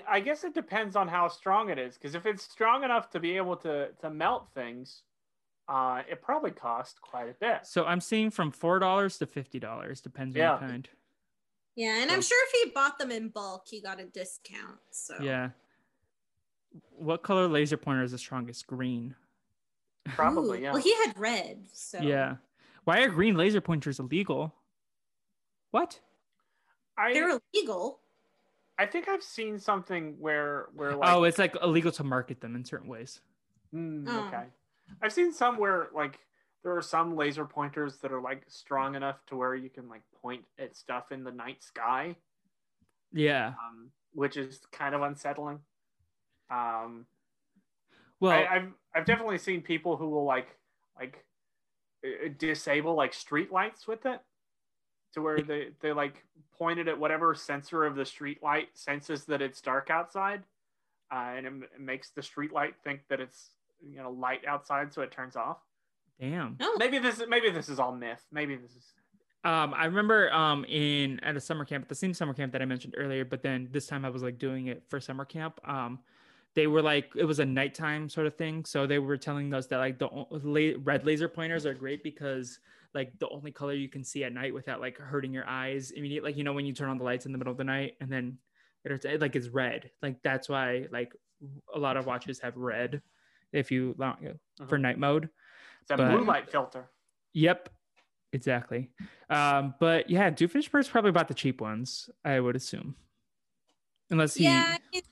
I 0.07 0.21
guess 0.21 0.45
it 0.45 0.55
depends 0.55 0.95
on 0.95 1.09
how 1.09 1.27
strong 1.27 1.69
it 1.71 1.79
is. 1.79 1.95
Because 1.99 2.15
if 2.15 2.27
it's 2.27 2.45
strong 2.45 2.85
enough 2.85 3.11
to 3.11 3.19
be 3.19 3.37
able 3.37 3.57
to 3.57 3.91
to 4.03 4.09
melt 4.09 4.53
things, 4.55 5.03
uh, 5.67 6.03
it 6.09 6.23
probably 6.23 6.53
costs 6.53 7.01
quite 7.01 7.29
a 7.29 7.35
bit. 7.35 7.67
So 7.67 7.87
I'm 7.87 8.01
seeing 8.01 8.31
from 8.31 8.53
four 8.53 8.79
dollars 8.79 9.19
to 9.19 9.27
fifty 9.27 9.59
dollars, 9.59 10.01
depends 10.01 10.37
on 10.37 10.41
Yeah. 10.41 10.53
the 10.55 10.59
kind. 10.61 10.91
Yeah, 11.81 12.03
and 12.03 12.11
I'm 12.11 12.21
sure 12.21 12.37
if 12.49 12.63
he 12.63 12.71
bought 12.73 12.99
them 12.99 13.11
in 13.11 13.31
bulk, 13.31 13.63
he 13.67 13.81
got 13.81 13.99
a 13.99 14.05
discount. 14.05 14.77
So 14.91 15.15
Yeah. 15.23 15.49
What 16.91 17.23
color 17.23 17.49
laser 17.49 17.79
pointer 17.79 18.03
is 18.03 18.11
the 18.11 18.19
strongest? 18.19 18.67
Green. 18.67 19.15
Probably, 20.05 20.59
Ooh, 20.59 20.63
yeah. 20.63 20.73
Well, 20.75 20.83
he 20.83 20.95
had 20.97 21.19
red. 21.19 21.65
So 21.73 22.03
Yeah. 22.03 22.37
Why 22.85 23.01
are 23.01 23.09
green 23.09 23.35
laser 23.35 23.63
pointers 23.63 23.99
illegal? 23.99 24.55
What? 25.71 25.99
I 26.99 27.15
they're 27.15 27.39
illegal. 27.55 28.01
I 28.79 28.85
think 28.85 29.09
I've 29.09 29.23
seen 29.23 29.59
something 29.59 30.17
where 30.19 30.67
where 30.75 30.95
like 30.95 31.09
oh, 31.11 31.25
it's 31.25 31.39
like 31.39 31.57
illegal 31.63 31.93
to 31.93 32.05
market 32.05 32.43
them 32.43 32.57
in 32.57 32.65
certain 32.67 32.89
ways. 32.89 33.23
Mm, 33.75 34.05
Oh. 34.07 34.27
okay. 34.27 34.45
I've 35.01 35.15
seen 35.15 35.33
some 35.33 35.57
where 35.57 35.89
like 35.95 36.19
there 36.63 36.77
are 36.77 36.83
some 36.83 37.17
laser 37.17 37.45
pointers 37.45 37.99
that 37.99 38.13
are 38.13 38.21
like 38.21 38.45
strong 38.49 38.95
enough 38.95 39.25
to 39.27 39.37
where 39.37 39.55
you 39.55 39.71
can 39.71 39.89
like 39.89 40.03
point 40.21 40.45
at 40.59 40.77
stuff 40.77 41.11
in 41.13 41.25
the 41.25 41.31
night 41.33 41.63
sky, 41.63 42.17
Yeah. 43.13 43.55
um, 43.59 43.91
which 44.13 44.37
is 44.37 44.61
kind 44.73 44.95
of 44.95 45.03
unsettling. 45.03 45.61
Um, 46.51 47.07
Well, 48.21 48.33
I, 48.33 48.47
I've 48.57 48.73
I've 48.95 49.07
definitely 49.07 49.39
seen 49.39 49.63
people 49.63 49.97
who 49.97 50.11
will 50.11 50.25
like 50.25 50.59
like 50.99 51.25
uh, 52.05 52.29
disable 52.37 52.95
like 52.95 53.15
street 53.15 53.51
lights 53.53 53.87
with 53.87 54.05
it, 54.05 54.21
to 55.15 55.23
where 55.23 55.43
they 55.43 55.71
they 55.81 55.93
like 55.93 56.25
pointed 56.59 56.89
at 56.89 56.99
whatever 56.99 57.35
sensor 57.35 57.85
of 57.85 57.97
the 57.97 58.05
street 58.05 58.43
light 58.43 58.69
senses 58.77 59.25
that 59.27 59.41
it's 59.41 59.61
dark 59.63 59.91
outside, 59.91 60.43
uh, 61.13 61.33
and 61.37 61.47
it, 61.47 61.53
it 61.77 61.81
makes 61.81 62.11
the 62.11 62.23
street 62.23 62.53
light 62.53 62.75
think 62.85 63.09
that 63.09 63.21
it's 63.21 63.53
you 63.81 63.97
know 63.97 64.11
light 64.11 64.45
outside, 64.47 64.93
so 64.93 65.03
it 65.03 65.11
turns 65.11 65.37
off. 65.37 65.59
Damn. 66.21 66.57
Oh, 66.61 66.77
Maybe 66.79 66.99
this 66.99 67.19
is 67.21 67.29
maybe 67.29 67.51
this 67.51 67.69
is 67.69 67.79
all 67.79 67.93
myth. 67.93 68.25
Maybe 68.33 68.57
this 68.57 68.73
is 68.77 68.95
Um, 69.45 69.73
I 69.75 69.87
remember 69.87 70.31
um 70.33 70.65
in 70.67 71.19
at 71.21 71.37
a 71.37 71.41
summer 71.41 71.65
camp, 71.65 71.89
the 71.89 71.95
same 71.95 72.13
summer 72.15 72.35
camp 72.35 72.53
that 72.53 72.63
I 72.63 72.67
mentioned 72.67 72.95
earlier, 72.97 73.25
but 73.25 73.43
then 73.43 73.69
this 73.73 73.87
time 73.87 74.05
I 74.05 74.11
was 74.11 74.23
like 74.23 74.39
doing 74.39 74.67
it 74.67 74.83
for 74.89 75.01
summer 75.01 75.25
camp. 75.25 75.59
Um, 75.65 76.01
they 76.55 76.67
were 76.67 76.83
like 76.83 77.11
it 77.17 77.25
was 77.25 77.39
a 77.39 77.45
nighttime 77.47 78.09
sort 78.09 78.27
of 78.27 78.35
thing, 78.37 78.65
so 78.65 78.87
they 78.87 78.99
were 78.99 79.17
telling 79.17 79.55
us 79.55 79.67
that 79.69 79.79
like 79.79 79.99
the 79.99 80.09
o- 80.09 80.29
la- 80.31 80.79
red 80.83 81.07
laser 81.07 81.29
pointers 81.29 81.65
are 81.65 81.75
great 81.75 82.03
because 82.03 82.59
like 82.93 83.17
the 83.21 83.29
only 83.29 83.53
color 83.53 83.73
you 83.73 83.89
can 83.89 84.03
see 84.03 84.25
at 84.25 84.33
night 84.33 84.53
without 84.53 84.81
like 84.81 84.99
hurting 84.99 85.33
your 85.33 85.47
eyes 85.49 85.93
immediately. 85.93 86.31
Like 86.31 86.37
you 86.37 86.45
know 86.45 86.53
when 86.53 86.67
you 86.67 86.73
turn 86.75 86.91
on 86.91 86.99
the 86.99 87.05
lights 87.05 87.25
in 87.25 87.33
the 87.33 87.39
middle 87.39 87.53
of 87.53 87.57
the 87.57 87.65
night 87.65 87.97
and 88.01 88.11
then 88.13 88.37
it, 88.85 89.05
it 89.05 89.21
like 89.21 89.37
it's 89.37 89.49
red. 89.49 89.91
Like 90.03 90.23
that's 90.23 90.49
why 90.49 90.87
like 90.91 91.15
a 91.75 91.79
lot 91.79 91.97
of 91.97 92.05
watches 92.07 92.41
have 92.41 92.57
red 92.57 93.01
if 93.53 93.71
you 93.71 93.95
for 94.69 94.77
Mhm. 94.77 94.81
night 94.83 94.99
mode. 94.99 95.31
It's 95.91 96.01
a 96.01 96.03
But- 96.05 96.17
blue 96.17 96.25
light 96.25 96.51
filter. 96.51 96.89
Yep, 97.33 97.69
exactly. 98.33 98.91
Um, 99.29 99.75
but 99.79 100.11
yeah, 100.11 100.31
Doofenshmirtz 100.31 100.91
probably 100.91 101.13
bought 101.13 101.29
the 101.29 101.35
cheap 101.35 101.61
ones, 101.61 102.11
I 102.25 102.41
would 102.41 102.57
assume, 102.57 102.97
unless 104.11 104.35
he. 104.35 104.45
yeah, 104.45 104.77
it, 104.93 105.05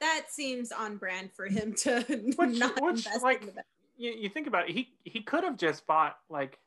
that 0.00 0.26
seems 0.28 0.70
on 0.72 0.96
brand 0.98 1.32
for 1.32 1.46
him 1.46 1.72
to 1.76 2.02
Which- 2.36 2.58
not 2.58 2.80
which, 2.82 3.06
invest 3.06 3.22
like, 3.22 3.40
in 3.40 3.46
the 3.46 3.52
best. 3.52 3.66
You, 3.96 4.10
you 4.12 4.28
think 4.28 4.46
about 4.48 4.68
it, 4.68 4.74
he 4.74 4.92
he 5.04 5.20
could 5.20 5.44
have 5.44 5.56
just 5.56 5.86
bought 5.86 6.18
like 6.28 6.58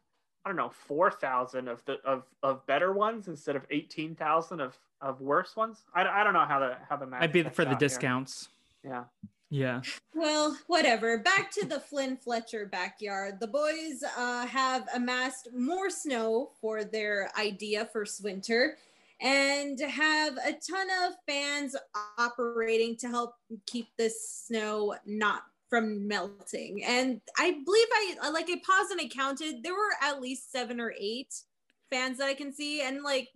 I 0.46 0.50
don't 0.50 0.56
know 0.56 0.70
four 0.70 1.12
thousand 1.12 1.68
of 1.68 1.84
the 1.86 1.98
of 2.06 2.24
of 2.42 2.66
better 2.68 2.94
ones 2.94 3.28
instead 3.28 3.56
of 3.58 3.66
eighteen 3.70 4.16
thousand 4.16 4.62
of 4.62 4.78
of 5.02 5.20
worse 5.20 5.56
ones. 5.58 5.84
I, 5.94 6.06
I 6.08 6.24
don't 6.24 6.32
know 6.34 6.46
how 6.46 6.60
the 6.60 6.78
how 6.90 6.96
the 6.96 7.06
math. 7.06 7.22
I'd 7.22 7.34
be 7.34 7.44
for 7.44 7.66
the 7.66 7.72
out 7.72 7.82
here. 7.82 7.88
discounts. 7.90 8.48
Yeah. 8.84 9.04
Yeah. 9.50 9.82
Well, 10.14 10.58
whatever. 10.68 11.18
Back 11.20 11.52
to 11.52 11.66
the 11.66 11.80
Flynn 11.80 12.18
Fletcher 12.18 12.66
backyard. 12.66 13.40
The 13.40 13.48
boys 13.48 14.04
uh, 14.18 14.46
have 14.46 14.88
amassed 14.94 15.50
more 15.56 15.90
snow 15.90 16.52
for 16.60 16.84
their 16.84 17.32
idea 17.40 17.86
for 17.86 18.06
winter 18.22 18.78
and 19.22 19.80
have 19.80 20.38
a 20.38 20.52
ton 20.52 20.88
of 21.06 21.14
fans 21.26 21.76
operating 22.18 22.96
to 22.98 23.08
help 23.08 23.36
keep 23.66 23.88
this 23.98 24.46
snow 24.48 24.96
not 25.06 25.44
from 25.70 26.08
melting. 26.08 26.84
And 26.84 27.22
I 27.38 27.52
believe 27.66 27.88
I 28.22 28.30
like 28.30 28.50
I 28.50 28.62
paused 28.66 28.92
and 28.92 29.02
I 29.02 29.08
counted. 29.08 29.64
There 29.64 29.74
were 29.74 29.96
at 30.02 30.22
least 30.22 30.52
seven 30.52 30.80
or 30.80 30.94
eight 30.98 31.42
fans 31.90 32.18
that 32.20 32.28
I 32.28 32.34
can 32.34 32.54
see. 32.54 32.82
And 32.82 33.02
like, 33.02 33.30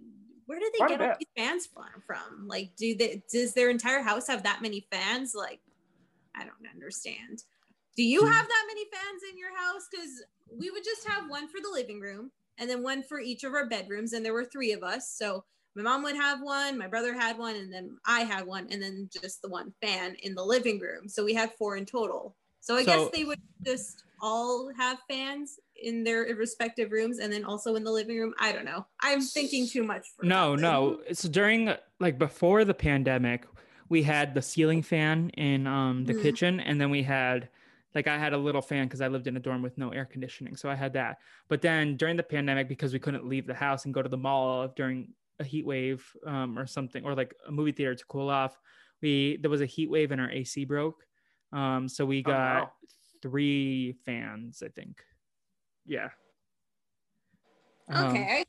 where 0.45 0.59
did 0.59 0.73
they 0.73 0.77
Quite 0.77 0.89
get 0.89 1.01
all 1.01 1.15
these 1.19 1.27
fans 1.37 1.67
from? 1.67 2.01
From 2.05 2.47
like, 2.47 2.75
do 2.75 2.95
they 2.95 3.23
does 3.31 3.53
their 3.53 3.69
entire 3.69 4.01
house 4.01 4.27
have 4.27 4.43
that 4.43 4.61
many 4.61 4.85
fans? 4.91 5.33
Like, 5.35 5.59
I 6.35 6.43
don't 6.43 6.67
understand. 6.73 7.43
Do 7.95 8.03
you 8.03 8.21
Hmm. 8.21 8.31
have 8.31 8.47
that 8.47 8.63
many 8.67 8.85
fans 8.85 9.21
in 9.31 9.37
your 9.37 9.55
house? 9.55 9.87
Because 9.91 10.23
we 10.49 10.69
would 10.71 10.83
just 10.83 11.07
have 11.07 11.29
one 11.29 11.47
for 11.47 11.59
the 11.61 11.69
living 11.69 11.99
room 11.99 12.31
and 12.57 12.69
then 12.69 12.83
one 12.83 13.03
for 13.03 13.19
each 13.19 13.43
of 13.43 13.53
our 13.53 13.65
bedrooms, 13.67 14.13
and 14.13 14.23
there 14.25 14.33
were 14.33 14.45
three 14.45 14.71
of 14.71 14.83
us. 14.83 15.09
So 15.09 15.43
my 15.75 15.83
mom 15.83 16.03
would 16.03 16.15
have 16.15 16.41
one, 16.41 16.77
my 16.77 16.87
brother 16.87 17.13
had 17.13 17.37
one, 17.37 17.55
and 17.55 17.71
then 17.71 17.97
I 18.05 18.21
had 18.21 18.45
one, 18.45 18.67
and 18.69 18.81
then 18.81 19.09
just 19.11 19.41
the 19.41 19.49
one 19.49 19.73
fan 19.81 20.15
in 20.23 20.35
the 20.35 20.43
living 20.43 20.79
room. 20.79 21.07
So 21.07 21.23
we 21.23 21.33
had 21.33 21.53
four 21.57 21.77
in 21.77 21.85
total. 21.85 22.35
So 22.59 22.75
I 22.75 22.83
So- 22.83 22.85
guess 22.85 23.11
they 23.13 23.23
would 23.23 23.41
just 23.65 24.03
all 24.21 24.71
have 24.77 24.99
fans 25.09 25.59
in 25.77 26.03
their 26.03 26.23
respective 26.35 26.91
rooms 26.91 27.17
and 27.17 27.33
then 27.33 27.43
also 27.43 27.73
in 27.75 27.83
the 27.83 27.91
living 27.91 28.19
room. 28.19 28.35
I 28.37 28.51
don't 28.51 28.65
know. 28.65 28.85
I'm 28.99 29.19
thinking 29.21 29.67
too 29.67 29.83
much. 29.83 30.09
For 30.15 30.25
No, 30.25 30.55
nothing. 30.55 30.61
no. 31.07 31.13
So 31.13 31.27
during 31.27 31.73
like 31.99 32.19
before 32.19 32.63
the 32.63 32.73
pandemic, 32.75 33.45
we 33.91 34.03
had 34.03 34.33
the 34.33 34.41
ceiling 34.41 34.81
fan 34.81 35.29
in 35.31 35.67
um 35.67 36.05
the 36.05 36.13
Mhm. 36.13 36.21
kitchen, 36.21 36.59
and 36.61 36.79
then 36.79 36.89
we 36.89 37.03
had 37.03 37.49
like 37.93 38.07
I 38.07 38.17
had 38.17 38.31
a 38.31 38.37
little 38.37 38.61
fan 38.61 38.87
because 38.87 39.01
I 39.01 39.09
lived 39.09 39.27
in 39.27 39.35
a 39.35 39.39
dorm 39.39 39.61
with 39.61 39.77
no 39.77 39.89
air 39.91 40.05
conditioning, 40.05 40.55
so 40.55 40.69
I 40.69 40.75
had 40.75 40.93
that. 40.93 41.19
But 41.49 41.61
then 41.61 41.97
during 41.97 42.15
the 42.15 42.23
pandemic, 42.23 42.69
because 42.69 42.93
we 42.93 42.99
couldn't 42.99 43.27
leave 43.27 43.45
the 43.45 43.53
house 43.53 43.83
and 43.83 43.93
go 43.93 44.01
to 44.01 44.07
the 44.07 44.17
mall 44.17 44.69
during 44.69 45.13
a 45.39 45.43
heat 45.43 45.65
wave 45.65 46.09
um, 46.25 46.57
or 46.57 46.65
something, 46.65 47.03
or 47.03 47.15
like 47.15 47.35
a 47.45 47.51
movie 47.51 47.73
theater 47.73 47.93
to 47.93 48.05
cool 48.05 48.29
off, 48.29 48.57
we 49.01 49.37
there 49.41 49.51
was 49.51 49.61
a 49.61 49.65
heat 49.65 49.89
wave 49.89 50.11
and 50.13 50.21
our 50.21 50.31
AC 50.31 50.63
broke. 50.63 51.05
Um, 51.51 51.89
so 51.89 52.05
we 52.05 52.23
Oh, 52.25 52.31
got 52.31 52.73
three 53.21 53.91
fans, 54.05 54.63
I 54.63 54.69
think. 54.69 55.03
Yeah. 55.85 56.11
Um, 57.89 58.15
Okay. 58.15 58.45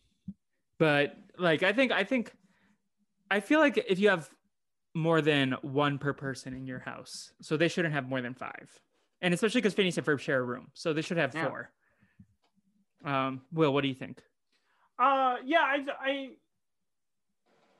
but 0.78 1.16
like 1.36 1.64
I 1.64 1.72
think 1.72 1.90
I 1.90 2.04
think 2.04 2.32
I 3.28 3.40
feel 3.40 3.58
like 3.58 3.76
if 3.76 3.98
you 3.98 4.08
have 4.10 4.30
more 4.94 5.20
than 5.22 5.52
one 5.62 5.98
per 5.98 6.12
person 6.12 6.54
in 6.54 6.66
your 6.66 6.78
house, 6.80 7.32
so 7.40 7.56
they 7.56 7.68
shouldn't 7.68 7.94
have 7.94 8.08
more 8.08 8.20
than 8.20 8.34
five, 8.34 8.68
and 9.20 9.32
especially 9.32 9.60
because 9.60 9.74
Phineas 9.74 9.96
and 9.96 10.06
Ferb 10.06 10.20
share 10.20 10.40
a 10.40 10.44
room, 10.44 10.70
so 10.74 10.92
they 10.92 11.02
should 11.02 11.16
have 11.16 11.34
Yeah. 11.34 11.48
four. 11.48 11.72
Um, 13.04 13.42
Will, 13.52 13.72
what 13.72 13.82
do 13.82 13.88
you 13.88 13.94
think? 13.94 14.22
Uh, 14.98 15.36
yeah, 15.44 15.60
I, 15.62 15.86
I 16.00 16.10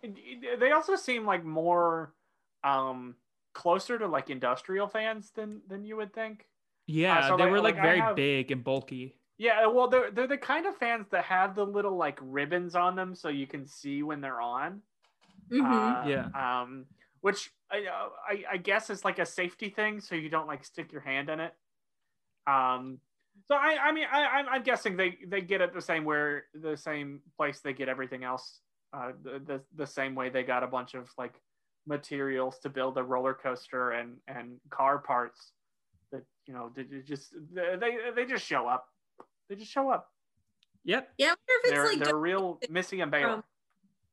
it- 0.02 0.18
it- 0.18 0.60
they 0.60 0.72
also 0.72 0.96
seem 0.96 1.24
like 1.26 1.44
more 1.44 2.14
um 2.64 3.16
closer 3.52 3.98
to 3.98 4.06
like 4.06 4.30
industrial 4.30 4.88
fans 4.88 5.30
than 5.32 5.62
than 5.68 5.84
you 5.84 5.96
would 5.96 6.12
think. 6.12 6.48
Yeah, 6.86 7.28
so 7.28 7.36
they 7.36 7.44
like- 7.44 7.52
were 7.52 7.60
like, 7.60 7.74
like, 7.74 7.82
very 7.82 8.00
have- 8.00 8.16
big 8.16 8.50
and 8.50 8.64
bulky. 8.64 9.18
Yeah, 9.38 9.66
well, 9.66 9.88
they're 9.88 10.10
they're 10.10 10.26
the 10.26 10.38
kind 10.38 10.66
of 10.66 10.76
fans 10.76 11.08
that 11.10 11.24
have 11.24 11.54
the 11.54 11.64
little 11.66 11.96
like 11.96 12.18
ribbons 12.22 12.74
on 12.74 12.96
them 12.96 13.14
so 13.14 13.28
you 13.28 13.46
can 13.46 13.66
see 13.66 14.02
when 14.02 14.20
they're 14.20 14.40
on. 14.40 14.82
Mhm. 15.50 16.04
Uh, 16.04 16.08
Yeah. 16.08 16.60
Um, 16.62 16.86
which 17.22 17.50
I, 17.70 17.78
uh, 17.86 18.08
I 18.28 18.44
I 18.52 18.56
guess 18.58 18.90
is 18.90 19.04
like 19.04 19.18
a 19.18 19.26
safety 19.26 19.70
thing, 19.70 20.00
so 20.00 20.14
you 20.14 20.28
don't 20.28 20.46
like 20.46 20.64
stick 20.64 20.92
your 20.92 21.00
hand 21.00 21.30
in 21.30 21.40
it. 21.40 21.54
Um, 22.46 22.98
so 23.46 23.54
I 23.54 23.78
I 23.82 23.92
mean 23.92 24.06
I 24.12 24.24
I'm, 24.24 24.48
I'm 24.48 24.62
guessing 24.62 24.96
they 24.96 25.16
they 25.26 25.40
get 25.40 25.60
it 25.60 25.72
the 25.72 25.80
same 25.80 26.04
where 26.04 26.44
the 26.54 26.76
same 26.76 27.20
place 27.36 27.60
they 27.60 27.72
get 27.72 27.88
everything 27.88 28.24
else. 28.24 28.60
Uh, 28.92 29.12
the, 29.22 29.40
the 29.46 29.60
the 29.74 29.86
same 29.86 30.14
way 30.14 30.28
they 30.28 30.42
got 30.42 30.62
a 30.62 30.66
bunch 30.66 30.94
of 30.94 31.08
like 31.16 31.34
materials 31.86 32.58
to 32.58 32.68
build 32.68 32.98
a 32.98 33.02
roller 33.02 33.34
coaster 33.34 33.92
and 33.92 34.16
and 34.28 34.58
car 34.70 34.98
parts 34.98 35.52
that 36.10 36.22
you 36.46 36.52
know 36.52 36.70
did 36.74 36.90
they 36.90 37.00
just 37.00 37.32
they 37.54 37.96
they 38.14 38.26
just 38.26 38.44
show 38.44 38.66
up. 38.66 38.88
They 39.48 39.54
just 39.56 39.70
show 39.70 39.90
up. 39.90 40.08
Yep. 40.84 41.10
yeah, 41.16 41.26
I 41.26 41.28
wonder 41.28 41.36
if 41.48 41.64
it's 41.64 41.70
They're 41.70 41.86
like 41.86 42.04
they're 42.04 42.16
real 42.16 42.58
Missy 42.68 43.00
and 43.00 43.10
Baylor. 43.10 43.44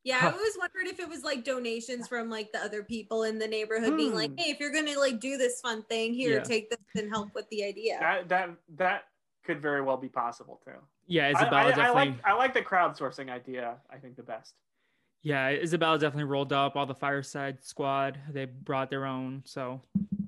From- 0.01 0.09
Yeah, 0.09 0.15
I 0.17 0.19
Huh. 0.19 0.31
always 0.33 0.57
wondered 0.57 0.87
if 0.87 0.99
it 0.99 1.09
was 1.09 1.23
like 1.23 1.43
donations 1.43 2.07
from 2.07 2.29
like 2.29 2.51
the 2.51 2.59
other 2.63 2.83
people 2.83 3.23
in 3.23 3.37
the 3.39 3.47
neighborhood 3.47 3.95
being 3.97 4.13
like, 4.15 4.31
Hmm. 4.31 4.37
"Hey, 4.37 4.51
if 4.51 4.59
you're 4.59 4.71
gonna 4.71 4.97
like 4.99 5.19
do 5.19 5.37
this 5.37 5.59
fun 5.61 5.83
thing, 5.83 6.13
here, 6.13 6.35
Yeah. 6.37 6.43
take 6.43 6.69
this 6.69 6.79
and 6.95 7.09
help 7.09 7.33
with 7.35 7.47
the 7.49 7.63
idea." 7.63 7.97
That 7.99 8.29
that 8.29 8.49
that 8.77 9.03
could 9.43 9.61
very 9.61 9.81
well 9.81 9.97
be 9.97 10.09
possible 10.09 10.61
too. 10.63 10.75
Yeah, 11.07 11.29
Isabella 11.31 11.55
I, 11.57 11.65
I 11.65 11.69
definitely. 11.69 11.93
like 12.11 12.25
I 12.25 12.33
like 12.33 12.53
the 12.53 12.61
crowdsourcing 12.61 13.29
idea. 13.29 13.77
I 13.89 13.97
think 13.97 14.15
the 14.15 14.23
best. 14.23 14.53
Yeah, 15.21 15.49
Isabella 15.49 15.97
definitely 15.99 16.25
rolled 16.31 16.53
up 16.53 16.77
all 16.77 16.85
the 16.85 16.95
Fireside 16.95 17.61
Squad. 17.63 18.17
They 18.29 18.45
brought 18.45 18.89
their 18.89 19.05
own, 19.05 19.43
so 19.45 19.81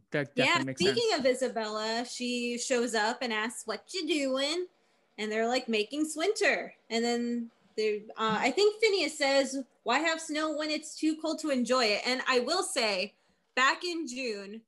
that 0.10 0.36
definitely 0.36 0.60
yeah, 0.60 0.64
makes 0.66 0.82
speaking 0.82 1.10
sense. 1.12 1.20
of 1.22 1.26
Isabella, 1.28 2.06
she 2.06 2.58
shows 2.58 2.94
up 2.94 3.20
and 3.22 3.32
asks, 3.32 3.66
"What 3.66 3.94
you 3.94 4.06
doing?" 4.06 4.68
And 5.18 5.32
they're 5.32 5.48
like 5.48 5.70
making 5.70 6.06
Swinter, 6.10 6.74
and 6.90 7.06
then 7.06 7.52
they, 7.76 8.04
uh, 8.18 8.38
I 8.40 8.52
think 8.52 8.82
Phineas 8.82 9.18
says, 9.18 9.58
"Why 9.84 10.00
have 10.00 10.22
snow 10.22 10.56
when 10.56 10.70
it's 10.70 10.96
too 10.96 11.16
cold 11.18 11.40
to 11.40 11.50
enjoy 11.50 11.86
it?" 11.86 12.02
And 12.06 12.22
I 12.28 12.40
will 12.40 12.64
say, 12.64 13.16
back 13.56 13.84
in 13.84 14.08
June, 14.08 14.62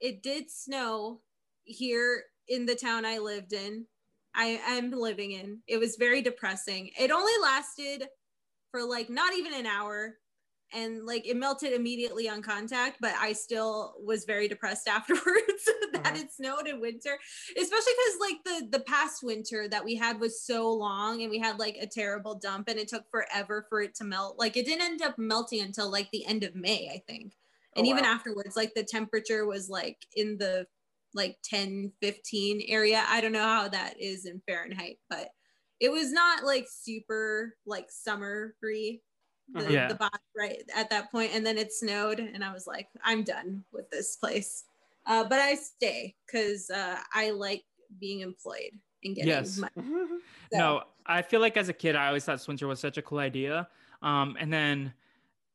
it 0.00 0.22
did 0.22 0.50
snow 0.50 1.20
here 1.64 2.24
in 2.48 2.66
the 2.66 2.74
town 2.74 3.04
I 3.04 3.18
lived 3.18 3.52
in. 3.52 3.86
I 4.34 4.60
am 4.66 4.90
living 4.90 5.32
in. 5.32 5.60
It 5.66 5.78
was 5.78 5.96
very 5.96 6.22
depressing. 6.22 6.90
It 6.98 7.10
only 7.10 7.32
lasted 7.42 8.08
for 8.70 8.82
like 8.84 9.08
not 9.08 9.34
even 9.34 9.54
an 9.54 9.66
hour 9.66 10.18
and 10.72 11.04
like 11.06 11.26
it 11.26 11.36
melted 11.36 11.72
immediately 11.72 12.28
on 12.28 12.42
contact 12.42 12.98
but 13.00 13.14
i 13.20 13.32
still 13.32 13.94
was 14.04 14.24
very 14.24 14.48
depressed 14.48 14.88
afterwards 14.88 15.64
that 15.92 16.02
Uh-huh. 16.04 16.16
it 16.16 16.32
snowed 16.32 16.66
in 16.66 16.80
winter 16.80 17.18
especially 17.60 17.92
because 17.98 18.20
like 18.20 18.44
the 18.44 18.78
the 18.78 18.84
past 18.84 19.22
winter 19.22 19.68
that 19.68 19.84
we 19.84 19.94
had 19.94 20.20
was 20.20 20.42
so 20.42 20.70
long 20.72 21.22
and 21.22 21.30
we 21.30 21.38
had 21.38 21.58
like 21.58 21.76
a 21.80 21.86
terrible 21.86 22.34
dump 22.34 22.68
and 22.68 22.78
it 22.78 22.88
took 22.88 23.08
forever 23.10 23.64
for 23.68 23.80
it 23.80 23.94
to 23.94 24.04
melt 24.04 24.38
like 24.38 24.56
it 24.56 24.66
didn't 24.66 24.82
end 24.84 25.02
up 25.02 25.16
melting 25.18 25.60
until 25.60 25.90
like 25.90 26.10
the 26.10 26.26
end 26.26 26.42
of 26.44 26.54
may 26.54 26.90
i 26.92 27.02
think 27.06 27.34
and 27.76 27.86
Oh, 27.86 27.90
even 27.90 28.04
wow. 28.04 28.10
afterwards 28.10 28.56
like 28.56 28.72
the 28.74 28.82
temperature 28.84 29.46
was 29.46 29.68
like 29.68 29.98
in 30.14 30.36
the 30.38 30.66
like 31.14 31.36
10 31.44 31.92
15 32.02 32.62
area 32.68 33.04
i 33.08 33.20
don't 33.20 33.32
know 33.32 33.42
how 33.42 33.68
that 33.68 34.00
is 34.00 34.26
in 34.26 34.40
fahrenheit 34.46 34.98
but 35.08 35.28
it 35.80 35.90
was 35.90 36.12
not 36.12 36.44
like 36.44 36.66
super 36.70 37.56
like 37.66 37.86
summery 37.90 39.02
the, 39.52 39.60
Mhm. 39.60 39.70
Yeah. 39.70 39.88
the 39.88 39.94
bot 39.94 40.20
right 40.36 40.62
at 40.74 40.90
that 40.90 41.10
point 41.12 41.30
and 41.34 41.44
then 41.46 41.56
it 41.56 41.72
snowed 41.72 42.18
and 42.18 42.42
i 42.44 42.52
was 42.52 42.66
like 42.66 42.88
i'm 43.04 43.22
done 43.22 43.62
with 43.72 43.88
this 43.90 44.16
place 44.16 44.64
uh, 45.06 45.22
but 45.24 45.38
i 45.38 45.54
stay 45.54 46.14
because 46.26 46.68
uh, 46.70 46.98
i 47.14 47.30
like 47.30 47.64
being 48.00 48.20
employed 48.20 48.72
and 49.04 49.14
getting 49.14 49.28
Yes. 49.28 49.58
money. 49.58 49.72
Mm-hmm. 49.78 50.16
So- 50.52 50.58
No, 50.58 50.82
I 51.06 51.22
feel 51.22 51.40
like 51.40 51.56
as 51.56 51.68
a 51.68 51.72
kid, 51.72 51.94
I 51.94 52.08
always 52.08 52.24
thought 52.24 52.40
Swinter 52.40 52.66
was 52.66 52.80
such 52.80 52.98
a 52.98 53.02
cool 53.02 53.18
idea. 53.20 53.68
Um, 54.02 54.36
and 54.40 54.52
then 54.52 54.92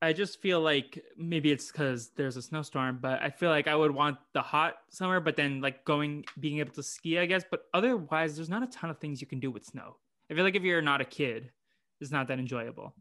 I 0.02 0.14
just 0.14 0.40
feel 0.42 0.62
like 0.62 1.04
maybe 1.18 1.52
it's 1.52 1.70
because 1.70 2.12
there's 2.16 2.38
a 2.38 2.42
snowstorm, 2.42 3.00
but 3.02 3.22
I 3.22 3.30
feel 3.30 3.50
like 3.50 3.68
I 3.68 3.76
would 3.76 3.92
want 3.92 4.18
the 4.32 4.42
hot 4.42 4.78
summer, 4.90 5.20
but 5.20 5.36
then 5.36 5.60
like 5.60 5.84
going, 5.84 6.24
being 6.40 6.60
able 6.60 6.72
to 6.74 6.84
ski, 6.84 7.20
I 7.20 7.26
guess. 7.26 7.44
But 7.50 7.66
otherwise, 7.74 8.38
there's 8.38 8.48
not 8.50 8.64
a 8.64 8.68
ton 8.68 8.90
of 8.90 9.00
things 9.00 9.20
you 9.20 9.28
can 9.28 9.42
do 9.42 9.52
with 9.52 9.66
snow. 9.66 9.98
I 10.30 10.34
feel 10.36 10.46
like 10.46 10.56
if 10.56 10.64
you're 10.64 10.82
not 10.82 11.02
a 11.02 11.06
kid, 11.06 11.52
it's 12.00 12.12
not 12.12 12.28
that 12.30 12.40
enjoyable. 12.40 12.96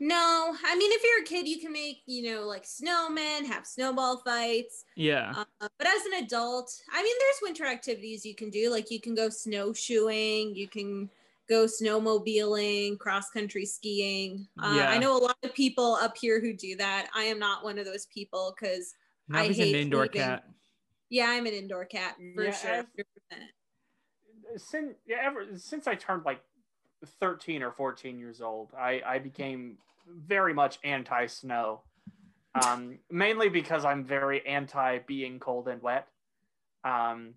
No 0.00 0.54
i 0.64 0.76
mean 0.76 0.90
if 0.92 1.02
you're 1.04 1.22
a 1.22 1.26
kid 1.26 1.46
you 1.48 1.58
can 1.60 1.72
make 1.72 2.02
you 2.06 2.22
know 2.30 2.42
like 2.46 2.64
snowmen 2.64 3.44
have 3.44 3.66
snowball 3.66 4.18
fights 4.18 4.84
Yeah. 4.96 5.32
uh, 5.36 5.68
but 5.78 5.86
as 5.86 6.04
an 6.06 6.24
adult 6.24 6.72
i 6.92 7.02
mean 7.02 7.14
there's 7.20 7.40
winter 7.42 7.66
activities 7.66 8.24
you 8.26 8.34
can 8.34 8.50
do 8.50 8.70
like 8.70 8.90
you 8.90 9.00
can 9.00 9.14
go 9.14 9.28
snowshoeing 9.28 10.54
you 10.56 10.68
can 10.68 11.08
go 11.48 11.66
snowmobiling 11.66 12.98
cross 12.98 13.30
country 13.30 13.64
skiing 13.66 14.46
uh, 14.62 14.74
Yeah. 14.76 14.90
i 14.90 14.98
know 14.98 15.16
a 15.16 15.22
lot 15.22 15.36
of 15.42 15.54
people 15.54 15.94
up 16.00 16.16
here 16.16 16.40
who 16.40 16.52
do 16.52 16.76
that 16.76 17.08
i 17.14 17.24
am 17.24 17.38
not 17.38 17.64
one 17.64 17.78
of 17.78 17.84
those 17.84 18.06
people 18.06 18.54
because 18.58 18.94
I 19.32 19.48
Navi's 19.48 19.58
an 19.58 19.64
hate 19.66 19.76
indoor 19.76 20.02
leaving. 20.02 20.20
cat. 20.20 20.44
yeah 21.10 21.26
i'm 21.30 21.46
an 21.46 21.52
indoor 21.54 21.84
cat 21.84 22.16
for 22.34 22.44
Yeah, 22.44 22.50
sure 22.52 22.74
I've- 22.74 23.04
since 24.56 24.94
yeah, 25.06 25.16
ever 25.22 25.46
since 25.56 25.86
I 25.86 25.94
turned 25.94 26.24
like 26.26 26.42
13 27.06 27.62
or 27.62 27.72
14 27.72 28.18
years 28.18 28.40
old, 28.40 28.70
I 28.76 29.02
I 29.06 29.18
became 29.18 29.78
very 30.06 30.54
much 30.54 30.78
anti 30.84 31.26
snow. 31.26 31.82
Um, 32.54 32.98
mainly 33.10 33.48
because 33.48 33.84
I'm 33.84 34.04
very 34.04 34.46
anti 34.46 34.98
being 34.98 35.38
cold 35.38 35.68
and 35.68 35.80
wet. 35.80 36.06
Um, 36.84 37.34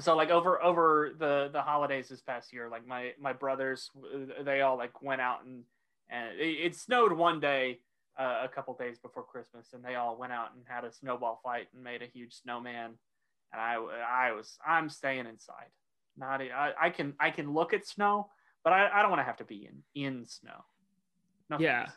so 0.00 0.16
like 0.16 0.30
over 0.30 0.62
over 0.62 1.12
the 1.18 1.50
the 1.52 1.60
holidays 1.60 2.08
this 2.08 2.22
past 2.22 2.52
year, 2.52 2.68
like 2.68 2.86
my 2.86 3.12
my 3.20 3.32
brothers, 3.32 3.90
they 4.44 4.60
all 4.62 4.78
like 4.78 5.02
went 5.02 5.20
out 5.20 5.44
and 5.44 5.64
and 6.08 6.38
it, 6.38 6.66
it 6.66 6.76
snowed 6.76 7.12
one 7.12 7.40
day 7.40 7.80
uh, 8.18 8.42
a 8.44 8.48
couple 8.48 8.74
days 8.74 8.98
before 8.98 9.22
Christmas, 9.22 9.68
and 9.72 9.84
they 9.84 9.94
all 9.94 10.16
went 10.16 10.32
out 10.32 10.54
and 10.54 10.64
had 10.66 10.84
a 10.84 10.92
snowball 10.92 11.40
fight 11.42 11.68
and 11.74 11.82
made 11.82 12.02
a 12.02 12.06
huge 12.06 12.34
snowman. 12.34 12.92
And 13.52 13.60
I 13.60 13.74
I 13.74 14.32
was 14.32 14.58
I'm 14.66 14.88
staying 14.88 15.26
inside. 15.26 15.70
Not 16.16 16.40
I, 16.40 16.72
I 16.80 16.90
can 16.90 17.14
I 17.20 17.30
can 17.30 17.52
look 17.52 17.74
at 17.74 17.86
snow, 17.86 18.30
but 18.64 18.72
I, 18.72 18.90
I 18.92 19.02
don't 19.02 19.10
want 19.10 19.20
to 19.20 19.24
have 19.24 19.36
to 19.38 19.44
be 19.44 19.66
in 19.68 19.82
in 19.94 20.24
snow. 20.26 20.64
No 21.50 21.58
Yeah. 21.58 21.80
thanks. 21.84 21.92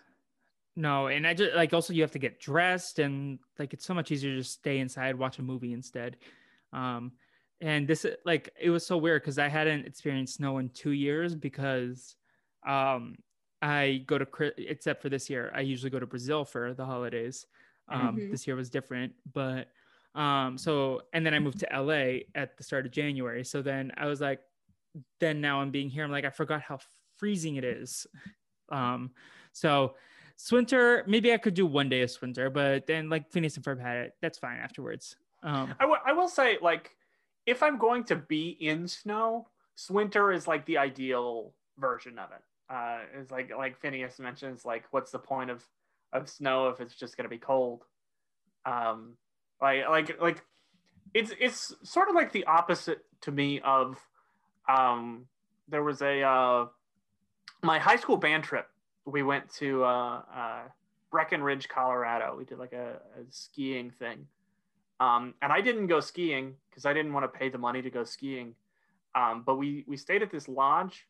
No, 0.77 1.07
and 1.07 1.25
I 1.25 1.33
just 1.33 1.55
like 1.55 1.73
also 1.73 1.93
you 1.93 2.01
have 2.01 2.11
to 2.11 2.19
get 2.19 2.39
dressed 2.39 2.99
and 2.99 3.39
like 3.57 3.73
it's 3.73 3.85
so 3.85 3.93
much 3.93 4.11
easier 4.11 4.31
to 4.31 4.37
just 4.39 4.53
stay 4.53 4.79
inside, 4.79 5.15
watch 5.17 5.39
a 5.39 5.41
movie 5.41 5.71
instead. 5.71 6.17
Um, 6.73 7.13
and 7.61 7.87
this 7.87 8.05
like 8.25 8.49
it 8.59 8.69
was 8.69 8.85
so 8.85 8.97
weird 8.97 9.21
because 9.21 9.39
I 9.39 9.47
hadn't 9.47 9.85
experienced 9.85 10.35
snow 10.35 10.57
in 10.57 10.69
two 10.69 10.91
years 10.91 11.33
because 11.35 12.15
um 12.67 13.15
I 13.61 14.03
go 14.05 14.17
to 14.17 14.25
Chri- 14.25 14.51
except 14.57 15.01
for 15.01 15.07
this 15.07 15.29
year 15.29 15.49
I 15.55 15.61
usually 15.61 15.89
go 15.89 15.99
to 15.99 16.05
Brazil 16.05 16.43
for 16.43 16.73
the 16.73 16.85
holidays. 16.85 17.45
Um, 17.87 18.17
Mhm. 18.17 18.31
This 18.31 18.45
year 18.45 18.55
was 18.57 18.69
different, 18.69 19.13
but 19.31 19.69
um 20.13 20.57
so 20.57 21.03
and 21.13 21.25
then 21.25 21.33
I 21.33 21.39
moved 21.39 21.59
to 21.59 21.67
LA 21.73 22.25
at 22.35 22.57
the 22.57 22.63
start 22.63 22.85
of 22.85 22.91
January. 22.91 23.45
So 23.45 23.61
then 23.61 23.93
I 23.95 24.07
was 24.07 24.19
like, 24.19 24.41
then 25.19 25.41
now 25.41 25.61
I'm 25.61 25.71
being 25.71 25.89
here. 25.89 26.03
I'm 26.03 26.11
like 26.11 26.25
I 26.25 26.29
forgot 26.29 26.61
how 26.61 26.79
freezing 27.17 27.55
it 27.55 27.63
is. 27.63 28.07
Um, 28.69 29.11
so 29.51 29.95
Swinter, 30.37 31.03
maybe 31.07 31.31
I 31.33 31.37
could 31.37 31.53
do 31.53 31.65
one 31.65 31.89
day 31.89 32.01
of 32.01 32.11
Swinter, 32.11 32.49
but 32.49 32.87
then 32.87 33.09
like 33.09 33.31
Phineas 33.31 33.55
and 33.55 33.65
Ferb 33.65 33.79
had 33.79 33.97
it. 33.97 34.13
That's 34.21 34.37
fine 34.37 34.57
afterwards. 34.57 35.15
Um, 35.43 35.73
I, 35.79 35.83
w- 35.83 36.01
I 36.05 36.13
will 36.13 36.27
say 36.27 36.57
like 36.61 36.95
if 37.45 37.63
I'm 37.63 37.77
going 37.77 38.03
to 38.05 38.15
be 38.15 38.57
in 38.59 38.87
snow, 38.87 39.47
Swinter 39.75 40.31
is 40.31 40.47
like 40.47 40.65
the 40.65 40.77
ideal 40.77 41.53
version 41.77 42.17
of 42.19 42.31
it. 42.31 42.41
Uh, 42.73 42.99
it's 43.19 43.31
like 43.31 43.51
like 43.55 43.79
Phineas 43.79 44.19
mentions 44.19 44.65
like 44.65 44.85
what's 44.91 45.11
the 45.11 45.19
point 45.19 45.51
of 45.51 45.63
of 46.13 46.29
snow 46.29 46.69
if 46.69 46.81
it's 46.81 46.95
just 46.95 47.15
gonna 47.15 47.29
be 47.29 47.37
cold? 47.37 47.83
Um, 48.65 49.17
like 49.61 49.87
like 49.87 50.21
like 50.21 50.43
it's 51.13 51.31
it's 51.39 51.73
sort 51.83 52.09
of 52.09 52.15
like 52.15 52.31
the 52.31 52.45
opposite 52.45 52.99
to 53.21 53.31
me 53.31 53.61
of 53.61 53.97
um 54.67 55.27
there 55.67 55.83
was 55.83 56.01
a 56.01 56.21
uh 56.21 56.65
my 57.63 57.79
high 57.79 57.95
school 57.95 58.17
band 58.17 58.43
trip 58.43 58.67
we 59.05 59.23
went 59.23 59.49
to 59.49 59.83
uh, 59.83 60.21
uh 60.35 60.61
Breckenridge 61.11 61.67
Colorado 61.69 62.35
we 62.37 62.45
did 62.45 62.57
like 62.59 62.73
a, 62.73 62.99
a 63.17 63.23
skiing 63.29 63.91
thing 63.91 64.27
Um, 64.99 65.33
and 65.41 65.51
I 65.51 65.59
didn't 65.61 65.87
go 65.87 65.99
skiing 65.99 66.55
because 66.69 66.85
I 66.85 66.93
didn't 66.93 67.11
want 67.13 67.25
to 67.25 67.39
pay 67.39 67.49
the 67.49 67.57
money 67.57 67.81
to 67.81 67.89
go 67.89 68.03
skiing. 68.05 68.55
Um, 69.13 69.43
but 69.45 69.55
we 69.57 69.83
we 69.87 69.97
stayed 69.97 70.21
at 70.23 70.31
this 70.31 70.47
lodge, 70.47 71.07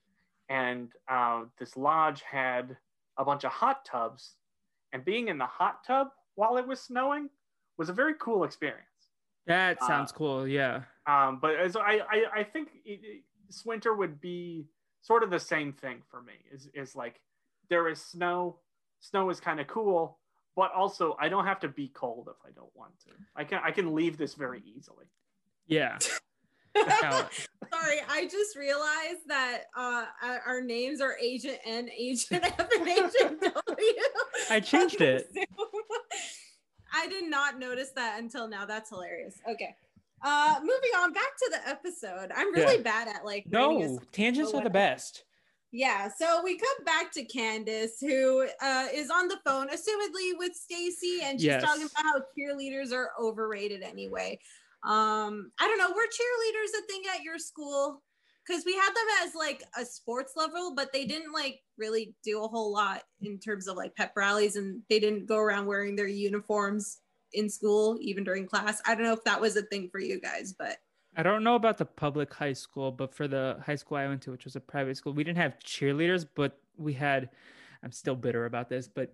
and 0.50 0.90
uh, 1.08 1.46
this 1.60 1.78
lodge 1.78 2.22
had 2.24 2.78
a 3.18 3.24
bunch 3.24 3.44
of 3.46 3.52
hot 3.52 3.86
tubs, 3.86 4.38
and 4.92 5.06
being 5.06 5.28
in 5.28 5.38
the 5.38 5.46
hot 5.46 5.84
tub 5.86 6.08
while 6.34 6.58
it 6.58 6.66
was 6.68 6.80
snowing 6.82 7.30
was 7.78 7.90
a 7.90 7.94
very 7.94 8.16
cool 8.20 8.44
experience. 8.44 9.10
That 9.46 9.78
Uh, 9.82 9.88
sounds 9.88 10.12
cool. 10.12 10.48
Yeah. 10.48 10.84
Um, 11.06 11.38
but 11.40 11.54
as 11.56 11.76
I, 11.76 12.02
I, 12.16 12.18
I 12.40 12.44
think 12.44 12.70
it, 12.86 13.22
Swinter 13.50 13.94
would 13.94 14.20
be 14.22 14.66
sort 15.02 15.24
of 15.24 15.30
the 15.30 15.40
same 15.40 15.74
thing 15.74 16.02
for 16.10 16.22
me. 16.22 16.34
Is 16.52 16.70
is 16.74 16.96
like 16.96 17.22
there 17.70 17.88
is 17.88 18.02
snow. 18.02 18.58
Snow 19.00 19.30
is 19.30 19.40
kind 19.40 19.60
of 19.60 19.68
cool, 19.68 20.18
but 20.56 20.72
also 20.74 21.16
I 21.20 21.30
don't 21.30 21.46
have 21.46 21.60
to 21.62 21.68
be 21.68 21.90
cold 21.90 22.28
if 22.30 22.38
I 22.48 22.52
don't 22.56 22.76
want 22.76 22.98
to. 23.06 23.12
I 23.36 23.44
can 23.44 23.60
I 23.64 23.72
can 23.72 23.94
leave 23.94 24.18
this 24.18 24.34
very 24.34 24.64
easily. 24.66 25.06
Yeah. 25.68 25.98
That's 26.74 27.02
how 27.04 27.20
it- 27.20 27.48
Sorry, 27.74 27.98
I 28.10 28.26
just 28.28 28.56
realized 28.56 29.28
that 29.28 29.64
uh, 29.76 30.06
our 30.24 30.40
our 30.46 30.62
names 30.62 31.02
are 31.02 31.18
Agent 31.22 31.58
N, 31.66 31.90
Agent 31.96 32.44
F, 32.44 32.68
and 32.78 32.88
Agent 32.88 33.42
W. 33.68 33.94
I 34.50 34.60
changed 34.60 35.02
it. 35.02 35.28
I 36.94 37.08
did 37.08 37.30
not 37.30 37.60
notice 37.60 37.90
that 37.96 38.20
until 38.20 38.48
now. 38.48 38.66
That's 38.66 38.90
hilarious. 38.90 39.36
Okay. 39.50 39.76
Uh, 40.26 40.56
moving 40.62 40.90
on 40.98 41.14
back 41.14 41.38
to 41.38 41.52
the 41.52 41.70
episode. 41.70 42.32
I'm 42.36 42.52
really 42.52 42.78
Yeah. 42.78 42.84
bad 42.84 43.08
at 43.10 43.24
like 43.24 43.46
no, 43.48 44.00
tangents 44.12 44.56
are 44.56 44.64
the 44.64 44.72
best. 44.72 45.24
Yeah, 45.72 46.10
so 46.10 46.42
we 46.44 46.58
come 46.58 46.84
back 46.86 47.12
to 47.12 47.26
Candace, 47.26 48.00
who 48.00 48.48
uh, 48.62 48.88
is 48.92 49.12
on 49.12 49.28
the 49.28 49.38
phone, 49.46 49.68
assumedly 49.68 50.32
with 50.38 50.56
Stacy, 50.56 51.20
and 51.22 51.40
she's 51.40 51.48
Yes. 51.48 51.64
talking 51.64 51.84
about 51.84 52.06
how 52.06 52.22
cheerleaders 52.36 52.92
are 52.92 53.12
overrated 53.20 53.84
anyway. 53.84 54.40
Um, 54.84 55.52
I 55.60 55.68
don't 55.68 55.78
know, 55.78 55.90
were 55.90 56.08
cheerleaders 56.08 56.80
a 56.80 56.88
thing 56.88 57.04
at 57.14 57.24
your 57.24 57.38
school? 57.38 58.02
Because 58.48 58.64
we 58.66 58.74
had 58.74 58.90
them 58.90 59.28
as 59.28 59.36
like 59.36 59.64
a 59.78 59.86
sports 59.86 60.34
level, 60.36 60.74
but 60.76 60.94
they 60.94 61.06
didn't 61.06 61.34
like 61.34 61.60
really 61.78 62.16
do 62.24 62.44
a 62.44 62.48
whole 62.48 62.72
lot 62.72 63.04
in 63.22 63.38
terms 63.40 63.68
of 63.68 63.76
like 63.76 63.96
pep 63.96 64.14
rallies, 64.16 64.56
and 64.56 64.82
they 64.90 65.00
didn't 65.00 65.26
go 65.28 65.38
around 65.38 65.66
wearing 65.68 65.96
their 65.96 66.08
uniforms 66.08 67.00
in 67.36 67.50
school, 67.50 67.98
even 68.02 68.24
during 68.24 68.46
class. 68.48 68.82
I 68.86 68.96
don't 68.96 69.04
know 69.04 69.14
if 69.14 69.24
that 69.26 69.40
was 69.40 69.56
a 69.56 69.62
thing 69.62 69.90
for 69.90 70.00
you 70.00 70.20
guys, 70.20 70.54
but 70.58 70.78
I 71.18 71.24
don't 71.24 71.44
know 71.44 71.56
about 71.56 71.78
the 71.78 71.86
public 71.86 72.34
high 72.34 72.54
school, 72.54 72.92
but 72.92 73.14
for 73.14 73.28
the 73.28 73.58
high 73.66 73.76
school 73.76 73.98
I 73.98 74.08
went 74.08 74.22
to, 74.24 74.32
which 74.32 74.46
was 74.46 74.56
a 74.56 74.60
private 74.60 74.98
school, 74.98 75.14
we 75.14 75.24
didn't 75.24 75.38
have 75.38 75.60
cheerleaders, 75.60 76.26
but 76.34 76.60
we 76.78 76.94
had. 76.94 77.30
I'm 77.84 77.92
still 77.92 78.16
bitter 78.16 78.46
about 78.46 78.68
this, 78.68 78.88
but 78.88 79.14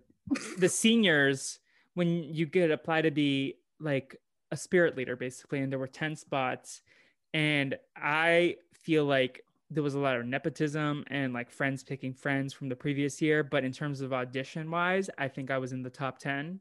the 0.56 0.68
seniors, 0.80 1.58
when 1.92 2.08
you 2.08 2.46
get 2.46 2.70
apply 2.70 3.02
to 3.02 3.10
be 3.10 3.56
like 3.80 4.16
a 4.50 4.56
spirit 4.56 4.96
leader, 4.96 5.14
basically, 5.14 5.60
and 5.60 5.70
there 5.70 5.78
were 5.78 5.86
10 5.86 6.16
spots, 6.16 6.80
and 7.34 7.76
I 7.96 8.56
feel 8.72 9.04
like 9.04 9.44
there 9.74 9.82
was 9.82 9.94
a 9.94 9.98
lot 9.98 10.16
of 10.16 10.26
nepotism 10.26 11.04
and 11.08 11.32
like 11.32 11.50
friends 11.50 11.82
picking 11.82 12.12
friends 12.12 12.52
from 12.52 12.68
the 12.68 12.76
previous 12.76 13.22
year. 13.22 13.42
But 13.42 13.64
in 13.64 13.72
terms 13.72 14.00
of 14.00 14.12
audition 14.12 14.70
wise, 14.70 15.08
I 15.18 15.28
think 15.28 15.50
I 15.50 15.58
was 15.58 15.72
in 15.72 15.82
the 15.82 15.90
top 15.90 16.18
10. 16.18 16.60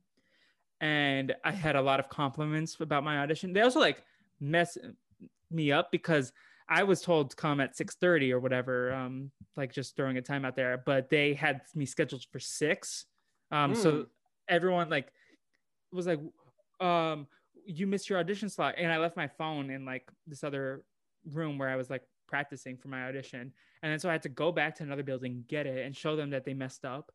And 0.82 1.34
I 1.46 1.52
had 1.52 1.76
a 1.76 1.82
lot 1.82 2.00
of 2.00 2.10
compliments 2.10 2.78
about 2.80 3.04
my 3.04 3.20
audition. 3.20 3.54
They 3.54 3.62
also 3.62 3.80
like 3.80 4.04
mess 4.40 4.78
me 5.50 5.72
up 5.72 5.92
because 5.92 6.34
I 6.68 6.84
was 6.84 7.02
told 7.02 7.30
to 7.30 7.36
come 7.36 7.60
at 7.60 7.78
6:30 7.78 8.32
or 8.32 8.40
whatever, 8.40 8.92
um, 8.94 9.32
like 9.56 9.72
just 9.72 9.96
throwing 9.96 10.18
a 10.18 10.22
time 10.22 10.44
out 10.44 10.56
there, 10.56 10.82
but 10.86 11.10
they 11.10 11.34
had 11.34 11.62
me 11.76 11.86
scheduled 11.86 12.26
for 12.32 12.40
six. 12.40 13.06
Um, 13.52 13.72
Hmm. 13.74 13.80
so 13.80 14.06
everyone 14.48 14.90
like 14.90 15.12
was 15.92 16.08
like, 16.08 16.20
um, 16.80 17.28
you 17.66 17.86
missed 17.86 18.10
your 18.10 18.20
audition 18.20 18.50
slot. 18.50 18.76
And 18.78 18.92
I 18.92 18.98
left 18.98 19.16
my 19.16 19.28
phone 19.28 19.70
in 19.70 19.86
like 19.86 20.10
this 20.26 20.44
other 20.44 20.84
room 21.32 21.58
where 21.58 21.70
I 21.70 21.76
was 21.76 21.90
like 21.90 22.04
practicing 22.28 22.78
for 22.78 22.88
my 22.88 23.04
audition. 23.08 23.54
And 23.84 23.92
then 23.92 24.00
so 24.00 24.10
I 24.10 24.14
had 24.14 24.24
to 24.24 24.30
go 24.30 24.52
back 24.52 24.76
to 24.78 24.84
another 24.84 25.04
building, 25.04 25.44
get 25.48 25.68
it, 25.68 25.86
and 25.86 25.96
show 25.96 26.16
them 26.16 26.30
that 26.32 26.46
they 26.46 26.54
messed 26.54 26.86
up. 26.86 27.12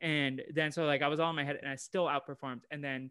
And 0.00 0.42
then 0.54 0.70
so 0.70 0.84
like 0.84 1.02
I 1.02 1.08
was 1.08 1.20
all 1.20 1.30
in 1.30 1.36
my 1.36 1.44
head 1.44 1.58
and 1.60 1.70
I 1.70 1.76
still 1.76 2.06
outperformed. 2.06 2.62
And 2.70 2.82
then 2.82 3.10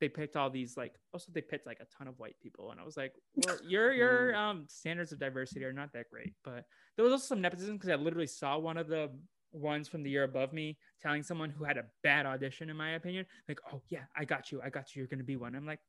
they 0.00 0.08
picked 0.08 0.36
all 0.36 0.50
these 0.50 0.76
like 0.76 0.94
also 1.12 1.32
they 1.32 1.40
picked 1.40 1.66
like 1.66 1.80
a 1.80 1.86
ton 1.96 2.08
of 2.08 2.18
white 2.18 2.36
people. 2.42 2.70
And 2.70 2.80
I 2.80 2.84
was 2.84 2.96
like, 2.96 3.14
well, 3.34 3.56
your 3.66 3.92
your 3.92 4.34
um 4.34 4.66
standards 4.68 5.12
of 5.12 5.18
diversity 5.18 5.64
are 5.64 5.72
not 5.72 5.92
that 5.92 6.08
great. 6.10 6.32
But 6.44 6.64
there 6.96 7.04
was 7.04 7.12
also 7.12 7.26
some 7.26 7.40
nepotism 7.40 7.76
because 7.76 7.90
I 7.90 7.96
literally 7.96 8.26
saw 8.26 8.58
one 8.58 8.76
of 8.76 8.88
the 8.88 9.10
ones 9.52 9.88
from 9.88 10.02
the 10.02 10.10
year 10.10 10.24
above 10.24 10.52
me 10.52 10.76
telling 11.00 11.22
someone 11.22 11.50
who 11.50 11.64
had 11.64 11.78
a 11.78 11.84
bad 12.02 12.26
audition, 12.26 12.68
in 12.68 12.76
my 12.76 12.90
opinion, 12.90 13.24
like, 13.48 13.60
oh 13.72 13.80
yeah, 13.88 14.04
I 14.16 14.24
got 14.24 14.52
you, 14.52 14.60
I 14.62 14.68
got 14.68 14.94
you, 14.94 15.00
you're 15.00 15.08
gonna 15.08 15.24
be 15.24 15.36
one. 15.36 15.54
I'm 15.54 15.66
like, 15.66 15.80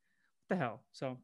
what 0.47 0.57
the 0.57 0.63
hell? 0.63 0.83
So 0.91 1.17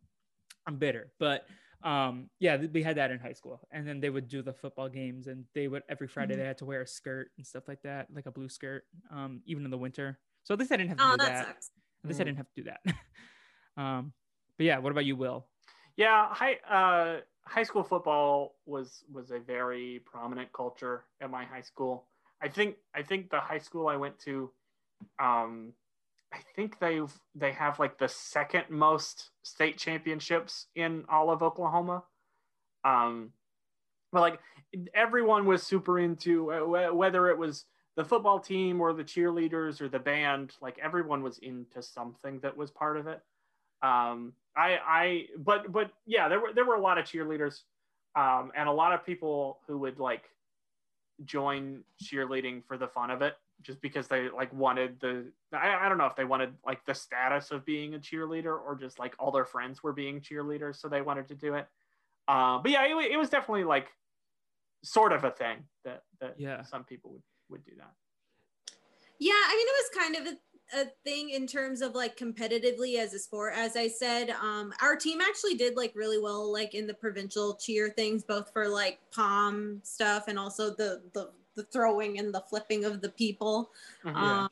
I'm 0.68 0.78
bitter. 0.78 1.12
But 1.20 1.48
um 1.86 2.30
yeah, 2.40 2.58
we 2.74 2.84
had 2.84 2.98
that 2.98 3.12
in 3.12 3.20
high 3.20 3.34
school. 3.34 3.62
And 3.72 3.88
then 3.88 4.02
they 4.02 4.10
would 4.10 4.28
do 4.28 4.42
the 4.42 4.54
football 4.54 4.90
games 4.90 5.28
and 5.28 5.46
they 5.54 5.68
would 5.70 5.84
every 5.90 6.08
Friday 6.08 6.36
Mhm. 6.36 6.40
they 6.40 6.46
had 6.46 6.58
to 6.60 6.66
wear 6.66 6.82
a 6.82 6.88
skirt 6.88 7.32
and 7.38 7.48
stuff 7.48 7.68
like 7.68 7.82
that, 7.84 8.08
like 8.14 8.26
a 8.28 8.32
blue 8.32 8.50
skirt, 8.50 8.86
um, 9.12 9.42
even 9.46 9.66
in 9.66 9.72
the 9.72 9.78
winter. 9.78 10.20
So 10.44 10.54
at 10.54 10.60
least 10.60 10.72
I 10.74 10.78
didn't 10.78 10.90
have 10.90 11.02
to 11.02 11.06
oh, 11.06 11.12
do 11.12 11.18
that, 11.18 11.38
that. 11.38 11.48
sucks. 11.48 11.72
At 12.04 12.10
least 12.10 12.22
I 12.22 12.24
Mhm. 12.24 12.26
didn't 12.26 12.38
have 12.38 12.50
to 12.56 12.62
do 12.64 12.70
that. 12.70 12.82
um, 13.82 14.14
but 14.58 14.66
yeah, 14.66 14.80
what 14.80 14.92
about 14.92 15.06
you, 15.06 15.16
Will? 15.16 15.48
Yeah, 15.98 16.28
high 16.34 16.56
uh, 16.70 17.22
high 17.46 17.64
school 17.64 17.84
football 17.84 18.56
was 18.66 19.04
was 19.12 19.32
a 19.32 19.40
very 19.40 20.02
prominent 20.06 20.52
culture 20.54 21.06
at 21.22 21.30
my 21.30 21.46
high 21.46 21.62
school. 21.62 22.08
I 22.42 22.50
think 22.50 22.76
I 22.94 23.04
think 23.04 23.30
the 23.30 23.40
high 23.40 23.60
school 23.60 23.88
I 23.88 23.96
went 23.96 24.20
to, 24.20 24.52
um, 25.20 25.74
I 26.36 26.40
think 26.56 26.80
they've 26.80 27.12
they 27.34 27.54
have 27.54 27.80
like 27.80 27.98
the 27.98 28.10
second 28.10 28.66
most 28.70 29.32
state 29.44 29.78
championships 29.78 30.68
in 30.76 31.06
all 31.10 31.30
of 31.32 31.42
Oklahoma. 31.42 32.04
Um, 32.84 33.32
but 34.12 34.22
like 34.22 34.40
everyone 34.94 35.46
was 35.46 35.64
super 35.64 36.00
into 36.00 36.46
whether 36.94 37.30
it 37.30 37.38
was 37.38 37.66
the 37.96 38.04
football 38.04 38.40
team 38.40 38.82
or 38.82 38.94
the 38.94 39.04
cheerleaders 39.04 39.82
or 39.82 39.88
the 39.88 40.00
band. 40.00 40.54
Like 40.62 40.78
everyone 40.84 41.24
was 41.24 41.38
into 41.38 41.82
something 41.82 42.40
that 42.42 42.58
was 42.58 42.72
part 42.72 42.98
of 42.98 43.08
it 43.08 43.22
um 43.82 44.34
i 44.56 44.78
i 44.88 45.26
but 45.38 45.72
but 45.72 45.92
yeah 46.06 46.28
there 46.28 46.40
were 46.40 46.54
there 46.54 46.66
were 46.66 46.76
a 46.76 46.82
lot 46.82 46.98
of 46.98 47.06
cheerleaders 47.06 47.62
um 48.16 48.52
and 48.56 48.70
a 48.70 48.72
lot 48.72 48.94
of 48.94 49.06
people 49.06 49.60
who 49.68 49.78
would 49.78 50.00
like 50.00 50.24
join 51.26 51.84
cheerleading 52.02 52.64
for 52.66 52.78
the 52.78 52.88
fun 52.88 53.12
of 53.12 53.22
it 53.22 53.36
just 53.62 53.82
because 53.82 54.08
they 54.08 54.30
like 54.30 54.54
wanted 54.54 55.00
the 55.00 55.32
I, 55.54 55.86
I 55.86 55.90
don't 55.90 55.98
know 55.98 56.06
if 56.06 56.16
they 56.16 56.26
wanted 56.26 56.54
like 56.66 56.86
the 56.86 56.94
status 56.94 57.52
of 57.52 57.66
being 57.66 57.96
a 57.96 58.00
cheerleader 58.00 58.58
or 58.60 58.78
just 58.80 59.00
like 59.00 59.16
all 59.20 59.32
their 59.32 59.46
friends 59.46 59.82
were 59.82 59.94
being 59.94 60.22
cheerleaders 60.22 60.76
so 60.76 60.88
they 60.88 61.02
wanted 61.02 61.28
to 61.30 61.36
do 61.36 61.56
it 61.56 61.68
uh, 62.28 62.58
but 62.60 62.72
yeah 62.72 62.84
it, 62.84 63.12
it 63.12 63.18
was 63.18 63.30
definitely 63.30 63.64
like 63.64 63.88
sort 64.84 65.14
of 65.14 65.24
a 65.24 65.32
thing 65.32 65.64
that 65.84 66.04
that 66.20 66.36
Yeah. 66.38 66.64
some 66.64 66.84
people 66.84 67.12
would 67.12 67.24
would 67.50 67.64
do 67.64 67.72
that 67.78 67.94
Yeah, 69.20 69.34
I 69.34 69.56
mean, 69.56 69.68
it 69.68 69.76
was 69.78 70.04
kind 70.04 70.16
of 70.16 70.34
a, 70.34 70.82
a 70.82 70.92
thing 71.04 71.30
in 71.30 71.48
terms 71.48 71.82
of 71.82 71.96
like 71.96 72.18
competitively 72.18 72.98
as 72.98 73.14
a 73.14 73.20
sport. 73.20 73.54
As 73.56 73.76
I 73.76 73.88
said, 73.88 74.32
um, 74.32 74.74
our 74.82 74.96
team 74.96 75.22
actually 75.22 75.56
did 75.56 75.76
like 75.78 75.94
really 75.96 76.20
well, 76.20 76.52
like 76.52 76.74
in 76.74 76.88
the 76.88 76.94
provincial 76.94 77.56
cheer 77.56 77.90
things, 77.90 78.24
both 78.24 78.52
for 78.52 78.68
like 78.68 79.00
palm 79.12 79.80
stuff 79.84 80.28
and 80.28 80.38
also 80.38 80.72
the 80.72 81.02
the 81.14 81.30
the 81.56 81.64
throwing 81.64 82.20
and 82.20 82.34
the 82.34 82.42
flipping 82.42 82.86
of 82.86 83.02
the 83.02 83.10
people. 83.10 83.72
Mhm. 84.04 84.16
Um, 84.16 84.50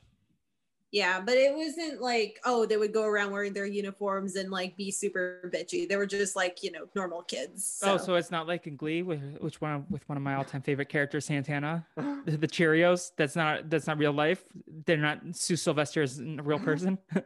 yeah, 0.94 1.20
but 1.20 1.34
it 1.34 1.52
wasn't 1.52 2.00
like 2.00 2.38
oh 2.44 2.66
they 2.66 2.76
would 2.76 2.92
go 2.92 3.02
around 3.02 3.32
wearing 3.32 3.52
their 3.52 3.66
uniforms 3.66 4.36
and 4.36 4.48
like 4.50 4.76
be 4.76 4.92
super 4.92 5.50
bitchy. 5.52 5.88
They 5.88 5.96
were 5.96 6.06
just 6.06 6.36
like 6.36 6.62
you 6.62 6.70
know 6.70 6.86
normal 6.94 7.22
kids. 7.22 7.80
Oh, 7.82 7.96
so 7.96 8.14
it's 8.14 8.30
not 8.30 8.46
like 8.46 8.68
in 8.68 8.76
Glee, 8.76 9.02
with 9.02 9.20
which 9.40 9.60
one 9.60 9.86
with 9.90 10.08
one 10.08 10.16
of 10.16 10.22
my 10.22 10.36
all-time 10.36 10.62
favorite 10.62 10.88
characters, 10.88 11.24
Santana, 11.24 11.84
the, 11.96 12.46
Cheerios. 12.46 13.10
That's 13.16 13.34
not 13.34 13.68
that's 13.68 13.88
not 13.88 13.98
real 13.98 14.12
life. 14.12 14.44
They're 14.86 14.96
not 14.96 15.20
Sue 15.32 15.56
Sylvester 15.56 16.00
is 16.00 16.20
a 16.20 16.42
real 16.42 16.58
person. 16.70 16.98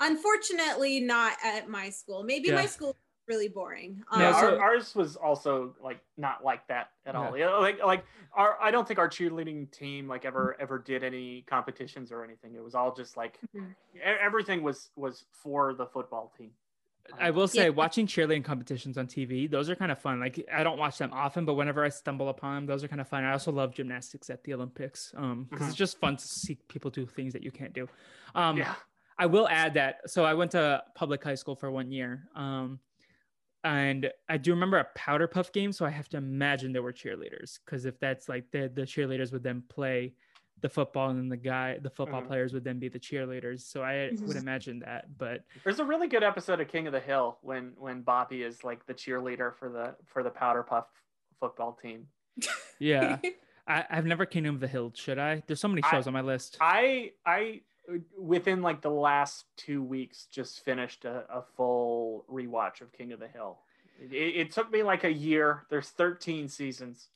unfortunately 0.00 0.98
not 0.98 1.34
at 1.44 1.68
my 1.68 1.90
school. 1.90 2.24
Maybe 2.24 2.50
my 2.50 2.66
school 2.66 2.96
really 3.28 3.48
boring. 3.48 4.02
Yeah, 4.12 4.18
Yeah, 4.20 4.28
Um, 4.28 4.34
so- 4.34 4.58
our, 4.58 4.62
ours 4.74 4.94
was 4.94 5.16
also 5.16 5.74
like 5.82 6.00
not 6.16 6.42
like 6.44 6.66
that 6.68 6.90
at 7.06 7.14
all. 7.14 7.36
Yeah, 7.36 7.50
like 7.56 7.82
like 7.84 8.04
our 8.34 8.58
I 8.60 8.70
don't 8.70 8.86
think 8.88 8.98
our 8.98 9.08
cheerleading 9.08 9.70
team 9.70 10.08
like 10.08 10.24
ever 10.24 10.56
ever 10.58 10.78
did 10.78 11.04
any 11.04 11.42
competitions 11.42 12.10
or 12.10 12.24
anything. 12.24 12.54
It 12.54 12.62
was 12.64 12.74
all 12.74 12.94
just 12.94 13.16
like 13.16 13.38
Mhm. 13.54 13.70
e- 13.94 14.00
everything 14.00 14.62
was 14.62 14.90
was 14.96 15.26
for 15.32 15.74
the 15.74 15.86
football 15.86 16.32
team. 16.36 16.50
I 17.18 17.30
will 17.30 17.48
say, 17.48 17.64
Yeah. 17.64 17.68
watching 17.70 18.06
cheerleading 18.06 18.44
competitions 18.44 18.98
on 18.98 19.06
TV, 19.06 19.46
those 19.50 19.70
are 19.70 19.74
kind 19.76 19.90
of 19.90 19.98
fun. 19.98 20.20
Like 20.20 20.46
I 20.52 20.62
don't 20.62 20.78
watch 20.78 20.98
them 20.98 21.10
often, 21.12 21.46
but 21.46 21.54
whenever 21.54 21.82
I 21.82 21.88
stumble 21.88 22.28
upon 22.28 22.54
them, 22.56 22.66
those 22.66 22.84
are 22.84 22.88
kind 22.88 23.00
of 23.00 23.08
fun. 23.08 23.24
I 23.24 23.32
also 23.32 23.50
love 23.50 23.72
gymnastics 23.72 24.28
at 24.28 24.44
the 24.44 24.52
Olympics, 24.52 25.14
um, 25.16 25.44
because 25.44 25.66
Mhm. 25.66 25.68
it's 25.70 25.76
just 25.76 25.98
fun 25.98 26.16
to 26.18 26.26
see 26.28 26.56
people 26.68 26.90
do 26.90 27.06
things 27.06 27.32
that 27.32 27.42
you 27.42 27.50
can't 27.50 27.72
do. 27.72 27.88
Um, 28.34 28.58
yeah. 28.58 28.74
I 29.16 29.24
will 29.24 29.48
add 29.48 29.72
that. 29.74 30.08
So 30.10 30.24
I 30.26 30.34
went 30.34 30.50
to 30.52 30.84
public 30.94 31.24
high 31.24 31.34
school 31.34 31.56
for 31.56 31.70
one 31.70 31.90
year. 31.90 32.28
Um, 32.36 32.78
and 33.64 34.10
I 34.28 34.36
do 34.36 34.52
remember 34.52 34.78
a 34.78 34.86
powder 34.94 35.26
puff 35.26 35.52
game. 35.52 35.72
So 35.72 35.84
I 35.84 35.90
have 35.90 36.08
to 36.10 36.16
imagine 36.16 36.72
there 36.72 36.82
were 36.82 36.92
cheerleaders 36.92 37.58
because 37.64 37.84
if 37.86 37.98
that's 37.98 38.28
like 38.28 38.50
the, 38.52 38.70
the 38.72 38.82
cheerleaders 38.82 39.32
would 39.32 39.42
then 39.42 39.62
play 39.68 40.14
the 40.60 40.68
football, 40.68 41.10
and 41.10 41.18
then 41.18 41.28
the 41.28 41.36
guy, 41.36 41.78
the 41.78 41.90
football 41.90 42.20
Mhm. 42.20 42.26
players 42.26 42.52
would 42.52 42.64
then 42.64 42.80
be 42.80 42.88
the 42.88 42.98
cheerleaders. 42.98 43.60
So 43.60 43.82
I 43.82 44.10
would 44.22 44.36
imagine 44.36 44.80
that. 44.80 45.16
But 45.16 45.44
There's 45.62 45.78
a 45.78 45.84
really 45.84 46.08
good 46.08 46.24
episode 46.24 46.60
of 46.60 46.66
King 46.68 46.86
of 46.88 46.92
the 46.92 46.98
Hill 47.00 47.38
when 47.42 47.74
when 47.76 48.02
Bobby 48.02 48.42
is 48.42 48.64
like 48.64 48.84
the 48.86 48.94
cheerleader 48.94 49.54
for 49.54 49.68
the 49.68 49.94
for 50.06 50.22
the 50.24 50.30
Powder 50.30 50.62
Puff 50.64 50.86
football 51.38 51.78
team. 51.80 52.06
yeah, 52.80 53.18
I, 53.68 53.84
I've 53.90 54.06
never 54.06 54.26
Kingdom 54.26 54.56
of 54.56 54.60
the 54.60 54.66
Hill. 54.68 54.92
Should 54.96 55.18
I? 55.18 55.42
There's 55.46 55.60
so 55.60 55.68
many 55.68 55.82
I- 55.84 55.90
shows 55.92 56.06
on 56.08 56.12
my 56.12 56.22
list. 56.22 56.56
I 56.60 57.12
I 57.24 57.60
within 58.16 58.62
like 58.62 58.82
the 58.82 58.90
last 58.90 59.44
two 59.56 59.82
weeks 59.82 60.26
just 60.30 60.64
finished 60.64 61.04
a, 61.04 61.24
a 61.30 61.42
full 61.56 62.24
rewatch 62.30 62.80
of 62.80 62.92
King 62.92 63.12
of 63.12 63.20
the 63.20 63.28
Hill. 63.28 63.58
It, 64.00 64.14
it 64.14 64.52
took 64.52 64.70
me 64.72 64.82
like 64.82 65.04
a 65.04 65.12
year. 65.12 65.64
There's 65.70 65.88
13 65.90 66.48
seasons, 66.48 67.08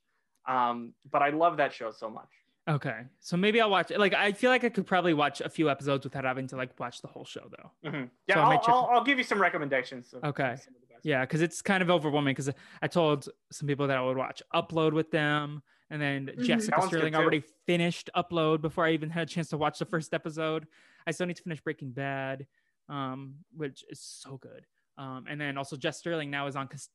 um, 0.49 0.94
but 1.11 1.23
I 1.23 1.31
love 1.31 1.57
that 1.59 1.73
show 1.73 1.90
so 1.90 2.09
much. 2.11 2.28
Okay, 2.69 3.01
so 3.19 3.36
maybe 3.36 3.61
I'll 3.61 3.70
watch 3.70 3.90
it. 3.90 3.99
Like 3.99 4.15
I 4.15 4.32
feel 4.32 4.51
like 4.51 4.62
I 4.62 4.69
could 4.69 4.86
probably 4.86 5.15
watch 5.15 5.40
a 5.40 5.49
few 5.49 5.69
episodes 5.69 6.05
without 6.05 6.24
having 6.24 6.47
to 6.49 6.57
like 6.57 6.78
watch 6.78 7.03
the 7.03 7.09
whole 7.09 7.24
show 7.24 7.51
though. 7.51 7.90
Mhm. 7.90 8.09
Yeah, 8.28 8.35
So 8.36 8.40
I'll, 8.40 8.59
check- 8.61 8.69
I'll, 8.69 8.89
I'll 8.93 9.05
give 9.05 9.19
you 9.19 9.24
some 9.24 9.40
recommendations. 9.40 10.15
Okay. 10.15 10.55
some 10.57 10.74
of 10.74 10.81
the 10.81 10.86
best. 10.94 11.05
Yeah, 11.05 11.23
because 11.23 11.43
it's 11.43 11.61
kind 11.61 11.82
of 11.82 11.90
overwhelming. 11.90 12.32
Because 12.35 12.51
I 12.81 12.86
told 12.86 13.28
some 13.51 13.66
people 13.66 13.89
that 13.89 13.97
I 13.97 14.03
would 14.03 14.16
watch 14.16 14.43
Upload 14.55 14.93
with 14.93 15.11
them, 15.11 15.62
and 15.93 16.01
then 16.01 16.27
Mhm. 16.27 16.43
Jessica 16.44 16.81
Sterling 16.82 17.14
already 17.14 17.44
finished 17.66 18.09
Upload 18.16 18.62
before 18.62 18.86
I 18.86 18.93
even 18.93 19.10
had 19.10 19.28
a 19.28 19.31
chance 19.31 19.48
to 19.51 19.59
watch 19.59 19.78
the 19.78 19.85
first 19.85 20.14
episode. 20.14 20.66
I 21.06 21.10
still 21.10 21.27
need 21.27 21.36
to 21.36 21.43
finish 21.43 21.60
Breaking 21.60 21.93
Bad, 21.93 22.47
um, 22.89 23.44
which 23.55 23.85
is 23.90 24.01
so 24.01 24.39
good. 24.39 24.66
Um, 24.97 25.27
and 25.28 25.39
then 25.39 25.59
also 25.59 25.77
Jess 25.77 25.98
Sterling 25.98 26.31
now 26.31 26.47
is 26.47 26.56
on 26.56 26.66
Cas- 26.69 26.89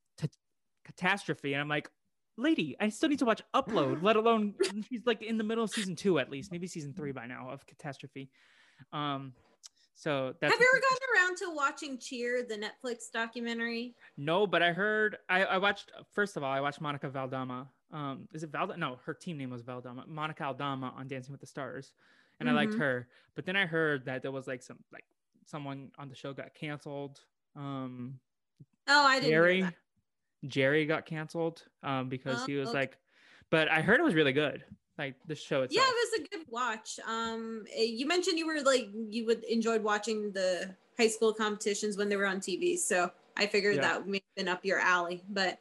Catastrophe, 0.84 1.54
and 1.54 1.62
I'm 1.62 1.68
like, 1.68 1.90
lady, 2.38 2.76
I 2.80 2.90
still 2.90 3.10
need 3.10 3.20
to 3.20 3.26
watch 3.26 3.42
Upload, 3.54 4.02
let 4.04 4.16
alone 4.16 4.56
she's 4.90 5.06
like 5.06 5.22
in 5.22 5.38
the 5.38 5.44
middle 5.44 5.64
of 5.64 5.70
season 5.70 5.96
two 5.96 6.18
at 6.20 6.30
least, 6.32 6.52
maybe 6.52 6.66
season 6.68 6.94
three 6.94 7.12
by 7.12 7.28
now 7.28 7.50
of 7.50 7.66
Catastrophe. 7.68 8.30
Um, 8.94 9.34
so 9.96 10.34
that's 10.40 10.54
Have 10.54 10.60
you 10.62 10.68
ever 10.74 10.82
gotten 10.82 11.08
around 11.16 11.38
to 11.38 11.56
watching 11.56 11.98
Cheer, 12.00 12.44
the 12.44 12.56
Netflix 12.58 13.12
documentary? 13.12 13.96
No, 14.16 14.46
but 14.48 14.62
I 14.64 14.72
heard 14.72 15.18
I, 15.28 15.44
I 15.46 15.58
watched 15.58 15.92
first 16.14 16.38
of 16.38 16.44
all 16.44 16.52
I 16.52 16.62
watched 16.62 16.80
Monica 16.82 17.10
Valdama. 17.10 17.68
Um, 17.92 18.28
is 18.34 18.44
it 18.44 18.52
Valda? 18.52 18.78
No, 18.78 19.00
her 19.06 19.14
team 19.14 19.38
name 19.38 19.50
was 19.50 19.64
Valdama. 19.64 20.08
Monica 20.08 20.44
Aldama 20.46 20.94
on 20.98 21.08
Dancing 21.08 21.32
with 21.32 21.42
the 21.42 21.48
Stars, 21.48 21.94
and 22.40 22.50
I 22.50 22.54
liked 22.54 22.74
Mhm. 22.74 22.80
her. 22.80 23.08
But 23.36 23.46
then 23.46 23.56
I 23.56 23.66
heard 23.66 24.06
that 24.06 24.22
there 24.22 24.32
was 24.32 24.48
like 24.48 24.62
some 24.62 24.84
like 24.92 25.06
someone 25.46 25.92
on 25.98 26.10
the 26.10 26.16
show 26.16 26.34
got 26.34 26.54
canceled. 26.54 27.22
Um, 27.56 28.20
Oh, 28.90 29.04
I 29.06 29.16
didn't. 29.20 29.30
Jerry, 29.32 29.68
Jerry 30.46 30.86
got 30.86 31.06
canceled 31.06 31.66
um 31.84 32.10
because 32.10 32.46
he 32.46 32.56
Oh, 32.58 32.60
was 32.60 32.70
okay. 32.70 32.80
like, 32.80 32.98
but 33.50 33.70
I 33.70 33.82
heard 33.82 34.00
it 34.00 34.04
was 34.04 34.16
really 34.16 34.34
good. 34.34 34.64
Like 34.98 35.16
the 35.28 35.36
show 35.36 35.62
itself. 35.62 35.86
Yeah, 35.86 35.92
it 35.94 35.96
was 36.12 36.20
a 36.20 36.38
good 36.38 36.48
watch. 36.50 37.00
Um, 37.06 37.66
eh, 37.72 37.84
you 37.84 38.08
mentioned 38.08 38.38
you 38.40 38.48
were 38.48 38.62
like 38.62 38.90
you 39.10 39.26
would 39.28 39.44
enjoyed 39.44 39.84
watching 39.84 40.32
the 40.32 40.76
high 40.98 41.08
school 41.08 41.34
competitions 41.34 41.98
when 41.98 42.10
they 42.10 42.16
were 42.16 42.26
on 42.26 42.40
TV, 42.40 42.78
so 42.78 43.12
I 43.38 43.46
figured 43.46 43.76
Yeah. 43.76 43.82
that 43.82 44.08
may 44.08 44.18
have 44.18 44.36
been 44.36 44.48
up 44.48 44.66
your 44.66 44.80
alley. 44.80 45.24
But 45.30 45.60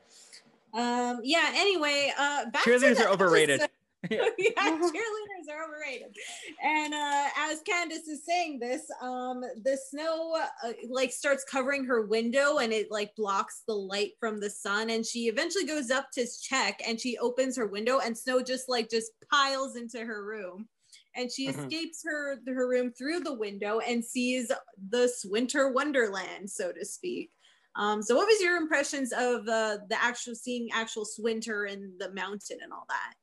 um, 0.75 1.21
yeah. 1.23 1.53
Anyway, 1.55 2.13
uh, 2.19 2.51
back 2.51 2.65
Cheerleaders 2.65 2.97
the 2.97 3.07
are 3.07 3.13
overrated. 3.13 3.61
yeah, 4.11 4.19
cheerleaders 4.39 5.51
are 5.51 5.65
overrated. 5.65 6.15
And 6.63 6.95
uh, 6.95 7.29
as 7.39 7.61
Candace 7.63 8.07
is 8.07 8.25
saying 8.25 8.61
this, 8.61 8.83
um, 9.01 9.41
the 9.41 9.77
snow 9.91 10.39
uh, 10.65 10.73
like 10.89 11.13
starts 11.13 11.45
covering 11.45 11.85
her 11.85 12.07
window 12.07 12.59
and 12.59 12.73
it 12.73 12.89
like 12.91 13.17
blocks 13.17 13.63
the 13.67 13.75
light 13.75 14.13
from 14.21 14.39
the 14.39 14.51
sun. 14.51 14.91
And 14.91 15.05
she 15.05 15.27
eventually 15.29 15.65
goes 15.65 15.91
up 15.91 16.11
to 16.13 16.27
check 16.41 16.81
and 16.87 17.01
she 17.01 17.19
opens 17.19 17.57
her 17.57 17.67
window 17.67 17.99
and 17.99 18.17
snow 18.17 18.43
just 18.43 18.69
like 18.69 18.89
just 18.91 19.11
piles 19.31 19.77
into 19.77 20.05
her 20.05 20.25
room. 20.25 20.69
And 21.17 21.33
she 21.33 21.49
Mhm. 21.49 21.67
escapes 21.67 22.03
her 22.05 22.39
her 22.47 22.69
room 22.69 22.93
through 22.93 23.21
the 23.21 23.35
window 23.35 23.81
and 23.81 24.05
sees 24.05 24.53
this 24.79 25.25
winter 25.25 25.73
wonderland, 25.73 26.51
so 26.51 26.71
to 26.73 26.85
speak. 26.85 27.31
Um, 27.77 28.03
so, 28.03 28.17
what 28.17 28.27
was 28.27 28.41
your 28.41 28.57
impressions 28.57 29.13
of 29.13 29.49
uh, 29.49 29.79
the 29.89 29.97
actual 30.03 30.35
seeing 30.35 30.69
actual 30.73 31.05
Swinter 31.05 31.65
and 31.65 31.93
the 31.99 32.11
mountain 32.13 32.59
and 32.63 32.73
all 32.73 32.87
that? 32.89 33.15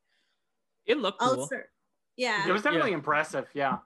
it 0.86 0.98
looked 0.98 1.22
I'll 1.22 1.36
cool. 1.36 1.46
start. 1.46 1.70
Yeah. 2.16 2.46
It 2.46 2.52
was 2.52 2.62
definitely 2.62 2.92
impressive. 2.92 3.46
Yeah. 3.54 3.78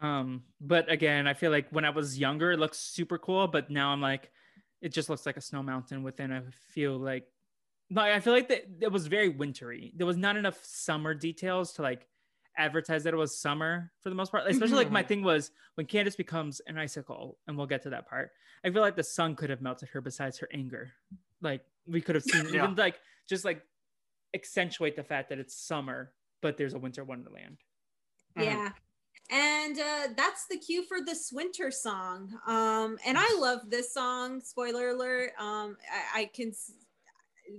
Um, 0.00 0.44
but 0.60 0.90
again, 0.90 1.26
I 1.26 1.34
feel 1.34 1.50
like 1.50 1.68
when 1.70 1.84
I 1.84 1.90
was 1.90 2.18
younger, 2.18 2.52
it 2.52 2.58
looked 2.58 2.76
super 2.76 3.18
cool, 3.18 3.48
but 3.48 3.70
now 3.70 3.90
I'm 3.90 4.00
like, 4.00 4.30
it 4.80 4.92
just 4.92 5.10
looks 5.10 5.26
like 5.26 5.36
a 5.36 5.40
snow 5.40 5.62
mountain 5.62 6.02
within. 6.02 6.30
I 6.32 6.42
feel 6.72 6.96
like, 6.96 7.26
like 7.90 8.12
I 8.12 8.20
feel 8.20 8.32
like 8.32 8.48
that 8.48 8.66
it 8.80 8.92
was 8.92 9.08
very 9.08 9.28
wintry. 9.28 9.92
There 9.96 10.06
was 10.06 10.16
not 10.16 10.36
enough 10.36 10.64
summer 10.64 11.14
details 11.14 11.72
to 11.74 11.82
like 11.82 12.06
advertise 12.58 13.04
that 13.04 13.14
it 13.14 13.16
was 13.16 13.36
summer 13.38 13.90
for 14.02 14.10
the 14.10 14.14
most 14.14 14.30
part. 14.32 14.46
Especially 14.50 14.76
like 14.76 14.90
my 14.90 15.02
Mhm. 15.02 15.08
thing 15.08 15.22
was 15.22 15.52
when 15.76 15.86
Candace 15.86 16.16
becomes 16.16 16.60
an 16.66 16.76
icicle, 16.76 17.38
and 17.46 17.56
we'll 17.56 17.66
get 17.66 17.82
to 17.82 17.90
that 17.90 18.08
part. 18.08 18.32
I 18.64 18.70
feel 18.70 18.82
like 18.82 18.96
the 18.96 19.04
sun 19.04 19.36
could 19.36 19.50
have 19.50 19.62
melted 19.62 19.88
her 19.90 20.00
besides 20.00 20.38
her 20.38 20.48
anger. 20.52 20.92
Like 21.40 21.64
we 21.86 22.00
could 22.00 22.16
have 22.16 22.24
seen 22.24 22.46
Yeah. 22.52 22.64
even 22.64 22.74
like 22.74 23.00
just 23.28 23.44
like 23.44 23.64
accentuate 24.34 24.96
the 24.96 25.04
fact 25.04 25.28
that 25.30 25.38
it's 25.38 25.54
summer, 25.54 26.12
but 26.40 26.56
there's 26.56 26.74
a 26.74 26.78
winter 26.78 27.04
wonderland. 27.04 27.58
Yeah. 28.36 28.72
And 29.30 29.78
uh, 29.78 30.08
that's 30.16 30.46
the 30.46 30.58
cue 30.58 30.82
for 30.84 31.00
this 31.02 31.30
winter 31.32 31.70
song. 31.70 32.38
Um, 32.46 32.98
and 33.04 33.18
I 33.18 33.36
love 33.38 33.68
this 33.70 33.92
song. 33.92 34.40
Spoiler 34.40 34.90
alert. 34.90 35.32
Um, 35.38 35.76
I, 36.14 36.20
I 36.22 36.24
can, 36.26 36.52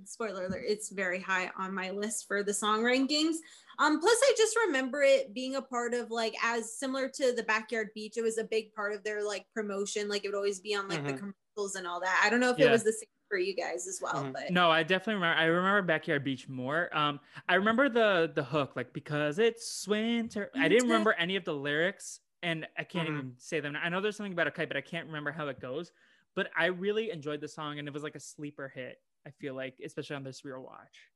spoiler 0.06 0.46
alert, 0.46 0.64
it's 0.68 0.90
very 0.90 1.20
high 1.20 1.52
on 1.58 1.74
my 1.74 1.92
list 1.92 2.28
for 2.28 2.44
the 2.44 2.54
song 2.54 2.82
rankings. 2.82 3.36
Um, 3.80 3.99
plus, 3.99 4.18
I 4.23 4.34
just 4.38 4.56
remember 4.68 5.01
it 5.03 5.34
being 5.34 5.56
a 5.56 5.61
part 5.61 5.93
of 5.93 6.11
like, 6.11 6.35
as 6.43 6.77
similar 6.77 7.10
to 7.10 7.34
the 7.34 7.43
Backyard 7.43 7.89
Beach, 7.95 8.18
it 8.18 8.22
was 8.22 8.38
a 8.38 8.43
big 8.43 8.73
part 8.73 8.93
of 8.93 9.03
their 9.03 9.23
like 9.23 9.45
promotion. 9.53 10.10
Like, 10.10 10.26
it 10.26 10.27
would 10.30 10.35
always 10.35 10.60
be 10.60 10.76
on 10.76 10.88
like 10.89 11.06
the 11.06 11.14
Mhm. 11.14 11.15
commercials 11.15 11.76
and 11.76 11.88
all 11.88 12.01
that. 12.01 12.22
I 12.23 12.30
don't 12.30 12.41
know 12.41 12.51
if 12.51 12.61
it 12.61 12.69
was 12.69 12.84
the 12.84 12.91
same 12.93 13.07
for 13.30 13.38
you 13.38 13.56
guys 13.56 13.88
as 13.88 13.99
well, 14.01 14.30
Mhm. 14.31 14.34
but 14.34 14.43
No, 14.49 14.72
I 14.72 14.81
definitely 14.84 15.15
remember. 15.15 15.39
I 15.39 15.45
remember 15.45 15.81
Backyard 15.84 16.23
Beach 16.23 16.47
more. 16.49 16.95
Um, 16.95 17.19
I 17.47 17.56
remember 17.56 17.89
the 17.89 18.31
the 18.34 18.43
hook, 18.43 18.76
like 18.76 18.91
because 18.93 19.38
it's 19.38 19.88
winter. 19.88 20.51
I 20.57 20.68
didn't 20.68 20.85
remember 20.85 21.14
any 21.14 21.35
of 21.35 21.43
the 21.45 21.53
lyrics, 21.53 22.22
and 22.41 22.68
I 22.77 22.84
can't 22.85 23.07
Mhm. 23.07 23.10
even 23.10 23.35
say 23.38 23.60
them. 23.60 23.76
I 23.76 23.89
know 23.89 24.01
there's 24.01 24.15
something 24.18 24.34
about 24.34 24.47
a 24.47 24.51
kite, 24.51 24.68
but 24.68 24.77
I 24.77 24.81
can't 24.81 25.06
remember 25.07 25.31
how 25.31 25.47
it 25.47 25.60
goes. 25.60 25.91
But 26.35 26.49
I 26.56 26.68
really 26.68 27.11
enjoyed 27.11 27.41
the 27.41 27.47
song, 27.47 27.77
and 27.77 27.88
it 27.88 27.93
was 27.93 28.03
like 28.03 28.15
a 28.15 28.19
sleeper 28.19 28.68
hit. 28.68 28.97
I 29.27 29.31
feel 29.31 29.53
like, 29.53 29.80
especially 29.84 30.15
on 30.15 30.23
this 30.23 30.43
real 30.45 30.61
watch. 30.64 31.11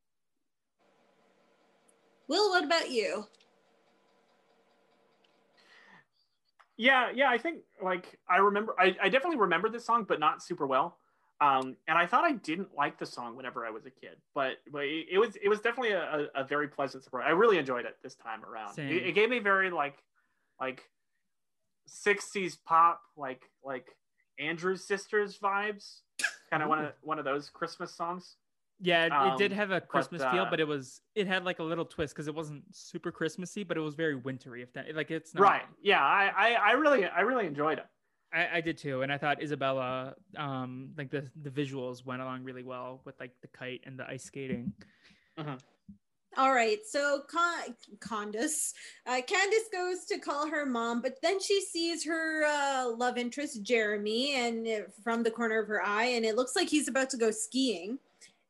Will, 2.27 2.49
what 2.49 2.63
about 2.63 2.89
you? 2.89 3.27
Yeah, 6.77 7.11
yeah, 7.13 7.29
I 7.29 7.37
think 7.37 7.59
like 7.83 8.19
I 8.27 8.37
remember 8.37 8.75
I, 8.79 8.95
I 9.01 9.09
definitely 9.09 9.37
remember 9.37 9.69
this 9.69 9.85
song, 9.85 10.05
but 10.07 10.19
not 10.19 10.41
super 10.41 10.65
well. 10.65 10.97
Um, 11.41 11.75
and 11.87 11.97
I 11.97 12.05
thought 12.05 12.23
I 12.23 12.33
didn't 12.33 12.69
like 12.75 12.97
the 12.97 13.05
song 13.05 13.35
whenever 13.35 13.65
I 13.65 13.69
was 13.69 13.85
a 13.85 13.91
kid, 13.91 14.17
but 14.33 14.53
but 14.71 14.83
it, 14.83 15.07
it 15.11 15.17
was 15.19 15.35
it 15.35 15.49
was 15.49 15.59
definitely 15.59 15.91
a, 15.91 16.27
a, 16.35 16.41
a 16.41 16.43
very 16.43 16.67
pleasant 16.67 17.03
surprise. 17.03 17.25
I 17.27 17.31
really 17.31 17.57
enjoyed 17.57 17.85
it 17.85 17.97
this 18.01 18.15
time 18.15 18.43
around. 18.43 18.79
It, 18.79 19.07
it 19.07 19.11
gave 19.15 19.29
me 19.29 19.39
very 19.39 19.69
like 19.69 19.97
like 20.59 20.83
60s 21.87 22.57
pop, 22.65 23.01
like 23.17 23.49
like 23.63 23.95
Andrews 24.39 24.85
Sisters 24.85 25.37
vibes, 25.37 25.99
kind 26.49 26.63
of 26.63 26.69
one 26.69 26.79
of 26.79 26.93
one 27.01 27.19
of 27.19 27.25
those 27.25 27.49
Christmas 27.49 27.93
songs. 27.93 28.37
Yeah, 28.79 29.05
it, 29.05 29.33
it 29.33 29.37
did 29.37 29.51
Um, 29.51 29.57
have 29.57 29.71
a 29.71 29.81
Christmas 29.81 30.21
feel, 30.21 30.43
uh, 30.43 30.49
but 30.49 30.59
it 30.59 30.67
was 30.67 31.01
it 31.15 31.27
had 31.27 31.45
like 31.45 31.59
a 31.59 31.63
little 31.63 31.85
twist 31.85 32.13
because 32.13 32.27
it 32.27 32.35
wasn't 32.35 32.63
super 32.71 33.11
Christmassy, 33.11 33.63
but 33.63 33.77
it 33.77 33.81
was 33.81 33.95
very 33.95 34.15
wintry. 34.15 34.61
If 34.61 34.73
that 34.73 34.93
like 34.95 35.11
it's 35.11 35.33
not, 35.33 35.43
Right? 35.43 35.63
Yeah, 35.81 36.03
I, 36.03 36.31
I 36.35 36.53
I 36.53 36.71
really 36.71 37.05
I 37.05 37.21
really 37.21 37.45
enjoyed 37.45 37.77
it. 37.77 37.85
I, 38.33 38.57
I 38.57 38.61
did 38.61 38.77
too, 38.77 39.03
and 39.03 39.13
I 39.13 39.17
thought 39.17 39.41
Isabella, 39.41 40.15
um, 40.37 40.89
like 40.97 41.11
the 41.11 41.29
the 41.41 41.49
visuals 41.49 42.05
went 42.05 42.21
along 42.21 42.43
really 42.43 42.63
well 42.63 43.01
with 43.05 43.19
like 43.19 43.31
the 43.41 43.47
kite 43.47 43.81
and 43.85 43.97
the 43.97 44.07
ice 44.09 44.23
skating. 44.23 44.73
Uh-huh. 45.37 45.57
All 46.35 46.51
right, 46.51 46.79
so 46.83 47.21
Con- 47.29 47.75
Candace, 48.01 48.73
uh, 49.05 49.21
Candace 49.27 49.69
goes 49.71 50.05
to 50.05 50.17
call 50.17 50.47
her 50.49 50.65
mom, 50.65 50.99
but 50.99 51.21
then 51.21 51.39
she 51.39 51.61
sees 51.61 52.03
her 52.05 52.43
uh, 52.45 52.89
love 52.89 53.19
interest 53.19 53.61
Jeremy, 53.61 54.33
and 54.33 54.67
uh, 54.67 54.79
from 55.03 55.21
the 55.21 55.29
corner 55.29 55.59
of 55.59 55.67
her 55.67 55.85
eye, 55.85 56.05
and 56.05 56.25
it 56.25 56.35
looks 56.35 56.55
like 56.55 56.67
he's 56.67 56.87
about 56.87 57.11
to 57.11 57.17
go 57.17 57.29
skiing. 57.29 57.99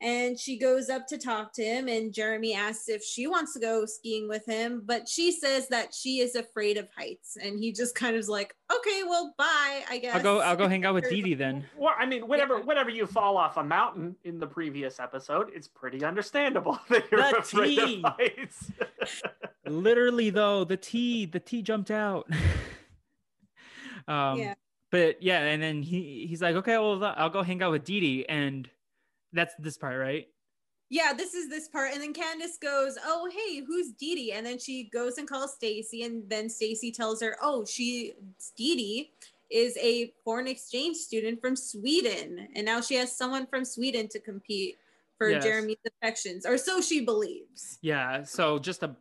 And 0.04 0.38
she 0.38 0.58
goes 0.58 0.90
up 0.90 1.06
to 1.06 1.16
talk 1.16 1.54
to 1.54 1.64
him, 1.64 1.88
and 1.88 2.12
Jeremy 2.12 2.52
asks 2.54 2.90
if 2.90 3.02
she 3.02 3.26
wants 3.26 3.54
to 3.54 3.60
go 3.60 3.86
skiing 3.86 4.28
with 4.28 4.44
him, 4.44 4.82
but 4.84 5.08
she 5.08 5.32
says 5.32 5.66
that 5.68 5.94
she 5.94 6.20
is 6.20 6.34
afraid 6.36 6.76
of 6.76 6.86
heights, 6.94 7.38
and 7.42 7.58
he 7.58 7.72
just 7.72 7.94
kind 7.94 8.14
of 8.14 8.20
is 8.20 8.28
like, 8.28 8.54
"Okay, 8.70 9.02
well, 9.04 9.34
bye, 9.38 9.82
I 9.88 9.96
guess." 9.96 10.14
I'll 10.14 10.22
go. 10.22 10.40
I'll 10.40 10.56
go 10.56 10.68
hang 10.68 10.84
out 10.84 10.92
with 10.92 11.08
Dee 11.08 11.22
Dee 11.22 11.32
then. 11.32 11.64
Well, 11.78 11.94
I 11.98 12.04
mean, 12.04 12.28
whenever 12.28 12.58
Yeah. 12.58 12.64
whenever 12.64 12.90
you 12.90 13.06
fall 13.06 13.38
off 13.38 13.56
a 13.56 13.64
mountain 13.64 14.14
in 14.24 14.38
the 14.38 14.46
previous 14.46 15.00
episode, 15.00 15.50
it's 15.54 15.68
pretty 15.68 16.04
understandable 16.04 16.78
that 16.90 17.10
you're 17.10 17.22
The 17.22 17.38
afraid 17.38 17.78
tea. 17.78 18.02
of 18.04 18.12
heights. 18.12 18.72
Literally 19.66 20.28
though, 20.28 20.64
the 20.64 20.76
T, 20.76 21.24
the 21.24 21.40
T 21.40 21.62
jumped 21.62 21.90
out. 21.90 22.28
um, 24.08 24.38
Yeah. 24.38 24.54
But 24.90 25.22
yeah, 25.22 25.40
and 25.40 25.60
then 25.62 25.82
he 25.82 26.26
he's 26.28 26.40
like, 26.42 26.54
okay, 26.56 26.78
well, 26.78 27.02
I'll 27.16 27.30
go 27.30 27.42
hang 27.42 27.62
out 27.62 27.72
with 27.72 27.84
Dee 27.84 28.00
Dee, 28.00 28.28
and 28.28 28.68
that's 29.34 29.54
this 29.58 29.76
part, 29.76 29.98
right? 30.00 30.26
yeah, 30.90 31.12
this 31.12 31.34
is 31.34 31.48
this 31.48 31.66
part. 31.68 31.92
And 31.92 32.00
then 32.00 32.12
Candace 32.12 32.56
goes, 32.58 32.96
Oh, 33.04 33.28
hey, 33.32 33.64
who's 33.66 33.92
Dee 33.92 34.14
Dee? 34.14 34.32
And 34.32 34.46
then 34.46 34.58
she 34.58 34.84
goes 34.92 35.18
and 35.18 35.28
calls 35.28 35.54
Stacy. 35.54 36.04
And 36.04 36.28
then 36.28 36.48
Stacy 36.48 36.92
tells 36.92 37.20
her, 37.20 37.36
Oh, 37.42 37.64
she, 37.64 38.12
Dee 38.56 38.76
Dee 38.76 39.10
is 39.50 39.76
a 39.78 40.12
foreign 40.24 40.46
exchange 40.46 40.96
student 40.98 41.40
from 41.40 41.56
Sweden. 41.56 42.48
And 42.54 42.64
now 42.64 42.80
she 42.80 42.94
has 42.96 43.10
someone 43.16 43.46
from 43.46 43.64
Sweden 43.64 44.06
to 44.08 44.20
compete 44.20 44.76
for 45.18 45.30
Yes. 45.30 45.42
Jeremy's 45.42 45.78
affections, 45.86 46.44
or 46.46 46.56
so 46.58 46.80
she 46.80 47.00
believes. 47.04 47.78
Yeah. 47.80 48.22
So 48.22 48.58
just 48.58 48.82
a, 48.82 48.94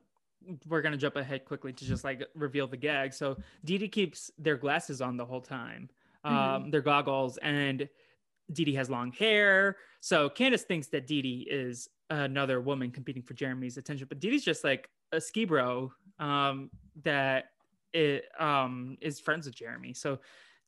we're 0.67 0.81
gonna 0.81 0.97
jump 0.97 1.15
ahead 1.17 1.43
quickly 1.45 1.73
to 1.73 1.85
just 1.85 2.03
like 2.03 2.23
reveal 2.33 2.65
the 2.65 2.77
gag. 2.77 3.13
So 3.13 3.37
Dee 3.65 3.77
Dee 3.77 3.87
keeps 3.89 4.31
their 4.39 4.57
glasses 4.57 5.01
on 5.01 5.17
the 5.17 5.25
whole 5.25 5.41
time, 5.41 5.89
um, 6.23 6.33
Mhm. 6.33 6.71
their 6.71 6.81
goggles, 6.81 7.37
and 7.37 7.87
Dee 8.51 8.65
Dee 8.65 8.75
has 8.75 8.89
long 8.89 9.11
hair. 9.11 9.77
So 10.01 10.29
Candace 10.29 10.63
thinks 10.63 10.87
that 10.87 11.07
Dee 11.07 11.21
Dee 11.21 11.47
is 11.49 11.87
another 12.09 12.61
woman 12.61 12.91
competing 12.91 13.23
for 13.23 13.33
Jeremy's 13.33 13.77
attention, 13.77 14.07
but 14.07 14.19
Dee 14.19 14.29
Dee's 14.31 14.43
just 14.43 14.63
like 14.63 14.89
a 15.11 15.21
ski 15.21 15.45
bro 15.45 15.91
um, 16.19 16.69
that 17.03 17.45
it, 17.93 18.25
um, 18.39 18.97
is 19.01 19.19
friends 19.19 19.45
with 19.45 19.55
Jeremy. 19.55 19.93
So 19.93 20.19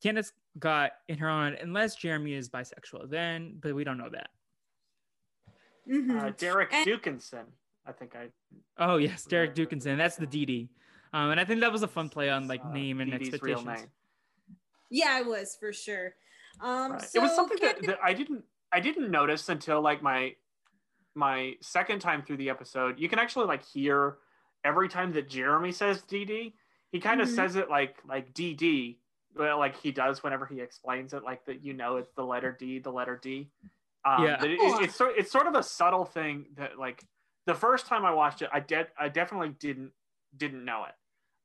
Candace 0.01 0.31
got 0.59 0.91
in 1.09 1.17
her 1.17 1.29
own, 1.29 1.55
unless 1.61 1.95
Jeremy 1.95 2.33
is 2.33 2.49
bisexual, 2.49 3.09
then, 3.09 3.57
but 3.61 3.75
we 3.75 3.83
don't 3.83 3.97
know 3.97 4.09
that. 4.09 4.29
Mhm. 5.87 6.21
Uh, 6.21 6.29
Derek 6.31 6.73
And- 6.73 6.87
Dukinson. 6.87 7.45
I 7.87 7.91
think 7.91 8.15
I. 8.15 8.29
Oh 8.79 8.97
yes, 8.97 9.25
Derek 9.25 9.53
Dukinson. 9.53 9.95
That's 9.97 10.15
the 10.15 10.25
DD. 10.25 10.69
Um, 11.13 11.29
and 11.31 11.39
I 11.39 11.45
think 11.45 11.61
that 11.61 11.71
was 11.71 11.83
a 11.83 11.87
fun 11.87 12.09
play 12.09 12.29
on 12.31 12.47
like 12.47 12.65
uh, 12.65 12.71
name 12.71 12.99
and 12.99 13.11
Dee 13.11 13.17
expectations. 13.17 13.63
real 13.63 13.75
name. 13.75 13.87
yeah, 14.89 15.19
it 15.19 15.25
was 15.27 15.55
for 15.59 15.71
sure. 15.71 16.15
Um, 16.61 16.93
Right. 16.93 17.01
so 17.01 17.19
it 17.19 17.23
was 17.23 17.35
something 17.35 17.57
that, 17.61 17.81
that 17.83 17.99
I 18.03 18.13
didn't 18.13 18.43
I 18.71 18.79
didn't 18.79 19.09
notice 19.11 19.47
until 19.49 19.81
like 19.81 20.01
my 20.01 20.35
my 21.15 21.55
second 21.61 21.99
time 21.99 22.21
through 22.23 22.37
the 22.37 22.49
episode. 22.49 22.99
You 22.99 23.07
can 23.09 23.19
actually 23.19 23.45
like 23.45 23.63
hear 23.63 24.17
every 24.63 24.89
time 24.89 25.13
that 25.13 25.29
Jeremy 25.29 25.71
says 25.71 26.01
DD, 26.03 26.53
he 26.91 26.99
kind 26.99 27.21
of 27.21 27.27
Mhm. 27.29 27.35
says 27.35 27.55
it 27.55 27.69
like 27.69 27.97
like 28.05 28.33
DD, 28.33 28.99
well, 29.35 29.59
like 29.59 29.75
he 29.77 29.91
does 29.91 30.23
whenever 30.23 30.45
he 30.45 30.59
explains 30.61 31.13
it, 31.13 31.23
like 31.23 31.45
that 31.45 31.63
you 31.63 31.73
know 31.73 31.97
it's 31.97 32.11
the 32.13 32.23
letter 32.25 32.51
D, 32.51 32.79
the 32.79 32.91
letter 32.91 33.17
D. 33.21 33.49
Um, 34.03 34.23
Yeah. 34.23 34.37
that 34.37 34.49
it- 34.49 34.59
Oh. 34.61 34.79
it's 34.83 34.95
sort 34.95 35.17
it's 35.17 35.31
sort 35.31 35.47
of 35.47 35.55
a 35.55 35.63
subtle 35.63 36.05
thing 36.05 36.47
that 36.55 36.77
like 36.77 37.03
the 37.45 37.55
first 37.55 37.85
time 37.85 38.05
I 38.05 38.11
watched 38.11 38.41
it, 38.41 38.49
I 38.51 38.59
did 38.59 38.87
I 38.97 39.09
definitely 39.09 39.49
didn't 39.49 39.93
didn't 40.35 40.65
know 40.65 40.85
it. 40.85 40.95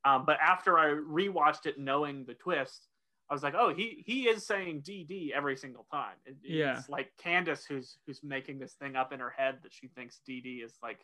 Um, 0.05 0.25
but 0.25 0.39
after 0.41 0.79
I 0.79 0.87
rewatched 0.89 1.67
it, 1.67 1.79
knowing 1.79 2.25
the 2.25 2.35
twist, 2.35 2.89
I 3.31 3.35
was 3.35 3.43
like, 3.45 3.55
oh, 3.57 3.73
he 3.73 4.03
he 4.07 4.29
is 4.29 4.45
saying 4.45 4.83
DD 4.83 5.31
every 5.33 5.57
single 5.57 5.87
time. 5.93 6.17
It- 6.27 6.37
Yeah. 6.43 6.79
It's 6.79 6.89
like 6.89 7.13
Candace 7.17 7.65
who's 7.65 7.99
who's 8.07 8.23
making 8.25 8.59
this 8.59 8.73
thing 8.75 8.97
up 8.97 9.13
in 9.13 9.21
her 9.21 9.31
head 9.31 9.59
that 9.63 9.73
she 9.73 9.87
thinks 9.89 10.21
DD 10.29 10.65
is 10.65 10.75
like 10.83 10.99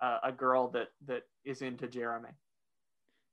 uh, 0.00 0.18
a 0.22 0.30
girl 0.32 0.68
that 0.68 0.88
that 1.06 1.22
is 1.44 1.62
into 1.62 1.88
Jeremy. 1.88 2.28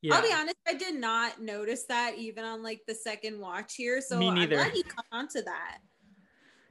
Yeah. 0.01 0.15
I'll 0.15 0.21
be 0.23 0.33
honest, 0.33 0.55
I 0.67 0.73
did 0.73 0.95
not 0.95 1.41
notice 1.41 1.85
that 1.85 2.15
even 2.17 2.43
on 2.43 2.63
like 2.63 2.81
the 2.87 2.95
second 2.95 3.39
watch 3.39 3.75
here. 3.75 4.01
So 4.01 4.17
Me 4.17 4.29
I'm 4.29 4.35
neither. 4.35 4.55
glad 4.55 4.71
he 4.73 4.83
caught 4.83 5.05
on 5.11 5.27
to 5.29 5.41
that. 5.43 5.77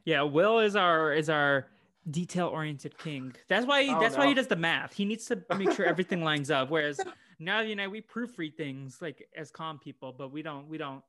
Yeah, 0.04 0.22
Will 0.22 0.58
is 0.58 0.74
our 0.74 1.12
is 1.12 1.30
our 1.30 1.68
detail 2.10 2.48
oriented 2.48 2.98
king. 2.98 3.32
That's 3.48 3.64
why 3.66 3.86
Oh, 3.88 4.00
that's 4.00 4.16
why 4.16 4.26
he 4.26 4.34
does 4.34 4.48
the 4.48 4.56
math. 4.56 4.92
He 4.94 5.04
needs 5.04 5.26
to 5.26 5.40
make 5.56 5.70
sure 5.72 5.86
everything 5.86 6.24
lines 6.24 6.50
up. 6.50 6.70
Whereas 6.70 7.00
Navi 7.40 7.70
and 7.70 7.80
I 7.80 7.86
we 7.86 8.02
proofread 8.02 8.56
things 8.56 8.98
like 9.00 9.28
as 9.36 9.52
calm 9.52 9.78
people, 9.78 10.12
but 10.12 10.32
we 10.32 10.42
don't 10.42 10.66
we 10.68 10.76
don't 10.76 11.02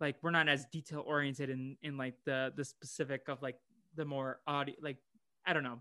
like 0.00 0.16
we're 0.22 0.30
not 0.30 0.48
as 0.48 0.66
detail 0.66 1.02
oriented 1.06 1.50
in 1.50 1.76
in 1.82 1.96
like 1.96 2.14
the 2.24 2.52
the 2.56 2.64
specific 2.64 3.28
of 3.28 3.42
like 3.42 3.58
the 3.94 4.04
more 4.04 4.40
audio 4.46 4.74
like 4.80 4.98
I 5.46 5.52
don't 5.52 5.62
know. 5.62 5.78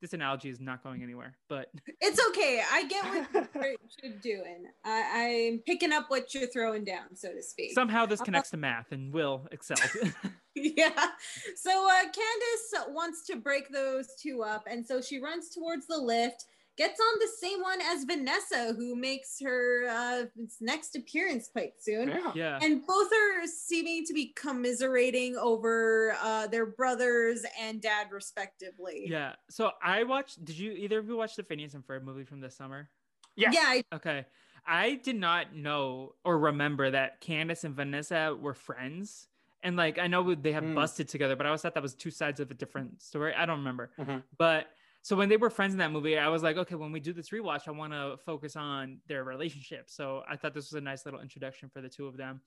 This 0.00 0.14
analogy 0.14 0.48
is 0.48 0.58
not 0.58 0.82
going 0.82 1.00
anywhere, 1.04 1.36
but 1.48 1.70
It's 2.00 2.20
okay. 2.30 2.60
I 2.72 2.84
get 2.86 3.04
what 3.04 3.76
you're, 4.02 4.12
doing. 4.20 4.64
I, 4.84 5.50
I'm 5.52 5.58
picking 5.60 5.92
up 5.92 6.06
what 6.08 6.34
you're 6.34 6.48
throwing 6.48 6.82
down, 6.82 7.14
so 7.14 7.32
to 7.32 7.40
speak. 7.40 7.72
somehow 7.72 8.04
this 8.04 8.20
connects 8.20 8.50
to 8.50 8.56
math 8.56 8.90
and 8.90 9.12
Will 9.12 9.46
excelled. 9.52 9.80
yeah. 10.56 11.06
So 11.54 11.88
uh, 11.88 12.02
Candace 12.02 12.88
wants 12.88 13.24
to 13.28 13.36
break 13.36 13.70
those 13.72 14.08
two 14.20 14.42
up, 14.42 14.64
and 14.68 14.84
so 14.84 15.00
she 15.00 15.20
runs 15.20 15.50
towards 15.50 15.86
the 15.86 15.98
lift, 15.98 16.46
gets 16.76 16.98
on 17.00 17.18
the 17.20 17.28
same 17.40 17.60
one 17.60 17.80
as 17.82 18.04
Vanessa, 18.04 18.72
who 18.76 18.96
makes 18.96 19.38
her 19.42 19.86
uh, 19.88 20.22
next 20.60 20.96
appearance 20.96 21.48
quite 21.52 21.72
soon. 21.80 22.08
Yeah. 22.08 22.32
yeah. 22.34 22.58
And 22.62 22.86
both 22.86 23.10
are 23.12 23.46
seeming 23.46 24.04
to 24.06 24.14
be 24.14 24.32
commiserating 24.34 25.36
over 25.36 26.16
uh, 26.22 26.46
their 26.46 26.66
brothers 26.66 27.44
and 27.60 27.80
dad, 27.82 28.08
respectively. 28.10 29.04
Yeah. 29.06 29.34
So 29.50 29.72
I 29.82 30.04
watched. 30.04 30.44
Did 30.44 30.58
you 30.58 30.72
either 30.72 30.98
of 30.98 31.08
you 31.08 31.16
watch 31.16 31.36
the 31.36 31.42
Phineas 31.42 31.74
and 31.74 31.86
Ferb 31.86 32.02
movie 32.04 32.24
from 32.24 32.40
this 32.40 32.56
summer? 32.56 32.88
Yes. 33.36 33.54
Yeah, 33.54 33.64
I, 33.66 33.82
Okay. 33.96 34.26
I 34.66 34.94
did 34.94 35.16
not 35.16 35.54
know 35.54 36.14
or 36.24 36.38
remember 36.38 36.90
that 36.90 37.20
Candace 37.20 37.64
and 37.64 37.74
Vanessa 37.74 38.36
were 38.38 38.54
friends. 38.54 39.28
And 39.64 39.76
like 39.76 39.98
I 39.98 40.06
know 40.06 40.34
they 40.34 40.52
have 40.52 40.64
Hmm. 40.64 40.74
busted 40.74 41.08
together, 41.08 41.36
but 41.36 41.46
I 41.46 41.48
always 41.50 41.62
thought 41.62 41.74
that 41.74 41.82
was 41.82 41.94
two 41.94 42.10
sides 42.10 42.40
of 42.40 42.50
a 42.50 42.54
different 42.54 43.00
story. 43.02 43.34
I 43.34 43.46
don't 43.46 43.58
remember. 43.58 43.90
Mhm. 43.98 44.22
But 44.38 44.66
so 45.02 45.16
when 45.16 45.28
they 45.28 45.36
were 45.36 45.50
friends 45.50 45.72
in 45.74 45.78
that 45.78 45.90
movie, 45.92 46.16
I 46.16 46.28
was 46.28 46.42
like, 46.42 46.56
okay, 46.56 46.74
when 46.76 46.92
we 46.92 47.00
do 47.00 47.12
this 47.12 47.30
rewatch, 47.30 47.66
I 47.66 47.72
want 47.72 47.92
to 47.92 48.16
focus 48.24 48.54
on 48.56 48.98
their 49.08 49.24
relationship. 49.24 49.90
So 49.90 50.22
I 50.28 50.36
thought 50.36 50.54
this 50.54 50.70
was 50.70 50.78
a 50.78 50.80
nice 50.80 51.04
little 51.04 51.20
introduction 51.20 51.68
for 51.68 51.80
the 51.80 51.88
two 51.88 52.06
of 52.06 52.16
them. 52.16 52.40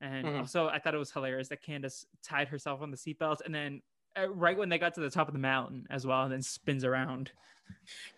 And 0.00 0.26
Mhm. 0.26 0.38
also, 0.40 0.68
I 0.68 0.78
thought 0.78 0.94
it 0.94 0.98
was 0.98 1.10
hilarious 1.12 1.48
that 1.48 1.62
Candace 1.62 2.04
tied 2.22 2.48
herself 2.48 2.82
on 2.82 2.90
the 2.90 2.96
seatbelt 2.96 3.40
and 3.44 3.54
then 3.54 3.82
uh, 4.14 4.28
right 4.28 4.58
when 4.58 4.68
they 4.68 4.76
got 4.76 4.92
to 4.92 5.00
the 5.00 5.08
top 5.08 5.26
of 5.26 5.32
the 5.32 5.40
mountain 5.40 5.86
as 5.88 6.06
well, 6.06 6.22
and 6.24 6.30
then 6.32 6.42
spins 6.42 6.84
around. 6.84 7.32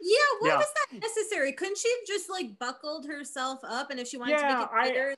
yeah. 0.00 0.16
Why 0.40 0.48
Yeah. 0.48 0.56
was 0.56 0.66
that 0.90 0.98
necessary? 0.98 1.52
Couldn't 1.52 1.78
she 1.78 1.88
have 1.88 2.04
just 2.06 2.28
like 2.28 2.58
buckled 2.58 3.06
herself 3.06 3.60
up? 3.62 3.90
And 3.92 4.00
if 4.00 4.08
she 4.08 4.16
wanted 4.16 4.32
Yeah, 4.32 4.48
to 4.48 4.58
make 4.58 4.66
it 4.66 4.70
I- 5.12 5.14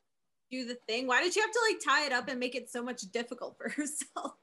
do 0.50 0.66
the 0.66 0.74
thing. 0.86 1.06
Why 1.06 1.22
did 1.22 1.32
she 1.32 1.40
have 1.40 1.50
to 1.50 1.60
like 1.70 1.80
tie 1.82 2.04
it 2.04 2.12
up 2.12 2.28
and 2.28 2.38
make 2.38 2.54
it 2.54 2.68
so 2.70 2.82
much 2.82 3.00
difficult 3.10 3.56
for 3.56 3.68
herself? 3.70 4.34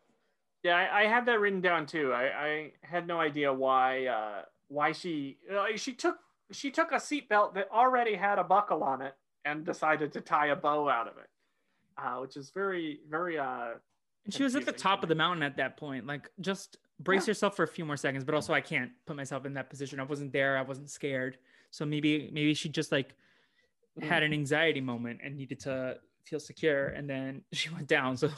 Yeah, 0.63 0.75
I, 0.77 1.01
I 1.01 1.07
had 1.07 1.25
that 1.25 1.39
written 1.39 1.61
down 1.61 1.85
too. 1.85 2.13
I, 2.13 2.23
I 2.23 2.71
had 2.81 3.05
no 3.05 3.19
idea 3.19 3.53
why 3.53 4.05
uh, 4.07 4.41
why 4.69 4.93
she 4.93 5.37
uh, 5.53 5.65
she 5.75 5.93
took 5.93 6.17
she 6.51 6.71
took 6.71 6.91
a 6.91 6.95
seatbelt 6.95 7.53
that 7.55 7.69
already 7.71 8.15
had 8.15 8.39
a 8.39 8.43
buckle 8.43 8.83
on 8.83 9.01
it 9.01 9.13
and 9.45 9.65
decided 9.65 10.13
to 10.13 10.21
tie 10.21 10.47
a 10.47 10.55
bow 10.55 10.87
out 10.87 11.07
of 11.07 11.17
it, 11.17 11.29
uh, 11.97 12.17
which 12.19 12.37
is 12.37 12.49
very 12.51 13.01
very. 13.09 13.37
Uh, 13.37 13.73
And 14.23 14.33
she 14.33 14.43
was 14.43 14.55
at 14.55 14.65
the 14.65 14.71
top 14.71 15.03
of 15.03 15.09
the 15.09 15.15
mountain 15.15 15.43
at 15.43 15.57
that 15.57 15.75
point. 15.75 16.07
Like, 16.07 16.29
just 16.39 16.77
brace 16.99 17.27
Yeah. 17.27 17.31
yourself 17.31 17.57
for 17.57 17.63
a 17.63 17.67
few 17.67 17.83
more 17.83 17.97
seconds. 17.97 18.23
But 18.23 18.33
also, 18.33 18.53
I 18.53 18.61
can't 18.61 18.91
put 19.05 19.17
myself 19.17 19.45
in 19.45 19.53
that 19.55 19.69
position. 19.69 19.99
I 19.99 20.03
wasn't 20.03 20.31
there. 20.31 20.57
I 20.57 20.61
wasn't 20.61 20.89
scared. 20.89 21.37
So 21.71 21.85
maybe, 21.85 22.29
maybe 22.31 22.53
she 22.53 22.69
just 22.69 22.91
like 22.91 23.15
had 24.01 24.23
an 24.23 24.31
anxiety 24.31 24.79
moment 24.79 25.19
and 25.23 25.35
needed 25.35 25.59
to 25.61 25.99
feel 26.23 26.39
secure, 26.39 26.87
and 26.87 27.09
then 27.09 27.41
she 27.51 27.69
went 27.69 27.87
down. 27.87 28.15
So 28.15 28.29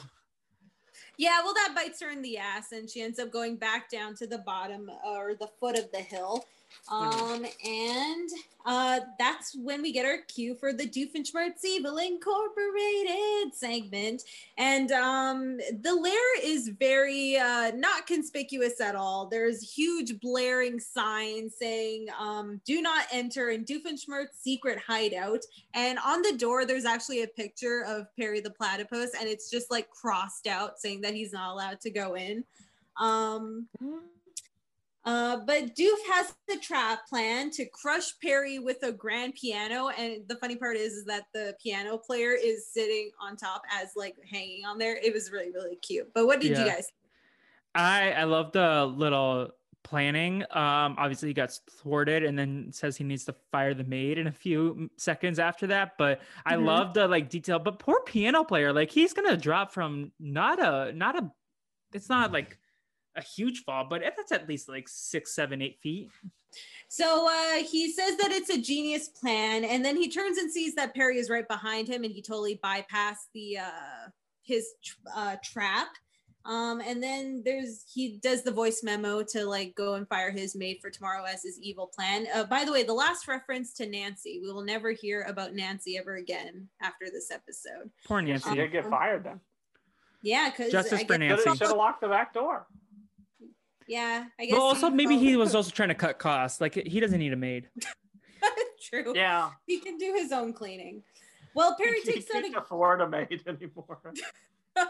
Yeah, 1.18 1.40
well, 1.42 1.54
that 1.54 1.72
bites 1.74 2.02
her 2.02 2.10
in 2.10 2.22
the 2.22 2.36
ass, 2.36 2.72
and 2.72 2.90
she 2.90 3.00
ends 3.00 3.18
up 3.18 3.32
going 3.32 3.56
back 3.56 3.90
down 3.90 4.14
to 4.16 4.26
the 4.26 4.38
bottom 4.38 4.90
uh, 4.90 5.08
or 5.08 5.34
the 5.34 5.48
foot 5.58 5.78
of 5.78 5.90
the 5.90 6.00
hill. 6.00 6.44
Um, 6.90 7.44
and 7.64 8.28
uh, 8.64 9.00
that's 9.18 9.56
when 9.56 9.82
we 9.82 9.92
get 9.92 10.06
our 10.06 10.18
cue 10.28 10.54
for 10.54 10.72
the 10.72 10.86
Doofenshmirtz 10.86 11.64
Evil 11.64 11.98
Incorporated 11.98 13.54
segment. 13.54 14.22
And 14.56 14.92
um, 14.92 15.58
the 15.58 15.94
lair 15.94 16.40
is 16.42 16.68
very 16.68 17.38
uh, 17.38 17.72
not 17.74 18.06
conspicuous 18.06 18.80
at 18.80 18.94
all. 18.94 19.26
There's 19.26 19.60
huge 19.62 20.20
blaring 20.20 20.78
signs 20.78 21.56
saying, 21.56 22.06
um, 22.18 22.60
do 22.64 22.80
not 22.80 23.06
enter 23.12 23.50
in 23.50 23.64
Doofenshmirtz's 23.64 24.38
secret 24.38 24.78
hideout. 24.78 25.44
And 25.74 25.98
on 26.04 26.22
the 26.22 26.36
door, 26.36 26.64
there's 26.64 26.84
actually 26.84 27.22
a 27.22 27.28
picture 27.28 27.84
of 27.86 28.06
Perry 28.16 28.40
the 28.40 28.50
Platypus, 28.50 29.10
and 29.18 29.28
it's 29.28 29.50
just 29.50 29.70
like 29.70 29.90
crossed 29.90 30.46
out 30.46 30.78
saying 30.78 31.00
that 31.00 31.14
he's 31.14 31.32
not 31.32 31.52
allowed 31.52 31.80
to 31.80 31.90
go 31.90 32.14
in. 32.14 32.44
Um, 32.96 33.66
uh, 35.06 35.38
but 35.46 35.74
Doof 35.76 35.96
has 36.12 36.34
the 36.48 36.58
trap 36.58 37.06
plan 37.08 37.50
to 37.52 37.64
crush 37.66 38.18
Perry 38.20 38.58
with 38.58 38.82
a 38.82 38.92
grand 38.92 39.34
piano, 39.34 39.88
and 39.96 40.28
the 40.28 40.36
funny 40.36 40.56
part 40.56 40.76
is, 40.76 40.92
is 40.92 41.04
that 41.06 41.24
the 41.32 41.54
piano 41.62 41.96
player 41.96 42.32
is 42.32 42.68
sitting 42.68 43.10
on 43.20 43.36
top 43.36 43.62
as 43.72 43.90
like 43.96 44.16
hanging 44.30 44.64
on 44.66 44.76
there. 44.78 44.96
It 44.96 45.14
was 45.14 45.30
really 45.30 45.50
really 45.52 45.76
cute. 45.76 46.12
But 46.12 46.26
what 46.26 46.40
did 46.40 46.58
you 46.58 46.64
Yeah. 46.64 46.74
guys? 46.74 46.92
I, 47.74 48.12
I 48.12 48.24
love 48.24 48.52
the 48.52 48.84
little 48.86 49.50
planning. 49.84 50.42
Um, 50.50 50.96
obviously 50.98 51.28
he 51.28 51.34
got 51.34 51.56
thwarted, 51.70 52.24
and 52.24 52.36
then 52.36 52.72
says 52.72 52.96
he 52.96 53.04
needs 53.04 53.24
to 53.26 53.34
fire 53.52 53.74
the 53.74 53.84
maid 53.84 54.18
in 54.18 54.26
a 54.26 54.32
few 54.32 54.90
seconds 54.96 55.38
after 55.38 55.68
that. 55.68 55.96
But 55.98 56.20
I 56.44 56.56
Mhm. 56.56 56.64
love 56.64 56.94
the 56.94 57.06
like 57.06 57.28
detail. 57.28 57.60
But 57.60 57.78
poor 57.78 58.00
piano 58.04 58.42
player, 58.42 58.72
like 58.72 58.90
he's 58.90 59.12
gonna 59.12 59.36
drop 59.36 59.72
from 59.72 60.10
not 60.18 60.58
a 60.58 60.92
not 60.92 61.16
a. 61.16 61.30
It's 61.92 62.08
not 62.08 62.32
like 62.32 62.58
a 63.16 63.22
huge 63.22 63.64
fall, 63.64 63.86
but 63.88 64.02
that's 64.16 64.32
at 64.32 64.48
least 64.48 64.68
like 64.68 64.88
six, 64.88 65.34
seven, 65.34 65.62
eight 65.62 65.78
feet. 65.82 66.10
So 66.88 67.28
uh, 67.28 67.62
he 67.64 67.92
says 67.92 68.16
that 68.18 68.30
it's 68.30 68.50
a 68.50 68.60
genius 68.60 69.08
plan, 69.08 69.64
and 69.64 69.84
then 69.84 69.96
he 69.96 70.10
turns 70.10 70.38
and 70.38 70.50
sees 70.50 70.74
that 70.76 70.94
Perry 70.94 71.18
is 71.18 71.28
right 71.28 71.46
behind 71.46 71.88
him, 71.88 72.04
and 72.04 72.12
he 72.12 72.22
totally 72.22 72.60
bypassed 72.62 73.28
the 73.34 73.58
uh, 73.58 74.08
his 74.42 74.66
tr- 74.84 74.94
uh, 75.14 75.36
trap. 75.44 75.88
Um, 76.44 76.80
and 76.80 77.02
then 77.02 77.42
there's 77.44 77.84
he 77.92 78.20
does 78.22 78.44
the 78.44 78.52
voice 78.52 78.82
memo 78.84 79.24
to 79.30 79.44
like 79.44 79.74
go 79.74 79.94
and 79.94 80.08
fire 80.08 80.30
his 80.30 80.54
maid 80.54 80.78
for 80.80 80.90
tomorrow 80.90 81.24
as 81.24 81.42
his 81.42 81.58
evil 81.60 81.90
plan. 81.92 82.28
Uh, 82.32 82.44
by 82.44 82.64
the 82.64 82.70
way, 82.70 82.84
the 82.84 82.94
last 82.94 83.26
reference 83.26 83.72
to 83.74 83.86
Nancy, 83.86 84.38
we 84.40 84.52
will 84.52 84.62
never 84.62 84.92
hear 84.92 85.22
about 85.22 85.54
Nancy 85.54 85.98
ever 85.98 86.14
again 86.14 86.68
after 86.80 87.06
this 87.12 87.32
episode. 87.32 87.90
Poor 88.06 88.20
She 88.20 88.26
Nancy. 88.28 88.54
did 88.54 88.70
get 88.70 88.88
fired 88.88 89.24
then. 89.24 89.40
Yeah, 90.22 90.50
because 90.50 90.70
Justice 90.70 91.02
for 91.02 91.18
Nancy. 91.18 91.42
Should 91.50 91.60
have 91.62 91.76
locked 91.76 92.00
the 92.00 92.08
back 92.08 92.32
door. 92.32 92.66
Yeah, 93.88 94.24
I 94.38 94.46
guess. 94.46 94.54
But 94.54 94.60
also, 94.60 94.90
maybe 94.90 95.16
he 95.16 95.36
was 95.36 95.54
also 95.54 95.70
trying 95.70 95.90
to 95.90 95.94
cut 95.94 96.18
costs. 96.18 96.60
Like 96.60 96.74
he 96.74 97.00
doesn't 97.00 97.18
need 97.18 97.32
a 97.32 97.36
maid. 97.36 97.68
true. 98.82 99.12
Yeah. 99.14 99.50
he 99.66 99.78
can 99.80 99.96
do 99.98 100.14
his 100.16 100.32
own 100.32 100.52
cleaning. 100.52 101.02
Well, 101.54 101.76
Perry 101.76 102.00
he 102.04 102.12
takes 102.12 102.26
out 102.34 102.42
can't 102.42 102.54
a 102.54 102.60
afford 102.60 103.00
a 103.00 103.08
maid 103.08 103.42
anymore. 103.46 103.98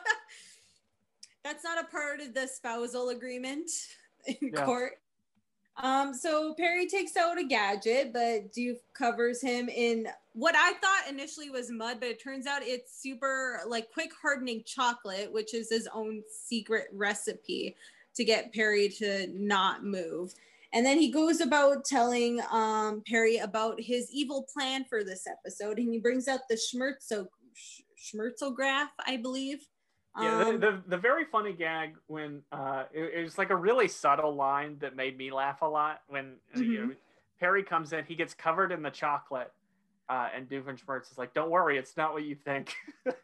That's 1.45 1.63
not 1.63 1.83
a 1.83 1.87
part 1.87 2.21
of 2.21 2.35
the 2.35 2.47
spousal 2.49 3.11
agreement 3.11 3.71
in 4.27 4.37
Yeah. 4.53 4.65
court. 4.65 4.93
Um, 5.79 6.15
so 6.15 6.55
Perry 6.55 6.87
takes 6.89 7.17
out 7.17 7.39
a 7.39 7.45
gadget, 7.45 8.13
but 8.13 8.51
Doof 8.53 8.79
covers 8.95 9.43
him 9.43 9.69
in 9.69 10.09
what 10.33 10.55
I 10.57 10.73
thought 10.73 11.09
initially 11.09 11.51
was 11.51 11.71
mud, 11.71 11.99
but 12.01 12.09
it 12.09 12.21
turns 12.23 12.47
out 12.47 12.63
it's 12.65 12.99
super 13.01 13.61
like 13.67 13.93
quick 13.93 14.11
hardening 14.21 14.63
chocolate, 14.65 15.31
which 15.33 15.53
is 15.55 15.69
his 15.69 15.87
own 15.95 16.23
secret 16.29 16.87
recipe 16.93 17.77
to 18.17 18.25
get 18.25 18.53
Perry 18.53 18.89
to 18.99 19.29
not 19.33 19.85
move. 19.85 20.35
And 20.73 20.85
then 20.85 20.99
he 20.99 21.11
goes 21.11 21.41
about 21.41 21.85
telling 21.85 22.41
um, 22.51 23.03
Perry 23.09 23.39
about 23.39 23.81
his 23.81 24.11
evil 24.13 24.47
plan 24.53 24.85
for 24.85 25.05
this 25.05 25.27
episode, 25.27 25.79
and 25.79 25.93
he 25.93 25.99
brings 25.99 26.29
out 26.29 26.41
the 26.51 26.57
Schmerzo 26.57 27.29
Schmerzograph, 27.99 28.89
I 29.07 29.17
believe. 29.17 29.67
Yeah, 30.21 30.45
the, 30.45 30.51
Um, 30.51 30.61
the, 30.61 30.83
the 30.89 30.97
very 30.97 31.25
funny 31.25 31.53
gag 31.53 31.95
when 32.07 32.43
uh, 32.51 32.85
it, 32.93 33.21
it 33.21 33.23
was 33.23 33.39
like 33.39 33.51
a 33.51 33.57
really 33.57 33.89
subtle 33.89 34.35
line 34.35 34.77
that 34.81 34.97
made 34.97 35.17
me 35.17 35.31
laugh 35.31 35.63
a 35.63 35.67
lot. 35.67 36.03
When 36.09 36.35
uh, 36.55 36.59
Mm-hmm. 36.59 36.89
know, 36.89 36.95
Perry 37.39 37.63
comes 37.63 37.93
in, 37.93 38.05
he 38.05 38.15
gets 38.15 38.33
covered 38.35 38.73
in 38.73 38.83
the 38.83 38.91
chocolate, 38.91 39.53
uh, 40.09 40.29
and 40.35 40.49
Doofenshmirtz 40.49 41.13
is 41.13 41.19
like, 41.19 41.35
"Don't 41.35 41.51
worry, 41.51 41.77
it's 41.79 41.97
not 41.97 42.13
what 42.13 42.25
you 42.25 42.35
think." 42.35 42.75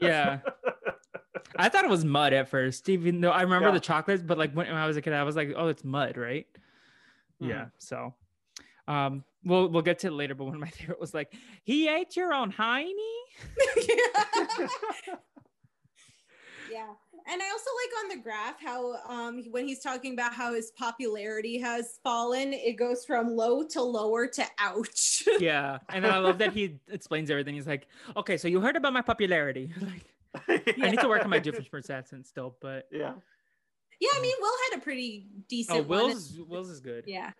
Yeah. 0.00 0.40
I 1.54 1.68
thought 1.68 1.84
it 1.84 1.90
was 1.90 2.04
mud 2.04 2.32
at 2.32 2.48
first, 2.48 2.88
even 2.88 3.20
though 3.20 3.30
I 3.30 3.42
remember 3.42 3.68
Yeah. 3.68 3.74
the 3.74 3.80
chocolates, 3.80 4.22
but 4.22 4.36
like 4.38 4.52
when 4.52 4.66
I 4.68 4.86
was 4.86 4.96
a 4.96 5.02
kid, 5.02 5.12
I 5.12 5.22
was 5.22 5.36
like, 5.36 5.52
oh, 5.56 5.68
it's 5.68 5.84
mud, 5.84 6.16
right? 6.16 6.46
Mhm. 7.42 7.48
Yeah. 7.48 7.66
So 7.78 8.14
um 8.88 9.24
we'll 9.44 9.68
we'll 9.68 9.82
get 9.82 9.98
to 10.00 10.08
it 10.08 10.12
later, 10.12 10.34
but 10.34 10.44
one 10.44 10.54
of 10.54 10.60
my 10.60 10.68
favorite 10.78 11.00
was 11.00 11.14
like, 11.14 11.34
he 11.64 11.88
ate 11.88 12.16
your 12.16 12.32
own 12.32 12.52
hiney? 12.52 12.92
yeah 16.70 16.86
and 17.28 17.40
i 17.42 17.48
also 17.50 17.70
like 17.80 18.04
on 18.04 18.08
the 18.16 18.22
graph 18.22 18.60
how 18.60 18.94
um 19.08 19.44
when 19.52 19.68
he's 19.68 19.78
talking 19.78 20.12
about 20.14 20.32
how 20.34 20.52
his 20.52 20.72
popularity 20.72 21.58
has 21.58 22.00
fallen 22.02 22.52
it 22.52 22.72
goes 22.76 23.04
from 23.04 23.28
low 23.36 23.62
to 23.62 23.80
lower 23.80 24.26
to 24.26 24.44
ouch 24.58 25.22
Yeah. 25.38 25.78
And 25.90 26.06
I 26.06 26.18
love 26.18 26.38
that 26.38 26.52
he 26.52 26.78
explains 26.90 27.30
everything. 27.30 27.54
He's 27.56 27.66
like, 27.66 27.86
okay, 28.16 28.36
so 28.38 28.48
you 28.48 28.60
heard 28.60 28.74
about 28.76 28.92
my 28.94 29.02
popularity. 29.02 29.70
like 29.80 30.04
I 30.48 30.90
need 30.90 31.00
to 31.00 31.08
work 31.08 31.24
on 31.24 31.30
my 31.30 31.38
different 31.38 31.90
accent 31.90 32.26
still, 32.26 32.56
but 32.60 32.88
yeah. 32.92 33.12
yeah 34.00 34.10
i 34.14 34.20
mean 34.20 34.34
will 34.40 34.52
had 34.70 34.78
a 34.78 34.82
pretty 34.82 35.26
decent 35.48 35.78
oh 35.78 35.82
one. 35.82 35.88
Will's 35.88 36.38
Will's 36.48 36.70
is 36.70 36.80
good. 36.80 37.04
yeah 37.06 37.30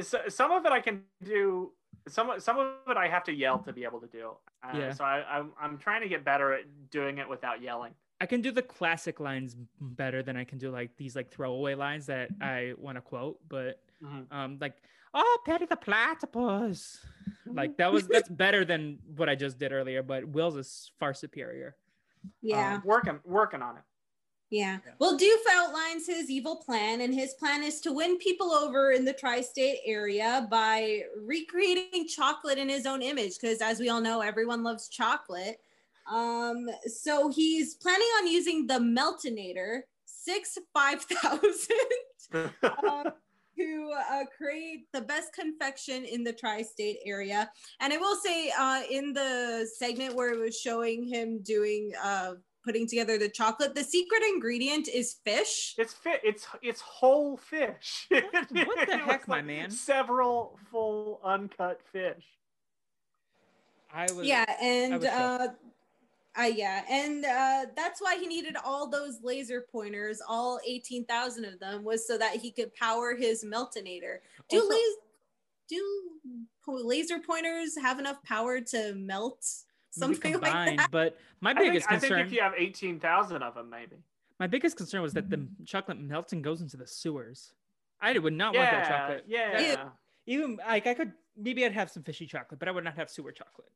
So, 0.00 0.20
some 0.28 0.50
of 0.52 0.64
it 0.66 0.72
I 0.72 0.80
can 0.80 1.02
do. 1.24 1.72
Some 2.08 2.38
some 2.38 2.58
of 2.58 2.68
it 2.88 2.96
I 2.96 3.08
have 3.08 3.24
to 3.24 3.32
yell 3.32 3.58
to 3.60 3.72
be 3.72 3.84
able 3.84 4.00
to 4.00 4.06
do. 4.06 4.32
Uh, 4.62 4.78
Yeah. 4.78 4.92
So 4.92 5.04
I, 5.04 5.24
I'm 5.28 5.52
I'm 5.60 5.78
trying 5.78 6.02
to 6.02 6.08
get 6.08 6.24
better 6.24 6.52
at 6.52 6.64
doing 6.90 7.18
it 7.18 7.28
without 7.28 7.60
yelling. 7.62 7.94
I 8.20 8.26
can 8.26 8.40
do 8.40 8.50
the 8.50 8.62
classic 8.62 9.20
lines 9.20 9.56
better 9.80 10.22
than 10.22 10.36
I 10.36 10.44
can 10.44 10.58
do 10.58 10.70
like 10.70 10.96
these 10.96 11.14
like 11.16 11.30
throwaway 11.30 11.74
lines 11.74 12.06
that 12.06 12.30
I 12.40 12.74
want 12.78 12.96
to 12.96 13.00
quote, 13.02 13.38
but 13.48 13.80
Mhm. 14.02 14.26
um 14.30 14.58
like 14.60 14.76
oh 15.14 15.38
Petty 15.44 15.64
the 15.66 15.74
platypus 15.76 17.04
like 17.46 17.76
that 17.78 17.90
was 17.92 18.06
that's 18.14 18.28
better 18.28 18.64
than 18.64 18.98
what 19.16 19.28
I 19.28 19.34
just 19.34 19.58
did 19.58 19.72
earlier 19.72 20.02
but 20.04 20.28
Will's 20.28 20.56
is 20.56 20.92
far 21.00 21.14
superior 21.14 21.74
yeah 22.42 22.76
Um, 22.76 22.82
working 22.84 23.20
working 23.24 23.62
on 23.62 23.76
it. 23.76 23.82
Yeah. 24.50 24.78
Yeah. 24.84 24.92
Well, 24.98 25.18
Doof 25.18 25.36
outlines 25.52 26.06
his 26.06 26.30
evil 26.30 26.56
plan, 26.56 27.02
and 27.02 27.14
his 27.14 27.34
plan 27.34 27.62
is 27.62 27.80
to 27.82 27.92
win 27.92 28.16
people 28.16 28.52
over 28.52 28.92
in 28.92 29.04
the 29.04 29.12
tri 29.12 29.42
state 29.42 29.80
area 29.84 30.46
by 30.50 31.02
recreating 31.22 32.08
chocolate 32.08 32.56
in 32.58 32.68
his 32.68 32.86
own 32.86 33.02
image. 33.02 33.38
Because, 33.40 33.60
as 33.60 33.78
we 33.78 33.90
all 33.90 34.00
know, 34.00 34.22
everyone 34.22 34.62
loves 34.62 34.88
chocolate. 34.88 35.58
Um, 36.10 36.70
so 36.86 37.28
he's 37.28 37.74
planning 37.74 38.08
on 38.18 38.26
using 38.26 38.66
the 38.66 38.78
Meltinator 38.78 39.80
6 40.06 40.58
5000 40.72 41.42
um, 42.88 43.12
to 43.58 43.90
uh, 44.10 44.24
create 44.36 44.86
the 44.92 45.00
best 45.00 45.32
confection 45.32 46.04
in 46.04 46.22
the 46.22 46.32
tri-state 46.32 46.98
area. 47.04 47.50
And 47.80 47.92
I 47.92 47.96
will 47.96 48.16
say, 48.16 48.52
uh, 48.58 48.82
in 48.90 49.12
the 49.12 49.68
segment 49.76 50.14
where 50.14 50.32
it 50.32 50.38
was 50.38 50.58
showing 50.58 51.06
him 51.06 51.40
doing 51.42 51.92
uh, 52.02 52.34
putting 52.64 52.86
together 52.86 53.18
the 53.18 53.28
chocolate, 53.28 53.74
the 53.74 53.84
secret 53.84 54.22
ingredient 54.22 54.88
is 54.88 55.16
fish. 55.24 55.74
It's 55.78 55.94
fit. 55.94 56.20
It's 56.22 56.46
it's 56.62 56.80
whole 56.80 57.36
fish. 57.36 58.08
What 58.10 58.88
the 58.88 58.98
heck, 58.98 59.26
my 59.26 59.36
like 59.36 59.46
man? 59.46 59.70
Several 59.70 60.58
full 60.70 61.20
uncut 61.24 61.80
fish. 61.92 62.24
I 63.92 64.06
was 64.12 64.26
Yeah, 64.26 64.44
I 64.46 64.64
and 64.64 64.94
was 64.94 65.04
shocked. 65.04 65.56
Uh, 66.36 66.42
yeah, 66.42 66.82
and 66.90 67.24
uh, 67.24 67.66
that's 67.76 68.00
why 68.00 68.16
he 68.18 68.26
needed 68.26 68.56
all 68.64 68.88
those 68.88 69.18
laser 69.22 69.64
pointers, 69.72 70.20
all 70.28 70.58
eighteen 70.66 71.04
thousand 71.04 71.44
of 71.44 71.58
them, 71.60 71.84
was 71.84 72.06
so 72.06 72.18
that 72.18 72.36
he 72.36 72.50
could 72.50 72.74
power 72.74 73.14
his 73.14 73.44
meltonator. 73.44 74.18
Do 74.48 74.58
Also- 74.60 74.68
las- 74.74 74.96
do 75.68 76.08
laser 76.66 77.18
pointers 77.18 77.76
have 77.80 77.98
enough 77.98 78.22
power 78.24 78.60
to 78.60 78.94
melt 78.94 79.44
maybe 79.96 80.14
something 80.14 80.32
like 80.40 80.76
that? 80.76 80.88
but 80.90 81.18
my 81.40 81.50
I 81.50 81.54
think, 81.54 81.72
biggest 81.72 81.86
I 81.86 81.90
think 81.98 82.02
concern 82.12 82.26
if 82.26 82.32
you 82.32 82.40
have 82.40 82.52
eighteen 82.56 82.98
thousand 83.00 83.42
of 83.42 83.54
them, 83.54 83.68
maybe. 83.70 83.96
my 84.38 84.46
biggest 84.46 84.76
concern 84.76 85.02
was 85.02 85.12
that 85.14 85.28
the 85.30 85.46
chocolate 85.66 85.98
melts 85.98 86.32
and 86.32 86.42
goes 86.44 86.60
into 86.60 86.76
the 86.76 86.86
sewers. 86.86 87.52
I 88.00 88.16
would 88.16 88.32
not 88.32 88.54
want 88.54 88.70
that 88.70 88.86
chocolate. 88.88 89.24
yeah. 89.26 89.60
Ew. 89.72 89.76
Even 90.26 90.58
like 90.66 90.86
I 90.86 90.94
could 90.94 91.12
maybe 91.36 91.64
I'd 91.64 91.72
have 91.72 91.90
some 91.90 92.02
fishy 92.02 92.26
chocolate, 92.26 92.60
but 92.60 92.68
I 92.68 92.70
would 92.70 92.84
not 92.84 92.96
have 92.96 93.10
sewer 93.10 93.32
chocolate. 93.32 93.68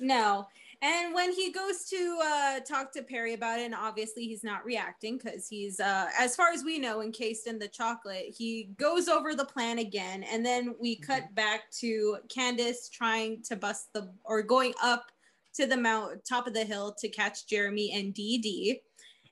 No. 0.00 0.48
And 0.82 1.14
when 1.14 1.32
he 1.32 1.52
goes 1.52 1.84
to 1.90 2.18
uh, 2.24 2.60
talk 2.60 2.92
to 2.94 3.02
Perry 3.02 3.34
about 3.34 3.60
it, 3.60 3.66
and 3.66 3.74
obviously 3.74 4.24
he's 4.24 4.42
not 4.42 4.64
reacting 4.64 5.16
because 5.16 5.46
he's, 5.46 5.78
uh, 5.78 6.08
as 6.18 6.34
far 6.34 6.48
as 6.48 6.64
we 6.64 6.80
know, 6.80 7.02
encased 7.02 7.46
in 7.46 7.60
the 7.60 7.68
chocolate, 7.68 8.34
he 8.36 8.64
goes 8.76 9.06
over 9.06 9.36
the 9.36 9.44
plan 9.44 9.78
again. 9.78 10.24
And 10.24 10.44
then 10.44 10.74
we 10.80 10.96
cut 10.96 11.32
back 11.36 11.70
to 11.78 12.18
Candace 12.28 12.88
trying 12.88 13.42
to 13.44 13.54
bust 13.54 13.92
the, 13.92 14.12
or 14.24 14.42
going 14.42 14.74
up 14.82 15.12
to 15.54 15.66
the 15.66 15.76
mount, 15.76 16.24
top 16.24 16.48
of 16.48 16.54
the 16.54 16.64
hill 16.64 16.92
to 16.98 17.08
catch 17.08 17.46
Jeremy 17.46 17.92
and 17.92 18.12
Dee 18.12 18.38
Dee. 18.38 18.80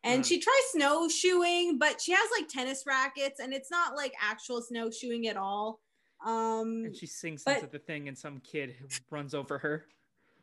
And 0.04 0.22
Mhm. 0.22 0.28
she 0.28 0.38
tries 0.40 0.62
snowshoeing, 0.70 1.78
but 1.78 2.00
she 2.00 2.12
has 2.12 2.30
like 2.38 2.48
tennis 2.48 2.84
rackets, 2.86 3.40
and 3.40 3.52
it's 3.52 3.70
not 3.72 3.96
like 3.96 4.14
actual 4.20 4.62
snowshoeing 4.62 5.26
at 5.26 5.36
all. 5.36 5.80
Um, 6.24 6.84
And 6.84 6.96
she 6.96 7.06
sinks 7.06 7.42
but- 7.42 7.56
into 7.56 7.66
the 7.66 7.80
thing, 7.80 8.06
and 8.08 8.16
some 8.16 8.38
kid 8.40 8.76
runs 9.10 9.34
over 9.34 9.58
her. 9.58 9.88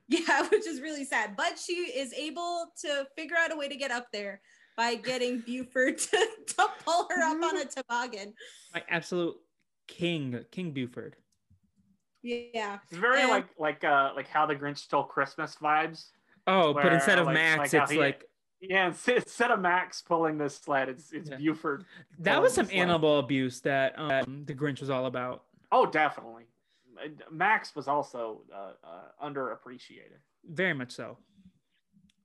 Yeah, 0.28 0.48
which 0.48 0.66
is 0.66 0.80
really 0.82 1.04
sad. 1.06 1.36
But 1.36 1.60
she 1.60 1.74
is 1.74 2.14
able 2.14 2.68
to 2.82 3.06
figure 3.18 3.36
out 3.38 3.52
a 3.52 3.58
way 3.58 3.68
to 3.68 3.76
get 3.76 3.92
up 3.92 4.08
there 4.14 4.42
by 4.78 4.96
getting 4.96 5.40
Buford 5.46 5.98
to, 6.00 6.18
to 6.48 6.68
pull 6.86 7.08
her 7.10 7.22
up 7.24 7.44
on 7.44 7.58
a 7.58 7.66
toboggan. 7.66 8.34
My 8.74 8.84
absolute 8.90 9.36
king, 9.88 10.46
King 10.52 10.72
Buford. 10.72 11.16
Yeah. 12.24 12.80
It's 12.90 12.98
very 13.00 13.22
And- 13.22 13.30
like 13.30 13.48
like 13.58 13.84
uh 13.84 14.12
like 14.16 14.28
how 14.28 14.46
the 14.46 14.56
Grinch 14.56 14.78
stole 14.80 15.04
Christmas 15.04 15.56
vibes. 15.62 16.06
Oh, 16.46 16.74
but 16.74 16.94
instead 16.94 17.20
of 17.20 17.26
like- 17.28 17.34
Max, 17.36 17.74
like 17.74 17.84
it's 17.84 17.92
he- 17.92 17.98
like 18.00 18.24
Yeah, 18.62 18.88
instead 18.88 19.18
instead 19.18 19.52
of 19.52 19.60
Max 19.60 20.02
pulling 20.02 20.38
this 20.38 20.56
sled, 20.58 20.90
it's 20.90 21.12
it's 21.12 21.30
Yeah. 21.30 21.38
Buford. 21.38 21.86
that 22.20 22.42
was 22.42 22.54
some 22.54 22.66
pulling 22.66 22.78
sled. 22.80 22.90
animal 22.90 23.20
abuse 23.20 23.62
that 23.62 23.98
um, 24.00 24.44
the 24.46 24.54
Grinch 24.54 24.80
was 24.80 24.90
all 24.90 25.06
about. 25.06 25.44
Oh, 25.72 25.86
definitely. 25.86 26.46
Max 27.32 27.76
was 27.76 27.88
also 27.88 28.42
uh, 28.54 28.74
uh, 28.84 29.26
underappreciated. 29.26 30.20
Very 30.46 30.74
much 30.74 30.92
so. 30.92 31.18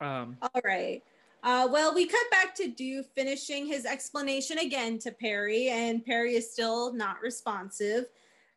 Um, 0.01 0.37
All 0.43 0.61
right. 0.65 1.03
Uh, 1.45 1.69
well, 1.71 1.93
we 1.95 2.07
cut 2.07 2.31
back 2.31 2.55
to 2.55 2.71
Doof 2.71 3.07
finishing 3.17 3.67
his 3.67 3.85
explanation 3.85 4.59
again 4.59 4.99
to 5.01 5.11
Perry, 5.11 5.69
and 5.69 6.05
Perry 6.05 6.35
is 6.37 6.53
still 6.53 6.93
not 6.93 7.21
responsive. 7.21 8.05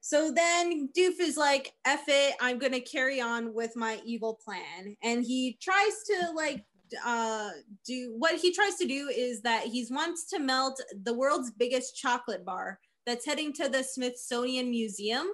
So 0.02 0.32
then 0.32 0.90
Doof 0.96 1.20
is 1.20 1.36
like, 1.36 1.74
F 1.84 2.04
it, 2.08 2.36
I'm 2.40 2.60
going 2.60 2.74
to 2.74 2.80
carry 2.80 3.20
on 3.20 3.56
with 3.56 3.76
my 3.76 4.00
evil 4.06 4.36
plan. 4.36 4.96
And 5.02 5.26
he 5.26 5.58
tries 5.60 6.04
to, 6.06 6.32
like, 6.36 6.64
uh, 7.04 7.50
do 7.88 8.14
what 8.16 8.36
he 8.36 8.54
tries 8.54 8.76
to 8.76 8.86
do 8.86 9.10
is 9.10 9.42
that 9.42 9.64
he 9.64 9.88
wants 9.90 10.26
to 10.30 10.40
melt 10.40 10.80
the 11.04 11.14
world's 11.14 11.50
biggest 11.50 11.96
chocolate 11.96 12.46
bar 12.46 12.80
that's 13.08 13.26
heading 13.26 13.52
to 13.54 13.68
the 13.68 13.84
Smithsonian 13.84 14.70
Museum. 14.70 15.28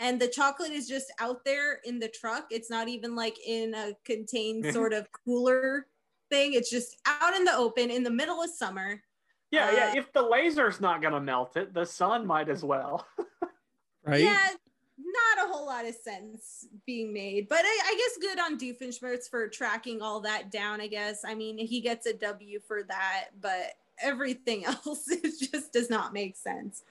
And 0.00 0.18
the 0.18 0.28
chocolate 0.28 0.72
is 0.72 0.88
just 0.88 1.12
out 1.20 1.44
there 1.44 1.80
in 1.84 2.00
the 2.00 2.08
truck. 2.08 2.46
It's 2.50 2.70
not 2.70 2.88
even 2.88 3.14
like 3.14 3.36
in 3.46 3.74
a 3.74 3.92
contained 4.04 4.72
sort 4.72 4.94
of 4.94 5.06
cooler 5.12 5.86
thing. 6.30 6.54
It's 6.54 6.70
just 6.70 6.96
out 7.06 7.36
in 7.36 7.44
the 7.44 7.54
open 7.54 7.90
in 7.90 8.02
the 8.02 8.10
middle 8.10 8.42
of 8.42 8.48
summer. 8.50 9.02
Yeah, 9.50 9.70
yeah. 9.70 9.92
Uh, 9.92 9.98
If 9.98 10.12
the 10.12 10.22
laser's 10.22 10.80
not 10.80 11.02
gonna 11.02 11.20
melt 11.20 11.56
it, 11.56 11.74
the 11.74 11.84
sun 11.84 12.26
might 12.26 12.48
as 12.48 12.64
well. 12.64 13.06
Right? 14.02 14.22
Yeah, 14.22 14.48
not 14.96 15.46
a 15.46 15.52
whole 15.52 15.66
lot 15.66 15.86
of 15.86 15.94
sense 15.94 16.66
being 16.86 17.12
made, 17.12 17.50
but 17.50 17.60
I, 17.62 17.80
I 17.84 17.94
guess 17.98 18.18
good 18.18 18.40
on 18.40 18.58
Doofenshmirtz 18.58 19.28
for 19.28 19.46
tracking 19.46 20.00
all 20.00 20.20
that 20.20 20.50
down. 20.50 20.80
I 20.80 20.86
guess 20.86 21.20
I 21.22 21.34
mean 21.34 21.58
he 21.58 21.82
gets 21.82 22.06
a 22.06 22.14
W 22.14 22.60
for 22.66 22.82
that, 22.84 23.26
but 23.42 23.74
everything 24.00 24.64
else 24.86 25.10
it 25.10 25.34
just 25.52 25.74
does 25.74 25.90
not 25.90 26.14
make 26.14 26.34
sense. 26.34 26.82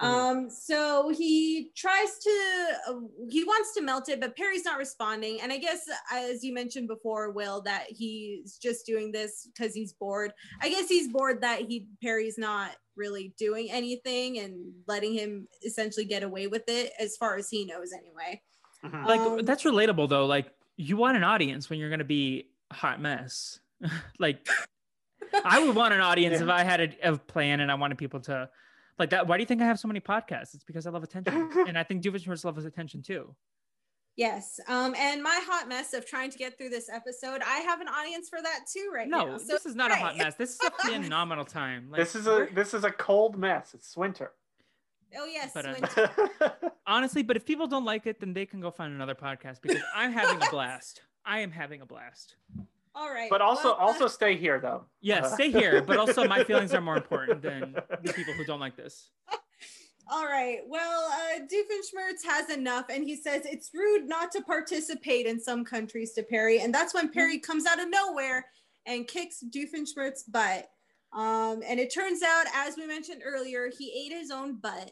Um, 0.00 0.48
so 0.48 1.10
he 1.10 1.70
tries 1.76 2.18
to, 2.18 2.68
uh, 2.88 2.94
he 3.28 3.44
wants 3.44 3.74
to 3.74 3.82
melt 3.82 4.08
it, 4.08 4.20
but 4.20 4.36
Perry's 4.36 4.64
not 4.64 4.78
responding. 4.78 5.40
And 5.42 5.52
I 5.52 5.58
guess, 5.58 5.82
as 6.12 6.42
you 6.42 6.54
mentioned 6.54 6.88
before, 6.88 7.30
Will, 7.32 7.60
that 7.62 7.84
he's 7.88 8.56
just 8.56 8.86
doing 8.86 9.12
this 9.12 9.48
because 9.52 9.74
he's 9.74 9.92
bored. 9.92 10.32
I 10.62 10.70
guess 10.70 10.88
he's 10.88 11.08
bored 11.08 11.42
that 11.42 11.62
he 11.68 11.86
Perry's 12.02 12.38
not 12.38 12.70
really 12.96 13.34
doing 13.38 13.70
anything 13.70 14.38
and 14.38 14.72
letting 14.86 15.12
him 15.12 15.48
essentially 15.64 16.06
get 16.06 16.22
away 16.22 16.46
with 16.46 16.64
it, 16.68 16.92
as 16.98 17.16
far 17.16 17.36
as 17.36 17.48
he 17.48 17.64
knows, 17.66 17.92
anyway. 17.92 18.40
Mhm. 18.84 19.06
Like 19.06 19.20
Um, 19.20 19.44
that's 19.44 19.64
relatable 19.64 20.08
though. 20.08 20.26
Like 20.26 20.52
you 20.76 20.96
want 20.96 21.16
an 21.16 21.24
audience 21.24 21.68
when 21.68 21.78
you're 21.78 21.90
gonna 21.90 22.04
be 22.04 22.50
a 22.70 22.74
hot 22.74 23.00
mess. 23.00 23.60
like 24.18 24.46
I 25.44 25.64
would 25.64 25.76
want 25.76 25.94
an 25.94 26.00
audience 26.00 26.40
if 26.40 26.48
I 26.48 26.64
had 26.64 26.80
a, 26.80 27.12
a 27.12 27.18
plan 27.18 27.60
and 27.60 27.70
I 27.70 27.74
wanted 27.74 27.98
people 27.98 28.20
to 28.20 28.48
like 29.00 29.10
that. 29.10 29.26
Why 29.26 29.36
do 29.36 29.42
you 29.42 29.46
think 29.46 29.60
I 29.62 29.66
have 29.66 29.78
so 29.80 29.88
many 29.88 30.00
podcasts? 30.00 30.54
It's 30.54 30.64
because 30.64 30.86
I 30.86 30.90
love 30.90 31.02
attention, 31.02 31.50
and 31.66 31.76
I 31.76 31.82
think 31.82 32.02
Doofenshmirtz 32.04 32.44
loves 32.44 32.64
attention 32.64 33.02
too. 33.02 33.34
Yes. 34.16 34.60
Um, 34.68 34.94
and 34.96 35.22
my 35.22 35.40
hot 35.46 35.68
mess 35.68 35.94
of 35.94 36.04
trying 36.04 36.30
to 36.30 36.36
get 36.36 36.58
through 36.58 36.68
this 36.68 36.90
episode, 36.90 37.40
I 37.46 37.60
have 37.60 37.80
an 37.80 37.88
audience 37.88 38.28
for 38.28 38.42
that 38.42 38.60
too 38.70 38.90
right 38.92 39.08
No, 39.08 39.24
now. 39.24 39.38
So 39.38 39.46
this 39.46 39.64
is 39.66 39.74
not 39.74 39.90
a 39.90 39.96
hot 39.96 40.18
mess. 40.18 40.34
This 40.34 40.50
is 40.54 40.60
a 40.60 40.70
phenomenal 40.70 41.44
time. 41.44 41.88
Like, 41.90 42.00
this 42.00 42.14
is 42.14 42.26
a 42.26 42.46
this 42.52 42.74
is 42.74 42.84
a 42.84 42.90
cold 42.90 43.38
mess. 43.38 43.72
It's 43.72 43.96
winter. 43.96 44.32
Oh 45.18 45.24
yes, 45.24 45.50
But, 45.54 45.66
uh, 45.66 45.88
Swin- 45.88 46.50
honestly, 46.86 47.22
but 47.22 47.36
if 47.36 47.44
people 47.44 47.66
don't 47.66 47.84
like 47.84 48.06
it, 48.06 48.20
then 48.20 48.32
they 48.32 48.46
can 48.46 48.60
go 48.60 48.70
find 48.70 48.92
another 48.94 49.14
podcast 49.14 49.60
because 49.60 49.82
I'm 49.94 50.12
having 50.12 50.40
a 50.40 50.50
blast. 50.50 51.02
I 51.24 51.40
am 51.40 51.50
having 51.50 51.80
a 51.80 51.86
blast. 51.86 52.36
All 52.94 53.12
right. 53.12 53.30
but 53.30 53.40
also 53.40 53.68
well, 53.70 53.76
uh, 53.80 53.84
also 53.86 54.06
stay 54.08 54.36
here 54.36 54.60
though. 54.60 54.84
Yeah, 55.00 55.20
Uh, 55.20 55.28
stay 55.28 55.50
here, 55.50 55.82
but 55.82 55.98
also 55.98 56.26
my 56.26 56.44
feelings 56.48 56.74
are 56.74 56.80
more 56.80 56.96
important 56.96 57.42
than 57.42 57.74
the 58.02 58.12
people 58.12 58.34
who 58.34 58.44
don't 58.44 58.60
like 58.60 58.76
this. 58.76 59.10
All 60.12 60.26
right. 60.26 60.58
Well, 60.66 61.08
uh, 61.08 61.38
Doofenshmirtz 61.42 62.24
has 62.28 62.50
enough, 62.50 62.86
and 62.90 63.04
he 63.04 63.14
says 63.14 63.42
it's 63.44 63.70
rude 63.72 64.08
not 64.08 64.32
to 64.32 64.40
participate 64.42 65.26
in 65.26 65.40
some 65.40 65.64
countries 65.64 66.14
to 66.14 66.24
Perry, 66.24 66.58
and 66.60 66.74
that's 66.74 66.92
when 66.92 67.10
Perry 67.12 67.38
comes 67.38 67.64
out 67.64 67.78
of 67.80 67.88
nowhere 67.88 68.44
and 68.86 69.06
kicks 69.06 69.40
Doofenshmirtz's 69.54 70.24
butt. 70.24 70.66
Um, 71.12 71.62
and 71.64 71.78
it 71.78 71.94
turns 71.94 72.22
out, 72.24 72.46
as 72.56 72.76
we 72.76 72.86
mentioned 72.88 73.22
earlier, 73.24 73.70
he 73.78 73.92
ate 74.04 74.12
his 74.12 74.32
own 74.32 74.56
butt 74.56 74.90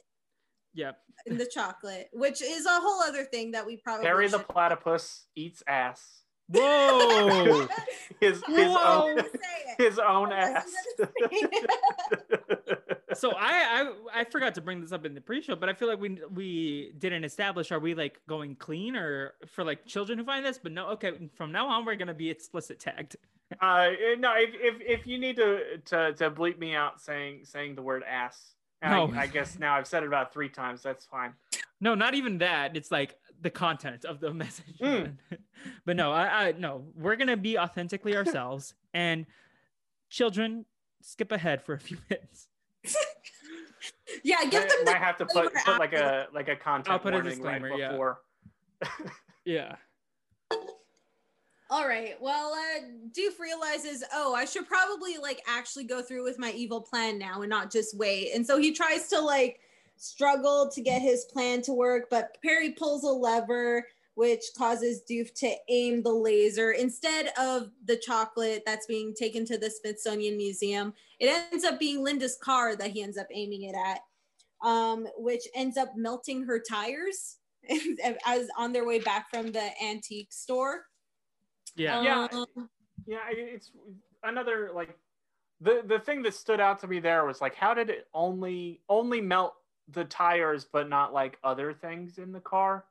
Yep. 0.74 0.98
in 1.26 1.36
the 1.36 1.50
chocolate, 1.52 2.10
which 2.12 2.40
is 2.40 2.64
a 2.66 2.78
whole 2.80 3.02
other 3.02 3.24
thing 3.24 3.50
that 3.52 3.66
we 3.66 3.76
probably 3.78 4.06
Perry 4.06 4.28
the 4.28 4.38
platypus 4.38 5.26
eats 5.34 5.64
ass. 5.66 6.17
Whoa. 6.50 7.66
His 8.20 8.42
his 8.46 8.66
Whoa. 8.72 9.14
own 9.16 9.22
his 9.78 9.98
own 10.00 10.32
ass. 10.32 10.66
wasn't 10.98 11.52
gonna 11.52 12.58
say 12.66 12.76
so 13.14 13.30
I, 13.32 13.92
I 14.14 14.20
I 14.20 14.24
forgot 14.24 14.54
to 14.56 14.60
bring 14.60 14.80
this 14.80 14.90
up 14.92 15.06
in 15.06 15.14
the 15.14 15.20
pre-show, 15.20 15.54
but 15.54 15.68
I 15.68 15.72
feel 15.74 15.86
like 15.88 16.00
we 16.00 16.20
we 16.34 16.92
didn't 16.98 17.22
establish 17.24 17.70
are 17.70 17.78
we 17.78 17.94
like 17.94 18.20
going 18.28 18.56
clean 18.56 18.96
or 18.96 19.34
for 19.46 19.62
like 19.62 19.86
children 19.86 20.18
who 20.18 20.24
find 20.24 20.44
this? 20.44 20.58
But 20.58 20.72
no, 20.72 20.88
okay, 20.90 21.12
from 21.36 21.52
now 21.52 21.68
on 21.68 21.84
we're 21.84 21.94
gonna 21.94 22.12
be 22.14 22.28
explicit 22.28 22.80
tagged. 22.80 23.16
uh, 23.60 23.90
no, 24.18 24.34
if, 24.36 24.50
if 24.54 25.00
if 25.00 25.06
you 25.06 25.18
need 25.18 25.36
to 25.36 25.78
to 25.86 26.12
to 26.14 26.30
bleep 26.30 26.58
me 26.58 26.74
out 26.74 27.00
saying 27.00 27.40
saying 27.44 27.76
the 27.76 27.82
word 27.82 28.02
ass, 28.08 28.54
and 28.82 28.92
No. 28.92 29.16
I, 29.16 29.22
I 29.22 29.26
guess 29.28 29.58
now 29.60 29.74
I've 29.76 29.86
said 29.86 30.02
it 30.02 30.06
about 30.06 30.32
three 30.32 30.48
times. 30.48 30.82
That's 30.82 31.04
fine. 31.06 31.34
No, 31.80 31.94
not 31.94 32.14
even 32.14 32.38
that. 32.38 32.76
It's 32.76 32.90
like 32.90 33.14
the 33.40 33.51
content 33.51 34.05
of 34.05 34.20
the 34.20 34.32
message. 34.35 34.78
Mm. 34.81 35.16
but 35.85 35.97
no, 35.97 36.12
I, 36.12 36.48
I 36.48 36.52
no, 36.52 36.85
we're 36.94 37.16
gonna 37.16 37.36
be 37.36 37.59
authentically 37.59 38.16
ourselves 38.16 38.74
and 38.94 39.27
children 40.09 40.65
skip 41.02 41.32
ahead 41.32 41.62
for 41.62 41.74
a 41.74 41.78
few 41.78 41.98
minutes. 42.10 42.48
yeah, 44.23 44.44
give 44.44 44.65
I 44.65 44.66
them 44.66 44.85
the 44.85 44.93
might 44.93 45.01
have 45.01 45.16
to 45.19 45.27
put 45.27 45.52
put 45.55 45.78
like 45.78 45.93
a 45.93 46.27
like 46.32 46.48
a 46.48 46.56
content 46.56 46.93
I'll 46.93 46.98
put 46.98 47.15
a 47.15 47.16
warning 47.16 47.43
right 47.43 47.60
disclaimer, 47.60 47.78
yeah. 47.78 47.90
before. 47.90 48.20
Yeah. 49.44 49.77
All 51.70 51.86
right. 51.86 52.15
Well, 52.20 52.55
uh, 52.55 52.81
Doof 53.10 53.39
realizes, 53.39 54.02
oh, 54.15 54.35
I 54.35 54.47
should 54.47 54.66
probably 54.66 55.19
like 55.19 55.43
actually 55.47 55.85
go 55.85 56.01
through 56.01 56.24
with 56.24 56.39
my 56.39 56.51
evil 56.52 56.81
plan 56.81 57.19
now 57.19 57.43
and 57.43 57.51
not 57.51 57.70
just 57.70 57.97
wait. 57.97 58.35
And 58.35 58.47
so 58.47 58.59
he 58.59 58.73
tries 58.73 59.09
to 59.09 59.20
like 59.20 59.60
struggle 59.98 60.70
to 60.72 60.80
get 60.80 61.02
his 61.02 61.24
plan 61.26 61.62
to 61.62 61.72
work, 61.72 62.08
but 62.10 62.36
Perry 62.42 62.70
pulls 62.72 63.04
a 63.04 63.08
lever, 63.08 63.86
which 64.14 64.44
causes 64.56 65.02
Doof 65.08 65.32
to 65.34 65.54
aim 65.68 66.02
the 66.02 66.12
laser 66.12 66.72
instead 66.72 67.30
of 67.38 67.70
the 67.84 67.96
chocolate 67.96 68.62
that's 68.66 68.86
being 68.86 69.14
taken 69.14 69.44
to 69.46 69.58
the 69.58 69.70
Smithsonian 69.70 70.36
Museum. 70.36 70.92
It 71.20 71.28
ends 71.52 71.64
up 71.64 71.78
being 71.78 72.02
Linda's 72.02 72.36
car 72.42 72.74
that 72.76 72.90
he 72.90 73.02
ends 73.02 73.18
up 73.18 73.28
aiming 73.32 73.62
it 73.64 73.74
at, 73.74 74.00
um, 74.66 75.06
which 75.16 75.42
ends 75.54 75.76
up 75.76 75.96
melting 75.96 76.44
her 76.44 76.58
tires 76.58 77.36
as 78.26 78.48
on 78.56 78.72
their 78.72 78.86
way 78.86 78.98
back 78.98 79.30
from 79.30 79.52
the 79.52 79.70
antique 79.84 80.32
store. 80.32 80.84
Yeah. 81.76 82.02
Yeah. 82.02 82.28
Um, 82.32 82.68
Yeah, 83.06 83.18
I- 83.24 83.34
it's 83.34 83.70
another 84.24 84.70
like 84.74 84.98
the 85.60 85.82
the 85.86 86.00
thing 86.00 86.22
that 86.22 86.34
stood 86.34 86.58
out 86.60 86.80
to 86.80 86.88
me 86.88 86.98
there 86.98 87.24
was 87.24 87.40
like 87.40 87.54
how 87.54 87.72
did 87.72 87.88
it 87.88 88.08
only 88.14 88.80
only 88.88 89.20
melt 89.20 89.54
the 89.89 90.05
tires 90.05 90.66
but 90.70 90.89
not 90.89 91.12
like 91.12 91.39
other 91.43 91.73
things 91.73 92.19
in 92.19 92.32
the 92.32 92.40
car? 92.40 92.85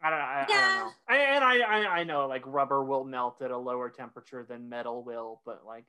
I 0.00 0.10
don't, 0.10 0.20
I, 0.20 0.44
I 0.44 0.46
don't 0.46 0.74
know. 0.86 0.90
I, 1.08 1.16
and 1.16 1.44
I, 1.44 1.58
I 1.60 1.98
I 2.00 2.04
know 2.04 2.26
like 2.28 2.42
rubber 2.46 2.84
will 2.84 3.04
melt 3.04 3.42
at 3.42 3.50
a 3.50 3.56
lower 3.56 3.90
temperature 3.90 4.44
than 4.48 4.68
metal 4.68 5.02
will, 5.02 5.40
but 5.44 5.66
like 5.66 5.86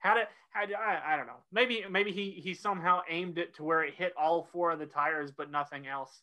how 0.00 0.14
did 0.14 0.26
how 0.50 0.66
did 0.66 0.74
I, 0.76 1.00
I 1.06 1.16
don't 1.16 1.26
know. 1.26 1.42
Maybe 1.50 1.84
maybe 1.90 2.12
he 2.12 2.32
he 2.32 2.52
somehow 2.52 3.00
aimed 3.08 3.38
it 3.38 3.54
to 3.54 3.64
where 3.64 3.82
it 3.82 3.94
hit 3.94 4.12
all 4.16 4.42
four 4.52 4.72
of 4.72 4.78
the 4.78 4.86
tires 4.86 5.30
but 5.30 5.50
nothing 5.50 5.86
else. 5.86 6.22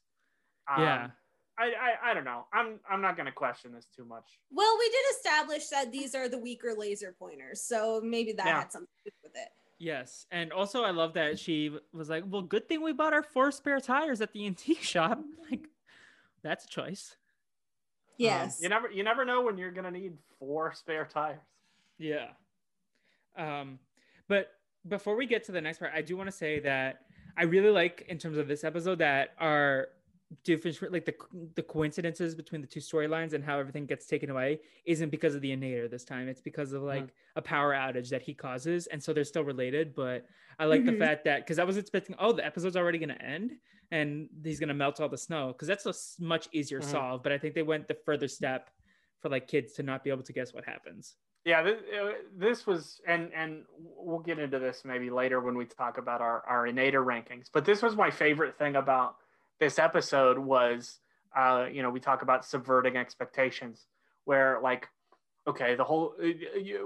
Um, 0.72 0.84
Yeah. 0.84 1.10
I, 1.58 1.66
I 1.66 2.12
I 2.12 2.14
don't 2.14 2.24
know. 2.24 2.46
I'm 2.54 2.80
I'm 2.90 3.02
not 3.02 3.18
gonna 3.18 3.32
question 3.32 3.74
this 3.74 3.86
too 3.96 4.06
much. 4.06 4.40
Well, 4.52 4.78
we 4.80 4.90
did 4.90 5.06
establish 5.18 5.68
that 5.70 5.92
these 5.92 6.14
are 6.16 6.30
the 6.30 6.38
weaker 6.38 6.74
laser 6.78 7.16
pointers, 7.18 7.62
so 7.62 8.00
maybe 8.04 8.34
that 8.34 8.46
Yeah. 8.46 8.60
had 8.60 8.72
something 8.72 8.88
to 9.06 9.10
do 9.10 9.16
with 9.24 9.34
it. 9.36 9.50
Yes, 9.84 10.28
and 10.30 10.54
also 10.54 10.84
I 10.84 10.92
love 10.92 11.14
that 11.14 11.40
she 11.40 11.76
was 11.92 12.08
like, 12.08 12.24
"Well, 12.28 12.44
good 12.44 12.68
thing 12.70 12.84
we 12.84 12.94
bought 12.94 13.14
our 13.14 13.24
four 13.24 13.52
spare 13.52 13.80
tires 13.80 14.22
at 14.22 14.32
the 14.32 14.46
antique 14.46 14.84
shop." 14.84 15.20
Like, 15.50 15.68
that's 16.44 16.66
a 16.66 16.68
choice. 16.68 17.16
Um, 17.16 17.18
Yes. 18.18 18.60
you 18.62 18.70
never 18.70 18.92
you 18.92 19.04
never 19.04 19.26
know 19.26 19.42
when 19.42 19.58
you're 19.58 19.72
gonna 19.72 19.90
need 19.90 20.14
four 20.38 20.72
spare 20.76 21.06
tires. 21.12 21.40
Yeah. 21.98 22.28
Um, 23.36 23.80
but 24.28 24.52
before 24.88 25.16
we 25.16 25.26
get 25.26 25.44
to 25.46 25.52
the 25.52 25.62
next 25.62 25.80
part, 25.80 25.94
I 25.96 26.04
do 26.04 26.16
want 26.16 26.28
to 26.30 26.36
say 26.36 26.60
that 26.60 27.02
I 27.36 27.44
really 27.44 27.72
like 27.72 28.06
in 28.08 28.20
terms 28.20 28.38
of 28.38 28.48
this 28.48 28.64
episode 28.64 29.00
that 29.00 29.30
our 29.40 29.88
different 30.44 30.92
like 30.92 31.06
the 31.06 31.16
the 31.56 31.64
coincidences 31.64 32.36
between 32.36 32.62
the 32.62 32.68
two 32.68 32.80
storylines 32.80 33.34
and 33.34 33.44
how 33.44 33.60
everything 33.60 33.86
gets 33.86 34.06
taken 34.06 34.30
away 34.30 34.60
isn't 34.86 35.10
because 35.10 35.36
of 35.36 35.42
the 35.42 35.52
innator 35.52 35.88
this 35.88 36.06
time. 36.06 36.28
It's 36.28 36.42
because 36.42 36.74
of 36.74 36.84
like 36.84 37.14
a 37.36 37.42
power 37.42 37.74
outage 37.74 38.10
that 38.10 38.22
he 38.22 38.34
causes, 38.34 38.88
and 38.88 39.02
so 39.02 39.14
they're 39.14 39.24
still 39.24 39.44
related. 39.44 39.94
But 39.96 40.26
I 40.60 40.66
like 40.66 40.86
the 40.86 40.92
Mhm. 40.92 41.00
fact 41.00 41.26
that 41.26 41.42
because 41.42 41.60
I 41.60 41.64
was 41.64 41.78
expecting, 41.78 42.16
oh, 42.20 42.32
the 42.32 42.46
episode's 42.46 42.78
already 42.78 42.98
gonna 42.98 43.14
end 43.16 43.54
and 43.92 44.30
he's 44.44 44.60
gonna 44.60 44.74
melt 44.74 45.02
all 45.02 45.10
the 45.10 45.18
snow 45.18 45.48
because 45.48 45.68
that's 45.68 45.86
a 45.86 46.24
much 46.24 46.48
easier 46.54 46.80
Mhm. 46.80 46.84
solve. 46.84 47.24
But 47.24 47.32
I 47.32 47.38
think 47.38 47.56
they 47.56 47.64
went 47.64 47.88
the 47.88 47.96
further 47.96 48.28
step 48.28 48.70
for 49.20 49.30
like 49.30 49.48
kids 49.48 49.74
to 49.74 49.84
not 49.84 50.04
be 50.04 50.10
able 50.10 50.24
to 50.24 50.34
guess 50.34 50.54
what 50.54 50.66
happens. 50.66 51.16
Yeah, 51.44 51.64
this, 51.64 51.82
this 52.38 52.68
was, 52.68 53.02
and 53.08 53.34
and 53.34 53.66
we'll 53.80 54.20
get 54.20 54.38
into 54.38 54.60
this 54.60 54.84
maybe 54.86 55.10
later 55.10 55.42
when 55.42 55.58
we 55.58 55.66
talk 55.66 55.98
about 55.98 56.22
our 56.22 56.46
our 56.46 56.68
innator 56.68 57.04
rankings. 57.04 57.48
But 57.52 57.66
this 57.66 57.82
was 57.82 57.96
my 57.96 58.12
favorite 58.12 58.58
thing 58.60 58.76
about 58.76 59.16
this 59.62 59.80
episode 59.80 60.40
was, 60.40 61.00
uh, 61.38 61.68
you 61.72 61.84
know, 61.84 61.90
we 61.90 62.02
talk 62.02 62.24
about 62.24 62.44
subverting 62.44 62.98
expectations, 62.98 63.86
where 64.26 64.60
like, 64.62 64.90
okay, 65.48 65.76
the 65.76 65.84
whole 65.84 66.16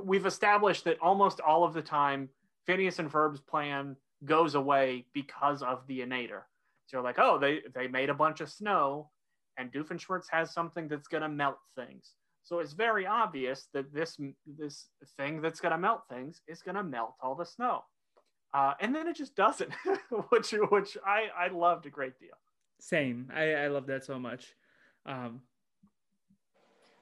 we've 0.04 0.26
established 0.26 0.84
that 0.84 1.00
almost 1.00 1.40
all 1.40 1.64
of 1.64 1.74
the 1.74 1.82
time, 1.82 2.30
Phineas 2.68 3.00
and 3.00 3.10
Ferb's 3.10 3.40
plan 3.40 3.96
goes 4.26 4.56
away 4.56 5.06
because 5.14 5.64
of 5.64 5.88
the 5.88 6.02
innator. 6.02 6.46
So 6.86 7.02
like, 7.02 7.18
oh, 7.18 7.40
they 7.40 7.62
they 7.74 7.88
made 7.88 8.10
a 8.10 8.14
bunch 8.14 8.42
of 8.42 8.52
snow, 8.52 9.10
and 9.58 9.72
Doofenshmirtz 9.72 10.26
has 10.30 10.54
something 10.54 10.90
that's 10.90 11.08
gonna 11.08 11.30
melt 11.30 11.58
things. 11.76 12.12
So 12.44 12.60
it's 12.60 12.74
very 12.74 13.08
obvious 13.08 13.70
that 13.74 13.92
this 13.92 14.20
this 14.46 14.90
thing 15.18 15.42
that's 15.42 15.60
going 15.60 15.72
to 15.72 15.80
melt 15.80 16.02
things 16.08 16.42
is 16.48 16.62
going 16.62 16.76
to 16.76 16.84
melt 16.84 17.16
all 17.20 17.34
the 17.34 17.44
snow, 17.44 17.84
uh, 18.54 18.74
and 18.80 18.94
then 18.94 19.08
it 19.08 19.16
just 19.16 19.36
doesn't, 19.36 19.72
which 20.30 20.54
which 20.70 20.96
I 21.04 21.30
I 21.36 21.48
loved 21.48 21.88
a 21.88 21.90
great 21.90 22.20
deal. 22.20 22.38
Same. 22.80 23.32
I, 23.34 23.54
I 23.54 23.68
love 23.68 23.88
that 23.88 24.04
so 24.06 24.20
much. 24.20 24.54
Um, 25.06 25.42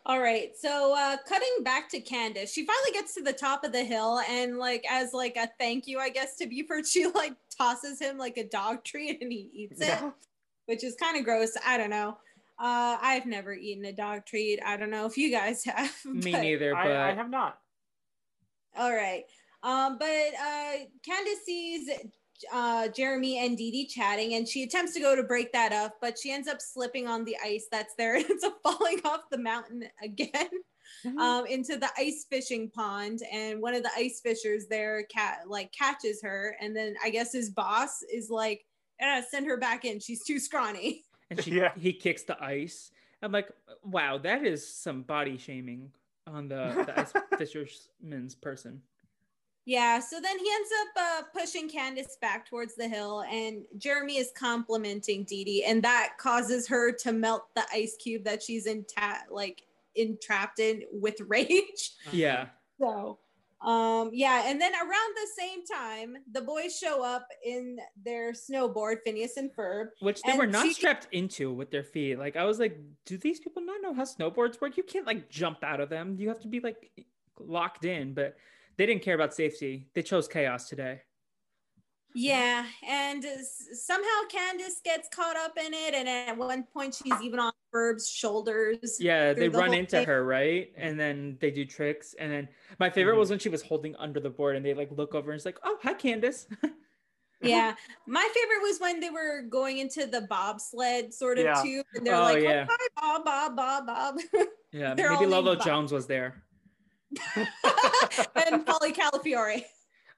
All 0.06 0.20
right. 0.22 0.52
So 0.58 0.94
uh 0.98 1.18
cutting 1.28 1.64
back 1.64 1.90
to 1.90 2.00
Candace, 2.02 2.52
she 2.52 2.66
finally 2.66 2.92
gets 2.92 3.14
to 3.16 3.22
the 3.24 3.34
top 3.34 3.64
of 3.64 3.72
the 3.72 3.84
hill 3.84 4.20
and 4.30 4.58
like 4.58 4.84
as 4.90 5.14
like 5.14 5.38
a 5.38 5.50
thank 5.60 5.88
you, 5.88 6.00
I 6.00 6.10
guess, 6.10 6.36
to 6.38 6.46
Buford, 6.48 6.86
she 6.94 7.08
like 7.08 7.34
tosses 7.58 8.00
him 8.00 8.18
like 8.18 8.38
a 8.38 8.44
dog 8.48 8.84
treat 8.84 9.22
and 9.22 9.32
he 9.32 9.50
eats 9.54 9.80
it, 9.82 9.88
Yeah. 9.88 10.12
which 10.66 10.84
is 10.84 10.96
kind 10.96 11.18
of 11.18 11.24
gross. 11.24 11.56
I 11.66 11.78
don't 11.78 11.90
know. 11.90 12.18
Uh 12.60 12.98
I've 13.02 13.26
never 13.26 13.54
eaten 13.54 13.86
a 13.86 13.94
dog 13.94 14.26
treat. 14.26 14.60
I 14.66 14.76
don't 14.78 14.90
know 14.92 15.06
if 15.06 15.18
you 15.18 15.32
guys 15.32 15.64
have. 15.66 15.94
Me 16.06 16.32
but- 16.34 16.42
neither, 16.42 16.74
but 16.74 16.92
I, 16.92 17.12
I 17.12 17.14
have 17.14 17.30
not. 17.30 17.58
All 18.78 18.94
right. 18.94 19.24
Um, 19.62 19.98
but 19.98 20.08
uh, 20.08 20.74
Candace 21.06 21.46
sees 21.46 21.90
uh, 22.52 22.88
Jeremy 22.90 23.40
and 23.40 23.58
Dee 23.58 23.72
Dee 23.72 23.86
chatting, 23.86 24.34
and 24.36 24.48
she 24.48 24.64
attempts 24.64 24.94
to 24.94 25.00
go 25.00 25.16
to 25.16 25.24
break 25.24 25.52
that 25.54 25.72
up, 25.72 25.98
but 26.02 26.18
she 26.18 26.32
ends 26.32 26.48
up 26.48 26.62
slipping 26.62 27.08
on 27.08 27.24
the 27.24 27.38
ice 27.44 27.68
that's 27.72 27.96
there 27.96 28.16
and 28.16 28.26
ends 28.30 28.44
up 28.44 28.58
falling 28.64 29.00
off 29.06 29.22
the 29.32 29.38
mountain 29.38 29.84
again 30.04 30.50
um, 31.20 31.46
into 31.46 31.78
the 31.78 31.90
ice 31.98 32.26
fishing 32.30 32.70
pond. 32.70 33.22
And 33.32 33.62
one 33.62 33.74
of 33.74 33.84
the 33.84 33.92
ice 33.96 34.20
fishers 34.22 34.68
there 34.70 35.04
cat 35.04 35.40
like 35.48 35.72
catches 35.72 36.22
her, 36.24 36.56
and 36.60 36.76
then 36.76 36.96
I 37.04 37.10
guess 37.10 37.32
his 37.32 37.50
boss 37.50 38.02
is 38.12 38.30
like, 38.30 38.66
eh, 39.00 39.22
"Send 39.30 39.46
her 39.48 39.58
back 39.58 39.86
in. 39.86 40.00
She's 40.00 40.24
too 40.24 40.40
scrawny." 40.40 41.04
and 41.30 41.44
she 41.44 41.52
Yeah. 41.52 41.72
he 41.78 41.94
kicks 41.94 42.24
the 42.24 42.42
ice. 42.44 42.92
I'm 43.22 43.32
like, 43.32 43.50
wow, 43.84 44.18
that 44.18 44.46
is 44.46 44.68
some 44.68 45.02
body 45.04 45.38
shaming 45.38 45.92
on 46.28 46.50
the, 46.50 46.84
the 46.86 47.00
ice 47.00 47.14
fisherman's 47.38 48.36
person. 48.36 48.82
Yeah, 49.66 50.00
so 50.00 50.20
then 50.20 50.38
he 50.38 50.46
ends 50.54 50.70
up 50.82 50.88
uh, 51.04 51.40
pushing 51.40 51.70
Candace 51.70 52.18
back 52.20 52.46
towards 52.50 52.76
the 52.76 52.88
hill, 52.88 53.24
and 53.32 53.64
Jeremy 53.78 54.18
is 54.18 54.32
complimenting 54.36 55.24
Dee 55.24 55.46
Dee, 55.46 55.64
and 55.64 55.82
that 55.84 56.16
causes 56.18 56.68
her 56.68 56.92
to 56.92 57.14
melt 57.14 57.46
the 57.56 57.64
ice 57.74 57.96
cube 57.96 58.26
that 58.26 58.44
she's 58.44 58.66
in 58.66 58.84
ta- 58.84 59.24
like 59.32 59.64
entrapped 59.96 60.60
in 60.60 60.84
with 60.92 61.16
rage. 61.28 61.92
Yeah. 62.12 62.48
So, 62.78 63.20
um, 63.62 64.10
yeah, 64.12 64.44
and 64.48 64.60
then 64.60 64.74
around 64.74 65.16
the 65.16 65.28
same 65.38 65.66
time, 65.66 66.18
the 66.34 66.42
boys 66.42 66.78
show 66.78 67.02
up 67.02 67.30
in 67.46 67.78
their 68.04 68.34
snowboard, 68.34 68.98
Phineas 69.06 69.38
and 69.38 69.50
Ferb. 69.56 69.92
Which 70.02 70.22
they 70.24 70.38
were 70.38 70.46
not 70.46 70.66
she- 70.66 70.74
strapped 70.74 71.08
into 71.14 71.54
with 71.54 71.72
their 71.72 71.84
feet. 71.84 72.20
Like 72.20 72.36
I 72.36 72.44
was 72.44 72.60
like, 72.60 72.78
do 73.06 73.18
these 73.18 73.40
people 73.40 73.64
not 73.64 73.82
know 73.82 73.94
how 73.94 74.04
snowboards 74.04 74.60
work? 74.60 74.76
You 74.76 74.84
can't 74.84 75.08
like 75.08 75.30
jump 75.30 75.64
out 75.64 75.80
of 75.80 75.88
them. 75.88 76.18
You 76.20 76.28
have 76.28 76.42
to 76.42 76.50
be 76.50 76.60
like 76.60 76.92
locked 77.40 77.86
in, 77.86 78.14
but 78.14 78.36
they 78.78 78.86
didn't 78.86 79.02
care 79.04 79.16
about 79.16 79.34
safety. 79.34 79.88
They 79.94 80.02
chose 80.04 80.28
chaos 80.28 80.68
today. 80.70 81.02
Yeah, 82.16 82.68
and 82.88 83.26
somehow 83.74 84.10
Candace 84.30 84.80
gets 84.86 85.10
caught 85.10 85.36
up 85.36 85.58
in 85.58 85.74
it, 85.74 85.96
and 85.96 86.08
at 86.08 86.38
one 86.38 86.64
point 86.64 86.94
she's 86.94 87.20
even 87.24 87.40
on 87.40 87.52
Ferb's 87.72 88.08
shoulders. 88.08 88.98
Yeah, 89.00 89.34
they 89.34 89.48
the 89.48 89.58
run 89.58 89.74
into 89.74 89.98
thing. 89.98 90.06
her, 90.06 90.24
right? 90.24 90.72
And 90.78 91.00
then 91.00 91.38
they 91.42 91.50
do 91.50 91.66
tricks. 91.66 92.14
And 92.20 92.32
then 92.32 92.50
my 92.80 92.92
favorite 92.92 93.16
Mhm. 93.16 93.20
was 93.20 93.30
when 93.32 93.40
she 93.40 93.50
was 93.50 93.64
holding 93.64 93.96
under 93.96 94.20
the 94.20 94.30
board 94.30 94.56
and 94.56 94.64
they 94.64 94.76
like 94.76 94.92
look 94.92 95.16
over 95.16 95.32
and 95.32 95.38
it's 95.38 95.46
like, 95.46 95.58
oh, 95.64 95.78
hi, 95.82 95.94
Candace. 95.94 96.48
Yeah, 97.42 97.76
my 98.08 98.22
favorite 98.34 98.62
was 98.62 98.80
when 98.80 99.02
they 99.02 99.10
were 99.10 99.42
going 99.42 99.80
into 99.80 100.06
the 100.06 100.22
bobsled 100.22 101.14
sort 101.14 101.38
of 101.40 101.44
Yeah. 101.44 101.62
tube, 101.62 101.86
and 101.94 102.08
they're 102.08 102.16
Oh, 102.16 102.22
like, 102.22 102.42
yeah. 102.42 102.66
"Oh, 102.70 102.74
hi, 102.80 102.88
Bob, 102.96 103.26
Bob, 103.26 103.56
Bob, 103.58 103.86
Bob," 103.86 104.20
yeah, 104.72 104.94
They're 104.96 105.10
maybe 105.12 105.26
all 105.26 105.32
Lolo 105.32 105.56
Bob. 105.58 105.66
Jones 105.66 105.92
was 105.92 106.08
there. 106.08 106.43
and 108.48 108.66
Polly 108.66 108.94
Calafiore. 108.94 109.64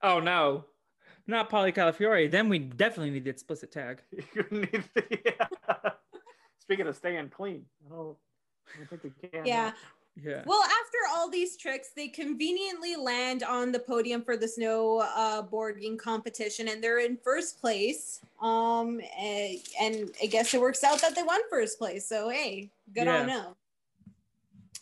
Oh 0.02 0.20
no, 0.20 0.66
not 1.28 1.50
Polly 1.50 1.72
Calafiore. 1.72 2.30
Then 2.30 2.50
we 2.50 2.60
definitely 2.60 3.12
need 3.12 3.24
the 3.24 3.30
explicit 3.30 3.72
tag. 3.72 4.02
You 4.36 4.46
need 4.52 4.84
yeah. 5.26 5.48
Speaking 6.60 6.88
of 6.88 6.96
staying 6.96 7.30
clean, 7.30 7.66
I 7.86 7.96
don't, 7.96 8.18
I 8.82 8.86
think 8.86 9.04
we 9.04 9.12
can. 9.30 9.46
Yeah. 9.46 9.72
Yeah. 10.24 10.44
Well, 10.46 10.64
after 10.64 10.98
all 11.14 11.30
these 11.30 11.58
tricks, 11.58 11.90
they 11.94 12.08
conveniently 12.08 12.96
land 12.96 13.44
on 13.44 13.74
the 13.74 13.80
podium 13.80 14.24
for 14.24 14.38
the 14.38 14.48
snow 14.48 15.04
uh, 15.14 15.42
boarding 15.42 15.98
competition, 15.98 16.70
and 16.70 16.82
they're 16.82 17.00
in 17.00 17.18
first 17.18 17.60
place. 17.60 18.22
Um, 18.42 19.02
eh, 19.20 19.58
and 19.82 20.10
I 20.24 20.28
guess 20.28 20.54
it 20.54 20.62
works 20.62 20.86
out 20.86 21.02
that 21.02 21.16
they 21.16 21.24
won 21.24 21.42
first 21.50 21.78
place. 21.78 22.08
So 22.08 22.30
hey, 22.30 22.70
good 22.94 23.10
on 23.10 23.28
Yeah. 23.28 23.36
them. 23.44 23.56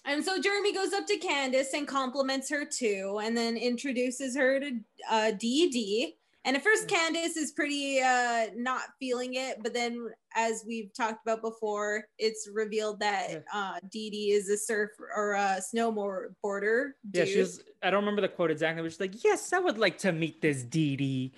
And 0.06 0.24
so 0.24 0.40
Jeremy 0.40 0.74
goes 0.74 0.94
up 0.94 1.06
to 1.08 1.18
Candace 1.18 1.74
and 1.74 1.88
compliments 1.88 2.50
her 2.50 2.66
too, 2.66 3.20
and 3.24 3.36
then 3.38 3.56
introduces 3.58 4.36
her 4.36 4.60
to 4.60 4.72
uh, 5.10 5.32
Dee 5.32 5.70
Dee. 5.70 6.16
And 6.46 6.58
at 6.58 6.64
first, 6.64 6.90
Candace 6.90 7.38
is 7.38 7.54
pretty 7.54 8.02
uh, 8.02 8.48
not 8.54 8.82
feeling 9.00 9.36
it, 9.36 9.64
but 9.64 9.74
then, 9.74 10.10
as 10.36 10.66
we've 10.68 10.94
talked 10.94 11.26
about 11.26 11.42
before, 11.42 12.04
it's 12.20 12.50
revealed 12.52 13.00
that 13.00 13.30
Yeah. 13.32 13.40
uh, 13.54 13.80
Dee 13.90 14.10
Dee 14.10 14.32
is 14.32 14.50
a 14.50 14.58
surf 14.58 14.90
or 15.16 15.36
a 15.36 15.62
snowboarder. 15.74 16.92
Yeah, 17.14 17.24
dude. 17.24 17.28
she 17.30 17.40
was. 17.40 17.64
I 17.82 17.90
don't 17.90 18.02
remember 18.02 18.22
the 18.22 18.28
quote 18.28 18.52
exactly, 18.52 18.82
but 18.84 18.92
she's 18.92 19.00
like, 19.00 19.24
"Yes, 19.24 19.54
I 19.54 19.60
would 19.60 19.78
like 19.78 19.98
to 20.00 20.12
meet 20.12 20.42
this 20.42 20.64
Dee 20.64 20.98
Dee." 20.98 21.32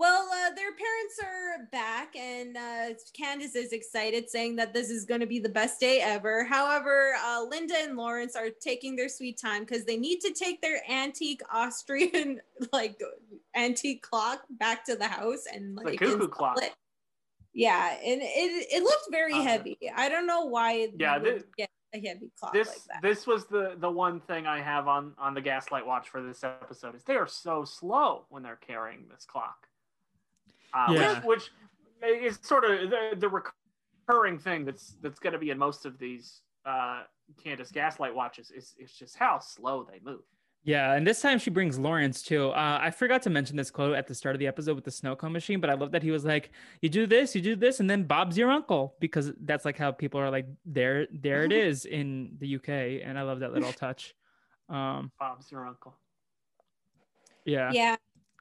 Well, 0.00 0.30
uh, 0.32 0.54
their 0.54 0.72
parents 0.72 1.20
are 1.22 1.66
back, 1.72 2.16
and 2.16 2.56
uh, 2.56 2.94
Candace 3.12 3.54
is 3.54 3.72
excited, 3.74 4.30
saying 4.30 4.56
that 4.56 4.72
this 4.72 4.88
is 4.88 5.04
going 5.04 5.20
to 5.20 5.26
be 5.26 5.38
the 5.38 5.50
best 5.50 5.78
day 5.78 6.00
ever. 6.00 6.42
However, 6.42 7.12
uh, 7.22 7.42
Linda 7.42 7.74
and 7.76 7.98
Lawrence 7.98 8.34
are 8.34 8.48
taking 8.48 8.96
their 8.96 9.10
sweet 9.10 9.36
time 9.38 9.60
because 9.66 9.84
they 9.84 9.98
need 9.98 10.20
to 10.20 10.32
take 10.32 10.62
their 10.62 10.80
antique 10.90 11.42
Austrian, 11.52 12.40
like 12.72 12.98
antique 13.54 14.00
clock, 14.00 14.40
back 14.52 14.86
to 14.86 14.96
the 14.96 15.06
house 15.06 15.44
and 15.52 15.76
The 15.76 15.82
like 15.82 15.98
cuckoo 15.98 16.28
clock. 16.28 16.56
it. 16.62 16.72
Yeah, 17.52 17.90
and 18.02 18.22
it 18.22 18.68
it 18.72 18.82
looked 18.82 19.08
very 19.10 19.34
Uh, 19.34 19.42
heavy. 19.42 19.76
I 19.94 20.08
don't 20.08 20.26
know 20.26 20.46
why. 20.46 20.88
Yeah, 20.98 21.18
this- 21.18 21.42
a 21.92 21.98
heavy 21.98 22.30
clock 22.38 22.52
This 22.54 22.68
like 22.68 22.76
that. 22.88 23.02
this 23.02 23.26
was 23.26 23.46
the 23.46 23.74
the 23.76 23.90
one 23.90 24.20
thing 24.20 24.46
I 24.46 24.62
have 24.62 24.88
on 24.88 25.12
on 25.18 25.34
the 25.34 25.40
Gaslight 25.42 25.84
Watch 25.84 26.08
for 26.08 26.22
this 26.22 26.42
episode 26.42 26.94
is 26.94 27.02
they 27.04 27.16
are 27.16 27.26
so 27.26 27.64
slow 27.64 28.24
when 28.30 28.42
they're 28.44 28.54
carrying 28.64 29.06
this 29.10 29.26
clock. 29.26 29.66
Uh, 30.72 30.92
Yeah. 30.92 31.20
which, 31.24 31.50
which 32.02 32.22
is 32.22 32.38
sort 32.42 32.64
of 32.64 32.90
the, 32.90 33.16
the 33.16 33.28
recurring 33.28 34.38
thing 34.38 34.64
that's 34.64 34.96
that's 35.02 35.18
going 35.18 35.32
to 35.32 35.38
be 35.38 35.50
in 35.50 35.58
most 35.58 35.86
of 35.86 35.98
these 35.98 36.42
uh, 36.66 37.02
Candace 37.42 37.70
Gaslight 37.70 38.14
watches 38.14 38.50
is 38.50 38.74
it's 38.78 38.92
just 38.92 39.16
how 39.16 39.38
slow 39.38 39.84
they 39.84 40.00
move. 40.02 40.20
Yeah, 40.62 40.92
and 40.92 41.06
this 41.06 41.22
time 41.22 41.38
she 41.38 41.48
brings 41.48 41.78
Lawrence 41.78 42.22
too. 42.22 42.50
Uh, 42.50 42.78
I 42.82 42.90
forgot 42.90 43.22
to 43.22 43.30
mention 43.30 43.56
this 43.56 43.70
quote 43.70 43.96
at 43.96 44.06
the 44.06 44.14
start 44.14 44.34
of 44.34 44.40
the 44.40 44.46
episode 44.46 44.74
with 44.74 44.84
the 44.84 44.90
snow 44.90 45.16
cone 45.16 45.32
machine, 45.32 45.58
but 45.58 45.70
I 45.70 45.74
love 45.74 45.90
that 45.92 46.02
he 46.02 46.10
was 46.10 46.24
like, 46.26 46.50
"You 46.82 46.90
do 46.90 47.06
this, 47.06 47.34
you 47.34 47.40
do 47.40 47.56
this, 47.56 47.80
and 47.80 47.88
then 47.88 48.02
Bob's 48.02 48.36
your 48.36 48.50
uncle," 48.50 48.94
because 49.00 49.32
that's 49.40 49.64
like 49.64 49.78
how 49.78 49.90
people 49.90 50.20
are 50.20 50.30
like, 50.30 50.46
"There, 50.66 51.06
there 51.12 51.44
it 51.44 51.52
is 51.66 51.86
in 51.86 52.36
the 52.40 52.56
UK," 52.56 52.68
and 53.02 53.18
I 53.18 53.22
love 53.22 53.40
that 53.40 53.54
little 53.54 53.72
touch. 53.72 54.14
Um, 54.68 55.10
Bob's 55.18 55.50
your 55.50 55.66
uncle. 55.66 55.96
yeah, 57.46 57.72
Yeah. 57.72 57.96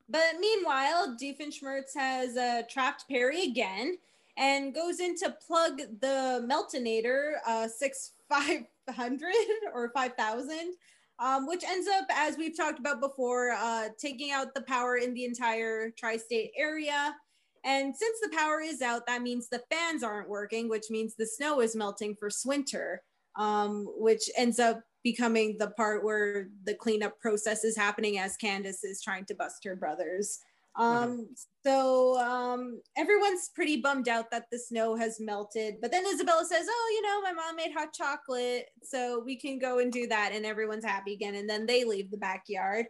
But 0.10 0.40
meanwhile, 0.40 1.15
Doofenshmirtz 1.22 1.95
has 1.95 2.36
uh, 2.36 2.64
trapped 2.68 3.06
Perry 3.07 3.44
again 3.44 3.98
and 4.38 4.73
goes 4.73 4.99
in 4.99 5.15
to 5.18 5.36
plug 5.45 5.77
the 6.02 6.48
Meltonator 6.49 7.34
uh, 7.45 7.68
6500 7.68 9.34
or 9.73 9.91
5000, 9.94 10.73
um, 11.19 11.45
which 11.45 11.64
ends 11.64 11.88
up, 11.88 12.06
as 12.11 12.38
we've 12.38 12.57
talked 12.57 12.80
about 12.80 13.02
before, 13.02 13.52
uh, 13.52 13.90
taking 13.99 14.31
out 14.31 14.56
the 14.56 14.61
power 14.61 14.98
in 14.98 15.14
the 15.14 15.26
entire 15.26 15.91
tri 15.91 16.18
state 16.18 16.52
area. 16.57 17.15
And 17.64 17.95
since 17.95 18.19
the 18.22 18.36
power 18.36 18.61
is 18.61 18.81
out, 18.81 19.06
that 19.06 19.22
means 19.22 19.48
the 19.48 19.61
fans 19.69 20.02
aren't 20.02 20.30
working, 20.30 20.69
which 20.69 20.90
means 20.90 21.14
the 21.14 21.27
snow 21.27 21.60
is 21.60 21.76
melting 21.76 22.15
for 22.15 22.30
Swinter, 22.30 23.03
um, 23.36 23.86
which 23.98 24.30
ends 24.38 24.60
up 24.60 24.81
becoming 25.03 25.57
the 25.57 25.71
part 25.71 26.03
where 26.03 26.47
the 26.65 26.73
cleanup 26.73 27.19
process 27.19 27.63
is 27.63 27.77
happening 27.77 28.19
as 28.19 28.38
Candace 28.38 28.84
is 28.84 29.01
trying 29.01 29.26
to 29.26 29.35
bust 29.35 29.63
her 29.63 29.76
brothers. 29.76 30.39
Um, 30.76 31.27
so 31.65 32.17
um, 32.19 32.81
everyone's 32.97 33.49
pretty 33.53 33.81
bummed 33.81 34.07
out 34.07 34.31
that 34.31 34.45
the 34.51 34.59
snow 34.59 34.95
has 34.95 35.19
melted. 35.19 35.76
But 35.81 35.91
then 35.91 36.05
Isabella 36.05 36.45
says, 36.45 36.67
Oh, 36.69 36.91
you 36.93 37.01
know, 37.01 37.21
my 37.21 37.34
mom 37.34 37.55
made 37.55 37.73
hot 37.76 37.93
chocolate, 37.93 38.67
so 38.84 39.21
we 39.26 39.35
can 39.35 39.59
go 39.59 39.80
and 39.80 39.91
do 39.91 40.07
that. 40.07 40.31
And 40.34 40.45
everyone's 40.45 40.85
happy 40.85 41.13
again. 41.13 41.35
And 41.35 41.49
then 41.49 41.65
they 41.65 41.84
leave 41.84 42.11
the 42.11 42.17
backyard. 42.17 42.85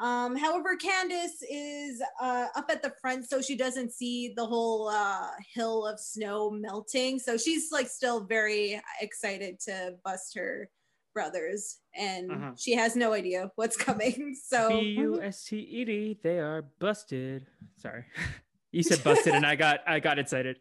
Um, 0.00 0.36
however, 0.36 0.74
Candace 0.76 1.42
is 1.48 2.02
uh, 2.20 2.46
up 2.56 2.66
at 2.68 2.82
the 2.82 2.92
front, 3.00 3.28
so 3.28 3.40
she 3.40 3.56
doesn't 3.56 3.92
see 3.92 4.32
the 4.36 4.46
whole 4.46 4.88
uh, 4.88 5.28
hill 5.54 5.86
of 5.86 6.00
snow 6.00 6.50
melting. 6.50 7.18
So 7.18 7.36
she's 7.36 7.70
like 7.70 7.88
still 7.88 8.24
very 8.24 8.80
excited 9.00 9.60
to 9.66 9.94
bust 10.02 10.34
her 10.36 10.68
brothers, 11.14 11.78
and 11.94 12.30
Mhm. 12.30 12.60
she 12.60 12.72
has 12.74 12.96
no 12.96 13.12
idea 13.14 13.50
what's 13.54 13.76
coming. 13.88 14.36
So 14.46 14.68
B 14.68 14.96
U 14.98 15.22
S 15.22 15.44
T 15.44 15.56
E 15.58 15.84
D, 15.84 16.18
they 16.22 16.38
are 16.40 16.62
busted. 16.80 17.46
Sorry, 17.76 18.04
you 18.72 18.82
said 18.82 19.02
busted, 19.04 19.34
and 19.34 19.46
I 19.46 19.54
got 19.64 19.80
I 19.86 20.00
got 20.00 20.18
excited. 20.18 20.58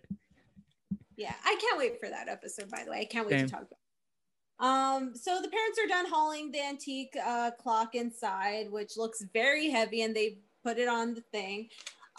yeah, 1.18 1.34
I 1.44 1.58
can't 1.60 1.78
wait 1.78 2.00
for 2.00 2.10
that 2.10 2.28
episode. 2.30 2.70
By 2.70 2.84
the 2.86 2.92
way, 2.92 3.02
I 3.02 3.06
can't 3.06 3.28
wait 3.28 3.40
Same. 3.40 3.46
to 3.48 3.52
talk 3.52 3.62
about. 3.62 3.72
it. 3.72 3.78
Um, 4.60 5.16
so 5.16 5.42
the 5.42 5.50
parents 5.50 5.80
are 5.84 5.88
done 5.88 6.06
hauling 6.10 6.52
the 6.52 6.62
antique 6.64 7.16
uh, 7.22 7.52
clock 7.52 7.96
inside, 7.96 8.72
which 8.72 8.96
looks 8.98 9.22
very 9.34 9.70
heavy, 9.70 10.04
and 10.04 10.16
they 10.16 10.38
put 10.64 10.78
it 10.78 10.88
on 10.88 11.16
the 11.16 11.22
thing. 11.34 11.70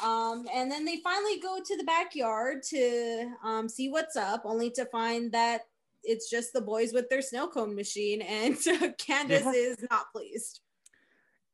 Um, 0.02 0.46
and 0.52 0.68
then 0.70 0.84
they 0.84 0.96
finally 0.96 1.38
go 1.38 1.60
to 1.64 1.76
the 1.76 1.84
backyard 1.84 2.64
to 2.70 3.30
um, 3.44 3.68
see 3.68 3.88
what's 3.88 4.16
up, 4.16 4.42
only 4.44 4.68
to 4.72 4.84
find 4.86 5.30
that 5.32 5.62
it's 6.04 6.30
just 6.30 6.52
the 6.52 6.60
boys 6.60 6.92
with 6.92 7.08
their 7.08 7.22
snow 7.22 7.48
cone 7.48 7.74
machine, 7.74 8.22
and 8.22 8.56
Candace 8.98 9.42
Yeah. 9.44 9.52
is 9.52 9.84
not 9.90 10.10
pleased. 10.12 10.60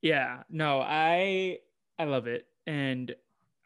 Yeah, 0.03 0.43
no, 0.49 0.81
I 0.81 1.59
I 1.99 2.05
love 2.05 2.27
it, 2.27 2.47
and 2.67 3.15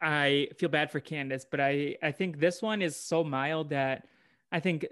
I 0.01 0.49
feel 0.57 0.69
bad 0.69 0.91
for 0.91 0.99
Candace, 0.99 1.45
but 1.49 1.59
I 1.59 1.97
I 2.03 2.11
think 2.11 2.39
this 2.39 2.61
one 2.61 2.81
is 2.81 2.95
so 2.95 3.23
mild 3.23 3.69
that 3.69 4.07
I 4.51 4.59
think 4.59 4.85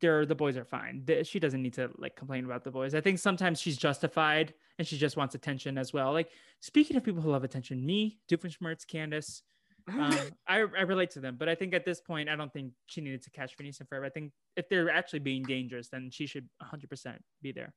they're 0.00 0.26
the 0.26 0.34
boys 0.34 0.56
are 0.56 0.64
fine. 0.64 1.06
She 1.22 1.38
doesn't 1.38 1.62
need 1.62 1.74
to 1.74 1.90
like 1.96 2.16
complain 2.16 2.44
about 2.44 2.64
the 2.64 2.70
boys. 2.70 2.94
I 2.94 3.00
think 3.00 3.18
sometimes 3.18 3.60
she's 3.60 3.76
justified 3.76 4.52
and 4.78 4.86
she 4.86 4.98
just 4.98 5.16
wants 5.16 5.34
attention 5.36 5.78
as 5.78 5.92
well. 5.92 6.12
Like 6.12 6.30
speaking 6.60 6.96
of 6.96 7.04
people 7.04 7.22
who 7.22 7.30
love 7.30 7.44
attention, 7.44 7.86
me, 7.86 8.18
Doofenshmirtz, 8.28 8.86
Candace, 8.86 9.42
um, 9.88 10.16
I 10.46 10.58
I 10.58 10.82
relate 10.82 11.10
to 11.10 11.20
them, 11.20 11.36
but 11.38 11.48
I 11.48 11.54
think 11.54 11.74
at 11.74 11.84
this 11.84 12.00
point 12.00 12.28
I 12.28 12.36
don't 12.36 12.52
think 12.52 12.72
she 12.86 13.00
needed 13.00 13.22
to 13.22 13.30
catch 13.30 13.54
Phineas 13.56 13.80
and 13.80 13.88
Ferb. 13.88 14.04
I 14.04 14.08
think 14.08 14.32
if 14.56 14.68
they're 14.68 14.90
actually 14.90 15.18
being 15.20 15.42
dangerous, 15.42 15.88
then 15.88 16.10
she 16.10 16.26
should 16.26 16.48
100% 16.62 17.18
be 17.42 17.52
there. 17.52 17.74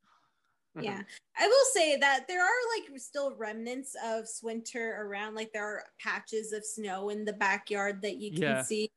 Mhm. 0.77 0.83
Yeah, 0.83 1.01
I 1.37 1.47
will 1.47 1.65
say 1.73 1.97
that 1.97 2.25
there 2.27 2.43
are 2.43 2.61
like 2.77 2.99
still 2.99 3.35
remnants 3.35 3.95
of 4.05 4.27
Swinter 4.27 5.01
around. 5.01 5.35
Like 5.35 5.51
there 5.51 5.65
are 5.65 5.83
patches 5.99 6.53
of 6.53 6.63
snow 6.65 7.09
in 7.09 7.25
the 7.25 7.33
backyard 7.33 8.01
that 8.03 8.17
you 8.17 8.31
can 8.31 8.41
Yeah. 8.41 8.61
see. 8.61 8.89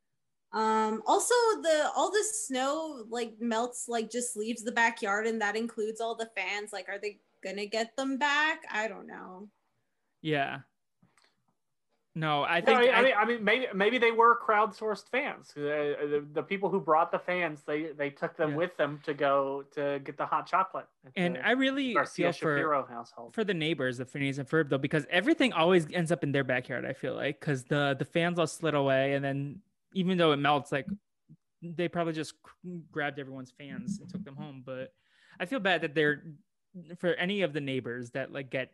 Um, 0.53 1.01
also 1.05 1.33
the 1.61 1.89
all 1.95 2.11
the 2.11 2.23
snow 2.23 3.05
like 3.09 3.39
melts 3.39 3.87
like 3.87 4.09
just 4.11 4.35
leaves 4.37 4.63
the 4.63 4.71
backyard, 4.71 5.25
and 5.27 5.41
that 5.41 5.55
includes 5.55 5.99
all 6.01 6.15
the 6.15 6.29
fans. 6.35 6.71
Like, 6.71 6.87
are 6.89 6.99
they 6.99 7.19
gonna 7.43 7.65
get 7.65 7.95
them 7.95 8.17
back? 8.17 8.63
I 8.69 8.87
don't 8.87 9.07
know. 9.07 9.49
Yeah. 10.21 10.61
No, 12.13 12.43
I 12.43 12.59
think 12.59 12.77
I, 12.77 12.87
I 12.87 12.91
I- 12.99 13.01
mean, 13.03 13.13
I 13.19 13.25
mean, 13.25 13.43
maybe 13.43 13.67
maybe 13.73 13.97
they 13.97 14.11
were 14.11 14.37
crowdsourced 14.37 15.07
fans. 15.09 15.53
Uh, 15.55 15.61
the, 15.61 16.25
the 16.33 16.43
people 16.43 16.69
who 16.69 16.81
brought 16.81 17.09
the 17.09 17.19
fans, 17.19 17.61
they 17.65 17.93
they 17.93 18.09
took 18.09 18.35
them 18.35 18.51
Yeah. 18.51 18.55
with 18.57 18.75
them 18.75 18.99
to 19.03 19.13
go 19.13 19.63
to 19.75 19.99
get 20.03 20.17
the 20.17 20.25
hot 20.25 20.45
chocolate. 20.45 20.87
and 21.15 21.35
the 21.35 21.47
I 21.47 21.51
really 21.51 21.93
Garcia 21.93 22.33
feel 22.33 22.33
for 22.33 22.57
Shapiro 22.57 22.85
household. 22.85 23.33
for 23.33 23.45
the 23.45 23.53
neighbors 23.53 24.01
of 24.01 24.09
Phineas 24.09 24.39
and 24.39 24.47
Ferb 24.49 24.67
though, 24.67 24.77
because 24.77 25.05
everything 25.09 25.53
always 25.53 25.87
ends 25.93 26.11
up 26.11 26.21
in 26.23 26.33
their 26.33 26.43
backyard. 26.43 26.85
I 26.85 26.91
feel 26.91 27.15
like 27.15 27.39
because 27.39 27.63
the 27.63 27.95
the 27.97 28.05
fans 28.05 28.37
all 28.39 28.47
slid 28.47 28.73
away, 28.73 29.13
and 29.13 29.23
then 29.23 29.61
even 29.93 30.17
though 30.17 30.33
it 30.33 30.37
melts, 30.37 30.69
like 30.73 30.87
they 31.61 31.87
probably 31.87 32.11
just 32.13 32.33
grabbed 32.91 33.19
everyone's 33.19 33.51
fans 33.51 33.99
and 34.01 34.09
took 34.09 34.23
them 34.25 34.35
home. 34.35 34.63
But 34.65 34.93
I 35.39 35.45
feel 35.45 35.59
bad 35.59 35.81
that 35.83 35.95
they're 35.95 36.23
for 36.97 37.13
any 37.13 37.43
of 37.43 37.53
the 37.53 37.61
neighbors 37.61 38.11
that 38.11 38.33
like 38.33 38.49
get 38.49 38.71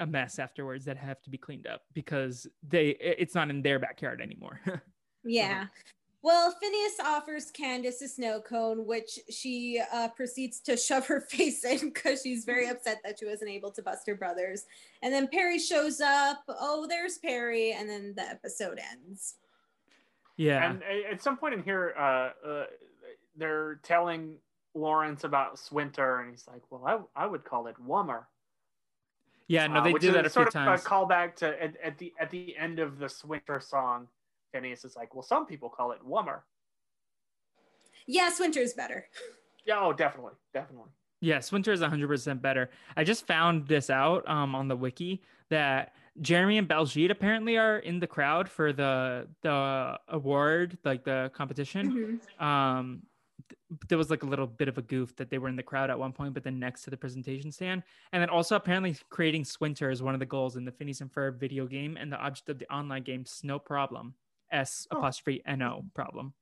a 0.00 0.06
mess 0.06 0.38
afterwards 0.38 0.84
that 0.84 0.96
have 0.96 1.22
to 1.22 1.30
be 1.30 1.38
cleaned 1.38 1.66
up 1.66 1.82
because 1.94 2.46
they 2.68 2.88
it's 3.00 3.34
not 3.34 3.50
in 3.50 3.62
their 3.62 3.78
backyard 3.78 4.20
anymore. 4.20 4.60
Yeah. 5.28 5.66
Well, 6.22 6.54
Phineas 6.60 7.00
offers 7.04 7.50
Candace 7.50 8.00
a 8.02 8.08
snow 8.08 8.40
cone, 8.40 8.86
which 8.86 9.18
she 9.30 9.80
uh, 9.92 10.08
proceeds 10.08 10.60
to 10.60 10.76
shove 10.76 11.06
her 11.06 11.20
face 11.30 11.64
in 11.64 11.78
because 11.92 12.22
she's 12.22 12.44
very 12.44 12.68
upset 12.70 13.00
that 13.04 13.18
she 13.18 13.26
wasn't 13.26 13.50
able 13.50 13.70
to 13.72 13.82
bust 13.82 14.06
her 14.06 14.14
brothers. 14.14 14.66
And 15.02 15.12
then 15.12 15.28
Perry 15.28 15.58
shows 15.58 16.00
up. 16.00 16.42
Oh, 16.48 16.86
there's 16.88 17.18
Perry. 17.18 17.72
And 17.72 17.88
then 17.88 18.14
the 18.16 18.22
episode 18.22 18.80
ends. 18.92 19.34
yeah. 20.36 20.70
And 20.70 20.82
at 21.10 21.22
some 21.22 21.36
point 21.36 21.54
in 21.54 21.62
here, 21.62 21.94
uh, 21.98 22.48
uh, 22.48 22.64
they're 23.36 23.80
telling 23.82 24.36
Lawrence 24.74 25.24
about 25.24 25.58
Swinter, 25.58 26.20
and 26.20 26.30
he's 26.30 26.46
like, 26.46 26.62
"Well, 26.70 27.08
I, 27.16 27.24
I 27.24 27.26
would 27.26 27.44
call 27.44 27.66
it 27.66 27.76
Wummer." 27.84 28.24
Yeah, 29.48 29.66
no, 29.66 29.80
Uh, 29.80 29.84
they 29.84 29.92
which 29.92 30.02
do 30.02 30.12
that 30.12 30.20
a 30.26 30.30
few 30.30 30.42
sort 30.42 30.50
times. 30.52 30.80
of 30.80 30.86
a 30.86 30.88
callback 30.88 31.36
to 31.36 31.62
at, 31.62 31.76
at 31.82 31.98
the 31.98 32.12
at 32.20 32.30
the 32.30 32.56
end 32.56 32.78
of 32.78 32.98
the 32.98 33.08
Swinter 33.08 33.60
song. 33.60 34.08
Phineas 34.52 34.84
is 34.84 34.96
like, 34.96 35.14
"Well, 35.14 35.22
some 35.22 35.46
people 35.46 35.68
call 35.68 35.92
it 35.92 35.98
Wummer." 36.06 36.40
Yes, 38.06 38.38
winter's 38.40 38.72
better. 38.74 39.06
Yeah, 39.64 39.80
oh, 39.80 39.92
definitely, 39.92 40.34
definitely. 40.54 40.90
Yes, 41.20 41.50
Winter 41.50 41.72
is 41.72 41.80
100% 41.80 42.40
better. 42.42 42.70
I 42.96 43.02
just 43.02 43.26
found 43.26 43.66
this 43.66 43.90
out 43.90 44.28
um, 44.28 44.54
on 44.54 44.68
the 44.68 44.76
wiki 44.76 45.22
that 45.48 45.94
Jeremy 46.20 46.58
and 46.58 46.68
Baljeet 46.68 47.10
apparently 47.10 47.56
are 47.56 47.78
in 47.78 47.98
the 47.98 48.06
crowd 48.06 48.48
for 48.48 48.72
the 48.72 49.26
the 49.42 49.98
award, 50.08 50.78
like 50.84 51.04
the 51.04 51.30
competition. 51.34 52.20
Mhm. 52.38 52.42
Um, 52.42 53.02
th- 53.02 53.02
there 53.88 53.98
was 53.98 54.10
like 54.10 54.22
a 54.22 54.26
little 54.26 54.46
bit 54.46 54.68
of 54.68 54.78
a 54.78 54.82
goof 54.82 55.16
that 55.16 55.28
they 55.30 55.38
were 55.38 55.48
in 55.48 55.56
the 55.56 55.62
crowd 55.62 55.90
at 55.90 55.98
one 55.98 56.12
point, 56.12 56.34
but 56.34 56.44
then 56.44 56.58
next 56.58 56.82
to 56.82 56.90
the 56.90 56.96
presentation 56.96 57.50
stand. 57.50 57.82
And 58.12 58.22
then 58.22 58.30
also 58.30 58.56
apparently 58.56 58.96
creating 59.10 59.44
Swinter 59.44 59.90
is 59.90 60.02
one 60.02 60.14
of 60.14 60.20
the 60.20 60.26
goals 60.26 60.56
in 60.56 60.64
the 60.64 60.70
Phineas 60.72 61.00
and 61.00 61.12
Ferb 61.12 61.38
video 61.38 61.66
game 61.66 61.96
and 61.96 62.12
the 62.12 62.18
object 62.18 62.48
of 62.48 62.58
the 62.58 62.72
online 62.72 63.02
game 63.02 63.24
Snow 63.24 63.58
Problem. 63.58 64.14
S 64.52 64.86
Oh. 64.92 64.98
apostrophe 64.98 65.42
N 65.46 65.62
O 65.62 65.84
problem. 65.94 66.32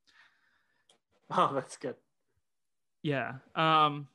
Oh, 1.30 1.52
that's 1.55 1.76
good. 1.78 1.96
Yeah. 3.02 3.34
Um 3.55 4.09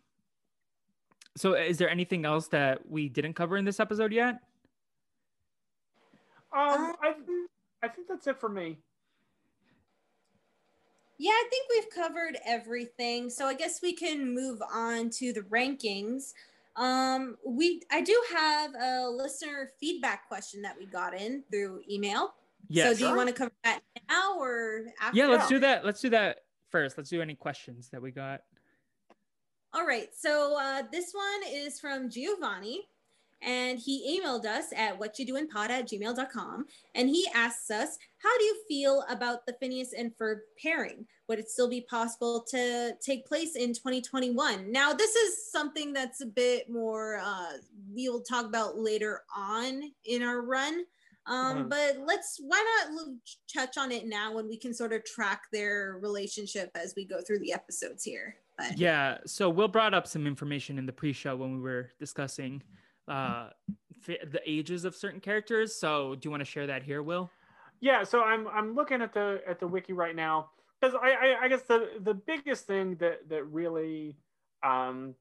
so 1.35 1.53
is 1.53 1.77
there 1.77 1.89
anything 1.89 2.25
else 2.25 2.47
that 2.49 2.87
we 2.89 3.09
didn't 3.09 3.33
cover 3.33 3.57
in 3.57 3.65
this 3.65 3.79
episode 3.79 4.11
yet? 4.11 4.35
Um, 6.51 6.95
I 7.01 7.13
I 7.81 7.87
think 7.87 8.07
that's 8.07 8.27
it 8.27 8.39
for 8.39 8.49
me. 8.49 8.77
Yeah, 11.19 11.31
I 11.31 11.43
think 11.49 11.67
we've 11.69 11.89
covered 12.03 12.37
everything. 12.45 13.29
So 13.29 13.45
I 13.45 13.53
guess 13.53 13.81
we 13.81 13.93
can 13.93 14.33
move 14.33 14.61
on 14.73 15.09
to 15.11 15.33
the 15.33 15.41
rankings. 15.41 16.33
Um, 16.77 17.35
we 17.45 17.81
I 17.91 17.99
do 18.01 18.17
have 18.33 18.73
a 18.73 19.09
listener 19.09 19.71
feedback 19.81 20.29
question 20.29 20.61
that 20.61 20.77
we 20.79 20.85
got 20.85 21.13
in 21.13 21.43
through 21.51 21.81
email. 21.91 22.35
Yes. 22.69 22.93
So 22.93 22.97
do 23.03 23.09
you 23.09 23.17
want 23.17 23.27
to 23.27 23.35
cover 23.35 23.51
that 23.65 23.81
now 24.09 24.37
or 24.39 24.85
after? 25.01 25.17
yeah, 25.17 25.27
let's 25.27 25.43
Yeah. 25.51 25.57
do 25.57 25.59
that. 25.59 25.85
Let's 25.85 25.99
do 26.01 26.09
that 26.11 26.39
first. 26.69 26.97
Let's 26.97 27.09
do 27.09 27.21
any 27.21 27.35
questions 27.35 27.89
that 27.89 28.01
we 28.01 28.11
got. 28.11 28.41
All 29.73 29.85
right. 29.85 30.09
So 30.15 30.57
uh, 30.57 30.83
this 30.89 31.13
one 31.13 31.41
is 31.51 31.79
from 31.81 32.09
Giovanni, 32.09 32.87
and 33.41 33.79
he 33.79 34.19
emailed 34.19 34.45
us 34.45 34.65
at 34.75 34.99
whatyoudoingpod 34.99 35.69
at 35.69 35.87
gmail.com. 35.87 36.65
And 36.95 37.09
he 37.09 37.27
asks 37.33 37.71
us, 37.71 37.97
How 38.21 38.37
do 38.37 38.43
you 38.43 38.61
feel 38.67 39.03
about 39.09 39.45
the 39.45 39.53
Phineas 39.59 39.93
and 39.93 40.11
Ferb 40.17 40.39
pairing? 40.61 41.05
Would 41.27 41.39
it 41.39 41.49
still 41.49 41.69
be 41.69 41.81
possible 41.81 42.43
to 42.49 42.93
take 43.01 43.25
place 43.25 43.55
in 43.55 43.73
2021? 43.73 44.71
Now, 44.71 44.93
this 44.93 45.15
is 45.15 45.51
something 45.51 45.93
that's 45.93 46.21
a 46.21 46.25
bit 46.25 46.69
more, 46.69 47.19
uh, 47.23 47.53
we 47.93 48.09
will 48.09 48.21
talk 48.21 48.45
about 48.45 48.77
later 48.77 49.21
on 49.35 49.83
in 50.05 50.23
our 50.23 50.41
run. 50.41 50.83
Um, 51.25 51.65
Mhm. 51.65 51.69
But 51.69 51.97
let's, 52.05 52.39
why 52.41 52.87
not 52.87 53.07
touch 53.53 53.77
on 53.77 53.91
it 53.91 54.07
now 54.07 54.33
when 54.33 54.47
we 54.47 54.57
can 54.57 54.73
sort 54.73 54.93
of 54.93 55.03
track 55.05 55.43
their 55.51 55.99
relationship 56.01 56.71
as 56.75 56.93
we 56.97 57.05
go 57.05 57.21
through 57.21 57.39
the 57.39 57.53
episodes 57.53 58.03
here? 58.03 58.35
But 58.57 58.77
Yeah, 58.77 59.19
so 59.25 59.49
Will 59.49 59.67
brought 59.67 59.93
up 59.93 60.07
some 60.07 60.25
information 60.25 60.77
in 60.79 60.85
the 60.85 60.91
pre-show 60.93 61.35
when 61.35 61.53
we 61.55 61.61
were 61.61 61.91
discussing 61.99 62.63
uh 63.09 63.49
the 64.07 64.39
ages 64.45 64.85
of 64.85 64.95
certain 64.95 65.19
characters. 65.19 65.75
So 65.75 66.15
do 66.15 66.27
you 66.27 66.31
want 66.31 66.41
to 66.41 66.45
share 66.45 66.67
that 66.67 66.83
here, 66.83 67.03
Will? 67.03 67.29
Yeah, 67.81 68.03
so 68.03 68.23
I'm 68.23 68.47
I'm 68.47 68.75
looking 68.75 69.01
at 69.01 69.13
the 69.13 69.41
at 69.47 69.59
the 69.59 69.67
wiki 69.67 69.93
right 69.93 70.15
now 70.15 70.49
because 70.79 70.95
I, 70.95 71.11
I 71.11 71.43
I 71.43 71.47
guess 71.47 71.63
the 71.63 71.89
the 71.99 72.13
biggest 72.13 72.65
thing 72.65 72.95
that 72.95 73.27
that 73.29 73.43
really 73.45 74.17
um 74.63 75.15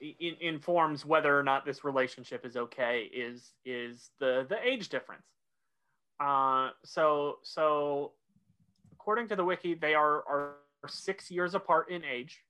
in, 0.00 0.36
informs 0.40 1.04
whether 1.04 1.36
or 1.38 1.42
not 1.42 1.64
this 1.64 1.84
relationship 1.84 2.44
is 2.44 2.56
okay 2.56 3.10
is 3.14 3.52
is 3.64 4.10
the 4.18 4.46
the 4.48 4.58
age 4.66 4.88
difference. 4.88 5.26
Uh, 6.20 6.70
so 6.84 7.38
so 7.42 8.12
according 8.92 9.28
to 9.28 9.36
the 9.36 9.44
wiki, 9.44 9.74
they 9.74 9.94
are 9.94 10.24
are 10.28 10.54
six 10.88 11.30
years 11.30 11.54
apart 11.54 11.90
in 11.90 12.04
age. 12.04 12.40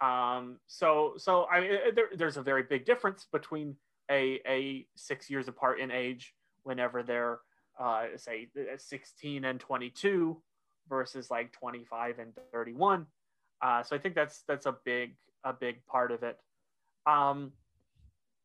Um, 0.00 0.58
so 0.66 1.14
so 1.16 1.44
I 1.44 1.90
there, 1.94 2.08
there's 2.16 2.36
a 2.36 2.42
very 2.42 2.62
big 2.62 2.84
difference 2.84 3.26
between 3.32 3.76
a 4.10 4.40
a 4.46 4.86
six 4.94 5.30
years 5.30 5.48
apart 5.48 5.80
in 5.80 5.90
age 5.90 6.34
whenever 6.64 7.02
they're 7.02 7.38
uh, 7.78 8.06
say 8.16 8.48
16 8.78 9.44
and 9.44 9.60
22 9.60 10.40
versus 10.88 11.30
like 11.30 11.52
25 11.52 12.18
and 12.18 12.32
31. 12.52 13.06
Uh, 13.60 13.82
so 13.82 13.96
I 13.96 13.98
think 13.98 14.14
that's 14.14 14.42
that's 14.48 14.66
a 14.66 14.76
big 14.84 15.16
a 15.44 15.52
big 15.52 15.84
part 15.86 16.10
of 16.12 16.22
it. 16.22 16.38
Um, 17.06 17.52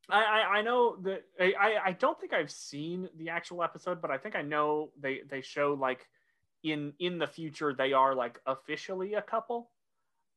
I, 0.10 0.24
I, 0.24 0.58
I 0.58 0.62
know 0.62 0.98
that 1.04 1.24
I- 1.40 1.80
I 1.86 1.92
don't 1.94 2.20
think 2.20 2.34
I've 2.34 2.52
seen 2.52 3.10
the 3.18 3.30
actual 3.30 3.64
episode, 3.64 4.02
but 4.02 4.12
I 4.12 4.18
think 4.18 4.36
I 4.36 4.42
know 4.42 4.92
they 5.00 5.22
they 5.30 5.42
show 5.42 5.74
like 5.74 6.08
in 6.64 6.94
in 7.00 7.18
the 7.18 7.28
future 7.28 7.74
they 7.74 7.94
are 7.94 8.14
like 8.16 8.40
officially 8.46 9.14
a 9.16 9.22
couple. 9.22 9.70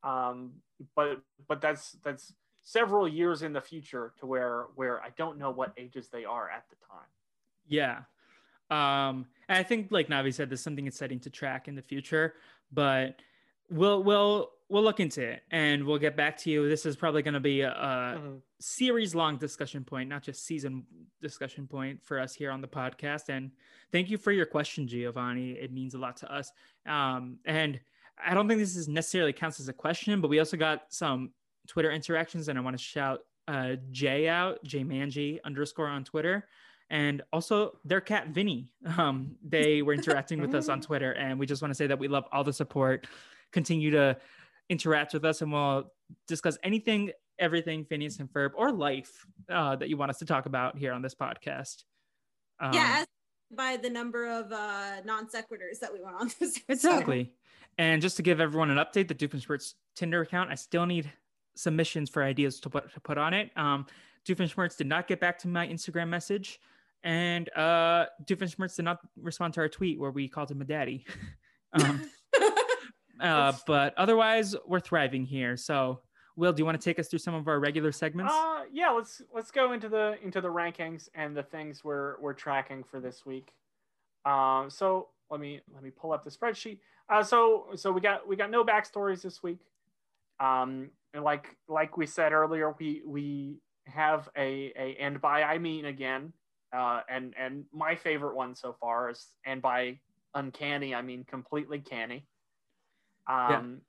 Um, 0.04 0.52
but 0.94 1.20
but 1.48 1.60
that's 1.60 1.92
that's 2.04 2.32
several 2.62 3.08
years 3.08 3.42
in 3.42 3.52
the 3.52 3.60
future 3.60 4.12
to 4.20 4.26
where 4.26 4.66
where 4.74 5.02
I 5.02 5.10
don't 5.16 5.38
know 5.38 5.50
what 5.50 5.72
ages 5.76 6.08
they 6.08 6.24
are 6.24 6.48
at 6.50 6.64
the 6.70 6.76
time. 6.86 7.08
Yeah. 7.66 8.02
Um, 8.70 9.26
and 9.48 9.58
I 9.58 9.62
think, 9.62 9.88
like 9.90 10.08
Navi 10.08 10.32
said, 10.32 10.50
there's 10.50 10.62
something 10.62 10.86
exciting 10.86 11.20
to 11.20 11.30
track 11.30 11.68
in 11.68 11.74
the 11.74 11.82
future, 11.82 12.34
but 12.72 13.20
we'll 13.70 14.02
we'll 14.02 14.50
we'll 14.68 14.82
look 14.82 15.00
into 15.00 15.22
it 15.22 15.42
and 15.50 15.84
we'll 15.84 15.98
get 15.98 16.16
back 16.16 16.36
to 16.38 16.50
you. 16.50 16.68
This 16.68 16.86
is 16.86 16.96
probably 16.96 17.22
going 17.22 17.34
to 17.34 17.40
be 17.40 17.60
a, 17.60 17.70
Mhm. 17.70 18.40
series 18.60 19.14
long 19.14 19.36
discussion 19.36 19.84
point, 19.84 20.08
not 20.08 20.22
just 20.22 20.46
season 20.46 20.86
discussion 21.20 21.66
point 21.66 22.02
for 22.02 22.18
us 22.18 22.34
here 22.34 22.50
on 22.50 22.62
the 22.62 22.66
podcast. 22.68 23.28
And 23.28 23.50
thank 23.92 24.08
you 24.10 24.16
for 24.16 24.32
your 24.32 24.46
question, 24.46 24.88
Giovanni. 24.88 25.52
It 25.52 25.70
means 25.70 25.92
a 25.94 25.98
lot 25.98 26.16
to 26.18 26.32
us. 26.32 26.50
Um, 26.86 27.38
and 27.44 27.78
I 28.22 28.34
don't 28.34 28.48
think 28.48 28.60
this 28.60 28.76
is 28.76 28.88
necessarily 28.88 29.32
counts 29.32 29.60
as 29.60 29.68
a 29.68 29.72
question, 29.72 30.20
but 30.20 30.28
we 30.28 30.38
also 30.38 30.56
got 30.56 30.82
some 30.88 31.30
Twitter 31.66 31.90
interactions, 31.90 32.48
and 32.48 32.58
I 32.58 32.62
want 32.62 32.76
to 32.76 32.82
shout 32.82 33.20
uh, 33.48 33.76
Jay 33.90 34.28
out, 34.28 34.62
Jay 34.64 34.84
Manji 34.84 35.38
underscore 35.44 35.88
on 35.88 36.04
Twitter, 36.04 36.46
and 36.90 37.22
also 37.32 37.78
their 37.84 38.00
cat 38.00 38.28
Vinny. 38.28 38.70
Um, 38.96 39.36
they 39.46 39.82
were 39.82 39.94
interacting 39.94 40.40
with 40.40 40.54
us 40.54 40.68
on 40.68 40.80
Twitter, 40.80 41.12
and 41.12 41.38
we 41.38 41.46
just 41.46 41.62
want 41.62 41.70
to 41.70 41.76
say 41.76 41.86
that 41.86 41.98
we 41.98 42.08
love 42.08 42.24
all 42.32 42.44
the 42.44 42.52
support. 42.52 43.06
Continue 43.52 43.90
to 43.92 44.16
interact 44.68 45.12
with 45.14 45.24
us, 45.24 45.42
and 45.42 45.52
we'll 45.52 45.92
discuss 46.28 46.58
anything, 46.62 47.10
everything, 47.38 47.84
Phineas 47.84 48.18
and 48.18 48.28
Ferb, 48.32 48.50
or 48.56 48.72
life 48.72 49.26
uh, 49.48 49.76
that 49.76 49.88
you 49.88 49.96
want 49.96 50.10
us 50.10 50.18
to 50.18 50.24
talk 50.24 50.46
about 50.46 50.78
here 50.78 50.92
on 50.92 51.02
this 51.02 51.14
podcast. 51.14 51.84
Um, 52.60 52.72
yeah, 52.72 52.98
as 53.00 53.06
by 53.56 53.76
the 53.76 53.90
number 53.90 54.26
of 54.26 54.52
uh, 54.52 55.00
non 55.04 55.26
sequiturs 55.26 55.80
that 55.80 55.92
we 55.92 56.00
went 56.02 56.16
on 56.16 56.30
this. 56.38 56.56
episode. 56.56 56.72
Exactly. 56.72 57.32
And 57.78 58.00
just 58.00 58.16
to 58.16 58.22
give 58.22 58.40
everyone 58.40 58.70
an 58.70 58.78
update, 58.78 59.08
the 59.08 59.14
Doofenshmirtz 59.14 59.74
Tinder 59.96 60.22
account, 60.22 60.50
I 60.50 60.54
still 60.54 60.86
need 60.86 61.10
submissions 61.56 62.10
for 62.10 62.22
ideas 62.22 62.60
to 62.60 62.70
put 62.70 62.92
to 62.92 63.00
put 63.00 63.18
on 63.18 63.34
it. 63.34 63.50
Um, 63.56 63.86
Doofenshmirtz 64.26 64.76
did 64.76 64.86
not 64.86 65.06
get 65.06 65.20
back 65.20 65.38
to 65.40 65.48
my 65.48 65.66
Instagram 65.66 66.08
message, 66.08 66.60
and 67.02 67.48
uh, 67.56 68.06
Doofenshmirtz 68.24 68.76
did 68.76 68.84
not 68.84 69.00
respond 69.20 69.54
to 69.54 69.60
our 69.60 69.68
tweet 69.68 69.98
where 69.98 70.10
we 70.10 70.28
called 70.28 70.50
him 70.50 70.60
a 70.60 70.64
daddy. 70.64 71.04
um, 71.72 72.10
uh, 73.20 73.52
but 73.66 73.94
otherwise, 73.96 74.54
we're 74.66 74.80
thriving 74.80 75.24
here. 75.24 75.56
So, 75.56 76.00
Will, 76.36 76.52
do 76.52 76.60
you 76.60 76.64
want 76.64 76.80
to 76.80 76.84
take 76.84 76.98
us 76.98 77.08
through 77.08 77.20
some 77.20 77.34
of 77.34 77.46
our 77.48 77.60
regular 77.60 77.92
segments? 77.92 78.32
Uh, 78.32 78.62
yeah, 78.72 78.90
let's 78.90 79.20
let's 79.34 79.50
go 79.50 79.72
into 79.72 79.88
the 79.88 80.16
into 80.22 80.40
the 80.40 80.48
rankings 80.48 81.08
and 81.14 81.36
the 81.36 81.42
things 81.42 81.84
we're 81.84 82.20
we're 82.20 82.32
tracking 82.34 82.82
for 82.84 83.00
this 83.00 83.26
week. 83.26 83.52
Um, 84.24 84.70
so 84.70 85.08
let 85.30 85.40
me 85.40 85.60
let 85.72 85.82
me 85.82 85.90
pull 85.90 86.12
up 86.12 86.24
the 86.24 86.30
spreadsheet. 86.30 86.78
Uh, 87.08 87.22
so 87.22 87.66
so 87.74 87.92
we 87.92 88.00
got 88.00 88.26
we 88.26 88.36
got 88.36 88.50
no 88.50 88.64
backstories 88.64 89.22
this 89.22 89.42
week. 89.42 89.60
Um, 90.40 90.90
and 91.12 91.22
like 91.22 91.56
like 91.68 91.96
we 91.96 92.06
said 92.06 92.32
earlier, 92.32 92.74
we 92.78 93.02
we 93.06 93.58
have 93.86 94.28
a 94.36 94.72
a 94.76 94.96
and 95.00 95.20
by 95.20 95.42
I 95.42 95.58
mean 95.58 95.84
again, 95.84 96.32
uh, 96.74 97.00
and 97.08 97.34
and 97.38 97.64
my 97.72 97.94
favorite 97.94 98.34
one 98.34 98.54
so 98.54 98.76
far 98.80 99.10
is 99.10 99.26
and 99.44 99.60
by 99.60 99.98
uncanny 100.34 100.94
I 100.94 101.02
mean 101.02 101.24
completely 101.24 101.78
canny. 101.78 102.26
Um, 103.30 103.80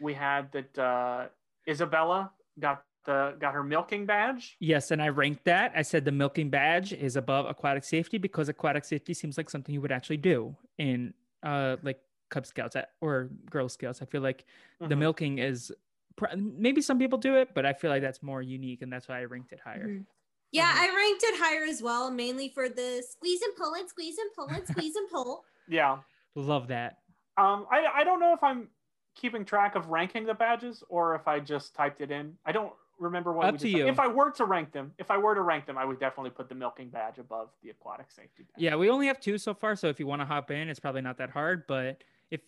we 0.00 0.14
had 0.14 0.50
that 0.52 0.78
uh, 0.78 1.26
Isabella 1.68 2.30
got 2.58 2.82
the 3.04 3.34
got 3.40 3.54
her 3.54 3.64
milking 3.64 4.06
badge. 4.06 4.56
Yes, 4.60 4.90
and 4.90 5.02
I 5.02 5.08
ranked 5.08 5.44
that. 5.46 5.72
I 5.74 5.82
said 5.82 6.04
the 6.04 6.12
milking 6.12 6.50
badge 6.50 6.92
is 6.92 7.16
above 7.16 7.46
aquatic 7.46 7.84
safety 7.84 8.18
because 8.18 8.48
aquatic 8.48 8.84
safety 8.84 9.14
seems 9.14 9.36
like 9.36 9.50
something 9.50 9.74
you 9.74 9.80
would 9.80 9.92
actually 9.92 10.18
do 10.18 10.56
in 10.78 11.14
uh 11.42 11.76
like 11.82 12.00
Cub 12.30 12.46
Scouts 12.46 12.76
or 13.00 13.30
Girl 13.50 13.68
Scouts. 13.68 14.02
I 14.02 14.04
feel 14.04 14.20
like 14.22 14.44
the 14.80 14.86
Mhm. 14.94 14.98
milking 14.98 15.38
is 15.38 15.72
pr- 16.16 16.34
maybe 16.36 16.80
some 16.80 16.98
people 16.98 17.18
do 17.18 17.36
it, 17.36 17.54
but 17.54 17.64
I 17.66 17.72
feel 17.72 17.90
like 17.90 18.02
that's 18.02 18.22
more 18.22 18.42
unique, 18.42 18.82
and 18.82 18.92
that's 18.92 19.08
why 19.08 19.20
I 19.20 19.24
ranked 19.24 19.52
it 19.52 19.60
higher. 19.60 19.86
Mhm. 19.88 20.06
Yeah, 20.50 20.70
Mhm. 20.72 20.76
I 20.80 20.96
ranked 20.96 21.22
it 21.24 21.38
higher 21.38 21.64
as 21.64 21.82
well, 21.82 22.10
mainly 22.10 22.48
for 22.48 22.68
the 22.68 23.02
squeeze 23.08 23.42
and 23.42 23.54
pull 23.56 23.74
and 23.74 23.88
squeeze 23.88 24.18
and 24.18 24.32
pull 24.34 24.48
and 24.48 24.66
squeeze 24.66 24.96
and 24.96 25.08
pull. 25.10 25.44
Yeah. 25.68 25.98
Love 26.34 26.68
that. 26.68 27.02
Um, 27.36 27.66
I 27.70 27.84
I 27.86 28.04
don't 28.04 28.20
know 28.20 28.32
if 28.32 28.42
I'm 28.42 28.70
keeping 29.14 29.44
track 29.44 29.74
of 29.74 29.88
ranking 29.90 30.24
the 30.24 30.32
badges 30.34 30.82
or 30.88 31.14
if 31.14 31.28
I 31.28 31.40
just 31.40 31.74
typed 31.74 32.00
it 32.00 32.10
in. 32.10 32.38
I 32.46 32.52
don't 32.52 32.72
remember 32.98 33.32
what 33.32 33.44
Up 33.46 33.52
we 33.52 33.58
to 33.58 33.68
you. 33.68 33.86
If 33.86 34.00
I 34.00 34.06
were 34.06 34.30
to 34.30 34.44
rank 34.46 34.72
them, 34.72 34.94
if 34.96 35.10
I 35.10 35.18
were 35.18 35.34
to 35.34 35.42
rank 35.42 35.66
them, 35.66 35.76
I 35.76 35.84
would 35.84 36.00
definitely 36.00 36.30
put 36.30 36.48
the 36.48 36.54
milking 36.54 36.88
badge 36.88 37.18
above 37.18 37.50
the 37.62 37.68
aquatic 37.70 38.10
safety 38.10 38.44
badge. 38.44 38.54
Yeah, 38.56 38.76
we 38.76 38.88
only 38.90 39.06
have 39.08 39.20
two 39.20 39.36
so 39.38 39.52
far, 39.54 39.76
so 39.76 39.88
if 39.88 40.00
you 40.00 40.06
want 40.06 40.20
to 40.22 40.26
hop 40.26 40.50
in, 40.50 40.68
it's 40.70 40.80
probably 40.80 41.02
not 41.02 41.18
that 41.18 41.30
hard. 41.30 41.66
But 41.66 42.02
if 42.30 42.40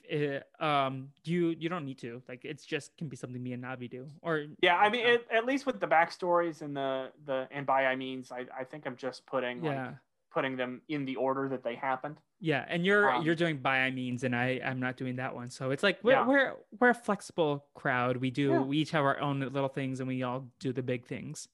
uh, 0.61 0.65
um 0.65 1.09
you 1.24 1.48
you 1.59 1.69
don't 1.69 1.85
need 1.85 1.98
to 1.98 2.23
like 2.28 2.44
it's 2.44 2.65
just 2.66 2.97
can 2.98 3.09
be 3.09 3.16
something 3.16 3.43
me 3.43 3.52
and 3.55 3.62
Navi 3.65 3.90
do 3.90 4.07
or 4.23 4.47
Yeah, 4.62 4.77
I 4.77 4.89
mean, 4.90 5.07
uh, 5.07 5.11
it, 5.11 5.27
at 5.32 5.44
least 5.47 5.65
with 5.66 5.81
the 5.81 5.86
backstories 5.89 6.62
and 6.62 6.77
the 6.77 7.11
the 7.24 7.48
and 7.51 7.65
by 7.66 7.86
I 7.86 7.97
means, 7.97 8.31
I, 8.31 8.44
I 8.59 8.65
think 8.65 8.86
I'm 8.86 8.97
just 8.97 9.24
putting 9.27 9.65
yeah 9.65 9.86
like 9.86 9.94
putting 10.32 10.57
them 10.57 10.81
in 10.89 11.05
the 11.05 11.16
order 11.16 11.48
that 11.48 11.65
they 11.65 11.74
happened. 11.74 12.19
yeah 12.39 12.65
and 12.69 12.85
you're 12.86 13.11
Um, 13.11 13.24
you're 13.24 13.35
doing 13.35 13.57
by 13.59 13.81
I 13.81 13.90
means 13.90 14.23
and 14.23 14.35
I 14.36 14.61
I'm 14.65 14.78
not 14.78 14.97
doing 14.97 15.16
that 15.16 15.35
one 15.35 15.51
so 15.51 15.73
it's 15.73 15.82
like 15.82 15.98
we're 16.05 16.12
Yeah. 16.12 16.27
we're 16.27 16.55
we're 16.78 16.90
a 16.90 16.94
flexible 16.94 17.65
crowd 17.74 18.16
we 18.19 18.31
do 18.31 18.51
Yeah. 18.51 18.61
we 18.61 18.78
each 18.78 18.93
have 18.93 19.05
our 19.05 19.19
own 19.19 19.40
little 19.40 19.69
things 19.69 19.98
and 20.01 20.07
we 20.09 20.23
all 20.23 20.47
do 20.61 20.73
the 20.73 20.82
big 20.85 21.05
things 21.07 21.48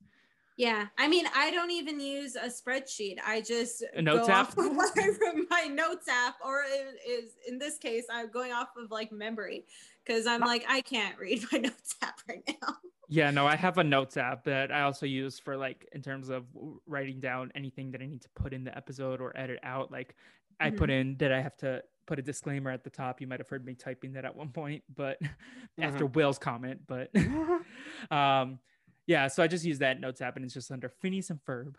Yeah, 0.56 0.86
I 0.96 1.06
mean, 1.06 1.26
I 1.34 1.50
don't 1.50 1.70
even 1.70 2.00
use 2.00 2.34
a 2.34 2.46
spreadsheet. 2.46 3.16
I 3.24 3.42
just 3.42 3.84
A 3.94 4.00
notes 4.00 4.26
go 4.26 4.32
app? 4.32 4.48
off 4.48 4.58
of 4.58 4.74
what 4.74 4.98
I 4.98 5.12
from 5.18 5.46
my 5.50 5.64
notes 5.64 6.08
app, 6.08 6.36
or 6.44 6.62
it 6.62 6.96
is 7.06 7.32
in 7.46 7.58
this 7.58 7.76
case, 7.76 8.04
I'm 8.10 8.30
going 8.30 8.52
off 8.52 8.70
of 8.78 8.90
like 8.90 9.12
memory 9.12 9.66
because 10.06 10.26
I'm 10.26 10.40
like 10.40 10.64
I 10.68 10.80
can't 10.80 11.18
read 11.18 11.44
my 11.52 11.58
notes 11.58 11.96
app 12.02 12.20
right 12.28 12.42
now. 12.62 12.76
yeah 13.08 13.30
no 13.30 13.46
I 13.46 13.56
have 13.56 13.78
a 13.78 13.84
notes 13.84 14.16
app 14.16 14.44
that 14.44 14.70
I 14.72 14.82
also 14.82 15.06
use 15.06 15.38
for 15.38 15.56
like 15.56 15.88
in 15.92 16.02
terms 16.02 16.28
of 16.28 16.44
writing 16.86 17.20
down 17.20 17.52
anything 17.54 17.90
that 17.92 18.00
I 18.00 18.06
need 18.06 18.22
to 18.22 18.28
put 18.34 18.52
in 18.52 18.64
the 18.64 18.76
episode 18.76 19.20
or 19.20 19.36
edit 19.36 19.58
out 19.62 19.90
like 19.90 20.14
I 20.58 20.70
put 20.70 20.90
mm-hmm. 20.90 21.10
in 21.10 21.16
that 21.18 21.32
I 21.32 21.40
have 21.40 21.56
to 21.58 21.82
put 22.06 22.18
a 22.18 22.22
disclaimer 22.22 22.70
at 22.70 22.84
the 22.84 22.90
top 22.90 23.20
you 23.20 23.26
might 23.26 23.40
have 23.40 23.48
heard 23.48 23.64
me 23.64 23.74
typing 23.74 24.12
that 24.14 24.24
at 24.24 24.34
one 24.34 24.48
point 24.48 24.82
but 24.94 25.18
after 25.80 26.04
uh-huh. 26.04 26.12
Will's 26.14 26.38
comment 26.38 26.80
but 26.86 27.12
mm-hmm. 27.12 28.14
um 28.14 28.58
yeah 29.06 29.26
so 29.26 29.42
i 29.42 29.46
just 29.46 29.64
use 29.64 29.78
that 29.78 30.00
notes 30.00 30.20
app 30.20 30.36
and 30.36 30.44
it's 30.44 30.54
just 30.54 30.70
under 30.70 30.88
phineas 30.88 31.30
and 31.30 31.40
ferb 31.44 31.74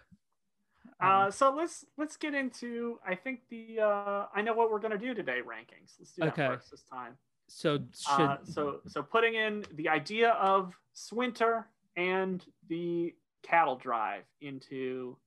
Um, 0.99 1.27
Uh, 1.27 1.31
so 1.31 1.53
let's 1.53 1.85
let's 1.97 2.17
get 2.17 2.33
into 2.33 2.99
I 3.05 3.13
think 3.15 3.41
the 3.49 3.79
uh, 3.81 4.25
I 4.33 4.41
know 4.41 4.53
what 4.53 4.71
we're 4.71 4.79
gonna 4.79 4.97
do 4.97 5.13
today 5.13 5.41
rankings. 5.45 5.93
Let's 5.99 6.11
do 6.13 6.21
that 6.23 6.33
Okay. 6.33 6.47
first 6.47 6.71
this 6.71 6.83
time. 6.83 7.17
so 7.47 7.79
should 7.95 8.29
Uh, 8.31 8.37
so 8.43 8.81
so 8.87 9.03
putting 9.03 9.35
in 9.35 9.63
the 9.75 9.89
idea 9.89 10.29
of 10.31 10.73
Swinter 10.93 11.67
and 11.97 12.43
the 12.69 13.13
cattle 13.43 13.75
drive 13.75 14.23
into 14.41 15.17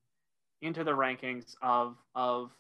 into 0.62 0.82
the 0.82 0.90
rankings 0.93 1.55
of 1.62 1.97
of 2.14 2.51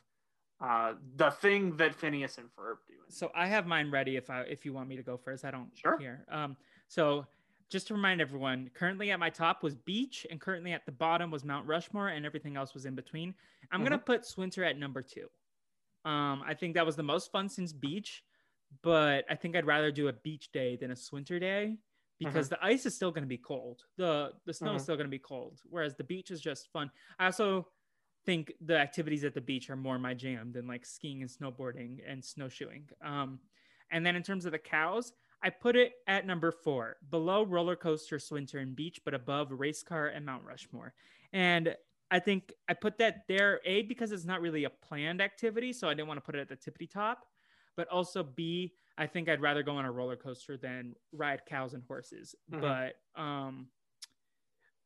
uh, 0.60 0.92
the 1.16 1.30
thing 1.30 1.76
that 1.78 1.94
Phineas 1.94 2.36
and 2.38 2.48
Ferb 2.54 2.76
do. 2.86 2.94
so 3.08 3.30
i 3.34 3.46
have 3.46 3.66
mine 3.66 3.90
ready 3.90 4.16
if 4.16 4.28
i 4.30 4.42
if 4.42 4.64
you 4.66 4.72
want 4.74 4.88
me 4.88 4.96
to 4.96 5.02
go 5.02 5.16
first 5.16 5.44
i 5.44 5.50
don't 5.50 5.70
Sure. 5.76 5.96
care 5.98 6.24
um 6.30 6.56
so 6.88 7.26
just 7.70 7.86
to 7.86 7.94
remind 7.94 8.20
everyone 8.20 8.68
currently 8.74 9.10
at 9.12 9.18
my 9.20 9.30
top 9.30 9.62
was 9.62 9.76
beach 9.76 10.26
and 10.30 10.40
currently 10.40 10.72
at 10.72 10.84
the 10.86 10.92
bottom 10.92 11.30
was 11.30 11.44
mount 11.44 11.66
rushmore 11.66 12.08
and 12.08 12.26
everything 12.26 12.56
else 12.56 12.74
was 12.74 12.84
in 12.84 12.94
between. 12.94 13.34
I'm 13.70 13.82
gonna 13.84 13.98
put 13.98 14.26
swinter 14.26 14.64
at 14.64 14.76
number 14.78 15.02
two. 15.02 15.28
Um 16.04 16.42
i 16.46 16.54
think 16.54 16.74
that 16.74 16.84
was 16.86 16.96
the 16.96 17.02
most 17.02 17.30
fun 17.30 17.48
since 17.48 17.72
beach 17.72 18.24
but 18.82 19.24
i 19.28 19.34
think 19.34 19.54
i'd 19.56 19.66
rather 19.66 19.90
do 19.92 20.08
a 20.08 20.12
beach 20.12 20.50
day 20.52 20.76
than 20.76 20.90
a 20.92 20.96
swinter 20.96 21.38
day 21.38 21.76
because 22.18 22.48
the 22.48 22.62
ice 22.64 22.84
is 22.86 22.94
still 22.94 23.10
going 23.10 23.22
to 23.22 23.28
be 23.28 23.38
cold. 23.38 23.80
The 23.96 24.32
the 24.44 24.52
snow 24.52 24.74
is 24.74 24.82
Mhm. 24.82 24.84
still 24.84 24.96
going 24.96 25.06
to 25.06 25.10
be 25.10 25.18
cold 25.18 25.60
whereas 25.68 25.94
the 25.96 26.04
beach 26.04 26.30
is 26.30 26.40
just 26.40 26.70
fun. 26.72 26.90
I 27.18 27.24
also 27.26 27.68
think 28.26 28.52
the 28.60 28.76
activities 28.78 29.24
at 29.24 29.32
the 29.32 29.40
beach 29.40 29.70
are 29.70 29.76
more 29.76 29.98
my 29.98 30.12
jam 30.14 30.52
than 30.52 30.66
like 30.66 30.84
skiing 30.84 31.22
and 31.22 31.30
snowboarding 31.30 32.00
and 32.06 32.22
snowshoeing. 32.24 32.88
Um 33.02 33.40
and 33.90 34.04
then 34.04 34.16
in 34.16 34.22
terms 34.22 34.44
of 34.46 34.52
the 34.52 34.58
cows 34.58 35.12
i 35.42 35.50
put 35.50 35.76
it 35.76 35.92
at 36.06 36.26
number 36.26 36.50
four 36.50 36.96
below 37.10 37.44
roller 37.44 37.76
coaster 37.76 38.18
swinter 38.18 38.58
and 38.58 38.76
beach 38.76 39.00
but 39.04 39.14
above 39.14 39.50
race 39.50 39.82
car 39.82 40.08
and 40.08 40.24
mount 40.26 40.44
rushmore. 40.44 40.92
And 41.32 41.74
i 42.10 42.18
think 42.18 42.52
i 42.68 42.74
put 42.74 42.98
that 42.98 43.26
there 43.28 43.60
a 43.64 43.82
because 43.82 44.10
it's 44.12 44.24
not 44.24 44.40
really 44.40 44.64
a 44.64 44.70
planned 44.70 45.20
activity 45.20 45.72
so 45.72 45.88
i 45.88 45.94
didn't 45.94 46.08
want 46.08 46.18
to 46.18 46.22
put 46.22 46.34
it 46.34 46.40
at 46.40 46.48
the 46.48 46.56
tippity 46.56 46.90
top 46.90 47.24
but 47.76 47.86
also 47.88 48.22
b 48.22 48.72
i 48.98 49.06
think 49.06 49.28
i'd 49.28 49.40
rather 49.40 49.62
go 49.62 49.76
on 49.76 49.84
a 49.84 49.92
roller 49.92 50.16
coaster 50.16 50.56
than 50.56 50.94
ride 51.12 51.42
cows 51.46 51.72
and 51.74 51.82
horses. 51.86 52.34
Mhm. 52.52 52.60
but 52.60 53.20
um 53.20 53.68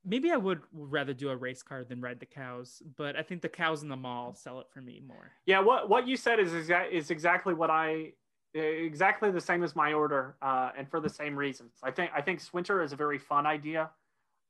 maybe 0.04 0.30
i 0.30 0.36
would 0.36 0.60
rather 0.72 1.14
do 1.14 1.30
a 1.30 1.36
race 1.36 1.62
car 1.62 1.82
than 1.82 2.00
ride 2.02 2.20
the 2.20 2.26
cows 2.26 2.82
but 2.96 3.16
i 3.16 3.22
think 3.22 3.40
the 3.40 3.48
cows 3.48 3.82
in 3.82 3.88
the 3.88 3.96
mall 3.96 4.34
sell 4.34 4.60
it 4.60 4.66
for 4.70 4.82
me 4.82 5.00
more. 5.06 5.32
Yeah, 5.46 5.60
what 5.60 5.88
what 5.88 6.06
you 6.06 6.16
said 6.18 6.38
is 6.38 6.52
exa- 6.52 6.90
is 6.90 7.10
exactly 7.10 7.54
what 7.54 7.70
I 7.70 8.12
exactly 8.54 9.30
the 9.30 9.40
same 9.40 9.62
as 9.62 9.74
my 9.74 9.92
order, 9.92 10.36
uh, 10.42 10.70
and 10.76 10.88
for 10.88 11.00
the 11.00 11.08
same 11.08 11.36
reasons. 11.36 11.72
I 11.82 11.90
think 11.90 12.10
I 12.14 12.20
think 12.20 12.40
Swinter 12.40 12.82
is 12.82 12.92
a 12.92 12.96
very 12.96 13.18
fun 13.18 13.46
idea, 13.46 13.90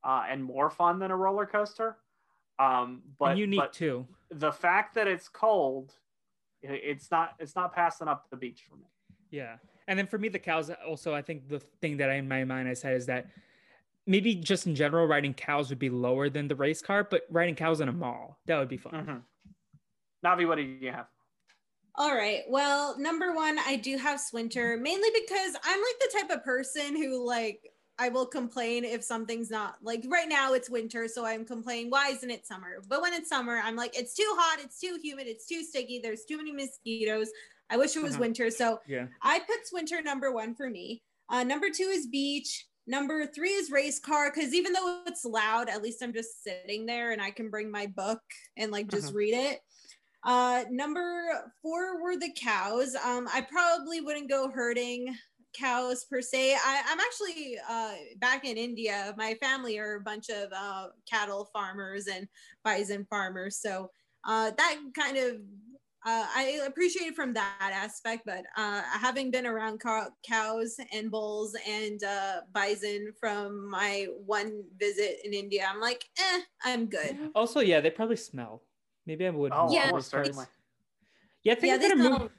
uh, 0.03 0.25
and 0.29 0.43
more 0.43 0.69
fun 0.69 0.99
than 0.99 1.11
a 1.11 1.17
roller 1.17 1.45
coaster. 1.45 1.97
Um, 2.57 3.01
but 3.19 3.31
and 3.31 3.39
unique 3.39 3.59
but 3.59 3.73
too 3.73 4.07
the 4.31 4.51
fact 4.51 4.95
that 4.95 5.07
it's 5.07 5.27
cold, 5.27 5.93
it's 6.61 7.11
not 7.11 7.35
it's 7.39 7.55
not 7.55 7.73
passing 7.73 8.07
up 8.07 8.29
the 8.29 8.37
beach 8.37 8.63
for 8.69 8.75
me. 8.75 8.85
Yeah. 9.31 9.57
And 9.87 9.99
then 9.99 10.07
for 10.07 10.17
me, 10.17 10.29
the 10.29 10.39
cows 10.39 10.71
also, 10.87 11.13
I 11.13 11.21
think 11.21 11.47
the 11.47 11.59
thing 11.59 11.97
that 11.97 12.09
I, 12.09 12.15
in 12.15 12.27
my 12.27 12.43
mind 12.43 12.67
I 12.67 12.73
said 12.73 12.95
is 12.95 13.05
that 13.05 13.27
maybe 14.07 14.35
just 14.35 14.65
in 14.65 14.75
general, 14.75 15.05
riding 15.05 15.33
cows 15.33 15.69
would 15.69 15.79
be 15.79 15.89
lower 15.89 16.27
than 16.29 16.47
the 16.47 16.55
race 16.55 16.81
car, 16.81 17.03
but 17.03 17.23
riding 17.29 17.55
cows 17.55 17.81
in 17.81 17.89
a 17.89 17.93
mall, 17.93 18.39
that 18.47 18.57
would 18.57 18.67
be 18.67 18.77
fun. 18.77 18.93
Mhm. 18.93 19.21
Navi, 20.25 20.47
what 20.47 20.55
do 20.55 20.63
you 20.63 20.91
have? 20.91 21.07
All 21.97 22.13
right. 22.13 22.43
Well, 22.49 22.97
number 22.99 23.33
one, 23.33 23.57
I 23.59 23.77
do 23.77 23.97
have 23.97 24.19
Swinter 24.19 24.77
mainly 24.77 25.09
because 25.13 25.55
I'm 25.63 25.79
like 25.79 25.99
the 25.99 26.19
type 26.19 26.29
of 26.29 26.43
person 26.43 26.95
who 26.95 27.25
like 27.25 27.71
I 27.97 28.09
will 28.09 28.25
complain 28.25 28.83
if 28.83 29.01
something's 29.03 29.49
not 29.49 29.77
like 29.81 30.03
right 30.09 30.27
now 30.27 30.53
it's 30.53 30.69
winter, 30.69 31.07
so 31.07 31.25
I'm 31.25 31.45
complaining, 31.45 31.89
why 31.89 32.09
isn't 32.09 32.29
it 32.29 32.45
summer? 32.45 32.83
But 32.85 33.01
when 33.01 33.13
it's 33.13 33.29
summer, 33.29 33.55
I'm 33.63 33.77
like, 33.77 33.97
it's 33.97 34.13
too 34.13 34.29
hot, 34.37 34.59
it's 34.61 34.79
too 34.79 34.99
humid, 35.01 35.27
it's 35.27 35.47
too 35.47 35.63
sticky, 35.63 35.99
there's 35.99 36.25
too 36.25 36.35
many 36.35 36.51
mosquitoes. 36.51 37.29
I 37.69 37.77
wish 37.77 37.95
it 37.95 38.01
was 38.03 38.17
Uh-huh. 38.17 38.19
winter. 38.19 38.51
So 38.51 38.79
Yeah. 38.85 39.07
I 39.21 39.39
put 39.39 39.59
winter 39.71 40.01
number 40.01 40.33
one 40.33 40.53
for 40.55 40.69
me. 40.69 41.03
Uh, 41.29 41.43
number 41.45 41.69
two 41.69 41.85
is 41.85 42.07
beach. 42.07 42.67
Number 42.87 43.25
three 43.25 43.53
is 43.53 43.71
race 43.71 43.99
car 43.99 44.31
because 44.31 44.53
even 44.53 44.73
though 44.73 45.03
it's 45.07 45.25
loud, 45.25 45.69
at 45.69 45.81
least 45.81 46.03
I'm 46.03 46.13
just 46.13 46.43
sitting 46.43 46.85
there 46.85 47.11
and 47.13 47.21
I 47.21 47.31
can 47.31 47.49
bring 47.49 47.71
my 47.71 47.87
book 47.87 48.21
and 48.57 48.71
like 48.71 48.89
just 48.89 49.09
Uh-huh. 49.09 49.13
read 49.13 49.33
it. 49.33 49.61
Uh, 50.25 50.65
number 50.71 51.51
four 51.61 52.01
were 52.01 52.17
the 52.17 52.33
cows. 52.35 52.95
Um, 52.95 53.27
I 53.31 53.41
probably 53.41 54.01
wouldn't 54.01 54.29
go 54.29 54.49
herding 54.49 55.15
cows 55.53 56.05
per 56.09 56.21
se. 56.21 56.55
I, 56.55 56.81
I'm 56.87 56.99
actually 56.99 57.57
uh, 57.69 57.93
back 58.17 58.43
in 58.43 58.57
India. 58.57 59.13
My 59.17 59.35
family 59.35 59.77
are 59.77 59.95
a 59.95 60.01
bunch 60.01 60.29
of 60.29 60.51
uh, 60.55 60.87
cattle 61.09 61.49
farmers 61.53 62.07
and 62.07 62.27
bison 62.63 63.05
farmers. 63.09 63.57
So 63.61 63.89
uh, 64.27 64.51
that 64.57 64.79
kind 64.97 65.17
of 65.17 65.35
uh, 66.07 66.27
I 66.35 66.61
appreciate 66.67 67.07
it 67.07 67.15
from 67.15 67.33
that 67.33 67.71
aspect, 67.73 68.27
but 68.27 68.43
uh, 68.55 68.83
having 68.83 69.31
been 69.31 69.47
around 69.47 69.79
cow- 69.79 70.11
cows 70.23 70.75
and 70.93 71.09
bulls 71.09 71.55
and 71.67 71.99
bison 72.53 73.11
from 73.19 73.67
my 73.67 74.05
one 74.23 74.65
visit 74.77 75.17
in 75.23 75.33
India, 75.33 75.65
I'm 75.67 75.81
like, 75.81 76.05
eh, 76.19 76.41
I'm 76.63 76.85
good. 76.85 77.17
Also, 77.33 77.59
yeah, 77.59 77.81
they 77.81 77.89
probably 77.89 78.17
smell. 78.17 78.61
Maybe 79.05 79.25
I 79.25 79.29
would. 79.29 79.51
Oh, 79.53 79.71
Yeah, 79.71 79.89
towards 79.89 79.91
almost 79.91 80.09
certainly. 80.11 80.45
Yeah, 81.43 81.53
I 81.53 81.55
think 81.55 81.69
Yeah, 81.69 81.75
I'm 81.75 81.81
gonna 81.81 81.95
smell- 81.95 82.19
move. 82.19 82.31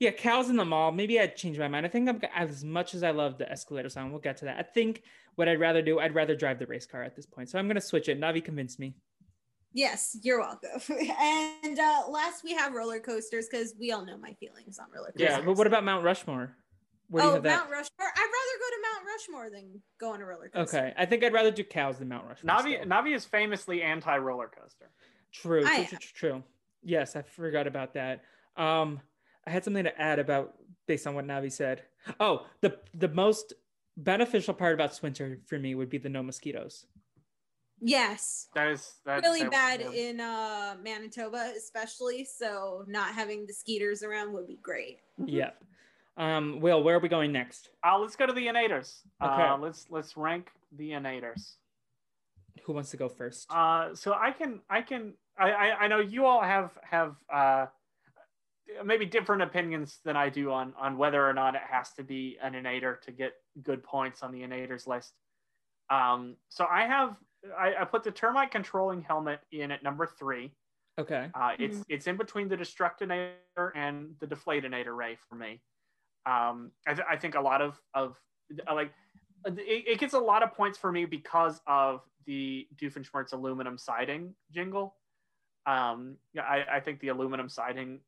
Yeah, 0.00 0.10
cows 0.10 0.50
in 0.50 0.56
the 0.56 0.64
mall. 0.64 0.92
Maybe 0.92 1.20
I'd 1.20 1.36
change 1.36 1.58
my 1.58 1.68
mind. 1.68 1.86
I 1.86 1.88
think 1.88 2.08
I'm 2.08 2.20
as 2.34 2.64
much 2.64 2.94
as 2.94 3.02
I 3.02 3.10
love 3.10 3.38
the 3.38 3.50
escalator 3.50 3.88
sound. 3.88 4.10
We'll 4.10 4.20
get 4.20 4.36
to 4.38 4.44
that. 4.46 4.58
I 4.58 4.62
think 4.62 5.02
what 5.36 5.48
I'd 5.48 5.60
rather 5.60 5.82
do, 5.82 6.00
I'd 6.00 6.14
rather 6.14 6.34
drive 6.34 6.58
the 6.58 6.66
race 6.66 6.84
car 6.84 7.02
at 7.02 7.14
this 7.14 7.26
point. 7.26 7.48
So 7.48 7.58
I'm 7.58 7.68
gonna 7.68 7.80
switch 7.80 8.08
it. 8.08 8.20
Navi 8.20 8.44
convinced 8.44 8.78
me. 8.78 8.94
Yes, 9.72 10.16
you're 10.22 10.40
welcome. 10.40 10.70
and 11.20 11.78
uh, 11.78 12.02
last 12.08 12.44
we 12.44 12.54
have 12.54 12.74
roller 12.74 13.00
coasters 13.00 13.48
because 13.50 13.74
we 13.78 13.92
all 13.92 14.04
know 14.04 14.16
my 14.16 14.32
feelings 14.34 14.78
on 14.78 14.86
roller 14.94 15.10
coasters. 15.10 15.28
Yeah, 15.28 15.40
but 15.40 15.56
what 15.56 15.66
about 15.66 15.84
Mount 15.84 16.04
Rushmore? 16.04 16.56
Where 17.08 17.22
do 17.22 17.26
you 17.26 17.30
oh, 17.30 17.34
have 17.34 17.42
that? 17.42 17.58
Mount 17.58 17.70
Rushmore. 17.70 18.08
I'd 18.16 18.20
rather 18.20 18.58
go 18.58 18.70
to 18.70 18.82
Mount 18.82 19.06
Rushmore 19.06 19.50
than 19.50 19.82
go 20.00 20.12
on 20.12 20.22
a 20.22 20.24
roller 20.24 20.48
coaster. 20.48 20.78
Okay, 20.78 20.94
I 20.96 21.06
think 21.06 21.24
I'd 21.24 21.32
rather 21.32 21.50
do 21.50 21.64
cows 21.64 21.98
than 21.98 22.08
Mount 22.08 22.26
Rushmore. 22.26 22.56
Navi 22.56 22.76
still. 22.76 22.86
Navi 22.86 23.14
is 23.14 23.24
famously 23.24 23.82
anti 23.82 24.16
roller 24.16 24.48
coaster. 24.48 24.90
True, 25.34 25.64
I 25.66 25.84
true, 25.84 25.86
true, 25.86 25.98
true, 25.98 26.30
true. 26.30 26.42
Yes, 26.82 27.16
I 27.16 27.22
forgot 27.22 27.66
about 27.66 27.94
that. 27.94 28.22
Um, 28.56 29.00
I 29.46 29.50
had 29.50 29.64
something 29.64 29.84
to 29.84 30.00
add 30.00 30.18
about 30.18 30.54
based 30.86 31.06
on 31.06 31.14
what 31.14 31.26
Navi 31.26 31.50
said. 31.52 31.82
Oh, 32.20 32.46
the 32.60 32.78
the 32.94 33.08
most 33.08 33.52
beneficial 33.96 34.54
part 34.54 34.74
about 34.74 34.98
winter 35.02 35.38
for 35.46 35.58
me 35.58 35.74
would 35.74 35.88
be 35.90 35.98
the 35.98 36.08
no 36.08 36.22
mosquitoes. 36.22 36.86
Yes. 37.80 38.48
That 38.54 38.68
is 38.68 38.94
that, 39.04 39.22
Really 39.22 39.42
that- 39.42 39.50
bad 39.50 39.80
yeah. 39.80 39.90
in 39.90 40.20
uh, 40.20 40.76
Manitoba, 40.82 41.52
especially. 41.56 42.24
So 42.24 42.84
not 42.86 43.12
having 43.14 43.46
the 43.46 43.52
skeeters 43.52 44.02
around 44.02 44.32
would 44.32 44.46
be 44.46 44.58
great. 44.62 44.98
Yep. 45.26 45.62
Um, 46.16 46.60
Will, 46.60 46.82
where 46.84 46.94
are 46.96 47.00
we 47.00 47.08
going 47.08 47.32
next? 47.32 47.70
Uh, 47.84 47.98
let's 47.98 48.14
go 48.14 48.24
to 48.24 48.32
the 48.32 48.46
innators. 48.46 49.00
Uh, 49.20 49.26
Okay. 49.26 49.62
let's 49.62 49.86
let's 49.90 50.16
rank 50.16 50.48
the 50.76 50.90
innators. 50.90 51.54
Who 52.64 52.72
wants 52.72 52.90
to 52.92 52.96
go 52.96 53.08
first? 53.08 53.46
Uh, 53.50 53.94
so 53.96 54.12
I 54.14 54.30
can 54.30 54.60
I 54.70 54.80
can 54.82 55.14
I, 55.38 55.50
I 55.50 55.76
I 55.80 55.88
know 55.88 56.00
you 56.00 56.26
all 56.26 56.42
have 56.42 56.70
have 56.82 57.16
uh, 57.32 57.66
maybe 58.84 59.04
different 59.06 59.42
opinions 59.42 59.98
than 60.04 60.16
I 60.16 60.28
do 60.28 60.50
on 60.52 60.74
on 60.78 60.96
whether 60.96 61.28
or 61.28 61.32
not 61.32 61.54
it 61.54 61.62
has 61.68 61.92
to 61.94 62.02
be 62.02 62.38
an 62.42 62.54
innator 62.54 63.00
to 63.04 63.12
get 63.12 63.32
good 63.62 63.82
points 63.82 64.22
on 64.22 64.32
the 64.32 64.40
innators 64.40 64.86
list. 64.86 65.12
Um, 65.90 66.36
so 66.48 66.66
I 66.70 66.82
have 66.86 67.16
I, 67.58 67.74
I 67.80 67.84
put 67.84 68.04
the 68.04 68.10
termite 68.10 68.50
controlling 68.50 69.02
helmet 69.02 69.40
in 69.52 69.70
at 69.70 69.82
number 69.82 70.06
three. 70.06 70.52
Okay. 70.98 71.28
Uh, 71.34 71.52
it's 71.58 71.84
it's 71.88 72.06
in 72.06 72.16
between 72.16 72.48
the 72.48 72.56
destructinator 72.56 73.70
and 73.74 74.14
the 74.20 74.26
deflatinator 74.26 74.96
ray 74.96 75.16
for 75.28 75.34
me. 75.34 75.60
Um, 76.26 76.70
I, 76.86 76.94
th- 76.94 77.06
I 77.10 77.16
think 77.16 77.34
a 77.34 77.40
lot 77.40 77.60
of 77.60 77.80
of 77.94 78.16
uh, 78.68 78.74
like 78.74 78.92
it, 79.46 79.84
it 79.86 79.98
gets 79.98 80.14
a 80.14 80.18
lot 80.18 80.42
of 80.42 80.54
points 80.54 80.78
for 80.78 80.90
me 80.90 81.04
because 81.04 81.60
of 81.66 82.02
the 82.26 82.66
Doofenshmirtz 82.76 83.32
aluminum 83.32 83.76
siding 83.76 84.34
jingle. 84.52 84.94
Um, 85.66 86.16
yeah, 86.32 86.42
I, 86.42 86.76
I 86.76 86.80
think 86.80 87.00
the 87.00 87.08
aluminum 87.08 87.48
siding 87.48 88.00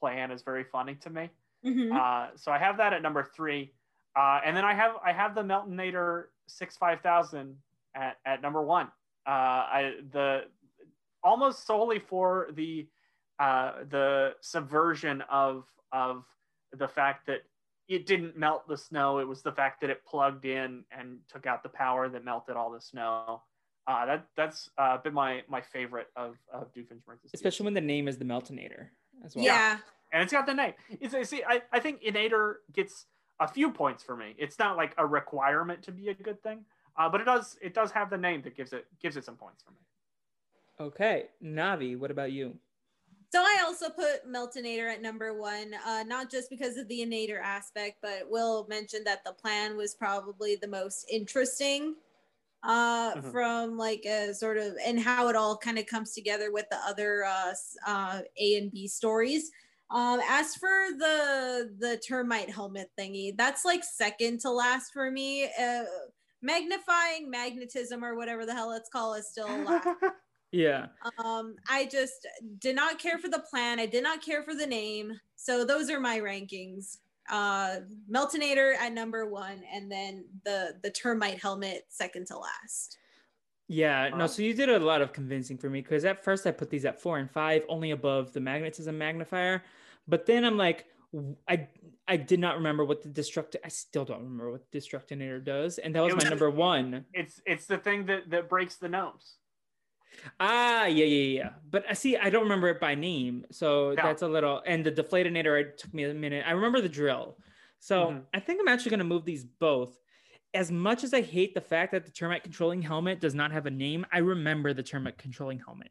plan 0.00 0.30
is 0.30 0.42
very 0.42 0.64
funny 0.64 0.94
to 0.96 1.10
me. 1.10 1.30
Mhm. 1.64 1.92
Uh, 1.92 2.36
so 2.36 2.52
I 2.52 2.58
have 2.58 2.76
that 2.78 2.92
at 2.92 3.02
number 3.02 3.22
three, 3.24 3.72
uh, 4.14 4.40
and 4.44 4.56
then 4.56 4.64
I 4.64 4.74
have 4.74 4.96
I 5.04 5.12
have 5.12 5.34
the 5.34 5.42
Meltonator 5.42 6.26
six 6.46 6.76
five 6.76 7.00
thousand 7.00 7.56
at, 7.94 8.18
at 8.24 8.40
number 8.42 8.62
one. 8.62 8.86
Uh, 9.26 9.30
I 9.30 9.94
the 10.12 10.44
almost 11.24 11.66
solely 11.66 11.98
for 11.98 12.48
the 12.52 12.86
uh, 13.38 13.84
the 13.90 14.34
subversion 14.40 15.22
of 15.22 15.66
of 15.92 16.24
the 16.72 16.88
fact 16.88 17.26
that 17.26 17.42
it 17.88 18.06
didn't 18.06 18.36
melt 18.36 18.66
the 18.68 18.76
snow. 18.76 19.18
It 19.18 19.28
was 19.28 19.42
the 19.42 19.52
fact 19.52 19.80
that 19.80 19.90
it 19.90 20.04
plugged 20.04 20.44
in 20.44 20.84
and 20.90 21.18
took 21.28 21.46
out 21.46 21.62
the 21.62 21.68
power 21.68 22.08
that 22.08 22.24
melted 22.24 22.56
all 22.56 22.70
the 22.70 22.80
snow. 22.80 23.42
Uh, 23.86 24.04
that 24.06 24.26
that's 24.36 24.70
uh, 24.78 24.98
been 24.98 25.14
my 25.14 25.42
my 25.48 25.60
favorite 25.60 26.08
of 26.16 26.36
of 26.52 26.72
Doofenshmirtz. 26.74 27.32
Especially 27.32 27.64
when 27.64 27.74
the 27.74 27.80
name 27.80 28.08
is 28.08 28.18
the 28.18 28.24
Meltonator 28.24 28.88
as 29.24 29.36
well. 29.36 29.44
yeah. 29.44 29.78
and 30.12 30.22
it's 30.22 30.32
got 30.32 30.46
the 30.46 30.54
name. 30.54 30.74
It's 31.00 31.14
I 31.14 31.22
see. 31.22 31.42
I, 31.46 31.62
I 31.72 31.78
think 31.78 32.02
Innator 32.02 32.60
gets 32.72 33.06
a 33.38 33.46
few 33.46 33.70
points 33.70 34.02
for 34.02 34.16
me. 34.16 34.34
It's 34.38 34.58
not 34.58 34.76
like 34.76 34.94
a 34.98 35.06
requirement 35.06 35.82
to 35.84 35.92
be 35.92 36.08
a 36.08 36.14
good 36.14 36.42
thing, 36.42 36.64
uh, 36.98 37.08
but 37.08 37.20
it 37.20 37.24
does 37.24 37.56
it 37.62 37.74
does 37.74 37.90
have 37.92 38.10
the 38.10 38.18
name 38.18 38.42
that 38.42 38.56
gives 38.56 38.72
it 38.72 38.86
gives 39.00 39.16
it 39.16 39.24
some 39.24 39.36
points 39.36 39.62
for 39.62 39.70
me. 39.70 39.78
Okay. 40.78 41.26
Navi, 41.42 41.98
what 41.98 42.10
about 42.10 42.32
you? 42.32 42.56
So 43.32 43.40
I 43.40 43.62
also 43.64 43.88
put 43.90 44.30
Meltonator 44.30 44.90
at 44.92 45.02
number 45.02 45.34
one, 45.38 45.72
uh, 45.86 46.04
not 46.06 46.30
just 46.30 46.48
because 46.48 46.76
of 46.76 46.86
the 46.88 47.02
innator 47.02 47.38
aspect, 47.38 47.96
but 48.00 48.30
Will 48.30 48.66
mentioned 48.68 49.06
that 49.06 49.24
the 49.24 49.32
plan 49.32 49.76
was 49.76 49.94
probably 49.94 50.56
the 50.56 50.68
most 50.68 51.06
interesting 51.10 51.96
uh, 52.66 53.16
Mhm. 53.16 53.32
from 53.32 53.78
like 53.78 54.04
a 54.06 54.34
sort 54.34 54.58
of 54.58 54.76
and 54.84 55.00
how 55.00 55.28
it 55.28 55.36
all 55.36 55.56
kind 55.58 55.78
of 55.78 55.86
comes 55.86 56.12
together 56.14 56.52
with 56.52 56.66
the 56.70 56.78
other 56.78 57.24
uh, 57.24 57.54
uh, 57.86 58.22
A 58.38 58.56
and 58.58 58.72
B 58.72 58.88
stories. 58.88 59.50
Um, 59.90 60.20
as 60.28 60.56
for 60.56 60.88
the 60.98 61.74
the 61.78 61.98
termite 61.98 62.50
helmet 62.50 62.90
thingy, 62.98 63.36
that's 63.36 63.64
like 63.64 63.84
second 63.84 64.40
to 64.40 64.50
last 64.50 64.92
for 64.92 65.10
me. 65.10 65.46
Uh, 65.58 65.84
magnifying 66.42 67.30
magnetism 67.30 68.04
or 68.04 68.16
whatever 68.16 68.46
the 68.46 68.54
hell 68.54 68.72
it's 68.72 68.88
called 68.90 69.18
is 69.18 69.28
still 69.30 69.62
last. 69.64 69.86
Yeah. 70.52 70.88
Um, 71.18 71.56
I 71.68 71.86
just 71.86 72.26
did 72.58 72.74
not 72.74 72.98
care 72.98 73.18
for 73.18 73.28
the 73.28 73.40
plan. 73.40 73.78
I 73.78 73.86
did 73.86 74.02
not 74.02 74.22
care 74.22 74.42
for 74.42 74.54
the 74.54 74.66
name. 74.66 75.20
So 75.34 75.64
those 75.64 75.90
are 75.90 76.00
my 76.00 76.18
rankings. 76.18 76.98
Uh, 77.30 77.76
Meltonator 78.10 78.76
at 78.76 78.92
number 78.92 79.26
one, 79.26 79.62
and 79.72 79.90
then 79.90 80.24
the 80.44 80.74
the 80.82 80.90
termite 80.90 81.40
helmet 81.40 81.86
second 81.88 82.26
to 82.28 82.38
last. 82.38 82.98
Yeah, 83.68 84.10
no, 84.10 84.28
so 84.28 84.42
you 84.42 84.54
did 84.54 84.68
a 84.68 84.78
lot 84.78 85.02
of 85.02 85.12
convincing 85.12 85.58
for 85.58 85.68
me 85.68 85.80
because 85.80 86.04
at 86.04 86.22
first 86.22 86.46
I 86.46 86.52
put 86.52 86.70
these 86.70 86.84
at 86.84 87.00
four 87.00 87.18
and 87.18 87.28
five, 87.28 87.64
only 87.68 87.90
above 87.90 88.32
the 88.32 88.40
magnetism 88.40 88.96
magnifier. 88.96 89.64
But 90.06 90.24
then 90.24 90.44
I'm 90.44 90.56
like, 90.56 90.86
I 91.48 91.66
I 92.06 92.16
did 92.16 92.38
not 92.38 92.56
remember 92.56 92.84
what 92.84 93.02
the 93.02 93.08
destruct. 93.08 93.56
I 93.64 93.68
still 93.68 94.04
don't 94.04 94.22
remember 94.22 94.52
what 94.52 94.70
the 94.70 94.78
destructinator 94.78 95.44
does, 95.44 95.78
and 95.78 95.94
that 95.94 96.02
was 96.02 96.12
It 96.12 96.22
my 96.22 96.30
number 96.30 96.50
one. 96.50 97.04
It's 97.12 97.40
it's 97.44 97.66
the 97.66 97.78
thing 97.78 98.06
that 98.06 98.30
that 98.30 98.48
breaks 98.48 98.76
the 98.76 98.88
gnomes. 98.88 99.36
Ah, 100.40 100.86
yeah, 100.86 101.04
yeah, 101.04 101.38
yeah. 101.44 101.50
But 101.70 101.84
I 101.88 101.94
see, 101.94 102.16
I 102.16 102.30
don't 102.30 102.42
remember 102.42 102.68
it 102.68 102.80
by 102.80 102.94
name, 102.94 103.46
so 103.50 103.92
Yeah. 103.92 104.02
that's 104.02 104.22
a 104.22 104.28
little. 104.28 104.62
And 104.66 104.84
the 104.84 104.92
deflatinator, 104.92 105.60
it 105.60 105.78
took 105.78 105.92
me 105.94 106.04
a 106.04 106.14
minute. 106.14 106.44
I 106.46 106.52
remember 106.52 106.80
the 106.80 106.88
drill, 106.88 107.38
so 107.78 108.10
Mhm. 108.10 108.26
I 108.34 108.40
think 108.40 108.60
I'm 108.60 108.68
actually 108.68 108.90
gonna 108.90 109.04
move 109.04 109.24
these 109.24 109.44
both. 109.44 109.98
As 110.54 110.70
much 110.72 111.04
as 111.04 111.12
I 111.12 111.20
hate 111.20 111.54
the 111.54 111.60
fact 111.60 111.92
that 111.92 112.04
the 112.06 112.10
termite 112.10 112.42
controlling 112.42 112.82
helmet 112.82 113.20
does 113.20 113.34
not 113.34 113.52
have 113.52 113.66
a 113.66 113.70
name, 113.70 114.06
I 114.12 114.18
remember 114.18 114.72
the 114.72 114.82
termite 114.82 115.18
controlling 115.18 115.58
helmet. 115.58 115.90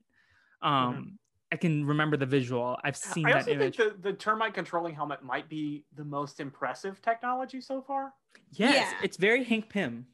Um, 0.61 1.19
I 1.51 1.57
can 1.57 1.85
remember 1.85 2.17
the 2.17 2.25
visual. 2.25 2.77
I've 2.83 2.97
seen 2.97 3.25
I 3.25 3.29
that 3.29 3.35
also 3.37 3.51
image. 3.51 3.77
think 3.77 4.01
the, 4.01 4.11
the 4.11 4.17
termite 4.17 4.53
controlling 4.55 4.95
helmet 4.95 5.21
might 5.23 5.47
be 5.49 5.85
the 5.93 6.03
most 6.03 6.39
impressive 6.39 7.01
technology 7.01 7.61
so 7.61 7.81
far. 7.81 8.13
yes, 8.51 8.91
Yeah. 8.93 8.99
it's 9.03 9.17
very 9.17 9.43
Hank 9.43 9.69
Pym. 9.69 10.07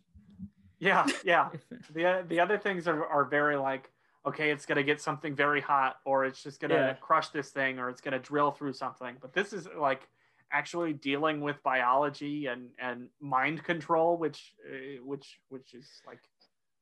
Yeah, 0.79 1.05
yeah. 1.23 1.51
The 1.93 2.25
the 2.27 2.39
other 2.39 2.57
things 2.57 2.88
are, 2.88 3.05
are 3.05 3.25
very 3.25 3.55
like 3.55 3.91
okay 4.26 4.52
it's 4.52 4.65
going 4.65 4.76
to 4.77 4.84
get 4.84 5.02
something 5.02 5.35
very 5.35 5.61
hot 5.61 5.95
or 6.06 6.26
it's 6.26 6.41
just 6.43 6.60
going 6.60 6.69
to 6.69 6.76
Yeah. 6.76 6.93
crush 6.93 7.30
this 7.30 7.49
thing 7.49 7.80
or 7.80 7.89
it's 7.89 8.02
going 8.02 8.11
to 8.14 8.19
drill 8.19 8.52
through 8.52 8.73
something 8.73 9.15
but 9.22 9.34
this 9.34 9.53
is 9.53 9.68
like 9.77 10.07
actually 10.52 10.93
dealing 10.93 11.41
with 11.41 11.61
biology 11.64 12.48
and 12.48 12.69
and 12.80 13.10
mind 13.19 13.64
control 13.64 14.18
which 14.18 14.53
uh, 14.69 15.02
which 15.03 15.39
which 15.49 15.73
is 15.73 15.88
like 16.06 16.19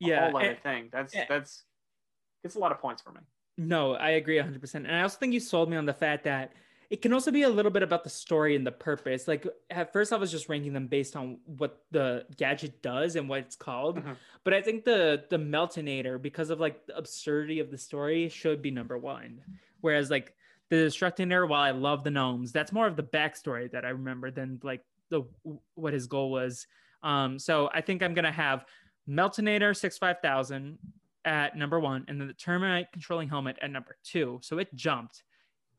a 0.02 0.06
Yeah, 0.06 0.26
whole 0.26 0.38
other 0.38 0.50
and- 0.50 0.60
thing 0.64 0.90
that's 0.92 1.16
and- 1.16 1.26
that's 1.30 1.64
it's 2.44 2.56
a 2.56 2.60
lot 2.60 2.72
of 2.72 2.80
points 2.80 3.02
for 3.02 3.12
me 3.12 3.22
No, 3.58 3.94
I 3.96 4.12
agree 4.12 4.38
100%. 4.38 4.76
And 4.76 4.96
I 4.96 5.02
also 5.02 5.18
think 5.18 5.34
you 5.34 5.42
sold 5.42 5.70
me 5.70 5.76
on 5.76 5.86
the 5.86 5.94
fact 5.94 6.24
that 6.24 6.54
it 6.90 7.04
can 7.04 7.14
also 7.14 7.32
be 7.32 7.44
a 7.44 7.50
little 7.50 7.72
bit 7.72 7.84
about 7.84 8.04
the 8.04 8.10
story 8.10 8.56
and 8.56 8.66
the 8.66 8.72
purpose. 8.72 9.28
Like 9.28 9.46
at 9.70 9.94
first 9.94 10.12
I 10.12 10.18
was 10.18 10.32
just 10.32 10.50
ranking 10.50 10.74
them 10.74 10.88
based 10.88 11.16
on 11.16 11.40
what 11.46 11.84
the 11.92 12.26
gadget 12.38 12.82
does 12.82 13.16
and 13.16 13.30
what 13.30 13.40
it's 13.40 13.56
called. 13.56 13.98
Mhm. 14.04 14.16
But 14.44 14.54
I 14.56 14.62
think 14.62 14.86
the 14.86 15.24
the 15.30 15.38
Meltonator 15.38 16.20
because 16.20 16.50
of 16.50 16.60
like 16.60 16.88
the 16.88 16.98
absurdity 16.98 17.60
of 17.60 17.70
the 17.70 17.78
story 17.78 18.28
should 18.30 18.62
be 18.62 18.72
number 18.72 18.98
1. 18.98 19.40
Whereas 19.82 20.10
like 20.10 20.34
the 20.70 20.78
Destructinator, 20.78 21.48
while 21.48 21.62
I 21.62 21.72
love 21.72 22.04
the 22.04 22.12
gnomes, 22.12 22.52
that's 22.52 22.72
more 22.72 22.88
of 22.88 22.96
the 22.96 23.04
backstory 23.04 23.72
that 23.72 23.86
I 23.86 23.90
remember 23.90 24.32
than 24.32 24.60
like 24.64 24.84
the 25.10 25.24
what 25.76 25.94
his 25.94 26.08
goal 26.08 26.32
was. 26.32 26.66
Um, 27.04 27.38
so 27.40 27.70
I 27.74 27.82
think 27.82 28.02
I'm 28.02 28.14
gonna 28.16 28.32
have 28.32 28.66
Meltonator 29.08 29.76
six 29.76 29.98
five 29.98 30.18
thousand 30.22 30.80
at 31.26 31.56
number 31.56 31.80
one, 31.80 32.06
and 32.08 32.20
then 32.20 32.28
the 32.28 32.34
Termite 32.34 32.92
controlling 32.92 33.30
helmet 33.30 33.58
at 33.62 33.70
number 33.70 33.96
two. 34.04 34.40
So 34.42 34.58
it 34.58 34.74
jumped. 34.74 35.24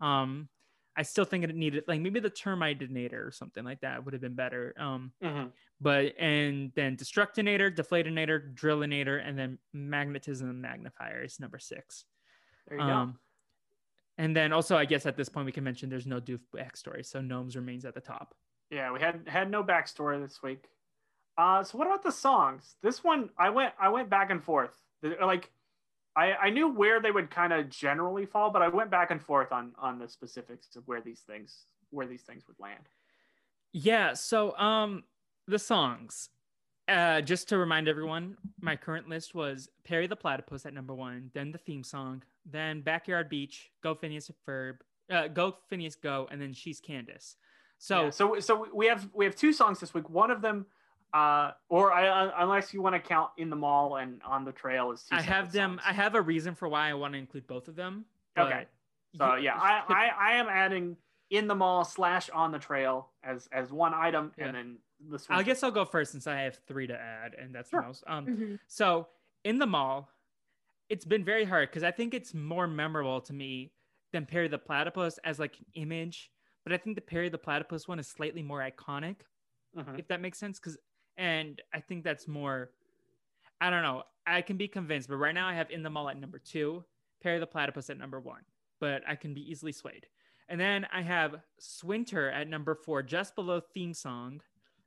Um, 0.01 0.49
I 0.97 1.03
still 1.03 1.25
think 1.25 1.45
it 1.45 1.55
needed 1.55 1.85
like 1.87 2.01
maybe 2.01 2.21
the 2.21 2.31
Termitinator 2.31 3.27
or 3.27 3.31
something 3.31 3.65
like 3.65 3.81
that 3.81 4.05
would 4.05 4.13
have 4.13 4.21
been 4.21 4.35
better. 4.35 4.75
Um, 4.79 5.13
Mhm. 5.23 5.53
but 5.81 6.15
and 6.19 6.73
then 6.75 6.97
Destructinator, 6.97 7.75
Deflatinator, 7.75 8.55
Drillinator, 8.55 9.27
and 9.27 9.39
then 9.39 9.59
Magnetism 9.73 10.61
Magnifier 10.61 11.23
is 11.23 11.39
number 11.41 11.59
six. 11.59 12.05
There 12.67 12.79
you 12.79 12.85
go. 12.85 12.93
Um, 12.93 13.21
and 14.19 14.37
then 14.37 14.53
also, 14.53 14.77
I 14.77 14.85
guess 14.85 15.07
at 15.07 15.17
this 15.17 15.29
point 15.29 15.47
we 15.47 15.53
can 15.53 15.65
mention 15.65 15.89
there's 15.89 16.07
no 16.07 16.21
Doof 16.21 16.41
backstory, 16.55 17.07
so 17.07 17.21
Gnomes 17.21 17.57
remains 17.57 17.85
at 17.85 17.95
the 17.95 18.01
top. 18.01 18.35
Yeah, 18.71 18.93
we 18.93 19.01
had 19.01 19.27
had 19.29 19.51
no 19.51 19.65
backstory 19.65 20.21
this 20.23 20.43
week. 20.43 20.69
Uh, 21.39 21.63
so 21.65 21.79
what 21.79 21.87
about 21.87 22.03
the 22.03 22.13
songs? 22.13 22.77
This 22.83 23.03
one, 23.03 23.31
I 23.39 23.49
went 23.51 23.75
I 23.79 23.89
went 23.89 24.11
back 24.11 24.31
and 24.31 24.43
forth. 24.45 24.77
Like, 25.03 25.51
I 26.17 26.33
I 26.35 26.51
knew 26.51 26.69
where 26.69 27.01
they 27.01 27.11
would 27.11 27.31
kind 27.31 27.53
of 27.53 27.69
generally 27.71 28.27
fall, 28.27 28.51
but 28.51 28.63
I 28.63 28.69
went 28.69 28.91
back 28.91 29.11
and 29.11 29.23
forth 29.23 29.53
on 29.53 29.73
on 29.79 29.99
the 29.99 30.09
specifics 30.09 30.77
of 30.77 30.83
where 30.87 31.01
these 31.01 31.21
things 31.21 31.65
where 31.91 32.07
these 32.07 32.23
things 32.23 32.45
would 32.47 32.59
land. 32.59 32.89
Yeah. 33.73 34.15
So, 34.15 34.57
um, 34.57 35.05
the 35.47 35.59
songs. 35.59 36.29
Uh, 36.89 37.21
just 37.21 37.49
to 37.49 37.57
remind 37.57 37.87
everyone, 37.87 38.37
my 38.61 38.75
current 38.75 39.09
list 39.09 39.33
was 39.33 39.69
Perry 39.85 40.09
the 40.09 40.17
Platypus 40.17 40.67
at 40.67 40.75
number 40.75 40.93
one, 40.93 41.31
then 41.35 41.53
the 41.53 41.59
theme 41.59 41.85
song, 41.85 42.25
then 42.45 42.81
Backyard 42.81 43.29
Beach, 43.29 43.71
Go 43.81 43.95
Phineas 43.95 44.29
Ferb, 44.45 44.79
uh, 45.09 45.29
Go 45.29 45.55
Phineas 45.69 45.95
Go, 45.95 46.27
and 46.33 46.43
then 46.43 46.53
She's 46.53 46.81
Candace. 46.81 47.37
So, 47.79 48.11
So 48.11 48.35
so 48.35 48.41
so 48.41 48.67
we 48.75 48.87
have 48.87 49.09
we 49.15 49.25
have 49.25 49.37
two 49.37 49.53
songs 49.53 49.79
this 49.79 49.95
week. 49.95 50.11
One 50.11 50.33
of 50.33 50.43
them, 50.43 50.67
uh, 51.13 51.53
or 51.69 51.93
I, 51.93 52.07
uh, 52.09 52.33
unless 52.39 52.73
you 52.73 52.83
want 52.83 52.95
to 52.95 53.01
count 53.01 53.31
in 53.37 53.51
the 53.51 53.57
mall 53.57 53.97
and 53.97 54.21
on 54.25 54.45
the 54.45 54.53
trail 54.53 54.91
as 54.93 55.03
two 55.05 55.17
I 55.17 55.21
have 55.23 55.53
them. 55.53 55.73
songs. 55.73 55.83
I 55.87 55.93
have 55.93 56.15
a 56.15 56.21
reason 56.23 56.55
for 56.55 56.69
why 56.69 56.89
I 56.89 56.95
want 56.95 57.15
to 57.15 57.19
include 57.19 57.47
both 57.47 57.69
of 57.69 57.77
them. 57.77 58.05
Okay. 58.39 58.67
So 59.17 59.35
you- 59.35 59.45
yeah, 59.45 59.57
I, 59.57 59.83
I 59.89 60.31
I 60.31 60.33
am 60.37 60.47
adding 60.49 60.97
in 61.31 61.47
the 61.49 61.55
mall 61.55 61.85
slash 61.85 62.31
on 62.31 62.53
the 62.53 62.59
trail 62.59 63.11
as 63.25 63.49
as 63.53 63.73
one 63.73 63.93
item, 63.95 64.33
Yeah. 64.39 64.47
and 64.47 64.55
then 64.57 64.79
the. 65.09 65.25
I 65.31 65.43
guess 65.43 65.63
I'll 65.63 65.71
go 65.71 65.85
first 65.85 66.13
since 66.13 66.27
I 66.27 66.37
have 66.43 66.57
three 66.67 66.87
to 66.87 66.95
add, 66.99 67.35
and 67.35 67.55
that's 67.55 67.71
Sure. 67.71 67.81
the 67.81 67.87
most. 67.89 68.05
Um, 68.07 68.27
Mhm. 68.27 68.59
So 68.69 69.09
in 69.45 69.59
the 69.59 69.67
mall, 69.67 70.11
it's 70.89 71.05
been 71.05 71.25
very 71.25 71.45
hard 71.45 71.71
because 71.71 71.83
I 71.83 71.91
think 71.91 72.15
it's 72.15 72.35
more 72.35 72.67
memorable 72.69 73.21
to 73.23 73.33
me 73.33 73.73
than 74.13 74.27
Perry 74.27 74.49
the 74.49 74.59
Platypus 74.59 75.19
as 75.25 75.39
like 75.39 75.59
an 75.59 75.67
image. 75.75 76.31
But 76.65 76.73
I 76.73 76.77
think 76.77 76.95
the 76.97 77.01
Perry 77.01 77.29
the 77.31 77.39
Platypus 77.39 77.89
one 77.89 77.99
is 77.99 78.07
slightly 78.07 78.43
more 78.43 78.61
iconic, 78.61 79.17
Mhm. 79.77 79.99
if 79.99 80.07
that 80.09 80.21
makes 80.21 80.39
sense. 80.39 80.59
Because 80.61 80.77
and 81.21 81.61
I 81.73 81.81
think 81.81 82.03
that's 82.03 82.27
more. 82.27 82.71
I 83.61 83.71
don't 83.71 83.83
know. 83.83 84.03
I 84.27 84.43
can 84.43 84.57
be 84.57 84.69
convinced, 84.69 85.09
but 85.09 85.17
right 85.17 85.35
now 85.35 85.49
I 85.49 85.55
have 85.55 85.71
in 85.71 85.83
the 85.83 85.91
mall 85.91 86.09
at 86.09 86.19
number 86.19 86.39
two, 86.39 86.83
Perry 87.23 87.39
the 87.39 87.47
Platypus 87.47 87.91
at 87.91 87.99
number 87.99 88.19
one. 88.19 88.41
But 88.81 89.03
I 89.07 89.15
can 89.15 89.35
be 89.35 89.49
easily 89.49 89.73
swayed. 89.73 90.07
And 90.49 90.59
then 90.59 90.87
I 90.93 91.03
have 91.03 91.37
Swinter 91.59 92.31
at 92.31 92.49
number 92.49 92.75
four, 92.75 93.03
just 93.03 93.35
below 93.35 93.61
theme 93.61 93.95
song, 93.95 94.41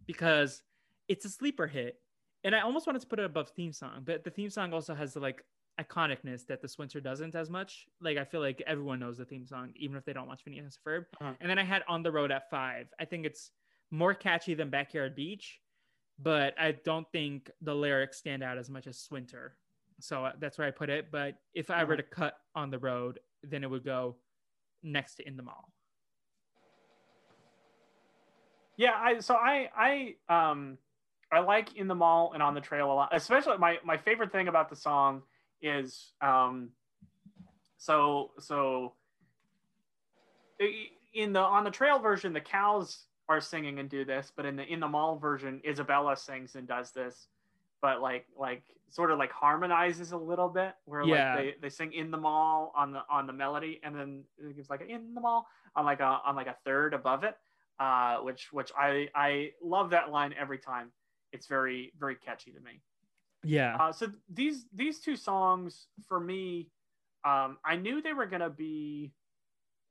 because 0.08 0.64
it's 1.08 1.24
a 1.26 1.30
sleeper 1.30 1.68
hit 1.68 2.00
and 2.44 2.56
I 2.56 2.62
almost 2.62 2.88
wanted 2.88 3.02
to 3.02 3.08
put 3.08 3.20
it 3.20 3.26
above 3.26 3.50
theme 3.50 3.72
song, 3.72 4.02
but 4.04 4.24
the 4.24 4.30
theme 4.30 4.50
song 4.50 4.74
also 4.74 4.94
has 4.94 5.14
the 5.14 5.20
like 5.20 5.44
iconicness 5.80 6.46
that 6.48 6.62
the 6.62 6.68
Swinter 6.68 7.00
doesn't 7.00 7.36
as 7.36 7.50
much. 7.50 7.86
Like 8.02 8.18
I 8.18 8.26
feel 8.26 8.42
like 8.42 8.62
everyone 8.68 9.00
knows 9.00 9.18
the 9.18 9.26
theme 9.26 9.46
song, 9.46 9.72
even 9.76 9.96
if 9.98 10.06
they 10.06 10.14
don't 10.14 10.28
watch 10.28 10.44
Phineas 10.44 10.78
and 10.86 10.94
Ferb. 10.94 11.06
Uh-huh. 11.22 11.34
And 11.40 11.50
then 11.50 11.58
I 11.58 11.64
had 11.64 11.84
On 11.88 12.04
the 12.04 12.12
Road 12.12 12.32
at 12.32 12.50
five. 12.50 12.88
I 13.00 13.06
think 13.06 13.26
it's 13.26 13.52
more 13.92 14.14
catchy 14.14 14.54
than 14.54 14.70
Backyard 14.70 15.16
Beach, 15.16 15.60
but 16.24 16.54
I 16.60 16.72
don't 16.72 17.08
think 17.12 17.52
the 17.62 17.76
lyrics 17.76 18.18
stand 18.18 18.44
out 18.44 18.58
as 18.58 18.70
much 18.70 18.88
as 18.88 18.98
Swinter. 18.98 19.58
So 20.00 20.26
uh, 20.26 20.32
that's 20.40 20.58
where 20.58 20.68
I 20.68 20.72
put 20.72 20.90
it. 20.90 21.12
But 21.12 21.36
if 21.54 21.70
I 21.70 21.84
were 21.84 21.94
Uh-huh. 21.94 21.98
to 21.98 22.04
cut 22.04 22.38
On 22.56 22.72
the 22.72 22.80
Road, 22.80 23.20
then 23.44 23.64
it 23.64 23.70
would 23.70 23.84
go 23.84 24.16
next 24.82 25.16
to 25.16 25.28
In 25.28 25.38
the 25.38 25.44
Mall. 25.44 25.72
Yeah, 28.78 28.94
I 28.96 29.20
so 29.20 29.36
I 29.36 29.70
I 29.78 30.16
um 30.30 30.78
I 31.32 31.40
like 31.40 31.76
in 31.76 31.88
the 31.88 31.96
mall 31.96 32.32
and 32.34 32.42
on 32.42 32.54
the 32.56 32.62
trail 32.62 32.92
a 32.92 32.94
lot. 32.94 33.10
Especially 33.12 33.58
my 33.58 33.80
my 33.84 33.98
favorite 33.98 34.32
thing 34.32 34.48
about 34.48 34.70
the 34.70 34.76
song 34.76 35.22
is 35.62 36.14
um 36.22 36.72
so 37.78 38.32
so 38.40 38.94
in 41.14 41.34
the 41.34 41.40
on 41.40 41.64
the 41.64 41.72
trail 41.72 42.00
version 42.00 42.34
the 42.34 42.42
cows 42.42 43.06
are 43.30 43.42
singing 43.42 43.80
and 43.80 43.90
do 43.90 44.04
this, 44.06 44.32
but 44.36 44.46
in 44.46 44.56
the 44.56 44.64
in 44.64 44.80
the 44.80 44.88
mall 44.88 45.18
version 45.18 45.62
Isabella 45.68 46.16
sings 46.18 46.56
and 46.56 46.68
does 46.68 46.92
this, 46.92 47.28
but 47.82 48.02
like 48.02 48.26
like 48.38 48.64
sort 48.90 49.12
of 49.12 49.18
like 49.18 49.32
harmonizes 49.32 50.12
a 50.12 50.18
little 50.18 50.50
bit 50.50 50.76
where 50.86 51.04
Yeah. 51.04 51.34
like 51.36 51.44
they, 51.44 51.56
they 51.62 51.70
sing 51.70 51.94
in 51.94 52.12
the 52.12 52.18
mall 52.18 52.72
on 52.76 52.92
the 52.92 53.02
on 53.10 53.26
the 53.26 53.34
melody 53.34 53.80
and 53.84 53.96
then 53.96 54.24
it 54.38 54.56
gives 54.56 54.70
like 54.70 54.82
in 54.88 55.14
the 55.16 55.22
mall 55.22 55.48
on 55.76 55.86
like 55.86 56.00
a 56.00 56.20
on 56.26 56.36
like 56.36 56.48
a 56.48 56.56
third 56.64 56.94
above 56.94 57.24
it 57.24 57.36
uh, 57.80 58.18
which 58.18 58.54
which 58.54 58.72
I 58.78 59.10
I 59.16 59.52
love 59.64 59.90
that 59.92 60.12
line 60.12 60.34
every 60.38 60.60
time. 60.60 60.92
It's 61.32 61.48
very 61.48 61.92
very 62.00 62.16
catchy 62.16 62.52
to 62.52 62.60
me. 62.60 62.82
Yeah. 63.44 63.76
Uh, 63.78 63.92
so 63.92 64.12
these 64.30 64.66
these 64.72 65.00
two 65.00 65.16
songs 65.16 65.88
for 66.08 66.20
me, 66.20 66.70
um, 67.26 67.58
I 67.66 67.76
knew 67.76 68.02
they 68.02 68.14
were 68.14 68.28
gonna 68.28 68.50
be 68.52 69.12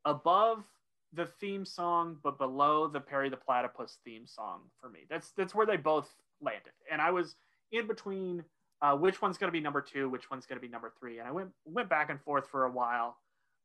above 0.05 0.65
the 1.13 1.27
theme 1.41 1.65
song, 1.65 2.17
but 2.23 2.39
below 2.39 2.89
the 2.89 3.01
Perry 3.01 3.29
the 3.29 3.37
Platypus 3.37 3.99
theme 4.05 4.27
song 4.27 4.61
for 4.81 4.89
me. 4.89 5.01
That's 5.11 5.33
that's 5.33 5.55
where 5.55 5.67
they 5.67 5.77
both 5.77 6.11
landed, 6.41 6.73
and 6.91 7.01
I 7.01 7.11
was 7.11 7.37
in 7.73 7.87
between 7.87 8.45
uh, 8.81 8.97
which 8.97 9.23
one's 9.23 9.39
gonna 9.39 9.53
be 9.53 9.61
number 9.61 9.81
two, 9.81 10.09
which 10.09 10.31
one's 10.31 10.47
gonna 10.47 10.61
be 10.61 10.69
number 10.69 10.93
three, 10.99 11.19
and 11.19 11.29
I 11.29 11.33
went 11.33 11.51
went 11.65 11.89
back 11.89 12.11
and 12.11 12.21
forth 12.21 12.49
for 12.49 12.65
a 12.65 12.71
while. 12.71 13.17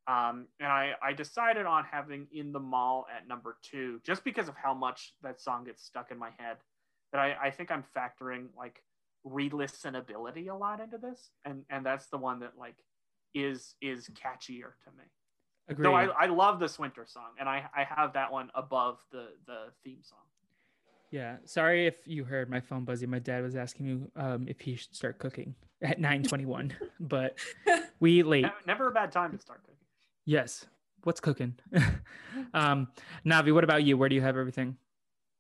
Um, 0.08 0.48
and 0.62 0.72
I, 0.72 0.94
I 1.04 1.12
decided 1.12 1.66
on 1.66 1.84
having 1.84 2.28
in 2.32 2.54
the 2.54 2.62
mall 2.62 3.08
at 3.14 3.28
number 3.28 3.58
two 3.62 4.00
just 4.06 4.24
because 4.24 4.48
of 4.48 4.56
how 4.56 4.74
much 4.74 5.12
that 5.22 5.42
song 5.42 5.66
gets 5.66 5.84
stuck 5.84 6.12
in 6.12 6.18
my 6.18 6.30
head 6.38 6.56
that 7.12 7.20
I, 7.20 7.36
I 7.48 7.52
think 7.52 7.72
i'm 7.72 7.84
factoring 7.96 8.48
like 8.58 8.82
re-listenability 9.24 10.50
a 10.50 10.56
lot 10.56 10.80
into 10.80 10.98
this 10.98 11.32
and 11.46 11.64
and 11.70 11.86
that's 11.86 12.08
the 12.08 12.18
one 12.18 12.40
that 12.40 12.54
like 12.58 12.78
is 13.34 13.76
is 13.82 14.10
catchier 14.10 14.72
to 14.84 14.92
me 14.98 15.04
Agreed. 15.70 15.86
though 15.86 15.94
I, 15.94 16.06
I 16.06 16.26
love 16.28 16.60
this 16.60 16.74
Swinter 16.74 17.06
song 17.06 17.32
and 17.40 17.50
I, 17.50 17.66
I 17.76 17.84
have 17.84 18.14
that 18.14 18.32
one 18.32 18.50
above 18.56 19.00
the 19.12 19.30
the 19.46 19.66
theme 19.84 20.00
song 20.02 20.20
Yeah, 21.12 21.38
sorry 21.46 21.88
if 21.88 21.96
you 22.08 22.24
heard 22.24 22.50
my 22.50 22.60
phone 22.60 22.86
buzzing. 22.86 23.10
My 23.10 23.20
dad 23.20 23.44
was 23.44 23.56
asking 23.56 23.86
me 23.86 24.08
um, 24.16 24.48
if 24.48 24.62
he 24.62 24.76
should 24.76 24.96
start 24.96 25.20
cooking 25.20 25.56
at 25.82 26.00
9:21, 26.00 26.72
but 27.00 27.38
we 28.00 28.20
eat 28.20 28.28
late. 28.28 28.46
Never 28.66 28.88
a 28.88 28.92
bad 28.92 29.12
time 29.12 29.32
to 29.32 29.40
start 29.40 29.62
cooking 29.64 29.78
Yes. 30.28 30.66
What's 31.04 31.22
cooking? 31.22 31.56
um, 32.54 32.90
Navi, 33.26 33.54
what 33.54 33.64
about 33.64 33.84
you? 33.84 33.98
Where 33.98 34.10
do 34.10 34.16
you 34.16 34.22
have 34.22 34.36
everything? 34.36 34.76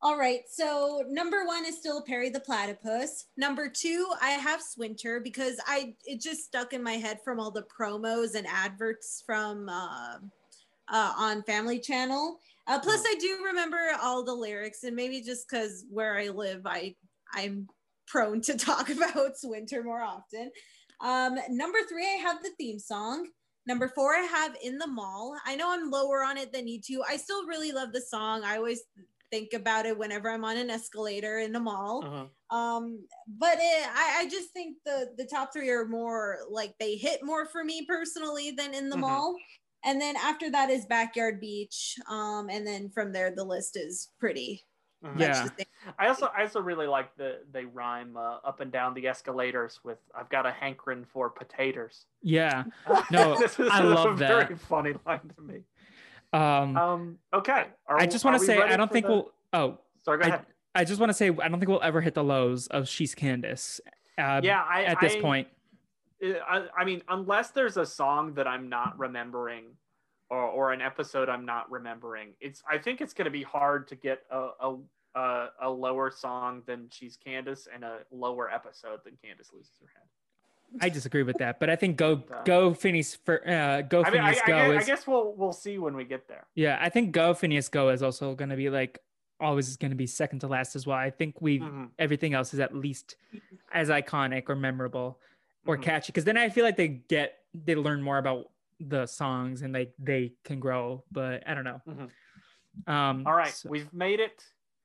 All 0.03 0.17
right. 0.17 0.41
So 0.47 1.03
number 1.09 1.45
one 1.45 1.65
is 1.65 1.77
still 1.77 2.03
Perry 2.03 2.29
the 2.29 2.39
Platypus. 2.39 3.25
Number 3.35 3.67
two, 3.67 4.07
I 4.21 4.31
have 4.31 4.61
Swinter 4.61 5.19
because 5.19 5.59
I 5.65 5.95
it 6.05 6.21
just 6.21 6.43
stuck 6.43 6.73
in 6.73 6.83
my 6.83 6.93
head 6.93 7.19
from 7.23 7.39
all 7.39 7.49
the 7.49 7.63
promos 7.63 8.35
and 8.35 8.45
adverts 8.45 9.23
from 9.25 9.67
uh, 9.69 10.17
uh, 10.87 11.13
on 11.17 11.41
Family 11.43 11.79
Channel. 11.79 12.39
Uh, 12.67 12.79
plus, 12.79 13.03
I 13.07 13.15
do 13.19 13.41
remember 13.45 13.79
all 14.01 14.23
the 14.23 14.33
lyrics, 14.33 14.83
and 14.83 14.95
maybe 14.95 15.21
just 15.21 15.49
because 15.49 15.85
where 15.89 16.17
I 16.17 16.27
live, 16.27 16.61
I 16.65 16.95
I'm 17.33 17.67
prone 18.07 18.41
to 18.41 18.57
talk 18.57 18.89
about 18.89 19.37
Swinter 19.37 19.83
more 19.83 20.01
often. 20.01 20.51
Um, 21.01 21.39
number 21.49 21.79
three, 21.89 22.05
I 22.05 22.21
have 22.21 22.43
the 22.43 22.51
theme 22.59 22.79
song. 22.79 23.27
Number 23.65 23.91
four, 23.93 24.15
I 24.15 24.21
have 24.21 24.55
In 24.63 24.77
the 24.77 24.87
Mall. 24.87 25.35
I 25.45 25.55
know 25.55 25.73
I'm 25.73 25.89
lower 25.89 26.23
on 26.23 26.37
it 26.37 26.53
than 26.53 26.67
you 26.67 26.79
two. 26.79 27.03
I 27.07 27.17
still 27.17 27.45
really 27.47 27.71
love 27.71 27.91
the 27.93 28.01
song. 28.01 28.43
I 28.43 28.57
always 28.57 28.81
think 29.31 29.53
about 29.53 29.85
it 29.85 29.97
whenever 29.97 30.29
I'm 30.29 30.45
on 30.45 30.57
an 30.57 30.69
escalator 30.69 31.39
in 31.39 31.51
the 31.51 31.59
mall. 31.59 32.03
Uh-huh. 32.05 32.57
Um, 32.57 33.05
but 33.27 33.57
it, 33.59 33.87
I, 33.93 34.19
I 34.21 34.29
just 34.29 34.51
think 34.51 34.77
the 34.85 35.13
the 35.17 35.25
top 35.25 35.51
three 35.53 35.69
are 35.69 35.85
more 35.85 36.39
like 36.49 36.75
they 36.79 36.95
hit 36.95 37.23
more 37.23 37.45
for 37.45 37.63
me 37.63 37.85
personally 37.87 38.51
than 38.51 38.73
in 38.73 38.89
the 38.89 38.95
Mhm. 38.95 39.01
mall. 39.01 39.35
And 39.83 40.01
then 40.01 40.15
after 40.17 40.49
that 40.51 40.69
is 40.69 40.85
Backyard 40.85 41.39
Beach. 41.39 41.95
Um, 42.09 42.49
and 42.49 42.65
then 42.65 42.89
from 42.89 43.11
there 43.13 43.31
the 43.35 43.43
list 43.43 43.77
is 43.77 44.11
pretty 44.19 44.63
Mhm. 45.05 45.19
Yeah. 45.19 45.47
I 45.99 46.07
also 46.07 46.25
I 46.35 46.41
also 46.41 46.59
really 46.59 46.87
like 46.87 47.15
the 47.17 47.43
they 47.51 47.65
rhyme 47.65 48.17
uh, 48.17 48.37
up 48.43 48.61
and 48.61 48.71
down 48.71 48.95
the 48.95 49.07
escalators 49.07 49.79
with 49.83 49.99
I've 50.15 50.29
got 50.29 50.47
a 50.47 50.51
hankering 50.51 51.05
for 51.05 51.29
potatoes. 51.29 52.05
Yeah. 52.23 52.63
No, 53.11 53.37
this 53.37 53.59
is 53.59 53.69
I 53.69 53.81
a 53.81 53.83
love 53.83 54.17
that. 54.17 54.27
very 54.47 54.55
funny 54.55 54.95
line 55.05 55.31
to 55.35 55.41
me. 55.41 55.61
Um, 56.33 56.77
Um, 56.77 57.19
okay, 57.33 57.67
Are- 57.87 57.97
I 57.99 58.05
just 58.05 58.25
want 58.25 58.39
to 58.39 58.45
say 58.45 58.61
I 58.61 58.75
don't 58.77 58.91
think 58.91 59.05
the- 59.05 59.11
we'll. 59.13 59.31
Oh, 59.53 59.79
Sorry, 60.03 60.19
go 60.19 60.25
I, 60.25 60.27
ahead. 60.27 60.45
I 60.75 60.83
just 60.83 60.99
want 60.99 61.09
to 61.09 61.13
say 61.13 61.27
I 61.29 61.47
don't 61.47 61.59
think 61.59 61.69
we'll 61.69 61.81
ever 61.81 62.01
hit 62.01 62.13
the 62.13 62.23
lows 62.23 62.67
of 62.67 62.87
She's 62.87 63.15
Candace. 63.15 63.79
Uh, 64.17 64.41
yeah, 64.43 64.63
I, 64.63 64.83
At 64.83 64.99
this 64.99 65.15
I- 65.15 65.21
point, 65.21 65.47
I, 66.23 66.67
I 66.77 66.83
mean, 66.85 67.01
unless 67.09 67.51
there's 67.51 67.77
a 67.77 67.85
song 67.85 68.33
that 68.33 68.47
I'm 68.47 68.69
not 68.69 68.97
remembering 68.97 69.65
or, 70.29 70.39
or 70.41 70.71
an 70.73 70.81
episode 70.81 71.29
I'm 71.29 71.45
not 71.45 71.71
remembering. 71.71 72.33
It's 72.41 72.61
I 72.69 72.77
think 72.77 72.99
it's 73.01 73.13
going 73.13 73.25
to 73.25 73.31
be 73.31 73.43
hard 73.43 73.87
to 73.89 73.95
get 73.95 74.23
a, 74.29 74.49
a 74.59 74.75
a 75.15 75.47
a 75.61 75.69
lower 75.69 76.11
song 76.11 76.63
than 76.65 76.89
She's 76.91 77.15
Candace 77.17 77.67
and 77.73 77.83
a 77.83 77.99
lower 78.11 78.51
episode 78.51 78.99
than 79.05 79.13
Candace 79.23 79.51
loses 79.53 79.71
her 79.81 79.87
head. 79.93 80.03
I 80.81 80.89
disagree 80.89 81.23
with 81.23 81.37
that, 81.37 81.59
but 81.59 81.69
I 81.69 81.75
think 81.75 81.97
go 81.97 82.17
go 82.45 82.73
Phineas 82.73 83.15
for 83.15 83.47
uh, 83.47 83.81
go 83.81 84.03
I 84.03 84.09
mean, 84.11 84.21
I, 84.21 84.33
Phineas 84.33 84.41
I, 84.43 84.47
go 84.47 84.57
guess, 84.57 84.69
I 84.69 84.81
is 84.81 84.85
guess 84.87 85.07
we'll 85.07 85.33
we'll 85.35 85.53
see 85.53 85.77
when 85.77 85.95
we 85.95 86.03
get 86.03 86.27
there. 86.27 86.45
yeah. 86.55 86.77
I 86.81 86.89
think 86.89 87.11
go 87.11 87.33
Phineas 87.33 87.69
go 87.69 87.89
is 87.89 88.03
also 88.03 88.35
going 88.35 88.49
to 88.49 88.55
be 88.55 88.69
like 88.69 88.99
always 89.39 89.67
is 89.69 89.77
going 89.77 89.91
to 89.91 89.95
be 89.97 90.07
second 90.07 90.39
to 90.39 90.47
last 90.47 90.75
as 90.75 90.85
well. 90.87 90.97
I 90.97 91.09
think 91.11 91.41
we 91.41 91.59
Mhm, 91.59 91.89
everything 91.99 92.33
else 92.33 92.53
is 92.53 92.59
at 92.59 92.75
least 92.75 93.15
as 93.71 93.89
iconic 93.89 94.49
or 94.49 94.55
memorable 94.55 95.19
or 95.65 95.77
mhm. 95.77 95.83
catchy 95.83 96.07
because 96.11 96.23
then 96.25 96.37
I 96.37 96.49
feel 96.49 96.63
like 96.65 96.75
they 96.77 96.87
get 96.87 97.35
they 97.53 97.75
learn 97.75 98.01
more 98.01 98.17
about 98.17 98.51
the 98.79 99.05
songs 99.05 99.61
and 99.61 99.73
like 99.73 99.93
they 99.99 100.33
can 100.43 100.59
grow. 100.59 101.03
But 101.11 101.43
I 101.47 101.53
don't 101.53 101.63
know. 101.63 101.81
Mhm. 101.87 102.09
Um, 102.91 103.25
All 103.25 103.33
right, 103.33 103.49
so- 103.53 103.69
we've 103.69 103.91
made 103.93 104.19
it 104.19 104.43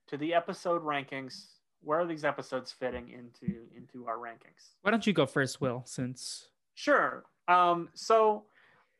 to 0.08 0.16
the 0.16 0.32
episode 0.34 0.82
rankings. 0.82 1.46
Where 1.82 2.00
are 2.00 2.06
these 2.06 2.24
episodes 2.24 2.72
fitting 2.72 3.08
into 3.08 3.62
into 3.76 4.06
our 4.06 4.16
rankings? 4.16 4.74
why 4.82 4.90
don't 4.90 5.06
you 5.06 5.12
go 5.12 5.26
first, 5.26 5.60
Will? 5.60 5.82
Since 5.86 6.48
Sure. 6.74 7.24
Um, 7.48 7.88
so 7.94 8.44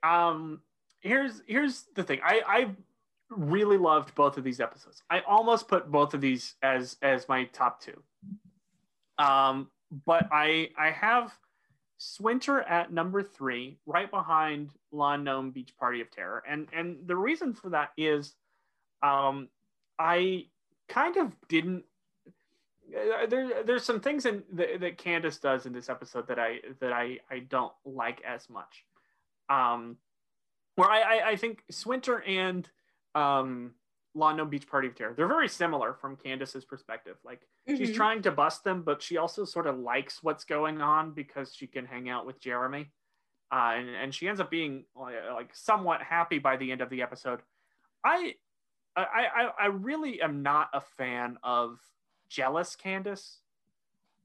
um, 0.03 0.61
here's 1.01 1.43
here's 1.47 1.85
the 1.95 2.03
thing. 2.03 2.21
I 2.25 2.43
I 2.47 2.71
really 3.31 3.79
loved 3.79 4.15
both 4.15 4.37
of 4.37 4.45
these 4.45 4.61
episodes. 4.61 5.03
I 5.11 5.21
almost 5.21 5.69
put 5.69 5.91
both 5.91 6.15
of 6.15 6.21
these 6.21 6.55
as 6.63 6.97
as 7.03 7.29
my 7.29 7.45
top 7.45 7.81
two. 7.81 8.03
Um, 9.19 9.69
but 10.05 10.29
I 10.33 10.71
I 10.79 10.91
have 10.91 11.33
Swinter 11.99 12.63
at 12.63 12.93
number 12.93 13.23
three, 13.23 13.79
right 13.87 14.11
behind 14.11 14.71
Lawn 14.91 15.23
Gnome 15.23 15.51
Beach 15.51 15.73
Party 15.79 16.01
of 16.01 16.11
Terror, 16.11 16.43
and 16.49 16.69
and 16.73 16.97
the 17.07 17.17
reason 17.17 17.55
for 17.55 17.71
that 17.71 17.91
is, 17.97 18.35
um, 19.03 19.49
I 19.99 20.47
kind 20.89 21.17
of 21.17 21.37
didn't. 21.49 21.85
Uh, 22.97 23.27
There, 23.27 23.63
there's 23.65 23.85
some 23.85 24.01
things 24.01 24.27
in 24.27 24.43
that, 24.53 24.81
that 24.81 24.99
Candace 24.99 25.39
does 25.39 25.67
in 25.67 25.73
this 25.73 25.89
episode 25.89 26.29
that 26.29 26.39
I 26.39 26.61
that 26.81 26.93
I 26.93 27.21
I 27.31 27.41
don't 27.41 27.73
like 27.85 28.21
as 28.23 28.49
much. 28.51 28.85
Um, 29.49 29.97
where 30.77 30.91
I 30.91 31.01
I, 31.01 31.29
I 31.31 31.37
think 31.37 31.65
Swinter 31.71 32.23
and 32.23 32.69
um 33.15 33.75
Beach 34.51 34.69
Party 34.69 34.89
of 34.89 34.95
Terror 34.95 35.15
they're 35.15 35.27
very 35.27 35.49
similar 35.49 35.95
from 35.95 36.17
Candace's 36.17 36.65
perspective. 36.65 37.17
Like 37.25 37.47
she's 37.67 37.91
Mhm. 37.91 37.95
trying 37.95 38.23
to 38.23 38.31
bust 38.31 38.63
them, 38.63 38.83
but 38.83 39.03
she 39.03 39.17
also 39.17 39.45
sort 39.45 39.67
of 39.67 39.79
likes 39.79 40.23
what's 40.23 40.45
going 40.45 40.83
on 40.83 41.13
because 41.15 41.55
she 41.55 41.67
can 41.67 41.87
hang 41.87 42.11
out 42.11 42.27
with 42.27 42.39
Jeremy. 42.41 42.93
Uh, 43.51 43.75
and, 43.77 43.89
and 43.91 44.15
she 44.15 44.29
ends 44.29 44.41
up 44.41 44.51
being 44.51 44.85
like, 44.97 45.15
like 45.33 45.55
somewhat 45.55 46.03
happy 46.03 46.39
by 46.39 46.57
the 46.57 46.73
end 46.73 46.81
of 46.81 46.89
the 46.89 47.03
episode. 47.03 47.41
I, 48.05 48.35
I, 48.97 49.05
I, 49.05 49.51
I 49.61 49.67
really 49.67 50.21
am 50.23 50.43
not 50.43 50.69
a 50.73 50.81
fan 50.81 51.39
of 51.43 51.79
jealous 52.33 52.77
Candace. 52.77 53.39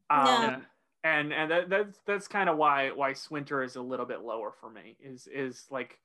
Um, 0.09 0.25
No. 0.25 0.31
Yeah. 0.31 0.59
and 1.03 1.33
and 1.33 1.51
that, 1.51 1.69
that's 1.69 1.99
that's 2.05 2.27
kind 2.27 2.49
of 2.49 2.57
why 2.57 2.91
why 2.91 3.13
Swinter 3.13 3.63
is 3.63 3.75
a 3.75 3.81
little 3.81 4.05
bit 4.05 4.21
lower 4.21 4.51
for 4.59 4.69
me. 4.69 4.95
Is 5.01 5.27
is 5.27 5.65
like, 5.69 5.99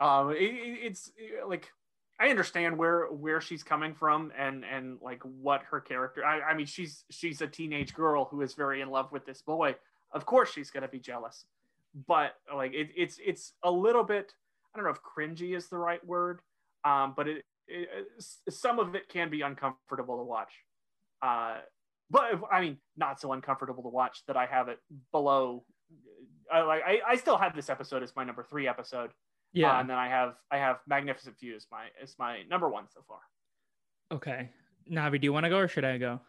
um, 0.00 0.30
it, 0.30 0.36
it- 0.42 0.78
it's 0.86 1.12
like 1.46 1.70
I 2.18 2.28
understand 2.28 2.78
where 2.78 3.06
where 3.06 3.40
she's 3.40 3.62
coming 3.62 3.94
from 3.94 4.32
and 4.38 4.64
and 4.64 4.98
like 5.02 5.22
what 5.22 5.62
her 5.70 5.80
character. 5.80 6.24
I, 6.24 6.40
I 6.40 6.54
mean, 6.54 6.66
she's 6.66 7.04
she's 7.10 7.40
a 7.40 7.46
teenage 7.46 7.94
girl 7.94 8.24
who 8.30 8.40
is 8.40 8.54
very 8.54 8.80
in 8.80 8.88
love 8.90 9.12
with 9.12 9.26
this 9.26 9.42
boy. 9.42 9.74
Of 10.12 10.24
course, 10.26 10.50
she's 10.52 10.70
gonna 10.70 10.88
be 10.88 11.00
jealous, 11.00 11.44
but 12.06 12.34
like 12.54 12.72
it, 12.72 12.90
it's 12.96 13.18
it's 13.24 13.52
a 13.62 13.70
little 13.70 14.04
bit. 14.04 14.32
I 14.72 14.78
don't 14.78 14.84
know 14.86 14.92
if 14.92 15.00
cringy 15.02 15.56
is 15.56 15.68
the 15.68 15.76
right 15.78 16.04
word, 16.06 16.40
um, 16.84 17.14
but 17.16 17.28
it, 17.28 17.44
it 17.68 18.08
some 18.48 18.78
of 18.78 18.94
it 18.94 19.08
can 19.08 19.28
be 19.30 19.42
uncomfortable 19.42 20.16
to 20.18 20.24
watch. 20.24 20.52
Uh, 21.24 21.56
but 22.10 22.34
if- 22.34 22.40
I 22.52 22.60
mean, 22.60 22.76
not 22.96 23.20
so 23.20 23.32
uncomfortable 23.32 23.82
to 23.84 23.88
watch 23.88 24.22
that 24.26 24.36
I 24.36 24.46
have 24.46 24.68
it 24.68 24.78
below. 25.12 25.64
I 26.52 26.60
like 26.62 26.82
I, 26.86 27.00
I 27.12 27.16
still 27.16 27.38
have 27.38 27.54
this 27.56 27.70
episode 27.70 28.02
as 28.02 28.12
my 28.14 28.24
number 28.24 28.42
three 28.42 28.68
episode. 28.68 29.10
yeah, 29.54 29.74
Uh, 29.76 29.80
and 29.80 29.88
then 29.88 29.96
I 29.96 30.08
have 30.08 30.34
I 30.50 30.58
have 30.58 30.76
Magnificent 30.86 31.38
Few 31.38 31.56
as 31.56 31.66
my 31.72 31.84
as 32.02 32.14
my 32.18 32.42
number 32.50 32.68
one 32.68 32.84
so 32.92 33.00
far. 33.08 33.20
okay. 34.12 34.50
Navi, 34.90 35.18
do 35.18 35.24
you 35.24 35.32
want 35.32 35.44
to 35.44 35.50
go 35.50 35.56
or 35.58 35.68
should 35.68 35.84
I 35.86 35.96
go? 35.96 36.20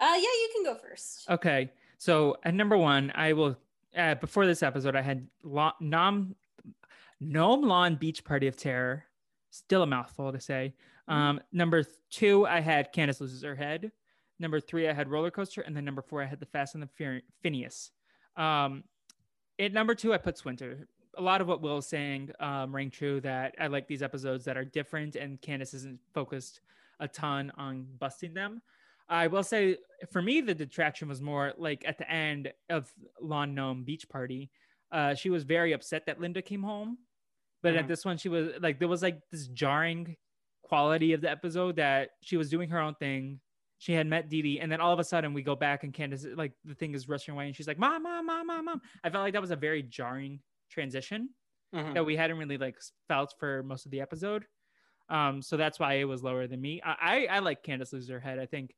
Uh, 0.00 0.14
yeah, 0.14 0.18
you 0.20 0.50
can 0.54 0.64
go 0.64 0.78
first. 0.78 1.28
Okay, 1.28 1.70
so 1.98 2.36
at 2.44 2.54
number 2.54 2.76
one, 2.78 3.10
I 3.14 3.32
will. 3.32 3.56
Uh, 3.96 4.14
before 4.16 4.46
this 4.46 4.62
episode, 4.62 4.94
I 4.96 5.02
had 5.02 5.26
Lo- 5.42 5.72
Nom 5.80 6.34
Gnome 7.20 7.62
Lawn 7.62 7.96
Beach 7.96 8.24
Party 8.24 8.46
of 8.46 8.56
Terror. 8.56 9.04
Still 9.50 9.82
a 9.82 9.86
mouthful 9.86 10.32
to 10.32 10.40
say. 10.40 10.74
Um, 11.08 11.40
number 11.52 11.84
two, 12.10 12.46
I 12.46 12.60
had 12.60 12.92
Candace 12.92 13.20
loses 13.20 13.42
her 13.42 13.54
head. 13.54 13.92
Number 14.38 14.58
three, 14.60 14.88
I 14.88 14.92
had 14.92 15.08
Roller 15.08 15.30
Coaster, 15.30 15.60
and 15.60 15.76
then 15.76 15.84
number 15.84 16.02
four, 16.02 16.22
I 16.22 16.26
had 16.26 16.40
The 16.40 16.46
Fast 16.46 16.74
and 16.74 16.82
the 16.82 16.88
Fur- 16.88 17.20
Phineas. 17.42 17.90
Um, 18.36 18.84
at 19.58 19.72
number 19.72 19.94
two, 19.94 20.12
I 20.12 20.18
put 20.18 20.36
Swinter. 20.38 20.88
A 21.16 21.22
lot 21.22 21.40
of 21.40 21.46
what 21.46 21.60
Will 21.62 21.78
is 21.78 21.86
saying 21.86 22.30
um, 22.40 22.74
rang 22.74 22.90
true. 22.90 23.20
That 23.20 23.54
I 23.60 23.68
like 23.68 23.86
these 23.86 24.02
episodes 24.02 24.44
that 24.46 24.56
are 24.56 24.64
different, 24.64 25.14
and 25.14 25.40
Candace 25.40 25.72
isn't 25.74 26.00
focused 26.12 26.60
a 27.00 27.06
ton 27.06 27.52
on 27.56 27.86
busting 28.00 28.34
them. 28.34 28.60
I 29.08 29.26
will 29.28 29.42
say, 29.44 29.76
for 30.10 30.22
me, 30.22 30.40
the 30.40 30.54
detraction 30.54 31.06
was 31.08 31.20
more 31.20 31.52
like 31.58 31.84
at 31.86 31.98
the 31.98 32.10
end 32.10 32.52
of 32.70 32.92
Lawn 33.20 33.54
Gnome 33.54 33.84
Beach 33.84 34.08
Party. 34.08 34.50
Uh, 34.90 35.14
she 35.14 35.30
was 35.30 35.44
very 35.44 35.72
upset 35.72 36.06
that 36.06 36.20
Linda 36.20 36.40
came 36.42 36.62
home, 36.62 36.98
but 37.62 37.76
at 37.76 37.84
Mhm. 37.84 37.88
this 37.88 38.04
one, 38.04 38.16
she 38.16 38.28
was 38.28 38.52
like, 38.60 38.78
there 38.78 38.88
was 38.88 39.02
like 39.02 39.20
this 39.30 39.46
jarring 39.48 40.16
quality 40.64 41.12
of 41.12 41.20
the 41.20 41.30
episode 41.30 41.76
that 41.76 42.10
she 42.22 42.36
was 42.36 42.50
doing 42.50 42.68
her 42.70 42.80
own 42.80 42.94
thing. 42.96 43.40
She 43.78 43.92
had 43.92 44.06
met 44.06 44.28
Dee 44.30 44.42
Dee, 44.42 44.60
and 44.60 44.72
then 44.72 44.80
all 44.80 44.92
of 44.92 44.98
a 44.98 45.04
sudden 45.04 45.34
we 45.34 45.42
go 45.42 45.54
back 45.56 45.84
and 45.84 45.92
Candace, 45.92 46.26
like 46.34 46.52
the 46.64 46.74
thing 46.74 46.94
is 46.94 47.08
rushing 47.08 47.34
away, 47.34 47.46
and 47.46 47.54
she's 47.56 47.68
like, 47.68 47.78
"Mom, 47.78 48.02
mom, 48.02 48.26
mom, 48.26 48.46
mom, 48.46 48.64
mom." 48.64 48.80
I 49.04 49.10
felt 49.10 49.22
like 49.22 49.34
that 49.34 49.42
was 49.42 49.50
a 49.50 49.56
very 49.56 49.82
jarring 49.82 50.40
transition 50.70 51.30
that 51.92 52.04
we 52.04 52.16
hadn't 52.16 52.38
really 52.38 52.58
like 52.58 52.76
felt 53.08 53.34
for 53.38 53.62
most 53.62 53.84
of 53.84 53.90
the 53.92 54.00
episode. 54.00 54.46
Um, 55.10 55.42
so 55.42 55.56
that's 55.56 55.78
why 55.78 55.94
it 55.94 56.04
was 56.04 56.22
lower 56.22 56.46
than 56.46 56.60
me. 56.60 56.80
I 56.84 57.26
I, 57.30 57.36
I 57.36 57.38
like 57.40 57.62
Candace 57.62 57.92
lose 57.92 58.08
her 58.08 58.20
head. 58.20 58.38
I 58.38 58.46
think 58.46 58.74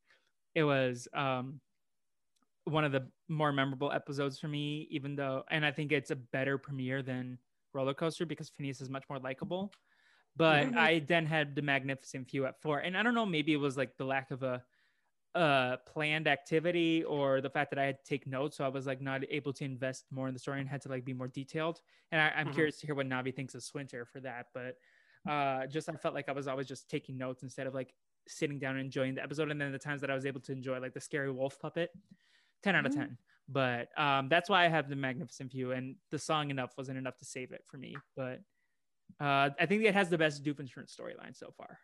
it 0.54 0.64
was 0.64 1.06
um 1.14 1.60
one 2.64 2.84
of 2.84 2.90
the 2.92 3.08
more 3.28 3.52
memorable 3.52 3.92
episodes 3.92 4.40
for 4.40 4.48
me, 4.48 4.88
even 4.90 5.14
though, 5.14 5.44
and 5.50 5.64
I 5.64 5.70
think 5.70 5.92
it's 5.92 6.10
a 6.10 6.16
better 6.16 6.58
premiere 6.58 7.00
than 7.02 7.38
Roller 7.72 7.94
Coaster 7.94 8.26
because 8.26 8.48
Phineas 8.48 8.80
is 8.80 8.90
much 8.90 9.04
more 9.08 9.20
likable. 9.20 9.72
But 10.36 10.70
Mhm. 10.70 10.76
I 10.76 11.00
then 11.00 11.26
had 11.26 11.54
the 11.54 11.62
Magnificent 11.62 12.28
Few 12.30 12.46
at 12.46 12.60
four, 12.60 12.80
and 12.80 12.96
I 12.96 13.02
don't 13.02 13.14
know, 13.14 13.26
maybe 13.26 13.52
it 13.54 13.58
was 13.58 13.76
like 13.76 13.96
the 13.96 14.04
lack 14.04 14.30
of 14.30 14.42
a 14.42 14.64
uh 15.34 15.76
planned 15.86 16.26
activity 16.26 17.04
or 17.04 17.42
the 17.42 17.50
fact 17.50 17.70
that 17.70 17.78
I 17.78 17.84
had 17.84 17.98
to 17.98 18.04
take 18.04 18.26
notes, 18.26 18.56
so 18.56 18.64
I 18.64 18.68
was 18.68 18.86
like 18.86 19.02
not 19.02 19.22
able 19.28 19.52
to 19.54 19.64
invest 19.64 20.06
more 20.10 20.28
in 20.28 20.34
the 20.34 20.40
story 20.40 20.60
and 20.60 20.68
had 20.68 20.80
to 20.82 20.88
like 20.88 21.04
be 21.04 21.12
more 21.12 21.28
detailed. 21.28 21.80
And 22.10 22.20
I, 22.20 22.30
I'm 22.30 22.48
Mhm. 22.48 22.50
curious 22.50 22.78
to 22.80 22.86
hear 22.86 22.94
what 22.94 23.06
Navi 23.06 23.34
thinks 23.36 23.54
of 23.54 23.62
Swinter 23.62 24.06
for 24.06 24.20
that, 24.20 24.46
but 24.54 24.76
uh 25.26 25.66
just 25.66 25.88
I 25.88 25.96
felt 25.96 26.14
like 26.14 26.28
I 26.28 26.32
was 26.32 26.48
always 26.48 26.68
just 26.68 26.88
taking 26.88 27.18
notes 27.18 27.42
instead 27.42 27.66
of 27.66 27.74
like 27.74 27.94
sitting 28.28 28.58
down 28.58 28.76
and 28.76 28.84
enjoying 28.86 29.14
the 29.16 29.22
episode. 29.22 29.50
And 29.50 29.60
then 29.60 29.72
the 29.72 29.78
times 29.78 30.00
that 30.00 30.10
I 30.10 30.14
was 30.14 30.26
able 30.26 30.40
to 30.42 30.52
enjoy 30.52 30.78
like 30.80 30.94
the 30.94 31.00
scary 31.00 31.30
wolf 31.30 31.58
puppet, 31.60 31.90
10 32.62 32.74
out 32.76 32.86
of 32.86 32.92
Mhm. 32.92 33.10
10. 33.10 33.18
But 33.48 33.96
um 33.98 34.28
that's 34.28 34.48
why 34.50 34.64
I 34.64 34.68
have 34.68 34.88
the 34.88 34.96
magnificent 34.96 35.52
few 35.52 35.72
and 35.72 35.96
the 36.10 36.18
song 36.18 36.50
enough 36.50 36.76
wasn't 36.78 36.98
enough 36.98 37.16
to 37.18 37.24
save 37.24 37.52
it 37.52 37.64
for 37.66 37.78
me. 37.78 38.04
But 38.16 38.40
uh 39.20 39.50
I 39.58 39.66
think 39.66 39.84
it 39.84 39.94
has 39.94 40.08
the 40.08 40.18
best 40.18 40.44
Doofenshmirtz 40.44 40.94
storyline 40.94 41.34
so 41.36 41.52
far. 41.56 41.78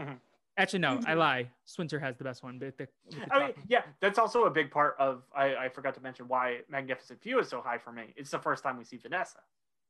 Mhm. 0.00 0.18
Actually, 0.58 0.78
no, 0.78 1.00
I 1.06 1.12
lie. 1.14 1.50
Swinter 1.66 1.98
has 1.98 2.16
the 2.16 2.24
best 2.24 2.42
one. 2.42 2.58
But 2.58 2.78
the, 2.78 2.88
with 3.04 3.14
the 3.16 3.34
I 3.34 3.46
mean, 3.48 3.54
yeah, 3.68 3.82
that's 4.00 4.18
also 4.18 4.44
a 4.44 4.50
big 4.50 4.70
part 4.70 4.96
of. 4.98 5.22
I, 5.34 5.54
I 5.56 5.68
forgot 5.68 5.94
to 5.96 6.00
mention 6.00 6.28
why 6.28 6.60
Magnificent 6.70 7.20
Few 7.20 7.38
is 7.40 7.48
so 7.48 7.60
high 7.60 7.76
for 7.76 7.92
me. 7.92 8.14
It's 8.16 8.30
the 8.30 8.38
first 8.38 8.62
time 8.62 8.78
we 8.78 8.84
see 8.84 8.96
Vanessa. 8.96 9.40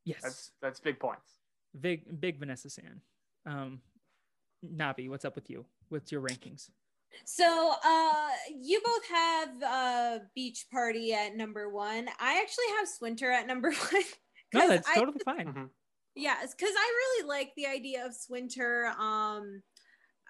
yes, 0.04 0.22
That's 0.22 0.50
that's 0.60 0.80
big 0.80 0.98
points. 0.98 1.38
big 1.80 2.20
big 2.20 2.38
Vanessa 2.40 2.68
San. 2.68 3.00
Um, 3.46 3.80
Navi, 4.64 5.08
what's 5.08 5.24
up 5.24 5.36
with 5.36 5.48
you? 5.48 5.64
What's 5.88 6.10
your 6.10 6.20
rankings? 6.22 6.68
So, 7.24 7.74
uh, 7.84 8.28
you 8.52 8.80
both 8.84 9.06
have 9.08 9.62
uh, 9.62 10.18
Beach 10.34 10.66
Party 10.72 11.14
at 11.14 11.36
number 11.36 11.70
one. 11.70 12.08
I 12.18 12.40
actually 12.40 12.64
have 12.78 12.88
Swinter 12.88 13.30
at 13.30 13.46
number 13.46 13.70
one. 13.92 14.02
no, 14.52 14.68
that's 14.68 14.88
I- 14.88 14.94
totally 14.96 15.20
fine. 15.24 15.46
Mhm. 15.46 15.68
Yeah, 16.16 16.36
because 16.40 16.74
I 16.74 16.92
really 16.96 17.28
like 17.28 17.52
the 17.56 17.66
idea 17.66 18.04
of 18.06 18.14
Swinter. 18.14 18.86
Um, 18.98 19.62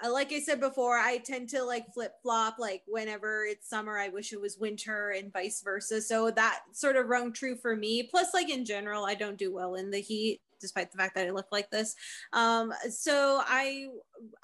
uh, 0.04 0.12
like 0.12 0.32
I 0.32 0.40
said 0.40 0.60
before, 0.60 0.98
I 0.98 1.18
tend 1.18 1.48
to 1.50 1.62
like 1.62 1.84
flip 1.94 2.12
flop. 2.22 2.56
Like 2.58 2.82
whenever 2.86 3.44
it's 3.44 3.68
summer, 3.68 3.96
I 3.96 4.08
wish 4.08 4.32
it 4.32 4.40
was 4.40 4.58
winter, 4.58 5.10
and 5.10 5.32
vice 5.32 5.62
versa. 5.62 6.02
So 6.02 6.30
that 6.32 6.60
sort 6.72 6.96
of 6.96 7.06
rung 7.06 7.32
true 7.32 7.56
for 7.56 7.76
me. 7.76 8.02
Plus, 8.02 8.34
like 8.34 8.50
in 8.50 8.64
general, 8.64 9.04
I 9.04 9.14
don't 9.14 9.38
do 9.38 9.54
well 9.54 9.76
in 9.76 9.90
the 9.90 10.00
heat, 10.00 10.40
despite 10.60 10.90
the 10.90 10.98
fact 10.98 11.14
that 11.14 11.28
I 11.28 11.30
look 11.30 11.46
like 11.52 11.70
this. 11.70 11.94
Um, 12.32 12.72
so 12.90 13.40
I 13.46 13.86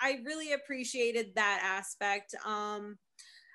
I 0.01 0.21
really 0.25 0.53
appreciated 0.53 1.33
that 1.35 1.61
aspect. 1.63 2.37
Um, 2.47 2.99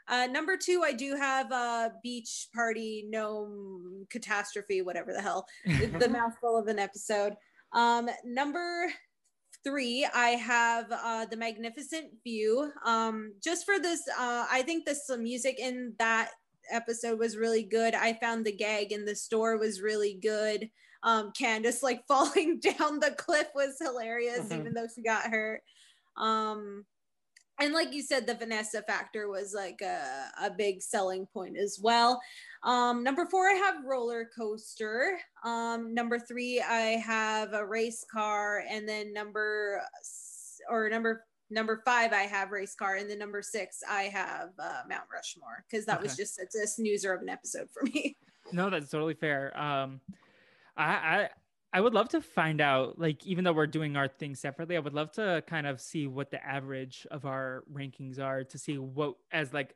uh, 0.10 0.26
number 0.28 0.56
two, 0.56 0.84
I 0.86 0.94
do 0.94 1.16
have 1.16 1.52
a 1.52 1.94
beach 2.04 2.48
party 2.54 3.06
gnome 3.10 4.06
catastrophe, 4.10 4.82
whatever 4.82 5.14
the 5.14 5.22
hell 5.22 5.46
the 5.66 6.10
mouthful 6.10 6.58
of 6.58 6.68
an 6.68 6.80
episode. 6.80 7.34
Um, 7.74 8.10
number 8.26 8.88
three, 9.64 10.08
I 10.14 10.30
have 10.30 10.86
uh, 10.92 11.26
the 11.26 11.38
Magnificent 11.38 12.08
Few. 12.24 12.72
Um, 12.86 13.34
just 13.44 13.66
for 13.66 13.80
this, 13.80 14.02
uh, 14.18 14.46
I 14.50 14.62
think 14.64 14.86
this 14.86 15.10
uh, 15.10 15.18
music 15.18 15.60
in 15.60 15.94
that 16.00 16.30
episode 16.72 17.20
was 17.20 17.38
really 17.38 17.64
good. 17.64 17.96
I 17.96 18.14
found 18.14 18.46
the 18.46 18.52
gag 18.56 18.92
in 18.92 19.06
the 19.06 19.16
store 19.16 19.58
was 19.58 19.82
really 19.82 20.20
good. 20.22 20.70
Um, 21.04 21.32
Candace 21.38 21.84
like 21.84 22.02
falling 22.08 22.60
down 22.60 23.00
the 23.00 23.16
cliff 23.18 23.48
was 23.56 23.78
hilarious, 23.80 24.48
Mhm. 24.48 24.60
even 24.60 24.74
though 24.74 24.88
she 24.94 25.02
got 25.04 25.24
hurt. 25.24 25.62
Um, 26.16 26.86
and 27.60 27.74
like 27.74 27.92
you 27.94 28.04
said, 28.04 28.28
the 28.28 28.36
Vanessa 28.36 28.84
factor 28.84 29.30
was 29.30 29.54
like 29.54 29.82
a, 29.82 30.30
a 30.44 30.52
big 30.52 30.82
selling 30.82 31.26
point 31.26 31.58
as 31.58 31.80
well. 31.82 32.22
Um, 32.68 33.02
number 33.02 33.26
four, 33.26 33.48
I 33.48 33.54
have 33.54 33.86
roller 33.86 34.30
coaster. 34.38 35.18
Um, 35.46 35.94
number 35.94 36.20
three, 36.20 36.62
I 36.62 36.98
have 36.98 37.54
a 37.54 37.66
race 37.66 38.06
car, 38.12 38.66
and 38.70 38.88
then 38.88 39.14
number 39.14 39.82
or 40.70 40.90
number 40.90 41.26
number 41.50 41.82
five, 41.86 42.12
I 42.12 42.24
have 42.24 42.52
race 42.52 42.76
car, 42.76 42.96
and 42.96 43.10
then 43.10 43.20
number 43.20 43.42
six, 43.42 43.80
I 43.90 44.04
have 44.04 44.50
uh, 44.60 44.82
Mount 44.90 45.06
Rushmore 45.12 45.64
because 45.72 45.86
that 45.86 46.02
was 46.02 46.18
just 46.18 46.42
it's 46.42 46.56
a 46.56 46.68
snoozer 46.68 47.14
of 47.14 47.22
an 47.22 47.30
episode 47.30 47.70
for 47.72 47.84
me. 47.84 48.18
No, 48.54 48.70
that's 48.70 48.90
totally 48.90 49.14
fair. 49.14 49.52
Um, 49.60 50.00
I, 50.78 50.86
I 50.86 51.30
I 51.74 51.82
would 51.82 51.94
love 51.94 52.08
to 52.10 52.22
find 52.22 52.62
out, 52.62 52.98
like, 52.98 53.26
even 53.26 53.44
though 53.44 53.52
we're 53.52 53.68
doing 53.68 53.98
our 53.98 54.08
thing 54.08 54.36
separately, 54.36 54.78
I 54.78 54.80
would 54.80 54.94
love 54.94 55.12
to 55.14 55.44
kind 55.48 55.68
of 55.68 55.82
see 55.82 56.08
what 56.08 56.32
the 56.32 56.42
average 56.42 57.06
of 57.12 57.26
our 57.26 57.66
rankings 57.70 58.20
are 58.22 58.46
to 58.46 58.58
see 58.58 58.78
what 58.78 59.16
as 59.34 59.52
like 59.52 59.76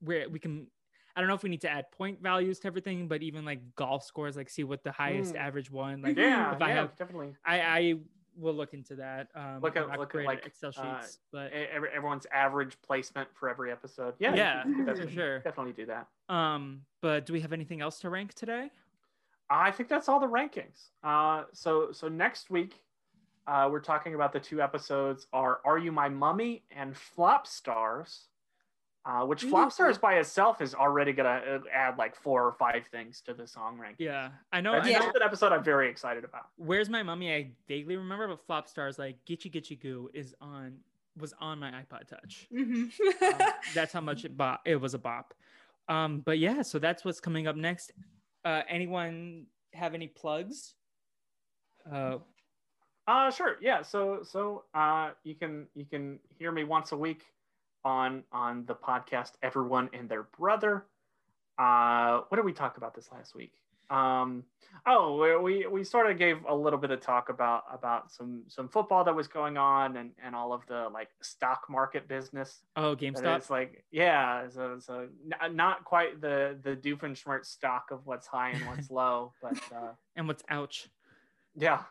where 0.00 0.28
we 0.28 0.38
can. 0.38 0.66
I 1.14 1.20
don't 1.20 1.28
know 1.28 1.34
if 1.34 1.42
we 1.42 1.50
need 1.50 1.60
to 1.62 1.70
add 1.70 1.90
point 1.92 2.22
values 2.22 2.58
to 2.60 2.66
everything, 2.68 3.06
but 3.08 3.22
even 3.22 3.44
like 3.44 3.74
golf 3.76 4.04
scores, 4.04 4.36
like 4.36 4.48
see 4.48 4.64
what 4.64 4.82
the 4.82 4.92
highest 4.92 5.34
Mm. 5.34 5.38
average 5.40 5.70
one. 5.70 6.00
Like, 6.02 6.16
yeah, 6.16 6.54
if 6.54 6.62
I 6.62 6.68
yeah, 6.68 6.74
have- 6.74 6.96
definitely. 6.96 7.34
I 7.44 7.60
I 7.60 7.94
will 8.34 8.54
look 8.54 8.72
into 8.72 8.94
that. 8.96 9.28
Um, 9.34 9.60
Look 9.60 9.76
at- 9.76 9.86
look 9.98 10.14
at, 10.14 10.24
like, 10.24 10.46
Excel 10.46 10.72
uh, 10.74 11.00
sheets, 11.02 11.18
but 11.32 11.52
E- 11.52 11.66
every- 11.70 11.90
everyone's 11.90 12.24
average 12.32 12.80
placement 12.80 13.28
for 13.34 13.50
every 13.50 13.70
episode. 13.70 14.14
Yeah, 14.18 14.34
Yeah, 14.34 14.62
for 14.86 15.06
sure. 15.10 15.40
definitely 15.40 15.74
do 15.74 15.84
that. 15.86 16.06
um, 16.30 16.86
but 17.02 17.26
do 17.26 17.34
we 17.34 17.40
have 17.42 17.52
anything 17.52 17.82
else 17.82 17.98
to 18.00 18.08
rank 18.08 18.32
today? 18.32 18.70
I 19.50 19.70
think 19.70 19.90
that's 19.90 20.08
all 20.08 20.18
the 20.18 20.26
rankings. 20.28 20.92
Uh, 21.04 21.44
so 21.52 21.92
so 21.92 22.08
next 22.08 22.48
week, 22.48 22.82
uh, 23.46 23.68
we're 23.70 23.80
talking 23.80 24.14
about 24.14 24.32
the 24.32 24.40
two 24.40 24.62
episodes 24.62 25.26
are 25.34 25.60
"Are 25.66 25.76
You 25.76 25.92
My 25.92 26.08
Mummy" 26.08 26.64
and 26.70 26.96
"Flop 26.96 27.46
Stars," 27.46 28.28
uh, 29.04 29.24
which 29.26 29.42
"Flop 29.44 29.72
Stars" 29.72 29.98
by 29.98 30.14
itself 30.14 30.60
is 30.60 30.74
already 30.74 31.12
gonna 31.12 31.28
uh, 31.30 31.58
add 31.72 31.98
like 31.98 32.14
four 32.14 32.44
or 32.46 32.52
five 32.52 32.86
things 32.86 33.20
to 33.22 33.34
the 33.34 33.46
song 33.46 33.78
ranking. 33.78 34.06
Yeah, 34.06 34.30
I 34.52 34.60
know. 34.60 34.72
that's, 34.72 34.86
I 34.86 34.90
Yeah. 34.90 34.98
know 35.00 35.04
that's 35.06 35.16
an 35.16 35.22
episode 35.22 35.52
I'm 35.52 35.64
very 35.64 35.88
excited 35.90 36.24
about. 36.24 36.50
Where's 36.56 36.88
My 36.88 37.02
Mummy? 37.02 37.32
I 37.34 37.52
vaguely 37.66 37.96
remember, 37.96 38.28
but 38.28 38.44
Flop 38.46 38.68
Stars 38.68 38.98
like 38.98 39.16
Gitchee 39.28 39.52
Gitchee 39.52 39.80
Goo 39.80 40.08
is 40.14 40.34
on 40.40 40.78
was 41.18 41.34
on 41.40 41.58
my 41.58 41.70
iPod 41.70 42.06
Touch. 42.06 42.46
Mhm. 42.52 42.90
Um, 43.22 43.48
that's 43.74 43.92
how 43.92 44.00
much 44.00 44.24
it 44.24 44.36
bop. 44.36 44.60
It 44.64 44.76
was 44.76 44.94
a 44.94 44.98
bop. 44.98 45.34
Um, 45.88 46.20
but 46.20 46.38
yeah, 46.38 46.62
so 46.62 46.78
that's 46.78 47.04
what's 47.04 47.20
coming 47.20 47.46
up 47.48 47.56
next. 47.56 47.92
Uh, 48.44 48.62
anyone 48.68 49.46
have 49.74 49.94
any 49.94 50.06
plugs? 50.06 50.74
Uh, 51.90 52.18
Uh 53.08 53.30
sure. 53.32 53.56
Yeah. 53.60 53.82
So 53.82 54.22
so 54.22 54.64
uh 54.74 55.10
you 55.24 55.34
can 55.34 55.66
you 55.74 55.84
can 55.84 56.20
hear 56.38 56.52
me 56.52 56.62
once 56.64 56.92
a 56.92 56.96
week 56.96 57.24
on 57.84 58.24
on 58.32 58.64
the 58.66 58.74
podcast 58.74 59.32
Everyone 59.42 59.90
and 59.92 60.08
Their 60.08 60.24
Brother. 60.38 60.86
Uh 61.58 62.20
what 62.28 62.36
did 62.36 62.44
we 62.44 62.52
talk 62.52 62.76
about 62.76 62.94
this 62.94 63.10
last 63.12 63.34
week? 63.34 63.52
Um 63.90 64.44
oh 64.86 65.40
we 65.42 65.66
we, 65.66 65.84
sort 65.84 66.10
of 66.10 66.16
gave 66.16 66.38
a 66.48 66.54
little 66.54 66.78
bit 66.78 66.90
of 66.90 67.00
talk 67.00 67.28
about 67.28 67.64
about 67.70 68.10
some 68.10 68.44
some 68.48 68.68
football 68.68 69.04
that 69.04 69.14
was 69.14 69.28
going 69.28 69.58
on 69.58 69.96
and 69.98 70.12
and 70.24 70.34
all 70.34 70.54
of 70.54 70.62
the 70.66 70.88
like 70.92 71.08
stock 71.20 71.64
market 71.68 72.08
business. 72.08 72.62
oh, 72.76 72.96
GameStop. 72.96 73.36
It's 73.36 73.50
like 73.50 73.84
yeah, 73.90 74.48
so 74.48 74.78
so 74.78 75.08
not 75.50 75.84
quite 75.84 76.20
the 76.22 76.58
the 76.62 76.74
Doofenshmirtz 76.74 77.46
stock 77.46 77.90
of 77.90 78.06
what's 78.06 78.26
high 78.26 78.50
and 78.50 78.66
what's 78.66 78.90
low, 79.00 79.32
but 79.42 79.58
uh 79.74 79.92
And 80.16 80.26
what's 80.26 80.42
ouch? 80.48 80.88
yeah, 81.54 81.82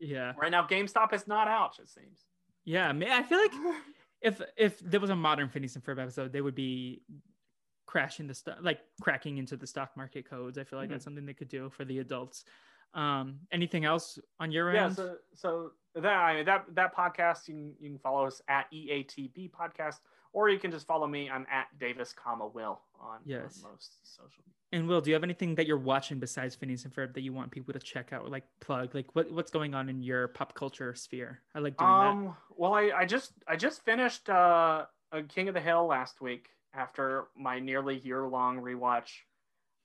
Yeah, 0.00 0.32
right 0.36 0.50
now 0.50 0.66
GameStop 0.66 1.12
is 1.12 1.28
not 1.28 1.46
ouch 1.46 1.78
It 1.78 1.88
seems. 1.88 2.24
yeah. 2.64 2.90
Man, 2.92 3.12
I 3.12 3.22
feel 3.22 3.38
like 3.38 3.52
if 4.26 4.40
if 4.56 4.78
there 4.80 5.00
was 5.00 5.10
a 5.10 5.16
modern 5.16 5.48
Phineas 5.48 5.76
and 5.76 5.84
Ferb 5.84 6.00
episode, 6.02 6.32
they 6.32 6.40
would 6.40 6.54
be 6.56 7.02
crashing 7.86 8.26
the 8.26 8.34
stock, 8.34 8.58
like 8.60 8.80
cracking 9.00 9.38
into 9.38 9.56
the 9.56 9.66
stock 9.66 9.96
market 9.96 10.28
codes. 10.28 10.58
I 10.58 10.64
feel 10.64 10.78
like 10.78 10.88
Mhm. 10.88 10.92
that's 10.92 11.04
something 11.04 11.24
they 11.24 11.34
could 11.34 11.48
do 11.48 11.70
for 11.70 11.84
the 11.84 12.00
adults. 12.00 12.44
Um, 12.94 13.40
anything 13.52 13.84
else 13.84 14.18
on 14.40 14.50
your 14.50 14.72
yeah 14.74 14.86
end? 14.86 14.96
so 14.96 15.16
so 15.34 15.72
that 15.94 16.06
I 16.06 16.34
mean, 16.36 16.44
that 16.46 16.64
that 16.74 16.94
podcast 16.94 17.46
you 17.48 17.54
can, 17.54 17.74
you 17.78 17.90
can 17.90 17.98
follow 17.98 18.26
us 18.26 18.40
at 18.48 18.66
eatb 18.72 19.50
podcast 19.50 20.00
or 20.32 20.48
you 20.48 20.58
can 20.58 20.70
just 20.70 20.86
follow 20.86 21.06
me 21.06 21.28
i'm 21.30 21.46
at 21.50 21.66
davis 21.78 22.12
comma 22.12 22.46
will 22.46 22.80
on, 23.00 23.16
on 23.16 23.22
Yes. 23.24 23.62
most 23.62 23.96
social 24.02 24.42
media 24.46 24.52
And 24.72 24.88
Will, 24.88 25.00
do 25.00 25.10
you 25.10 25.14
have 25.14 25.22
anything 25.24 25.54
that 25.56 25.66
you're 25.66 25.78
watching 25.78 26.18
besides 26.18 26.54
Phineas 26.56 26.84
and 26.84 26.92
Ferb 26.94 27.14
that 27.14 27.20
you 27.22 27.32
want 27.32 27.50
people 27.52 27.72
to 27.72 27.78
check 27.78 28.12
out, 28.12 28.22
or 28.24 28.28
like 28.28 28.44
plug? 28.60 28.94
Like 28.94 29.06
what 29.14 29.30
what's 29.30 29.50
going 29.50 29.74
on 29.74 29.88
in 29.88 30.02
your 30.02 30.28
pop 30.28 30.54
culture 30.54 30.94
sphere? 30.94 31.40
I 31.54 31.60
like 31.60 31.76
doing 31.76 31.88
that. 32.00 32.10
um 32.10 32.36
well 32.56 32.74
i 32.74 32.90
i 32.96 33.04
just 33.04 33.32
i 33.46 33.54
just 33.56 33.84
finished 33.84 34.28
uh 34.28 34.84
a 35.12 35.22
king 35.22 35.48
of 35.48 35.54
the 35.54 35.60
hill 35.60 35.86
last 35.86 36.20
week 36.20 36.48
after 36.74 37.24
my 37.36 37.58
nearly 37.60 37.98
year 37.98 38.26
long 38.26 38.58
rewatch 38.60 39.10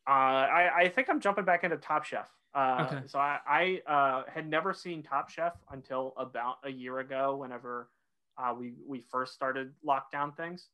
uh 0.08 0.12
i 0.60 0.72
i 0.84 0.90
think 0.90 1.10
i'm 1.10 1.20
jumping 1.20 1.46
back 1.46 1.64
into 1.64 1.78
top 1.78 2.04
chef 2.04 2.30
uh 2.56 2.86
Okay. 2.86 3.02
so 3.08 3.20
i 3.20 3.38
i 3.48 3.82
uh 3.96 4.24
had 4.34 4.48
never 4.50 4.74
seen 4.74 5.04
top 5.04 5.30
chef 5.30 5.54
until 5.72 6.14
about 6.18 6.56
a 6.64 6.70
year 6.72 7.00
ago 7.00 7.36
whenever 7.36 7.90
uh 8.42 8.54
we 8.58 8.74
we 8.88 9.00
first 9.12 9.34
started 9.34 9.72
lockdown 9.86 10.36
things 10.36 10.68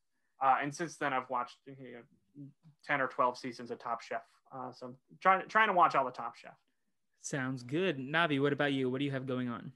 uh 0.44 0.56
and 0.61 0.73
since 0.73 0.95
then 0.98 1.14
i've 1.14 1.30
watched 1.30 1.57
you 1.65 1.76
know, 1.76 2.45
10 2.85 3.02
or 3.02 3.07
12 3.07 3.38
seasons 3.38 3.72
of 3.72 3.80
top 3.80 4.02
chef 4.02 4.22
uh 4.53 4.72
so 4.72 4.88
i'm 4.88 4.95
trying 5.19 5.48
trying 5.48 5.68
to 5.68 5.73
watch 5.73 5.95
all 5.95 6.06
the 6.06 6.11
top 6.11 6.35
chef 6.35 6.53
Sounds 7.19 7.61
good. 7.61 7.98
Navi, 7.98 8.39
what 8.41 8.53
about 8.53 8.72
you? 8.72 8.89
What 8.89 8.99
do 8.99 9.06
you 9.06 9.11
have 9.11 9.26
going 9.27 9.49
on? 9.49 9.73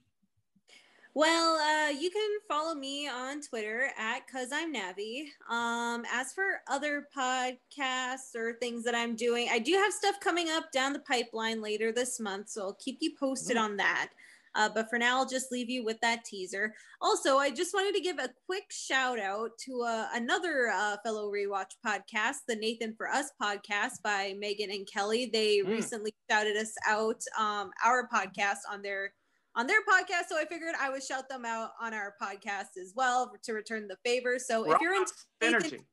Well, 1.13 1.57
uh, 1.57 1.89
you 1.89 2.09
can 2.09 2.29
follow 2.47 2.73
me 2.73 3.09
on 3.09 3.41
Twitter 3.41 3.89
at 3.97 4.25
cause 4.31 4.49
I'm 4.53 4.73
Navi. 4.73 5.25
Um, 5.49 6.05
as 6.13 6.31
for 6.31 6.61
other 6.69 7.07
podcasts 7.13 8.33
or 8.35 8.53
things 8.53 8.85
that 8.85 8.95
I'm 8.95 9.17
doing, 9.17 9.49
I 9.51 9.59
do 9.59 9.73
have 9.73 9.91
stuff 9.91 10.21
coming 10.21 10.49
up 10.49 10.71
down 10.71 10.93
the 10.93 10.99
pipeline 10.99 11.61
later 11.61 11.91
this 11.91 12.21
month, 12.21 12.47
so 12.49 12.61
I'll 12.61 12.73
keep 12.75 12.99
you 13.01 13.11
posted 13.19 13.57
Mm. 13.57 13.61
on 13.61 13.77
that. 13.77 14.11
Uh, 14.55 14.69
but 14.73 14.89
for 14.89 14.97
now, 14.99 15.17
I'll 15.17 15.25
just 15.27 15.51
leave 15.51 15.69
you 15.69 15.83
with 15.83 15.99
that 16.01 16.25
teaser. 16.25 16.73
Also, 17.01 17.37
I 17.37 17.51
just 17.51 17.73
wanted 17.73 17.95
to 17.95 18.01
give 18.01 18.19
a 18.19 18.29
quick 18.45 18.65
shout 18.69 19.19
out 19.19 19.51
to 19.65 19.83
uh, 19.83 20.07
another 20.13 20.69
uh, 20.73 20.97
fellow 21.03 21.31
rewatch 21.31 21.71
podcast, 21.85 22.37
the 22.47 22.55
Nathan 22.55 22.93
for 22.97 23.07
Us 23.09 23.31
podcast 23.41 24.01
by 24.03 24.35
Megan 24.39 24.69
and 24.71 24.87
Kelly. 24.91 25.29
They 25.31 25.59
Mm. 25.59 25.67
recently 25.69 26.13
shouted 26.29 26.57
us 26.57 26.73
out, 26.87 27.21
um, 27.37 27.71
our 27.85 28.07
podcast 28.07 28.59
on 28.69 28.81
their 28.81 29.13
on 29.53 29.67
their 29.67 29.81
podcast. 29.81 30.27
So 30.29 30.37
I 30.37 30.45
figured 30.45 30.75
I 30.79 30.89
would 30.89 31.03
shout 31.03 31.27
them 31.27 31.43
out 31.43 31.71
on 31.81 31.93
our 31.93 32.15
podcast 32.21 32.77
as 32.81 32.93
well 32.95 33.33
to 33.43 33.51
return 33.53 33.85
the 33.89 33.97
favor. 34.05 34.39
So 34.39 34.71
if 34.71 34.79
you're 34.79 34.93
into 34.95 35.11
Rock 35.41 35.51
Nathan, 35.63 35.85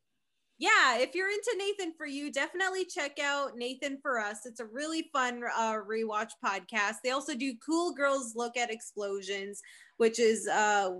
yeah, 0.59 0.99
if 0.99 1.15
you're 1.15 1.31
into 1.31 1.55
Nathan 1.57 1.95
for 1.97 2.07
You, 2.07 2.33
definitely 2.33 2.85
check 2.85 3.19
out 3.21 3.57
Nathan 3.57 3.99
for 4.03 4.19
Us. 4.19 4.45
It's 4.45 4.59
a 4.59 4.67
really 4.67 5.09
fun 5.13 5.41
uh, 5.57 5.77
rewatch 5.89 6.33
podcast. 6.45 6.97
They 7.05 7.11
also 7.11 7.35
do 7.35 7.55
Cool 7.65 7.93
Girls 7.93 8.35
Look 8.35 8.57
at 8.57 8.71
Explosions, 8.71 9.63
which 9.99 10.19
is 10.19 10.49
uh, 10.49 10.91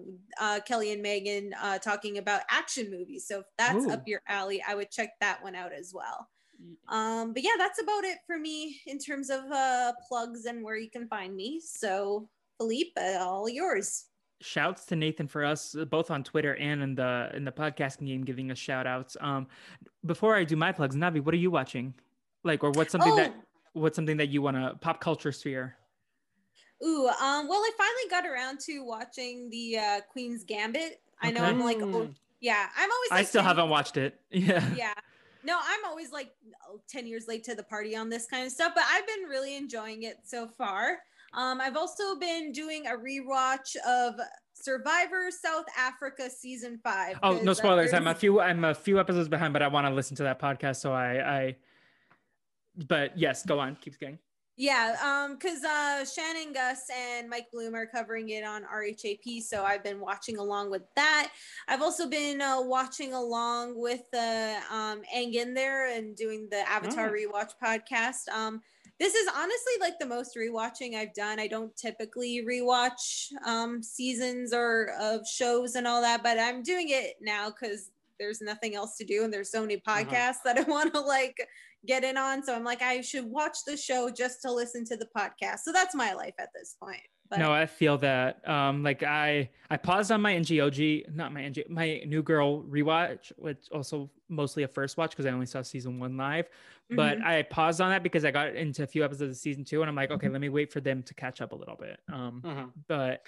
uh, 0.41 0.61
Kelly 0.67 0.93
and 0.93 1.03
Megan 1.03 1.55
uh, 1.61 1.79
talking 1.79 2.19
about 2.19 2.43
action 2.49 2.89
movies. 2.89 3.27
So 3.27 3.41
if 3.41 3.47
that's 3.59 3.85
Ooh. 3.85 3.91
up 3.91 4.05
your 4.07 4.23
alley, 4.29 4.63
I 4.67 4.77
would 4.77 4.93
check 4.93 5.11
that 5.21 5.43
one 5.43 5.57
out 5.57 5.73
as 5.73 5.93
well. 5.93 6.29
Um, 6.89 7.33
but 7.33 7.43
yeah, 7.43 7.53
that's 7.57 7.81
about 7.83 8.05
it 8.05 8.19
for 8.27 8.39
me 8.39 8.81
in 8.87 8.99
terms 8.99 9.31
of 9.31 9.41
uh, 9.53 9.93
plugs 10.09 10.45
and 10.45 10.63
where 10.65 10.77
you 10.77 10.91
can 10.91 11.09
find 11.09 11.35
me. 11.35 11.61
So 11.65 12.29
Philippe, 12.59 13.01
all 13.19 13.49
yours. 13.49 14.08
Shouts 14.41 14.85
to 14.87 14.97
Nathan 14.97 15.27
for 15.27 15.45
us, 15.45 15.75
uh, 15.75 15.85
both 15.85 16.11
on 16.11 16.23
Twitter 16.23 16.55
and 16.57 16.83
in 16.83 16.95
the 16.95 17.31
in 17.35 17.45
the 17.45 17.51
podcasting 17.53 18.07
game, 18.07 18.25
giving 18.25 18.51
us 18.51 18.59
shout 18.59 18.87
outs. 18.87 19.17
Um, 19.21 19.49
before 20.07 20.37
I 20.37 20.45
do 20.45 20.55
my 20.57 20.71
plugs, 20.73 20.95
Navi, 20.95 21.21
what 21.21 21.35
are 21.35 21.39
you 21.39 21.51
watching? 21.51 21.95
Like, 22.45 22.63
or 22.63 22.71
what's 22.71 22.93
something 22.93 23.17
that 23.17 23.35
Oh. 23.37 23.81
what's 23.81 23.97
something 23.97 24.17
that 24.19 24.29
you 24.29 24.41
want 24.43 24.57
to 24.57 24.77
pop 24.81 25.01
culture 25.01 25.33
sphere? 25.33 25.77
Ooh, 26.85 27.09
um, 27.09 27.49
well, 27.49 27.59
I 27.59 27.71
finally 27.77 28.09
got 28.11 28.25
around 28.31 28.61
to 28.61 28.85
watching 28.85 29.51
the 29.51 29.79
uh, 29.79 30.01
Queen's 30.13 30.45
Gambit. 30.45 31.01
I 31.21 31.33
know 31.33 31.43
I'm 31.43 31.59
like, 31.59 31.79
oh, 31.81 32.09
yeah, 32.41 32.69
I'm 32.77 32.91
always. 32.93 33.09
I 33.11 33.25
still 33.25 33.43
haven't 33.43 33.69
watched 33.69 33.97
it. 33.97 34.21
Yeah. 34.31 34.65
Yeah, 34.77 34.95
no, 35.43 35.59
I'm 35.61 35.85
always 35.85 36.13
like 36.13 36.31
ten 36.89 37.09
years 37.09 37.27
late 37.27 37.43
to 37.45 37.57
the 37.57 37.65
party 37.65 37.97
on 37.97 38.09
this 38.09 38.27
kind 38.27 38.47
of 38.47 38.53
stuff, 38.53 38.73
but 38.77 38.85
I've 38.89 39.07
been 39.07 39.25
really 39.29 39.57
enjoying 39.57 40.05
it 40.05 40.19
so 40.23 40.47
far. 40.47 40.99
Um, 41.35 41.61
I've 41.61 41.77
also 41.77 42.17
been 42.17 42.53
doing 42.53 42.87
a 42.87 42.97
rewatch 42.97 43.77
of 43.87 44.15
Survivor 44.55 45.31
South 45.31 45.67
Africa 45.77 46.29
season 46.31 46.81
five. 46.83 47.19
Oh, 47.23 47.39
no 47.43 47.53
uh, 47.53 47.55
spoilers. 47.55 47.93
I'm 47.93 48.07
a 48.07 48.15
few 48.15 48.41
I'm 48.41 48.65
a 48.65 48.75
few 48.75 48.99
episodes 48.99 49.29
behind, 49.29 49.53
but 49.53 49.63
I 49.63 49.69
want 49.69 49.87
to 49.87 49.93
listen 49.93 50.17
to 50.17 50.23
that 50.25 50.41
podcast. 50.41 50.77
So 50.77 50.93
I 50.93 51.39
I. 51.39 51.57
But 52.87 53.19
yes, 53.19 53.45
go 53.45 53.59
on. 53.59 53.77
Keeps 53.77 53.97
going. 53.97 54.19
Yeah, 54.61 54.97
um, 55.05 55.37
because 55.37 55.63
uh, 55.63 56.05
Shannon 56.05 56.53
Guss 56.53 56.91
and 56.93 57.31
Mike 57.31 57.47
Bloom 57.53 57.77
are 57.77 57.87
covering 57.87 58.31
it 58.31 58.43
on 58.43 58.65
RHAP, 58.65 59.41
so 59.41 59.63
I've 59.63 59.85
been 59.85 60.01
watching 60.01 60.39
along 60.39 60.73
with 60.73 60.83
that. 60.97 61.31
I've 61.69 61.81
also 61.81 62.09
been 62.09 62.41
uh, 62.41 62.61
watching 62.63 63.15
along 63.15 63.81
with 63.81 64.11
the 64.11 64.57
um, 64.69 65.03
Ang 65.15 65.35
in 65.35 65.55
there 65.55 65.97
and 65.97 66.17
doing 66.17 66.49
the 66.51 66.69
Avatar 66.69 67.09
rewatch 67.09 67.53
podcast. 67.63 68.29
Um, 68.35 68.61
this 68.99 69.15
is 69.15 69.29
honestly 69.35 69.73
like 69.81 69.99
the 69.99 70.07
most 70.07 70.37
rewatching 70.37 70.95
I've 70.95 71.15
done. 71.15 71.39
I 71.39 71.47
don't 71.47 71.75
typically 71.77 72.45
rewatch 72.45 73.33
um, 73.47 73.83
seasons 73.83 74.53
or 74.53 74.93
of 75.01 75.27
shows 75.27 75.77
and 75.77 75.87
all 75.87 76.03
that, 76.03 76.23
but 76.23 76.39
I'm 76.39 76.63
doing 76.63 76.89
it 76.89 77.17
now 77.21 77.51
because 77.51 77.91
there's 78.19 78.41
nothing 78.41 78.75
else 78.75 78.97
to 78.97 79.05
do 79.05 79.23
and 79.23 79.33
there's 79.33 79.51
so 79.51 79.61
many 79.61 79.77
podcasts 79.77 80.43
that 80.45 80.59
I 80.59 80.63
want 80.69 80.93
to 80.95 81.01
like 81.01 81.37
get 81.87 82.03
in 82.03 82.17
on. 82.17 82.43
So 82.43 82.55
I'm 82.55 82.65
like, 82.65 82.83
I 82.83 83.01
should 83.01 83.25
watch 83.25 83.59
the 83.67 83.77
show 83.77 84.11
just 84.11 84.43
to 84.43 84.53
listen 84.53 84.85
to 84.87 84.97
the 84.97 85.09
podcast. 85.17 85.61
So 85.61 85.73
that's 85.73 85.95
my 85.95 86.13
life 86.13 86.35
at 86.39 86.51
this 86.55 86.77
point. 86.81 87.03
But 87.31 87.39
No, 87.41 87.53
I 87.53 87.67
feel 87.67 87.99
that. 87.99 88.47
Um, 88.49 88.83
like 88.83 89.03
I 89.03 89.51
I 89.71 89.77
paused 89.77 90.11
on 90.11 90.23
my 90.23 90.35
NGOG, 90.35 91.15
not 91.15 91.33
my 91.33 91.43
NG, 91.43 91.63
my 91.69 92.03
New 92.07 92.23
Girl 92.23 92.63
rewatch, 92.63 93.33
which 93.37 93.69
also 93.71 94.11
mostly 94.29 94.63
a 94.63 94.69
first 94.69 94.97
watch 94.97 95.11
because 95.11 95.27
I 95.27 95.31
only 95.31 95.47
saw 95.47 95.63
season 95.63 95.99
one 95.99 96.17
live. 96.17 96.49
But 96.91 97.19
Mhm. 97.19 97.25
I 97.25 97.43
paused 97.43 97.81
on 97.81 97.91
that 97.91 98.03
because 98.03 98.25
I 98.25 98.31
got 98.31 98.57
into 98.57 98.83
a 98.83 98.87
few 98.87 99.05
episodes 99.05 99.31
of 99.31 99.37
season 99.37 99.65
two, 99.65 99.83
and 99.83 99.89
I'm 99.91 99.97
like, 99.97 100.11
okay, 100.11 100.29
let 100.29 100.41
me 100.41 100.49
wait 100.49 100.73
for 100.73 100.81
them 100.81 101.03
to 101.05 101.15
catch 101.15 101.41
up 101.41 101.53
a 101.53 101.57
little 101.57 101.77
bit. 101.77 102.01
Um, 102.11 102.45
Mhm. 102.45 102.75
but 102.89 103.27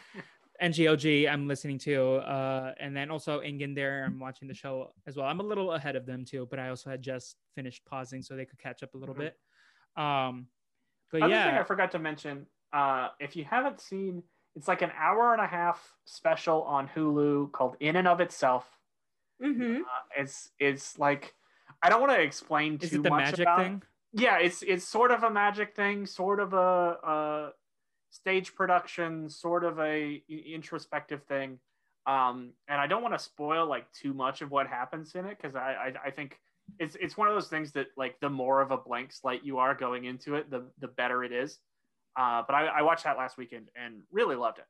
NGOG 0.63 1.29
I'm 1.29 1.47
listening 1.47 1.79
to, 1.81 2.17
uh, 2.17 2.75
and 2.81 2.97
then 2.97 3.11
also 3.11 3.43
Ingen 3.43 3.75
there 3.75 4.05
I'm 4.05 4.19
watching 4.19 4.49
the 4.49 4.55
show 4.55 4.95
as 5.07 5.17
well. 5.17 5.27
I'm 5.27 5.41
a 5.41 5.45
little 5.45 5.73
ahead 5.73 5.97
of 5.97 6.07
them 6.07 6.25
too, 6.25 6.47
but 6.51 6.59
I 6.59 6.69
also 6.71 6.91
had 6.91 7.03
just 7.03 7.37
finished 7.55 7.85
pausing 7.85 8.23
so 8.23 8.37
they 8.37 8.47
could 8.47 8.59
catch 8.59 8.83
up 8.83 8.95
a 8.95 8.99
little 8.99 9.15
Mhm. 9.15 9.25
bit. 9.25 9.37
Um, 9.97 10.49
but 11.11 11.23
Other 11.23 11.41
thing 11.41 11.59
yeah, 11.59 11.59
I 11.59 11.65
forgot 11.65 11.91
to 11.93 11.99
mention, 11.99 12.47
uh, 12.73 13.11
if 13.19 13.37
you 13.37 13.45
haven't 13.45 13.81
seen, 13.81 14.23
it's 14.55 14.69
like 14.69 14.83
an 14.83 14.91
hour 14.95 15.33
and 15.33 15.41
a 15.43 15.47
half 15.47 15.99
special 16.05 16.63
on 16.63 16.89
Hulu 16.89 17.53
called 17.53 17.77
"In 17.81 17.97
and 17.97 18.09
of 18.09 18.21
Itself." 18.21 18.81
Mhm. 19.39 19.91
Uh, 19.91 20.03
it's 20.17 20.53
it's 20.59 20.99
like 20.99 21.35
I 21.83 21.89
don't 21.89 22.01
want 22.01 22.13
to 22.13 22.21
explain 22.21 22.79
too 22.79 22.87
is 22.87 22.95
it 22.95 23.03
the 23.03 23.11
much 23.11 23.25
magic 23.25 23.41
about. 23.41 23.59
thing? 23.61 23.83
Yeah, 24.13 24.39
it's 24.39 24.63
it's 24.63 24.85
sort 24.85 25.11
of 25.11 25.23
a 25.23 25.31
magic 25.31 25.75
thing, 25.75 26.07
sort 26.07 26.41
of 26.41 26.53
a, 26.53 26.57
a 27.03 27.51
stage 28.11 28.55
production, 28.55 29.29
sort 29.29 29.65
of 29.65 29.79
a 29.79 30.23
introspective 30.29 31.23
thing. 31.25 31.59
Um, 32.07 32.53
and 32.69 32.81
I 32.81 32.87
don't 32.87 33.03
want 33.03 33.15
to 33.15 33.23
spoil 33.23 33.67
like 33.67 33.91
too 33.93 34.13
much 34.13 34.43
of 34.43 34.51
what 34.51 34.67
happens 34.67 35.15
in 35.15 35.27
it 35.27 35.37
because 35.41 35.55
I, 35.55 35.93
I 36.05 36.09
I 36.09 36.11
think 36.11 36.39
it's 36.79 36.97
it's 37.01 37.17
one 37.17 37.29
of 37.29 37.35
those 37.35 37.49
things 37.49 37.73
that 37.73 37.89
like 37.97 38.19
the 38.21 38.31
more 38.31 38.61
of 38.61 38.71
a 38.73 38.77
blank 38.77 39.13
slate 39.13 39.45
you 39.45 39.59
are 39.59 39.75
going 39.75 40.05
into 40.05 40.35
it, 40.35 40.51
the 40.51 40.65
the 40.81 40.89
better 40.89 41.23
it 41.25 41.33
is. 41.33 41.59
Uh, 42.19 42.43
but 42.47 42.55
I, 42.55 42.67
I 42.67 42.83
watched 42.83 43.05
that 43.05 43.17
last 43.17 43.39
weekend 43.39 43.69
and 43.77 44.03
really 44.11 44.35
loved 44.37 44.59
it. 44.59 44.67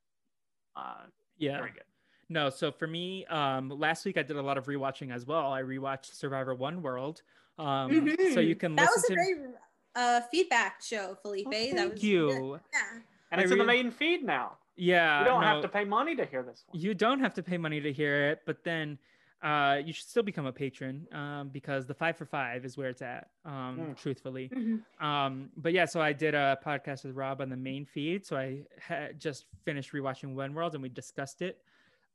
Uh, 0.76 1.06
Yeah. 1.38 1.56
Very 1.56 1.72
good. 1.72 1.84
No, 2.30 2.48
so 2.48 2.70
for 2.70 2.86
me, 2.86 3.26
um, 3.26 3.68
last 3.68 4.04
week 4.04 4.16
I 4.16 4.22
did 4.22 4.36
a 4.36 4.42
lot 4.42 4.56
of 4.56 4.66
rewatching 4.66 5.12
as 5.12 5.26
well. 5.26 5.52
I 5.52 5.62
rewatched 5.62 6.14
Survivor 6.14 6.54
One 6.54 6.80
World. 6.80 7.22
Um, 7.58 7.90
so 7.90 7.96
Mhm. 8.14 8.46
you 8.46 8.54
can 8.54 8.76
that 8.76 8.88
listen 8.88 8.94
was 8.94 9.04
a 9.04 9.08
to. 9.08 9.14
great 9.14 9.54
uh, 9.96 10.20
feedback 10.30 10.80
show, 10.80 11.16
Felipe. 11.20 11.48
Oh, 11.48 11.50
that 11.50 11.74
thank 11.74 11.92
was 11.94 12.04
you. 12.04 12.28
good. 12.28 12.60
Yeah. 12.72 13.00
And 13.32 13.40
I 13.40 13.42
it's 13.42 13.52
in 13.52 13.58
the 13.58 13.64
main 13.64 13.90
feed 13.90 14.22
now. 14.22 14.56
Yeah, 14.76 15.18
You 15.18 15.24
don't 15.26 15.40
no, 15.40 15.46
have 15.48 15.62
to 15.62 15.68
pay 15.68 15.84
money 15.84 16.14
to 16.14 16.24
hear 16.24 16.44
this 16.44 16.62
one. 16.68 16.80
You 16.80 16.94
don't 16.94 17.18
have 17.18 17.34
to 17.34 17.42
pay 17.42 17.58
money 17.58 17.80
to 17.80 17.92
hear 17.92 18.30
it, 18.30 18.42
but 18.46 18.62
then 18.64 18.96
uh, 19.42 19.80
you 19.84 19.92
should 19.92 20.06
still 20.06 20.22
become 20.22 20.44
a 20.46 20.52
patron 20.52 21.06
um, 21.12 21.48
because 21.48 21.86
the 21.86 21.94
five 21.94 22.14
for 22.16 22.26
five 22.26 22.64
is 22.64 22.76
where 22.76 22.88
it's 22.90 23.00
at. 23.02 23.30
Um, 23.44 23.78
Mm. 23.80 23.96
Truthfully, 23.96 24.48
Mhm. 24.50 24.84
um, 25.04 25.50
but 25.56 25.72
yeah, 25.72 25.86
so 25.86 26.00
I 26.00 26.12
did 26.12 26.34
a 26.34 26.58
podcast 26.64 27.04
with 27.04 27.16
Rob 27.16 27.40
on 27.40 27.48
the 27.48 27.56
main 27.56 27.84
feed. 27.86 28.24
So 28.24 28.36
I 28.36 28.64
had 28.78 29.18
just 29.18 29.46
finished 29.64 29.92
rewatching 29.92 30.34
One 30.34 30.54
World 30.54 30.74
and 30.74 30.82
we 30.82 30.88
discussed 30.90 31.42
it. 31.42 31.60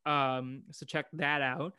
Um, 0.06 0.64
so 0.72 0.86
check 0.86 1.06
that 1.14 1.42
out. 1.42 1.74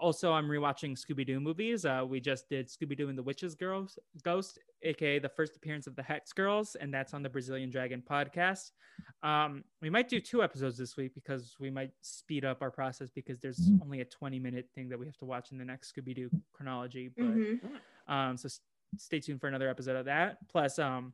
Also, 0.00 0.32
I'm 0.32 0.46
rewatching 0.46 0.96
Scooby 0.96 1.26
Doo 1.26 1.40
movies. 1.40 1.84
Uh, 1.84 2.04
we 2.08 2.20
just 2.20 2.48
did 2.48 2.68
Scooby 2.68 2.96
Doo 2.96 3.08
and 3.08 3.18
the 3.18 3.22
Witches 3.22 3.56
Girls 3.56 3.98
Ghost, 4.22 4.60
aka 4.82 5.18
the 5.18 5.28
first 5.28 5.56
appearance 5.56 5.88
of 5.88 5.96
the 5.96 6.02
Hex 6.04 6.32
Girls, 6.32 6.76
and 6.76 6.94
that's 6.94 7.12
on 7.14 7.22
the 7.22 7.28
Brazilian 7.28 7.68
Dragon 7.68 8.00
podcast. 8.08 8.70
Um, 9.24 9.64
we 9.80 9.90
might 9.90 10.08
do 10.08 10.20
two 10.20 10.42
episodes 10.44 10.78
this 10.78 10.96
week 10.96 11.14
because 11.14 11.56
we 11.58 11.68
might 11.68 11.90
speed 12.00 12.44
up 12.44 12.62
our 12.62 12.70
process 12.70 13.10
because 13.10 13.40
there's 13.40 13.70
only 13.82 14.02
a 14.02 14.04
20 14.04 14.38
minute 14.38 14.68
thing 14.72 14.88
that 14.88 14.98
we 14.98 15.04
have 15.06 15.16
to 15.18 15.24
watch 15.24 15.50
in 15.50 15.58
the 15.58 15.64
next 15.64 15.92
Scooby 15.94 16.14
Doo 16.14 16.30
chronology. 16.52 17.08
But 17.08 17.24
Mhm. 17.26 17.60
um, 18.06 18.36
so 18.36 18.46
s- 18.46 18.60
stay 18.98 19.18
tuned 19.18 19.40
for 19.40 19.48
another 19.48 19.68
episode 19.68 19.96
of 19.96 20.04
that. 20.04 20.38
Plus, 20.48 20.78
um, 20.78 21.12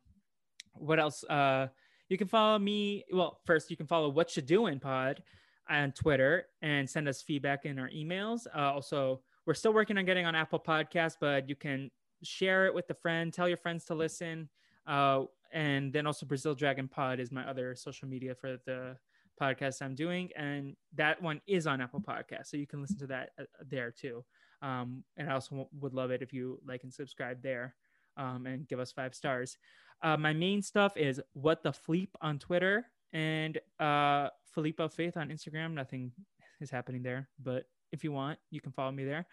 what 0.75 0.99
else? 1.01 1.25
Uh, 1.25 1.69
you 2.11 2.19
can 2.19 2.29
follow 2.29 2.59
me. 2.59 3.05
Well, 3.11 3.41
first 3.47 3.71
you 3.71 3.79
can 3.79 3.87
follow 3.87 4.11
What 4.11 4.37
You 4.37 4.43
Doing 4.43 4.79
Pod 4.79 5.23
on 5.69 5.93
Twitter 5.93 6.47
and 6.63 6.89
send 6.89 7.09
us 7.09 7.23
feedback 7.23 7.65
in 7.65 7.79
our 7.79 7.91
emails. 7.91 8.47
Uh, 8.55 8.73
also, 8.73 9.21
we're 9.47 9.55
still 9.55 9.73
working 9.73 9.99
on 9.99 10.05
getting 10.05 10.27
on 10.27 10.35
Apple 10.35 10.61
Podcasts, 10.61 11.17
but 11.21 11.49
you 11.49 11.57
can 11.57 11.91
share 12.23 12.67
it 12.67 12.75
with 12.75 12.89
a 12.91 12.95
friend, 12.95 13.33
tell 13.33 13.49
your 13.49 13.57
friends 13.57 13.85
to 13.87 13.95
listen. 13.95 14.49
Uh, 14.87 15.25
and 15.53 15.93
then 15.93 16.07
also 16.07 16.27
Brazil 16.27 16.55
Dragon 16.55 16.89
Pod 16.89 17.21
is 17.21 17.33
my 17.33 17.49
other 17.49 17.75
social 17.75 18.09
media 18.09 18.35
for 18.35 18.59
the 18.67 18.97
podcast 19.41 19.81
I'm 19.83 19.95
doing, 19.95 20.31
and 20.37 20.77
that 20.95 21.23
one 21.23 21.41
is 21.47 21.67
on 21.67 21.81
Apple 21.81 22.01
Podcasts, 22.01 22.49
so 22.49 22.57
you 22.57 22.67
can 22.67 22.81
listen 22.81 22.99
to 22.99 23.07
that 23.07 23.31
uh, 23.39 23.45
there 23.69 23.91
too. 23.91 24.25
Um, 24.61 25.05
and 25.17 25.31
I 25.31 25.35
also 25.35 25.69
would 25.81 25.95
love 25.95 26.11
it 26.11 26.23
if 26.23 26.33
you 26.33 26.61
like 26.67 26.83
and 26.83 26.93
subscribe 26.93 27.43
there 27.43 27.77
um, 28.17 28.47
and 28.47 28.67
give 28.67 28.81
us 28.81 28.93
five 28.93 29.15
stars. 29.15 29.57
Uh, 30.03 30.17
my 30.17 30.33
main 30.33 30.63
stuff 30.63 30.97
is 30.97 31.21
What 31.33 31.63
the 31.63 31.73
Fleep 31.73 32.09
on 32.21 32.39
Twitter 32.39 32.87
and 33.13 33.59
uh, 33.81 34.29
Filippo 34.55 34.89
Faith 34.89 35.17
on 35.17 35.29
Instagram. 35.29 35.73
Nothing 35.75 36.13
is 36.61 36.71
happening 36.71 37.03
there, 37.03 37.29
but 37.43 37.65
if 37.93 38.05
you 38.05 38.13
want, 38.13 38.39
you 38.51 38.61
can 38.61 38.73
follow 38.73 38.91
me 38.93 39.05
there. 39.05 39.27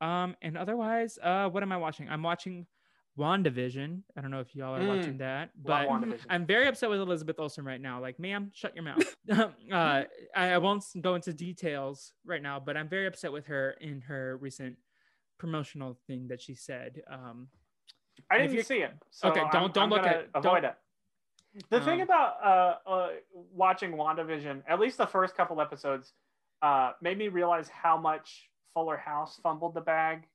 Um, 0.00 0.34
and 0.42 0.56
otherwise, 0.58 1.18
uh, 1.22 1.48
what 1.48 1.62
am 1.62 1.70
I 1.72 1.76
watching? 1.76 2.08
I'm 2.08 2.22
watching 2.22 2.66
WandaVision. 3.18 4.00
I 4.16 4.20
don't 4.20 4.30
know 4.30 4.40
if 4.40 4.54
y'all 4.56 4.74
are 4.74 4.80
Mm. 4.80 4.96
watching 4.96 5.18
that, 5.18 5.50
but. 5.62 5.86
I'm 6.28 6.46
very 6.46 6.66
upset 6.66 6.88
with 6.90 7.00
Elizabeth 7.00 7.38
Olsen 7.38 7.64
right 7.64 7.80
now. 7.80 8.00
Like, 8.00 8.18
ma'am, 8.18 8.50
shut 8.54 8.74
your 8.74 8.84
mouth. 8.84 9.16
uh, 9.30 9.46
I, 9.70 10.04
I 10.34 10.58
won't 10.58 10.82
go 11.00 11.14
into 11.14 11.32
details 11.32 12.14
right 12.24 12.42
now, 12.42 12.58
but 12.58 12.76
I'm 12.76 12.88
very 12.88 13.06
upset 13.06 13.30
with 13.32 13.46
her 13.46 13.72
in 13.80 14.00
her 14.02 14.38
recent 14.38 14.76
promotional 15.38 15.98
thing 16.06 16.28
that 16.28 16.40
she 16.40 16.54
said. 16.54 17.02
Um, 17.10 17.48
I 18.30 18.38
didn't 18.46 18.64
see 18.64 18.78
it. 18.78 18.92
So 19.10 19.28
Okay, 19.28 19.40
don't- 19.40 19.54
I'm- 19.54 19.70
don't 19.72 19.84
I'm 19.84 19.90
look 19.90 20.06
at- 20.06 20.28
avoid 20.34 20.62
don't- 20.62 20.64
it. 20.64 20.76
The 21.68 21.80
thing 21.80 22.00
Um, 22.00 22.08
about 22.08 22.42
uh, 22.42 22.88
uh, 22.88 23.10
watching 23.32 23.92
WandaVision, 23.92 24.62
at 24.66 24.80
least 24.80 24.96
the 24.98 25.06
first 25.06 25.34
couple 25.36 25.60
episodes, 25.60 26.14
uh, 26.62 26.92
made 27.00 27.18
me 27.18 27.28
realize 27.28 27.68
how 27.68 27.96
much 27.98 28.48
Fuller 28.72 28.96
House 28.96 29.38
fumbled 29.42 29.74
the 29.74 29.80
bag, 29.80 30.26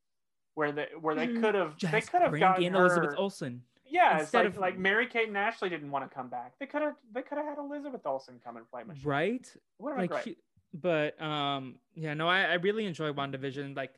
where 0.54 0.72
they 0.72 0.90
where 1.00 1.16
they 1.16 1.28
Mhm. 1.28 1.42
could 1.42 1.56
have 1.56 1.80
they 1.80 2.02
could 2.02 2.22
have 2.22 2.38
gotten 2.40 2.64
in 2.64 2.74
her, 2.74 2.82
Elizabeth 2.86 3.16
Olsen. 3.18 3.64
Yeah, 3.86 4.14
it's 4.16 4.24
instead 4.24 4.46
like 4.46 4.54
of- 4.54 4.58
like 4.60 4.78
Mary 4.78 5.08
Kate 5.08 5.28
and 5.28 5.38
Ashley 5.38 5.70
didn't 5.70 5.90
want 5.90 6.08
to 6.10 6.14
come 6.14 6.30
back. 6.30 6.58
They 6.60 6.68
could 6.68 6.82
have 6.84 6.96
they 7.12 7.24
could 7.24 7.38
have 7.40 7.48
had 7.48 7.58
Elizabeth 7.58 8.06
Olsen 8.06 8.40
come 8.44 8.58
and 8.58 8.70
play 8.70 8.84
Michelle. 8.84 9.10
Right? 9.10 9.58
Have 9.82 10.12
like 10.12 10.38
but 10.74 11.20
um 11.22 11.80
yeah 11.96 12.14
no 12.14 12.28
I, 12.28 12.42
I 12.44 12.54
really 12.56 12.86
enjoy 12.86 13.12
WandaVision 13.14 13.76
like 13.76 13.98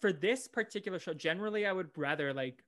for 0.00 0.12
this 0.12 0.46
particular 0.48 0.98
show 1.00 1.12
generally 1.12 1.66
I 1.66 1.72
would 1.72 1.90
rather 1.98 2.32
like 2.32 2.62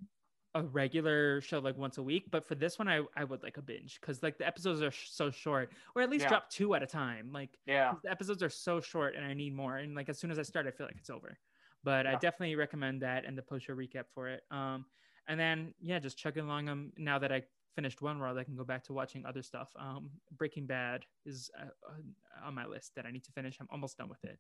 a 0.57 0.63
regular 0.63 1.41
show 1.43 1.59
like 1.59 1.77
once 1.77 1.99
a 1.99 2.03
week 2.03 2.25
but 2.31 2.45
for 2.47 2.55
this 2.55 2.79
one 2.79 2.89
I, 2.89 3.03
I 3.15 3.25
would 3.25 3.43
like 3.43 3.59
a 3.59 3.63
binge 3.63 4.01
because 4.01 4.23
like 4.23 4.39
the 4.39 4.47
episodes 4.47 4.81
are 4.81 4.91
sh- 4.91 5.11
so 5.11 5.31
short 5.31 5.73
or 5.95 6.01
at 6.03 6.09
least 6.09 6.25
Yeah. 6.25 6.29
drop 6.31 6.51
two 6.51 6.75
at 6.75 6.83
a 6.83 6.87
time 6.87 7.31
like 7.31 7.59
yeah, 7.67 7.93
the 8.03 8.11
episodes 8.11 8.43
are 8.43 8.49
so 8.49 8.81
short 8.81 9.15
and 9.17 9.25
I 9.25 9.35
need 9.35 9.55
more 9.55 9.77
and 9.77 9.95
like 9.95 10.09
as 10.09 10.19
soon 10.19 10.31
as 10.31 10.39
I 10.39 10.43
start 10.43 10.67
I 10.67 10.71
feel 10.71 10.87
like 10.87 10.97
it's 10.99 11.11
over 11.11 11.39
but 11.85 12.07
I 12.07 12.15
definitely 12.15 12.57
recommend 12.57 13.03
that 13.03 13.27
and 13.27 13.37
the 13.37 13.43
post 13.43 13.67
show 13.67 13.75
recap 13.77 14.05
for 14.15 14.29
it 14.29 14.45
um 14.51 14.87
and 15.29 15.39
then 15.39 15.75
yeah 15.81 15.99
just 15.99 16.17
chugging 16.17 16.45
along 16.45 16.65
them 16.65 16.93
now 16.97 17.19
that 17.19 17.33
I 17.33 17.43
finished 17.75 18.01
one 18.01 18.19
world 18.19 18.39
I 18.39 18.45
can 18.45 18.57
go 18.57 18.65
back 18.65 18.83
to 18.85 18.95
watching 18.95 19.27
other 19.27 19.43
stuff 19.43 19.71
um 19.79 20.11
Breaking 20.39 20.67
Bad 20.67 21.05
is 21.27 21.51
uh, 21.61 21.67
on 22.47 22.55
my 22.55 22.65
list 22.65 22.95
that 22.97 23.05
I 23.05 23.11
need 23.11 23.25
to 23.25 23.33
finish 23.33 23.59
I'm 23.61 23.69
almost 23.71 23.99
done 23.99 24.09
with 24.09 24.25
it 24.25 24.39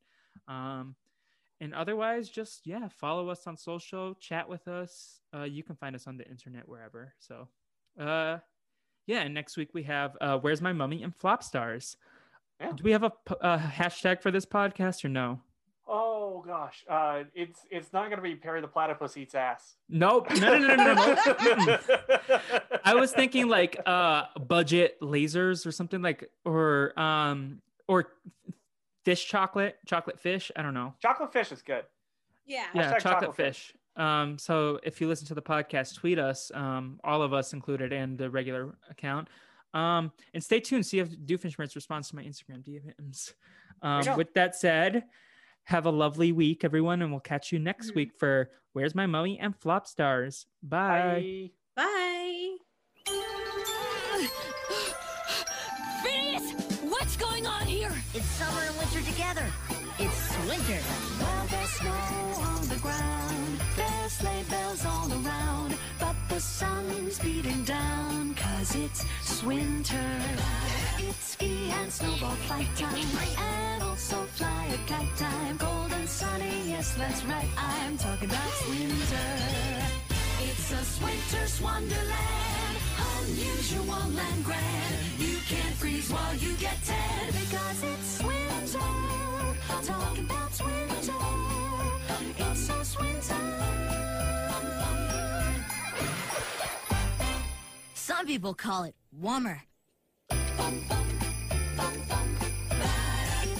um 0.48 0.96
and 1.60 1.74
otherwise 1.74 2.28
just 2.28 2.66
yeah 2.66 2.88
follow 2.88 3.28
us 3.28 3.46
on 3.46 3.56
social 3.56 4.14
chat 4.14 4.48
with 4.48 4.68
us. 4.68 5.20
Uh 5.34 5.44
you 5.44 5.62
can 5.62 5.76
find 5.76 5.94
us 5.96 6.06
on 6.06 6.16
the 6.16 6.28
internet 6.28 6.68
wherever. 6.68 7.14
So 7.18 7.48
uh 8.00 8.38
yeah 9.06 9.20
and 9.20 9.34
next 9.34 9.56
week 9.56 9.70
we 9.72 9.84
have 9.84 10.16
uh 10.20 10.38
where's 10.38 10.60
my 10.62 10.72
mummy 10.72 11.02
and 11.02 11.14
flop 11.14 11.42
stars? 11.42 11.96
Yeah. 12.60 12.72
do 12.72 12.82
we 12.84 12.92
have 12.92 13.02
a, 13.02 13.12
a 13.42 13.58
hashtag 13.58 14.22
for 14.22 14.30
this 14.30 14.46
podcast 14.46 15.04
or 15.04 15.08
no? 15.08 15.40
Oh 15.88 16.42
gosh, 16.44 16.84
uh, 16.90 17.22
it's 17.32 17.60
it's 17.70 17.92
not 17.92 18.10
gonna 18.10 18.20
be 18.20 18.34
Perry 18.34 18.60
the 18.60 18.66
Platypus 18.66 19.16
eats 19.16 19.36
ass. 19.36 19.76
nope. 19.88 20.28
No 20.40 20.58
no 20.58 20.74
no 20.74 20.74
no 20.74 20.94
no, 20.94 21.56
no. 21.64 21.78
I 22.84 22.94
was 22.94 23.12
thinking 23.12 23.46
like 23.48 23.78
uh 23.86 24.24
budget 24.48 25.00
lasers 25.00 25.64
or 25.64 25.70
something 25.70 26.02
like 26.02 26.28
or 26.44 26.98
um 26.98 27.60
or 27.86 28.06
fish 29.06 29.26
chocolate 29.26 29.76
chocolate 29.86 30.18
fish 30.20 30.50
i 30.56 30.62
don't 30.62 30.74
know 30.74 30.92
chocolate 31.00 31.32
fish 31.32 31.50
is 31.52 31.62
good. 31.62 31.84
Yeah. 32.44 32.64
yeah 32.74 32.82
chocolate 32.82 33.02
chocolate 33.02 33.36
fish 33.36 33.72
Um, 33.96 34.36
so 34.36 34.78
if 34.82 35.00
you 35.00 35.08
listen 35.08 35.26
to 35.28 35.34
the 35.34 35.40
podcast, 35.54 35.94
tweet 35.96 36.18
us, 36.18 36.50
um, 36.54 37.00
all 37.02 37.22
of 37.22 37.32
us 37.32 37.54
included, 37.54 37.92
and 37.94 38.18
the 38.18 38.28
regular 38.28 38.76
account. 38.90 39.28
Um, 39.72 40.12
and 40.34 40.44
stay 40.44 40.60
tuned. 40.60 40.84
See 40.84 40.98
if 40.98 41.08
Doofenshmirtz 41.16 41.74
responds 41.74 42.10
to 42.10 42.16
my 42.16 42.22
Instagram 42.22 42.60
DMs. 42.62 43.32
Um, 43.80 44.16
with 44.18 44.34
that 44.34 44.54
said, 44.54 45.04
have 45.64 45.86
a 45.86 45.90
lovely 45.90 46.30
week, 46.32 46.62
everyone, 46.62 47.00
and 47.02 47.10
we'll 47.10 47.20
catch 47.32 47.52
you 47.52 47.58
next 47.58 47.90
Mhm. 47.92 47.94
week 47.96 48.12
for 48.18 48.50
Where's 48.74 48.94
My 48.94 49.06
Mummy 49.06 49.38
and 49.38 49.56
Flop 49.56 49.86
Stars. 49.86 50.46
Bye. 50.62 51.50
Bye. 51.74 51.84
Bye. 51.84 52.05
Snow 61.86 62.44
on 62.44 62.68
the 62.68 62.76
ground. 62.76 63.60
There's 63.76 64.12
sleigh 64.12 64.44
bells 64.50 64.84
all 64.84 65.10
around. 65.12 65.76
But 65.98 66.16
the 66.28 66.40
sun's 66.40 67.18
beating 67.18 67.64
down, 67.64 68.34
cause 68.34 68.74
it's 68.74 69.42
winter. 69.42 70.10
It's 70.98 71.24
ski 71.32 71.70
and 71.78 71.92
snowball 71.92 72.38
fight 72.48 72.68
time. 72.76 73.10
And 73.38 73.82
also 73.82 74.16
fly 74.38 74.64
a 74.76 74.78
kite 74.90 75.16
time. 75.16 75.58
Cold 75.58 75.92
and 75.92 76.08
sunny, 76.08 76.70
yes, 76.72 76.94
that's 76.94 77.24
right. 77.24 77.48
I'm 77.56 77.96
talking 77.98 78.28
about 78.28 78.54
winter. 78.68 79.28
It's 80.48 80.72
a 80.72 81.04
winter's 81.04 81.60
wonderland, 81.60 82.76
unusual 83.18 84.02
and 84.26 84.44
grand. 84.44 84.96
You 85.18 85.36
can't 85.48 85.74
freeze 85.80 86.10
while 86.10 86.34
you 86.34 86.52
get 86.56 86.78
tan 86.84 87.26
because 87.26 87.82
it's 87.92 88.22
winter. 88.22 88.86
Talking 89.82 90.24
about 90.24 90.52
winter. 90.64 91.65
Some 97.94 98.26
people 98.26 98.54
call 98.54 98.84
it 98.84 98.94
warmer. 99.12 99.62
It's 100.30 100.40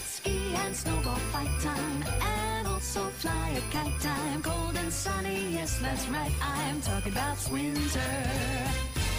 ski 0.03 0.55
and 0.55 0.75
snowball 0.75 1.17
fight 1.31 1.61
time, 1.61 2.03
and 2.21 2.67
also 2.67 3.11
fly 3.11 3.51
a 3.51 3.61
kite 3.73 4.01
time. 4.01 4.43
Cold 4.43 4.75
and 4.77 4.91
sunny, 4.93 5.53
yes, 5.53 5.79
that's 5.79 6.09
right. 6.09 6.33
I'm 6.43 6.81
talking 6.81 7.13
about 7.13 7.39
winter. 7.51 8.01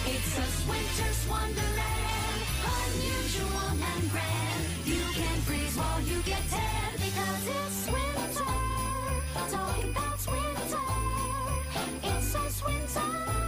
It's 0.06 0.38
a 0.38 0.44
winter's 0.68 1.26
wonderland, 1.28 2.42
unusual 2.82 3.70
and 3.94 4.10
grand. 4.10 4.66
You 4.84 5.04
can 5.14 5.40
freeze 5.42 5.76
while 5.76 6.00
you 6.00 6.20
get 6.22 6.42
tan 6.50 6.92
because 6.96 7.46
it's 7.46 7.86
winter. 7.86 8.07
Don't 9.50 9.94
that's 9.94 10.26
winter. 10.26 10.78
it's 12.02 12.26
says 12.26 12.62
winter. 12.64 13.47